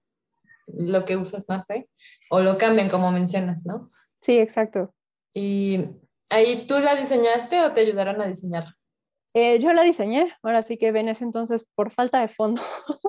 lo 0.76 1.04
que 1.04 1.16
usas, 1.16 1.48
no 1.48 1.62
sé, 1.62 1.88
o 2.30 2.40
lo 2.40 2.58
cambien 2.58 2.88
como 2.88 3.10
mencionas, 3.10 3.64
¿no? 3.64 3.90
Sí, 4.20 4.38
exacto. 4.38 4.94
¿Y 5.32 5.80
ahí 6.30 6.66
tú 6.66 6.78
la 6.80 6.96
diseñaste 6.96 7.60
o 7.60 7.72
te 7.72 7.80
ayudaron 7.80 8.20
a 8.20 8.26
diseñar? 8.26 8.74
Eh, 9.34 9.58
yo 9.60 9.72
la 9.72 9.82
diseñé, 9.82 10.32
ahora 10.42 10.62
sí 10.62 10.78
que 10.78 10.90
ven 10.90 11.08
ese 11.08 11.22
entonces 11.22 11.64
por 11.74 11.92
falta 11.92 12.20
de 12.20 12.28
fondo. 12.28 12.62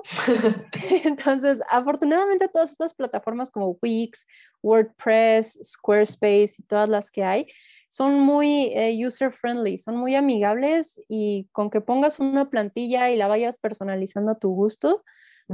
entonces, 1.04 1.60
afortunadamente 1.68 2.48
todas 2.48 2.70
estas 2.70 2.94
plataformas 2.94 3.50
como 3.50 3.76
Wix, 3.82 4.26
WordPress, 4.62 5.58
Squarespace 5.62 6.54
y 6.58 6.62
todas 6.64 6.88
las 6.88 7.10
que 7.10 7.24
hay 7.24 7.46
son 7.88 8.20
muy 8.20 8.70
eh, 8.74 8.96
user 9.04 9.32
friendly, 9.32 9.78
son 9.78 9.96
muy 9.96 10.14
amigables 10.14 11.02
y 11.08 11.48
con 11.52 11.70
que 11.70 11.80
pongas 11.80 12.20
una 12.20 12.48
plantilla 12.48 13.10
y 13.10 13.16
la 13.16 13.26
vayas 13.26 13.58
personalizando 13.58 14.30
a 14.30 14.38
tu 14.38 14.50
gusto, 14.50 15.02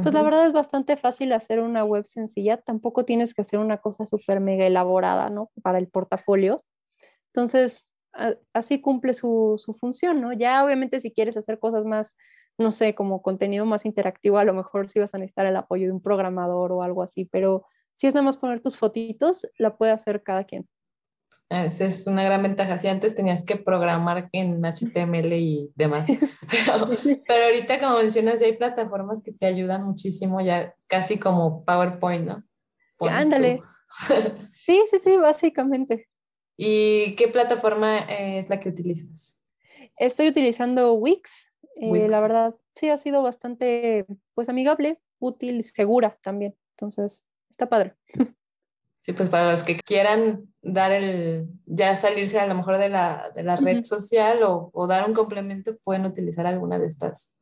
Pues 0.02 0.14
la 0.14 0.22
verdad 0.22 0.46
es 0.46 0.52
bastante 0.52 0.96
fácil 0.96 1.32
hacer 1.32 1.60
una 1.60 1.84
web 1.84 2.06
sencilla, 2.06 2.58
tampoco 2.58 3.04
tienes 3.04 3.32
que 3.32 3.40
hacer 3.40 3.58
una 3.58 3.78
cosa 3.78 4.04
súper 4.04 4.40
mega 4.40 4.66
elaborada, 4.66 5.30
¿no? 5.30 5.50
Para 5.62 5.78
el 5.78 5.88
portafolio. 5.88 6.64
Entonces, 7.32 7.86
así 8.52 8.80
cumple 8.80 9.14
su, 9.14 9.54
su, 9.58 9.74
función, 9.74 10.20
¿no? 10.20 10.32
Ya 10.32 10.64
obviamente 10.64 11.00
si 11.00 11.12
quieres 11.12 11.36
hacer 11.36 11.58
cosas 11.58 11.84
más, 11.84 12.16
no 12.58 12.72
sé, 12.72 12.94
como 12.94 13.22
contenido 13.22 13.66
más 13.66 13.86
interactivo, 13.86 14.38
a 14.38 14.44
lo 14.44 14.54
mejor 14.54 14.88
sí 14.88 15.00
vas 15.00 15.14
a 15.14 15.18
necesitar 15.18 15.46
el 15.46 15.56
apoyo 15.56 15.86
de 15.86 15.92
un 15.92 16.02
programador 16.02 16.72
o 16.72 16.82
algo 16.82 17.02
así, 17.02 17.26
pero 17.26 17.66
si 17.94 18.06
es 18.06 18.14
nada 18.14 18.24
más 18.24 18.36
poner 18.36 18.60
tus 18.60 18.76
fotitos, 18.76 19.46
la 19.58 19.76
puede 19.76 19.92
hacer 19.92 20.22
cada 20.22 20.44
quien. 20.44 20.68
Esa 21.48 21.84
es 21.84 22.06
una 22.06 22.24
gran 22.24 22.42
ventaja. 22.42 22.76
Si 22.76 22.88
antes 22.88 23.14
tenías 23.14 23.44
que 23.44 23.56
programar 23.56 24.28
en 24.32 24.64
HTML 24.64 25.32
y 25.34 25.70
demás. 25.76 26.08
Pero, 26.50 26.90
pero 27.26 27.44
ahorita, 27.44 27.78
como 27.80 27.98
mencionas, 27.98 28.40
ya 28.40 28.46
hay 28.46 28.56
plataformas 28.56 29.22
que 29.22 29.32
te 29.32 29.46
ayudan 29.46 29.84
muchísimo, 29.84 30.40
ya 30.40 30.74
casi 30.88 31.18
como 31.18 31.64
PowerPoint, 31.64 32.26
¿no? 32.26 32.44
Ándale. 33.00 33.62
sí, 34.64 34.82
sí, 34.90 34.98
sí, 35.02 35.16
básicamente. 35.16 36.08
¿Y 36.56 37.14
qué 37.16 37.28
plataforma 37.28 37.98
es 37.98 38.48
la 38.48 38.58
que 38.58 38.68
utilizas? 38.68 39.42
Estoy 39.98 40.28
utilizando 40.28 40.94
Wix. 40.94 41.52
Eh, 41.76 42.08
la 42.08 42.20
verdad, 42.20 42.54
sí, 42.74 42.88
ha 42.88 42.96
sido 42.96 43.22
bastante, 43.22 44.06
pues, 44.34 44.48
amigable, 44.48 44.98
útil, 45.18 45.62
segura 45.62 46.18
también. 46.22 46.56
Entonces, 46.76 47.24
está 47.50 47.68
padre. 47.68 47.94
Sí, 49.06 49.12
pues 49.12 49.28
para 49.28 49.52
los 49.52 49.62
que 49.62 49.76
quieran 49.76 50.48
dar 50.62 50.90
el, 50.90 51.46
ya 51.64 51.94
salirse 51.94 52.40
a 52.40 52.46
lo 52.48 52.56
mejor 52.56 52.78
de 52.78 52.88
la, 52.88 53.30
de 53.36 53.44
la 53.44 53.54
red 53.54 53.84
social 53.84 54.42
o, 54.42 54.70
o, 54.72 54.88
dar 54.88 55.08
un 55.08 55.14
complemento, 55.14 55.76
pueden 55.84 56.04
utilizar 56.06 56.44
alguna 56.44 56.80
de 56.80 56.88
estas 56.88 57.38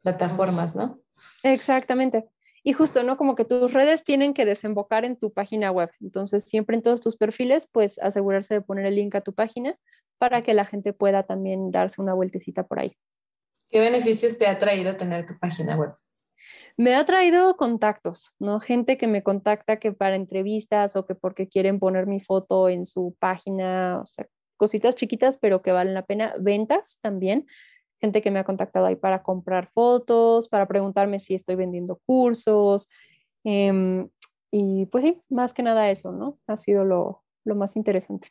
plataformas, 0.00 0.74
¿no? 0.74 1.02
Exactamente. 1.42 2.24
Y 2.62 2.72
justo, 2.72 3.02
¿no? 3.02 3.18
Como 3.18 3.34
que 3.34 3.44
tus 3.44 3.74
redes 3.74 4.04
tienen 4.04 4.32
que 4.32 4.46
desembocar 4.46 5.04
en 5.04 5.16
tu 5.16 5.34
página 5.34 5.70
web. 5.70 5.90
Entonces, 6.00 6.44
siempre 6.44 6.76
en 6.76 6.82
todos 6.82 7.02
tus 7.02 7.18
perfiles, 7.18 7.68
pues 7.70 7.98
asegurarse 7.98 8.54
de 8.54 8.62
poner 8.62 8.86
el 8.86 8.94
link 8.94 9.14
a 9.14 9.20
tu 9.20 9.34
página 9.34 9.78
para 10.16 10.40
que 10.40 10.54
la 10.54 10.64
gente 10.64 10.94
pueda 10.94 11.24
también 11.24 11.70
darse 11.70 12.00
una 12.00 12.14
vueltecita 12.14 12.62
por 12.66 12.80
ahí. 12.80 12.96
¿Qué 13.68 13.80
beneficios 13.80 14.38
te 14.38 14.46
ha 14.46 14.58
traído 14.58 14.96
tener 14.96 15.26
tu 15.26 15.38
página 15.38 15.76
web? 15.76 15.92
Me 16.76 16.94
ha 16.94 17.04
traído 17.04 17.56
contactos, 17.56 18.34
¿no? 18.38 18.60
Gente 18.60 18.96
que 18.96 19.06
me 19.06 19.22
contacta 19.22 19.78
que 19.78 19.92
para 19.92 20.16
entrevistas 20.16 20.96
o 20.96 21.04
que 21.04 21.14
porque 21.14 21.48
quieren 21.48 21.78
poner 21.78 22.06
mi 22.06 22.20
foto 22.20 22.68
en 22.68 22.86
su 22.86 23.14
página, 23.18 24.00
o 24.02 24.06
sea, 24.06 24.26
cositas 24.56 24.94
chiquitas, 24.94 25.36
pero 25.36 25.62
que 25.62 25.72
valen 25.72 25.94
la 25.94 26.06
pena. 26.06 26.34
Ventas 26.40 26.98
también. 27.00 27.46
Gente 28.00 28.22
que 28.22 28.30
me 28.30 28.38
ha 28.38 28.44
contactado 28.44 28.86
ahí 28.86 28.96
para 28.96 29.22
comprar 29.22 29.70
fotos, 29.72 30.48
para 30.48 30.66
preguntarme 30.66 31.20
si 31.20 31.34
estoy 31.34 31.56
vendiendo 31.56 32.00
cursos. 32.06 32.88
Em, 33.44 34.08
y 34.50 34.86
pues 34.86 35.04
sí, 35.04 35.20
más 35.28 35.52
que 35.52 35.62
nada 35.62 35.90
eso, 35.90 36.12
¿no? 36.12 36.38
Ha 36.46 36.56
sido 36.56 36.84
lo, 36.84 37.22
lo 37.44 37.54
más 37.54 37.76
interesante. 37.76 38.28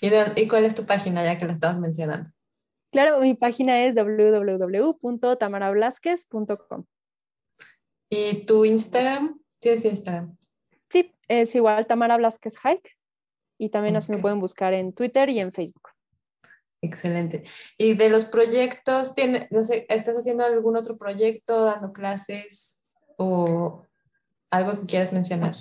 ¿Y, 0.00 0.10
¿Y 0.36 0.48
cuál 0.48 0.64
es 0.64 0.74
tu 0.74 0.86
página 0.86 1.22
ya 1.24 1.38
que 1.38 1.46
la 1.46 1.52
estabas 1.52 1.78
mencionando? 1.78 2.30
Claro, 2.90 3.20
mi 3.20 3.34
página 3.34 3.84
es 3.84 3.94
www.tamarablasquez.com. 3.94 6.84
¿Y 8.16 8.46
tu 8.46 8.64
Instagram? 8.64 9.40
¿Tienes 9.58 9.84
Instagram? 9.84 10.36
Sí, 10.88 11.12
es 11.26 11.52
igual 11.56 11.84
Tamara 11.88 12.16
Blasquez 12.16 12.54
Hike. 12.56 12.96
Y 13.58 13.70
también 13.70 13.96
así 13.96 14.12
me 14.12 14.18
pueden 14.18 14.38
buscar 14.38 14.72
en 14.72 14.92
Twitter 14.92 15.28
y 15.30 15.40
en 15.40 15.52
Facebook. 15.52 15.88
Excelente. 16.80 17.42
¿Y 17.76 17.94
de 17.94 18.10
los 18.10 18.26
proyectos, 18.26 19.16
tiene, 19.16 19.48
no 19.50 19.64
sé, 19.64 19.86
estás 19.88 20.14
haciendo 20.14 20.44
algún 20.44 20.76
otro 20.76 20.96
proyecto, 20.96 21.64
dando 21.64 21.92
clases 21.92 22.84
o 23.16 23.84
algo 24.50 24.80
que 24.80 24.86
quieras 24.86 25.12
mencionar? 25.12 25.56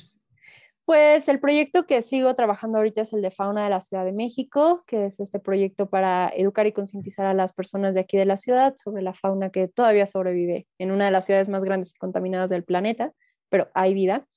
Pues 0.86 1.30
el 1.30 1.40
proyecto 1.40 1.86
que 1.86 2.02
sigo 2.02 2.36
trabajando 2.36 2.78
ahorita 2.78 3.04
es 3.04 3.14
el 3.14 3.22
de 3.22 3.32
Fauna 3.32 3.64
de 3.64 3.70
la 3.70 3.80
Ciudad 3.80 4.04
de 4.04 4.12
México, 4.12 4.84
que 4.86 5.06
es 5.06 5.22
este 5.22 5.40
proyecto 5.40 5.90
para 5.90 6.30
educar 6.36 6.68
y 6.68 6.74
concientizar 6.74 7.26
a 7.26 7.34
las 7.34 7.54
personas 7.54 7.94
de 7.94 8.02
aquí 8.02 8.18
de 8.18 8.26
la 8.26 8.36
ciudad 8.36 8.76
sobre 8.76 9.02
la 9.02 9.14
fauna 9.14 9.50
que 9.50 9.70
todavía 9.70 10.06
sobrevive 10.06 10.68
en 10.80 10.92
una 10.92 11.06
de 11.06 11.12
las 11.12 11.26
ciudades 11.26 11.48
más 11.48 11.64
grandes 11.64 11.92
y 11.92 11.98
contaminadas 11.98 12.50
del 12.50 12.66
planeta, 12.66 13.14
pero 13.48 13.70
hay 13.74 13.94
vida. 13.94 14.28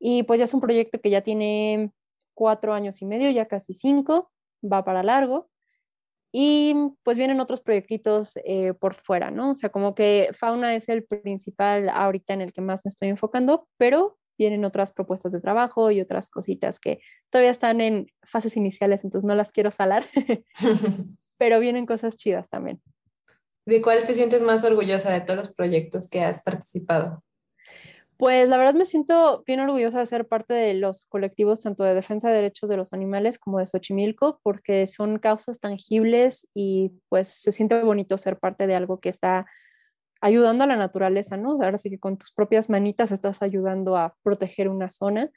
Y 0.00 0.24
pues 0.24 0.38
ya 0.38 0.44
es 0.44 0.54
un 0.54 0.60
proyecto 0.60 1.00
que 1.00 1.10
ya 1.10 1.20
tiene 1.20 1.92
cuatro 2.34 2.74
años 2.74 3.00
y 3.00 3.06
medio, 3.06 3.30
ya 3.30 3.46
casi 3.46 3.72
cinco, 3.72 4.32
va 4.64 4.84
para 4.84 5.04
largo. 5.04 5.48
Y 6.32 6.74
pues 7.04 7.16
vienen 7.16 7.40
otros 7.40 7.60
proyectitos 7.60 8.36
eh, 8.44 8.74
por 8.74 8.94
fuera, 8.94 9.30
¿no? 9.30 9.52
O 9.52 9.54
sea, 9.54 9.70
como 9.70 9.94
que 9.94 10.30
fauna 10.32 10.74
es 10.74 10.88
el 10.88 11.04
principal 11.04 11.88
ahorita 11.88 12.34
en 12.34 12.40
el 12.42 12.52
que 12.52 12.60
más 12.60 12.84
me 12.84 12.88
estoy 12.88 13.08
enfocando, 13.08 13.68
pero 13.78 14.18
vienen 14.38 14.64
otras 14.64 14.92
propuestas 14.92 15.32
de 15.32 15.40
trabajo 15.40 15.90
y 15.90 16.00
otras 16.00 16.30
cositas 16.30 16.78
que 16.78 17.00
todavía 17.30 17.50
están 17.50 17.80
en 17.80 18.06
fases 18.24 18.56
iniciales, 18.56 19.04
entonces 19.04 19.26
no 19.26 19.34
las 19.34 19.52
quiero 19.52 19.70
salar, 19.70 20.06
pero 21.38 21.60
vienen 21.60 21.86
cosas 21.86 22.16
chidas 22.16 22.48
también. 22.48 22.80
¿De 23.66 23.82
cuál 23.82 24.04
te 24.04 24.14
sientes 24.14 24.42
más 24.42 24.64
orgullosa 24.64 25.12
de 25.12 25.20
todos 25.20 25.38
los 25.38 25.52
proyectos 25.52 26.08
que 26.08 26.22
has 26.22 26.42
participado? 26.42 27.24
Pues 28.16 28.48
la 28.48 28.56
verdad 28.56 28.74
me 28.74 28.86
siento 28.86 29.42
bien 29.46 29.60
orgullosa 29.60 29.98
de 29.98 30.06
ser 30.06 30.26
parte 30.26 30.54
de 30.54 30.72
los 30.72 31.04
colectivos 31.06 31.60
tanto 31.60 31.84
de 31.84 31.92
defensa 31.92 32.28
de 32.28 32.36
derechos 32.36 32.70
de 32.70 32.78
los 32.78 32.94
animales 32.94 33.38
como 33.38 33.58
de 33.58 33.66
Xochimilco, 33.66 34.40
porque 34.42 34.86
son 34.86 35.18
causas 35.18 35.60
tangibles 35.60 36.48
y 36.54 36.92
pues 37.10 37.28
se 37.28 37.52
siente 37.52 37.82
bonito 37.82 38.16
ser 38.16 38.38
parte 38.38 38.66
de 38.66 38.74
algo 38.74 39.00
que 39.00 39.10
está 39.10 39.46
ayudando 40.20 40.64
a 40.64 40.66
la 40.66 40.76
naturaleza, 40.76 41.36
¿no? 41.36 41.52
Ahora 41.62 41.78
sí 41.78 41.90
que 41.90 41.98
con 41.98 42.16
tus 42.16 42.32
propias 42.32 42.68
manitas 42.70 43.12
estás 43.12 43.42
ayudando 43.42 43.96
a 43.96 44.14
proteger 44.22 44.68
una 44.68 44.90
zona, 44.90 45.30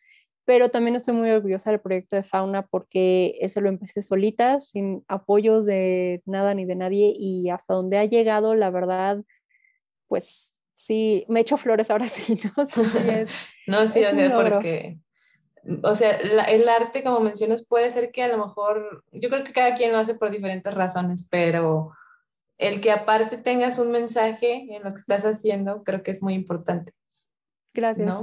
pero 0.46 0.70
también 0.70 0.96
estoy 0.96 1.14
muy 1.14 1.30
orgullosa 1.30 1.70
del 1.70 1.80
proyecto 1.80 2.16
de 2.16 2.24
fauna 2.24 2.66
porque 2.66 3.38
ese 3.42 3.62
lo 3.62 3.70
empecé 3.70 4.02
solita, 4.02 4.62
sin 4.62 5.04
apoyos 5.08 5.66
de 5.66 6.24
nada 6.26 6.54
ni 6.54 6.66
de 6.66 6.76
nadie 6.76 7.14
y 7.16 7.50
hasta 7.50 7.74
donde 7.74 7.98
ha 7.98 8.06
llegado, 8.06 8.56
la 8.56 8.70
verdad, 8.72 9.22
pues 10.08 10.54
sí, 10.74 11.26
me 11.28 11.42
echo 11.42 11.58
flores 11.58 11.92
ahora 11.92 12.08
sí, 12.08 12.40
¿no? 12.58 12.66
Sí, 12.66 13.00
no, 13.68 13.86
sí, 13.86 14.04
o 14.04 14.16
sea, 14.16 14.36
porque, 14.36 14.98
o 15.84 15.94
sea, 15.94 16.16
el 16.16 16.68
arte, 16.68 17.04
como 17.04 17.20
mencionas, 17.20 17.66
puede 17.66 17.92
ser 17.92 18.12
que 18.12 18.24
a 18.24 18.30
lo 18.30 18.44
mejor, 18.44 19.04
yo 19.12 19.30
creo 19.30 19.44
que 19.44 19.54
cada 19.54 19.76
quien 19.76 19.92
lo 19.92 20.00
hace 20.00 20.16
por 20.16 20.32
diferentes 20.32 20.74
razones, 20.74 21.28
pero 21.30 21.92
el 22.60 22.82
que 22.82 22.92
aparte 22.92 23.38
tengas 23.38 23.80
un 23.80 23.92
mensaje 23.92 24.68
en 24.70 24.84
lo 24.84 24.90
que 24.90 24.98
estás 24.98 25.26
haciendo, 25.26 25.84
creo 25.84 26.04
que 26.04 26.12
es 26.12 26.22
muy 26.22 26.34
importante. 26.36 26.92
Gracias. 27.74 28.18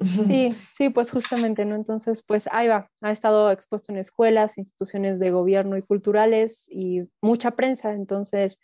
Sí, 0.00 0.48
sí, 0.76 0.88
pues 0.88 1.10
justamente, 1.10 1.64
¿no? 1.66 1.76
Entonces, 1.76 2.22
pues 2.26 2.48
ahí 2.50 2.66
va, 2.66 2.90
ha 3.02 3.12
estado 3.12 3.52
expuesto 3.52 3.92
en 3.92 3.98
escuelas, 3.98 4.56
instituciones 4.58 5.20
de 5.20 5.30
gobierno 5.30 5.76
y 5.76 5.82
culturales 5.82 6.64
y 6.70 7.02
mucha 7.20 7.52
prensa, 7.52 7.92
entonces, 7.92 8.58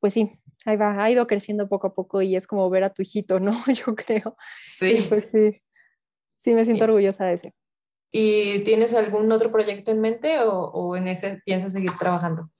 pues 0.00 0.14
sí, 0.14 0.40
ahí 0.64 0.76
va, 0.76 1.02
ha 1.02 1.10
ido 1.10 1.26
creciendo 1.26 1.68
poco 1.68 1.88
a 1.88 1.94
poco 1.94 2.22
y 2.22 2.34
es 2.34 2.46
como 2.46 2.68
ver 2.70 2.84
a 2.84 2.94
tu 2.94 3.02
hijito, 3.02 3.40
¿no? 3.40 3.52
Yo 3.86 3.94
creo. 3.94 4.36
Sí. 4.62 5.04
pues 5.10 5.28
sí, 5.28 5.62
sí 6.38 6.54
me 6.54 6.64
siento 6.64 6.84
orgullosa 6.84 7.26
de 7.26 7.34
ese. 7.34 7.54
¿Y 8.10 8.64
tienes 8.64 8.94
algún 8.94 9.30
otro 9.30 9.52
proyecto 9.52 9.90
en 9.92 10.00
mente 10.00 10.40
o, 10.40 10.64
o 10.64 10.96
en 10.96 11.08
ese 11.08 11.42
piensas 11.44 11.74
seguir 11.74 11.92
trabajando? 11.98 12.50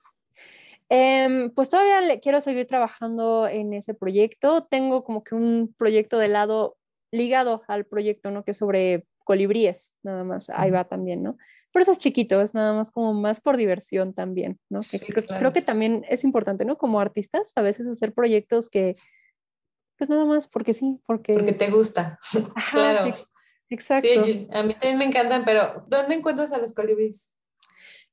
Em, 0.93 1.51
pues 1.51 1.69
todavía 1.69 2.01
le 2.01 2.19
quiero 2.19 2.41
seguir 2.41 2.67
trabajando 2.67 3.47
en 3.47 3.73
ese 3.73 3.95
proyecto. 3.95 4.67
Tengo 4.69 5.05
como 5.05 5.23
que 5.23 5.37
un 5.37 5.73
proyecto 5.79 6.19
de 6.19 6.27
lado 6.27 6.77
ligado 7.12 7.62
al 7.69 7.87
proyecto, 7.87 8.33
¿no? 8.33 8.45
Que 8.45 8.51
es 8.51 8.57
sobre 8.57 9.07
colibríes, 9.25 9.95
nada 10.03 10.25
más. 10.25 10.51
Ahí 10.51 10.73
va 10.73 10.85
también, 10.85 11.23
¿no? 11.23 11.37
Pero 11.73 11.85
eso 11.85 11.93
es 11.93 11.99
chiquito, 11.99 12.41
es 12.41 12.55
nada 12.55 12.73
más 12.73 12.91
como 12.91 13.15
más 13.15 13.41
por 13.41 13.57
diversión 13.57 14.12
también, 14.12 14.59
¿no? 14.69 14.81
creo, 15.39 15.53
que 15.53 15.62
también 15.62 16.05
es 16.09 16.25
importante, 16.25 16.65
¿no? 16.65 16.77
Como 16.77 16.99
artistas, 16.99 17.53
a 17.55 17.62
veces 17.62 17.87
hacer 17.87 18.12
proyectos 18.12 18.69
que, 18.69 18.97
pues 19.97 20.11
nada 20.11 20.25
más 20.25 20.49
porque 20.49 20.75
sí, 20.75 20.99
porque... 21.07 21.35
Porque 21.35 21.53
te 21.53 21.71
gusta, 21.71 22.19
claro. 22.73 23.12
Exacto. 23.69 24.25
Sí, 24.25 24.49
a 24.53 24.65
mí 24.65 24.73
también 24.73 24.99
me 24.99 25.05
encantan, 25.05 25.45
pero 25.45 25.85
¿dónde 25.87 26.17
encuentras 26.17 26.53
a 26.53 26.59
los 26.59 26.75
colibríes? 26.75 27.40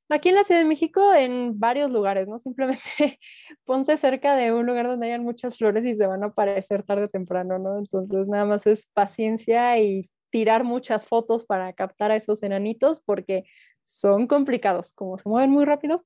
Aquí 0.09 0.29
en 0.29 0.35
la 0.35 0.43
Ciudad 0.45 0.61
de 0.61 0.67
México, 0.67 1.13
en 1.13 1.59
varios 1.59 1.91
lugares, 1.91 2.27
¿no? 2.27 2.39
Simplemente 2.39 2.79
ponte 3.65 3.97
cerca 3.97 4.35
de 4.35 4.53
un 4.53 4.65
lugar 4.65 4.87
donde 4.87 5.07
hayan 5.07 5.23
muchas 5.23 5.57
flores 5.57 5.85
y 5.85 5.95
se 5.95 6.07
van 6.07 6.23
a 6.23 6.27
aparecer 6.27 6.83
tarde 6.83 7.05
o 7.05 7.09
temprano, 7.09 7.59
¿no? 7.59 7.77
Entonces 7.77 8.27
nada 8.27 8.45
más 8.45 8.65
es 8.67 8.85
paciencia 8.93 9.77
y 9.79 10.09
tirar 10.29 10.63
muchas 10.63 11.05
fotos 11.05 11.45
para 11.45 11.73
captar 11.73 12.11
a 12.11 12.15
esos 12.15 12.41
enanitos 12.43 13.01
porque 13.01 13.45
son 13.83 14.27
complicados, 14.27 14.93
como 14.93 15.17
se 15.17 15.27
mueven 15.27 15.51
muy 15.51 15.65
rápido. 15.65 16.03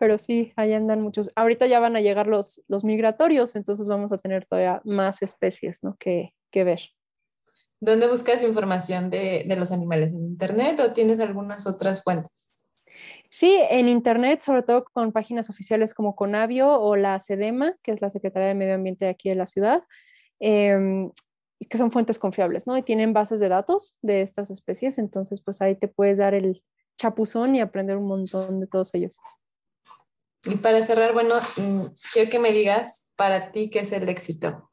Pero 0.00 0.18
sí, 0.18 0.52
ahí 0.56 0.72
andan 0.72 1.00
muchos. 1.00 1.30
Ahorita 1.36 1.68
ya 1.68 1.78
van 1.78 1.94
a 1.94 2.00
llegar 2.00 2.26
los, 2.26 2.62
los 2.66 2.82
migratorios, 2.82 3.54
entonces 3.54 3.86
vamos 3.86 4.10
a 4.10 4.18
tener 4.18 4.46
todavía 4.46 4.80
más 4.84 5.22
especies, 5.22 5.84
¿no? 5.84 5.96
Que, 5.98 6.34
que 6.50 6.64
ver. 6.64 6.80
¿Dónde 7.80 8.08
buscas 8.08 8.42
información 8.42 9.10
de, 9.10 9.44
de 9.46 9.56
los 9.56 9.70
animales? 9.70 10.12
¿En 10.12 10.24
internet 10.24 10.80
o 10.80 10.92
tienes 10.92 11.20
algunas 11.20 11.68
otras 11.68 12.02
fuentes? 12.02 12.57
Sí, 13.38 13.56
en 13.70 13.88
Internet, 13.88 14.40
sobre 14.40 14.64
todo 14.64 14.82
con 14.82 15.12
páginas 15.12 15.48
oficiales 15.48 15.94
como 15.94 16.16
Conavio 16.16 16.72
o 16.72 16.96
la 16.96 17.16
SEDEMA, 17.20 17.76
que 17.84 17.92
es 17.92 18.02
la 18.02 18.10
Secretaría 18.10 18.48
de 18.48 18.56
Medio 18.56 18.74
Ambiente 18.74 19.04
de 19.04 19.12
aquí 19.12 19.28
de 19.28 19.36
la 19.36 19.46
ciudad. 19.46 19.84
em, 20.40 21.12
que 21.68 21.78
son 21.78 21.92
fuentes 21.92 22.18
confiables, 22.18 22.66
¿no? 22.66 22.76
Y 22.76 22.82
tienen 22.82 23.12
bases 23.12 23.38
de 23.38 23.48
datos 23.48 23.96
de 24.02 24.22
estas 24.22 24.50
especies, 24.50 24.98
entonces 24.98 25.40
pues 25.40 25.62
ahí 25.62 25.76
te 25.76 25.86
puedes 25.86 26.18
dar 26.18 26.34
el 26.34 26.64
chapuzón 26.96 27.54
y 27.54 27.60
aprender 27.60 27.96
un 27.96 28.08
montón 28.08 28.58
de 28.58 28.66
todos 28.66 28.92
ellos. 28.94 29.20
Y 30.44 30.56
para 30.56 30.82
cerrar, 30.82 31.12
bueno, 31.12 31.36
mm, 31.36 31.82
quiero 32.12 32.30
que 32.30 32.40
me 32.40 32.50
digas 32.50 33.08
para 33.14 33.52
ti 33.52 33.70
qué 33.70 33.80
es 33.80 33.92
el 33.92 34.08
éxito. 34.08 34.68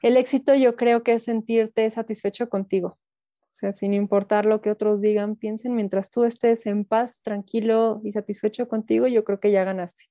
El 0.00 0.16
éxito 0.16 0.54
yo 0.54 0.74
creo 0.74 1.02
que 1.02 1.12
es 1.12 1.24
sentirte 1.24 1.90
satisfecho 1.90 2.48
contigo. 2.48 2.98
O 3.56 3.58
sea, 3.58 3.72
sin 3.72 3.94
importar 3.94 4.44
lo 4.44 4.60
que 4.60 4.70
otros 4.70 5.00
digan, 5.00 5.34
piensen, 5.34 5.74
mientras 5.74 6.10
tú 6.10 6.24
estés 6.24 6.66
en 6.66 6.84
paz, 6.84 7.22
tranquilo 7.22 8.02
y 8.04 8.12
satisfecho 8.12 8.68
contigo, 8.68 9.06
yo 9.06 9.24
creo 9.24 9.40
que 9.40 9.50
ya 9.50 9.64
ganaste. 9.64 10.10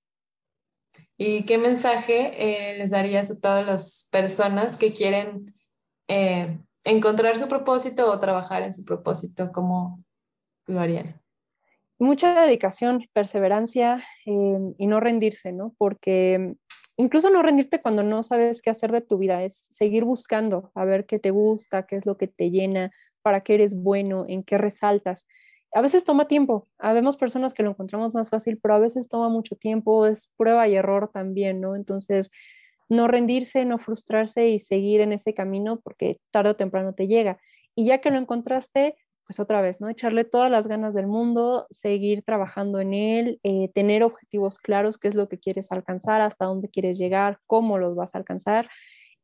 ¿Y 1.16 1.46
qué 1.46 1.60
mensaje 1.60 2.32
eh, 2.40 2.76
les 2.80 2.90
darías 2.90 3.30
a 3.30 3.40
todas 3.40 3.64
las 3.64 4.10
personas 4.12 4.78
que 4.78 4.94
quieren 4.94 5.54
eh, 6.08 6.58
encontrar 6.84 7.38
su 7.38 7.48
propósito 7.48 8.12
o 8.12 8.18
trabajar 8.18 8.64
en 8.64 8.74
su 8.74 8.84
propósito? 8.84 9.52
¿Cómo 9.52 10.04
lo 10.66 10.80
harían? 10.80 11.22
Mucha 12.00 12.42
dedicación, 12.42 13.08
perseverancia 13.14 14.04
eh, 14.26 14.58
y 14.76 14.88
no 14.88 15.00
rendirse, 15.00 15.52
¿no? 15.52 15.76
Porque 15.78 16.56
incluso 16.98 17.30
no 17.30 17.44
rendirte 17.44 17.80
cuando 17.80 18.02
no 18.02 18.24
sabes 18.24 18.64
qué 18.64 18.72
hacer 18.72 18.92
de 18.92 19.02
tu 19.02 19.20
vida, 19.20 19.44
es 19.44 19.68
seguir 19.70 20.04
buscando 20.04 20.72
a 20.74 20.84
ver 20.84 21.06
qué 21.06 21.20
te 21.20 21.30
gusta, 21.30 21.86
qué 21.86 21.96
es 21.96 22.08
lo 22.08 22.18
que 22.18 22.28
te 22.28 22.50
llena, 22.50 22.92
para 23.26 23.42
qué 23.42 23.56
eres 23.56 23.74
bueno, 23.74 24.26
en 24.28 24.44
qué 24.44 24.60
resaltas 24.60 25.26
a 25.76 25.82
veces 25.82 26.06
toma 26.06 26.26
tiempo. 26.30 26.70
Habemos 26.80 27.18
personas 27.18 27.54
que 27.54 27.62
lo 27.62 27.72
encontramos 27.72 28.14
más 28.14 28.30
fácil, 28.30 28.58
pero 28.58 28.76
a 28.76 28.80
veces 28.80 29.10
toma 29.10 29.28
mucho 29.28 29.58
tiempo, 29.58 30.06
es 30.06 30.32
prueba 30.38 30.66
y 30.70 30.76
error 30.76 31.12
también, 31.14 31.60
¿no? 31.60 31.76
Entonces, 31.76 32.32
no 32.88 33.10
rendirse, 33.10 33.66
no 33.66 33.78
frustrarse 33.78 34.48
y 34.48 34.58
seguir 34.58 35.02
en 35.02 35.12
ese 35.12 35.34
camino 35.34 35.82
porque 35.82 36.22
tarde 36.32 36.52
o 36.52 36.56
temprano 36.56 36.94
te 36.94 37.08
llega. 37.08 37.40
Y 37.76 37.88
ya 37.88 38.00
que 38.00 38.10
lo 38.10 38.18
encontraste, 38.18 38.96
pues 39.28 39.42
otra 39.42 39.60
vez, 39.60 39.82
¿no? 39.82 39.90
Echarle 39.90 40.24
todas 40.24 40.50
las 40.50 40.68
ganas 40.68 40.94
del 40.94 41.08
mundo, 41.08 41.68
seguir 41.70 42.24
trabajando 42.24 42.80
en 42.80 42.94
él, 42.94 43.42
eh, 43.44 43.70
tener 43.74 44.02
objetivos 44.04 44.60
claros, 44.60 44.98
qué 44.98 45.10
es 45.10 45.16
lo 45.16 45.28
que 45.28 45.40
quieres 45.40 45.74
alcanzar, 45.74 46.22
hasta 46.22 46.46
dónde 46.46 46.70
quieres 46.70 46.98
llegar, 46.98 47.40
cómo 47.48 47.78
los 47.80 47.96
vas 47.96 48.16
a 48.16 48.20
alcanzar 48.20 48.70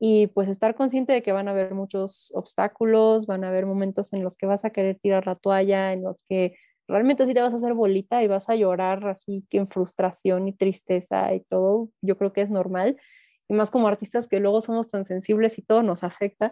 y 0.04 0.26
pues 0.26 0.50
estar 0.50 0.74
consciente 0.74 1.14
de 1.14 1.22
que 1.22 1.32
van 1.32 1.48
a 1.48 1.52
haber 1.52 1.76
muchos 1.76 2.32
obstáculos, 2.34 3.28
van 3.28 3.44
a 3.44 3.50
haber 3.50 3.68
momentos 3.68 4.14
en 4.14 4.24
los 4.24 4.36
que 4.36 4.48
vas 4.48 4.66
a 4.66 4.72
querer 4.72 4.98
tirar 5.00 5.28
la 5.28 5.36
toalla, 5.36 5.94
en 5.94 6.02
los 6.02 6.24
que 6.24 6.56
realmente 6.88 7.28
sí 7.28 7.36
te 7.36 7.42
vas 7.42 7.54
a 7.54 7.58
hacer 7.58 7.76
bolita 7.76 8.24
y 8.24 8.28
vas 8.28 8.50
a 8.50 8.56
llorar 8.56 9.08
así 9.08 9.46
que 9.52 9.60
en 9.60 9.68
frustración 9.68 10.48
y 10.48 10.54
tristeza 10.54 11.32
y 11.36 11.42
todo, 11.42 11.92
yo 12.02 12.18
creo 12.18 12.34
que 12.34 12.42
es 12.42 12.50
normal, 12.50 12.98
y 13.48 13.54
más 13.54 13.70
como 13.70 13.88
artistas 13.88 14.28
que 14.28 14.40
luego 14.40 14.62
somos 14.62 14.90
tan 14.90 15.06
sensibles 15.06 15.60
y 15.60 15.62
todo 15.62 15.84
nos 15.84 16.04
afecta. 16.04 16.52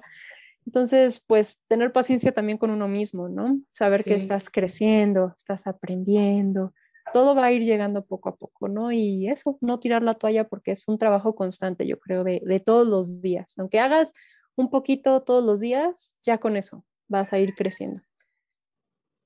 Entonces, 0.68 1.20
pues 1.26 1.60
tener 1.68 1.92
paciencia 1.92 2.32
también 2.32 2.60
con 2.60 2.70
uno 2.70 2.88
mismo, 2.88 3.30
¿no? 3.30 3.60
Saber 3.72 4.04
que 4.04 4.14
estás 4.14 4.52
creciendo, 4.52 5.34
estás 5.36 5.66
aprendiendo, 5.66 6.76
todo 7.14 7.36
va 7.36 7.46
a 7.46 7.52
ir 7.52 7.64
llegando 7.64 8.06
poco 8.06 8.30
a 8.30 8.36
poco, 8.36 8.68
¿no? 8.68 8.92
Y 8.92 9.30
eso, 9.30 9.58
no 9.62 9.80
tirar 9.80 10.04
la 10.04 10.16
toalla 10.16 10.48
porque 10.48 10.72
es 10.72 10.88
un 10.88 10.98
trabajo 10.98 11.36
constante, 11.36 11.88
yo 11.88 12.00
creo, 12.00 12.24
de, 12.24 12.42
de 12.46 12.60
todos 12.60 12.88
los 12.88 13.22
días. 13.22 13.54
Aunque 13.58 13.80
hagas 13.80 14.14
un 14.56 14.70
poquito 14.70 15.22
todos 15.22 15.44
los 15.44 15.60
días, 15.60 16.18
ya 16.24 16.38
con 16.38 16.58
eso 16.58 16.86
vas 17.08 17.32
a 17.34 17.40
ir 17.40 17.56
creciendo. 17.56 18.02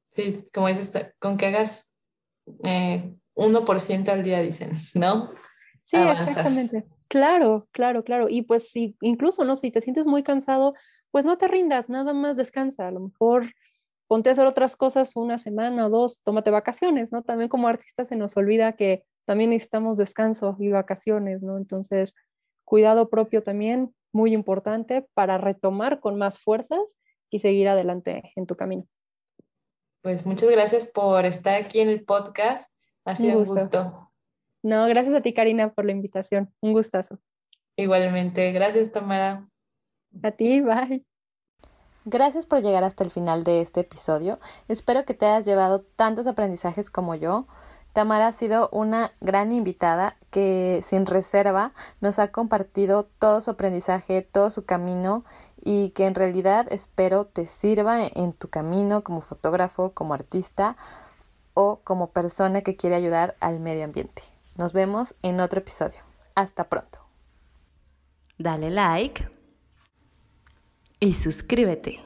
Sí, 0.10 0.46
como 0.54 0.68
dices, 0.68 1.14
con 1.20 1.38
que 1.38 1.48
hagas 1.48 1.96
eh, 2.66 3.14
1% 3.36 4.12
al 4.12 4.24
día, 4.24 4.42
dicen, 4.42 4.72
¿no? 4.96 5.30
Sí, 5.84 5.98
exactamente. 5.98 6.86
Claro, 7.10 7.68
claro, 7.72 8.04
claro. 8.04 8.28
Y 8.30 8.44
pues 8.44 8.70
si 8.70 8.96
incluso, 9.02 9.44
¿no? 9.44 9.56
Si 9.56 9.72
te 9.72 9.82
sientes 9.82 10.06
muy 10.06 10.24
cansado, 10.24 10.74
pues 11.12 11.26
no 11.26 11.38
te 11.38 11.48
rindas, 11.48 11.90
nada 11.90 12.14
más 12.14 12.38
descansa. 12.38 12.88
A 12.88 12.92
lo 12.92 13.02
mejor 13.02 13.54
ponte 14.14 14.30
a 14.30 14.34
hacer 14.34 14.46
otras 14.46 14.76
cosas 14.76 15.16
una 15.16 15.40
semana 15.40 15.88
o 15.88 15.90
dos, 15.90 16.22
tómate 16.22 16.52
vacaciones, 16.52 17.12
¿no? 17.12 17.24
También 17.24 17.50
como 17.50 17.68
artistas 17.68 18.10
se 18.10 18.16
nos 18.16 18.38
olvida 18.38 18.74
que 18.74 19.04
también 19.26 19.50
necesitamos 19.50 19.98
descanso 19.98 20.56
y 20.60 20.70
vacaciones, 20.70 21.42
¿no? 21.42 21.58
Entonces, 21.58 22.14
cuidado 22.64 23.10
propio 23.10 23.42
también, 23.42 23.92
muy 24.12 24.36
importante 24.36 25.08
para 25.16 25.40
retomar 25.40 26.00
con 26.00 26.16
más 26.16 26.38
fuerzas 26.38 27.00
y 27.32 27.40
seguir 27.40 27.68
adelante 27.68 28.32
en 28.36 28.46
tu 28.46 28.56
camino. 28.56 28.86
Pues 30.04 30.28
muchas 30.28 30.52
gracias 30.52 30.86
por 30.86 31.26
estar 31.26 31.60
aquí 31.60 31.80
en 31.80 31.90
el 31.90 32.06
podcast. 32.06 32.72
Ha 33.06 33.16
sido 33.16 33.40
un 33.40 33.46
gusto. 33.46 34.12
No, 34.62 34.86
gracias 34.90 35.16
a 35.16 35.22
ti, 35.22 35.34
Karina, 35.34 35.74
por 35.74 35.86
la 35.86 35.92
invitación. 35.92 36.54
Un 36.62 36.74
gustazo. 36.74 37.18
Igualmente. 37.76 38.52
Gracias, 38.52 38.92
Tamara. 38.92 39.44
A 40.22 40.30
ti, 40.30 40.62
bye. 40.62 41.04
Gracias 42.06 42.46
por 42.46 42.62
llegar 42.62 42.84
hasta 42.84 43.04
el 43.04 43.12
final 43.12 43.46
de 43.46 43.62
este 43.62 43.82
episodio. 43.82 44.40
Espero 44.68 45.06
que 45.06 45.14
te 45.14 45.26
hayas 45.26 45.46
llevado 45.46 45.82
tantos 45.96 46.28
aprendizajes 46.28 46.90
como 46.90 47.16
yo. 47.16 47.46
Tamara 47.94 48.28
ha 48.28 48.32
sido 48.34 48.70
una 48.72 49.14
gran 49.22 49.52
invitada 49.52 50.18
que 50.30 50.80
sin 50.82 51.06
reserva 51.06 51.72
nos 52.02 52.20
ha 52.20 52.30
compartido 52.30 53.08
todo 53.20 53.40
su 53.40 53.52
aprendizaje, 53.52 54.22
todo 54.24 54.50
su 54.50 54.66
camino 54.66 55.24
y 55.62 55.92
que 55.92 56.06
en 56.06 56.16
realidad 56.16 56.66
espero 56.72 57.26
te 57.26 57.46
sirva 57.46 58.06
en 58.06 58.34
tu 58.34 58.50
camino 58.50 59.04
como 59.04 59.22
fotógrafo, 59.22 59.94
como 59.94 60.14
artista 60.14 60.76
o 61.54 61.80
como 61.84 62.10
persona 62.10 62.62
que 62.62 62.76
quiere 62.76 62.96
ayudar 62.96 63.36
al 63.40 63.60
medio 63.60 63.86
ambiente. 63.86 64.24
Nos 64.58 64.74
vemos 64.74 65.16
en 65.22 65.40
otro 65.40 65.60
episodio. 65.60 66.00
Hasta 66.36 66.66
pronto. 66.66 67.00
Dale 68.38 68.72
like 68.72 69.33
y 71.04 71.14
suscríbete. 71.14 72.00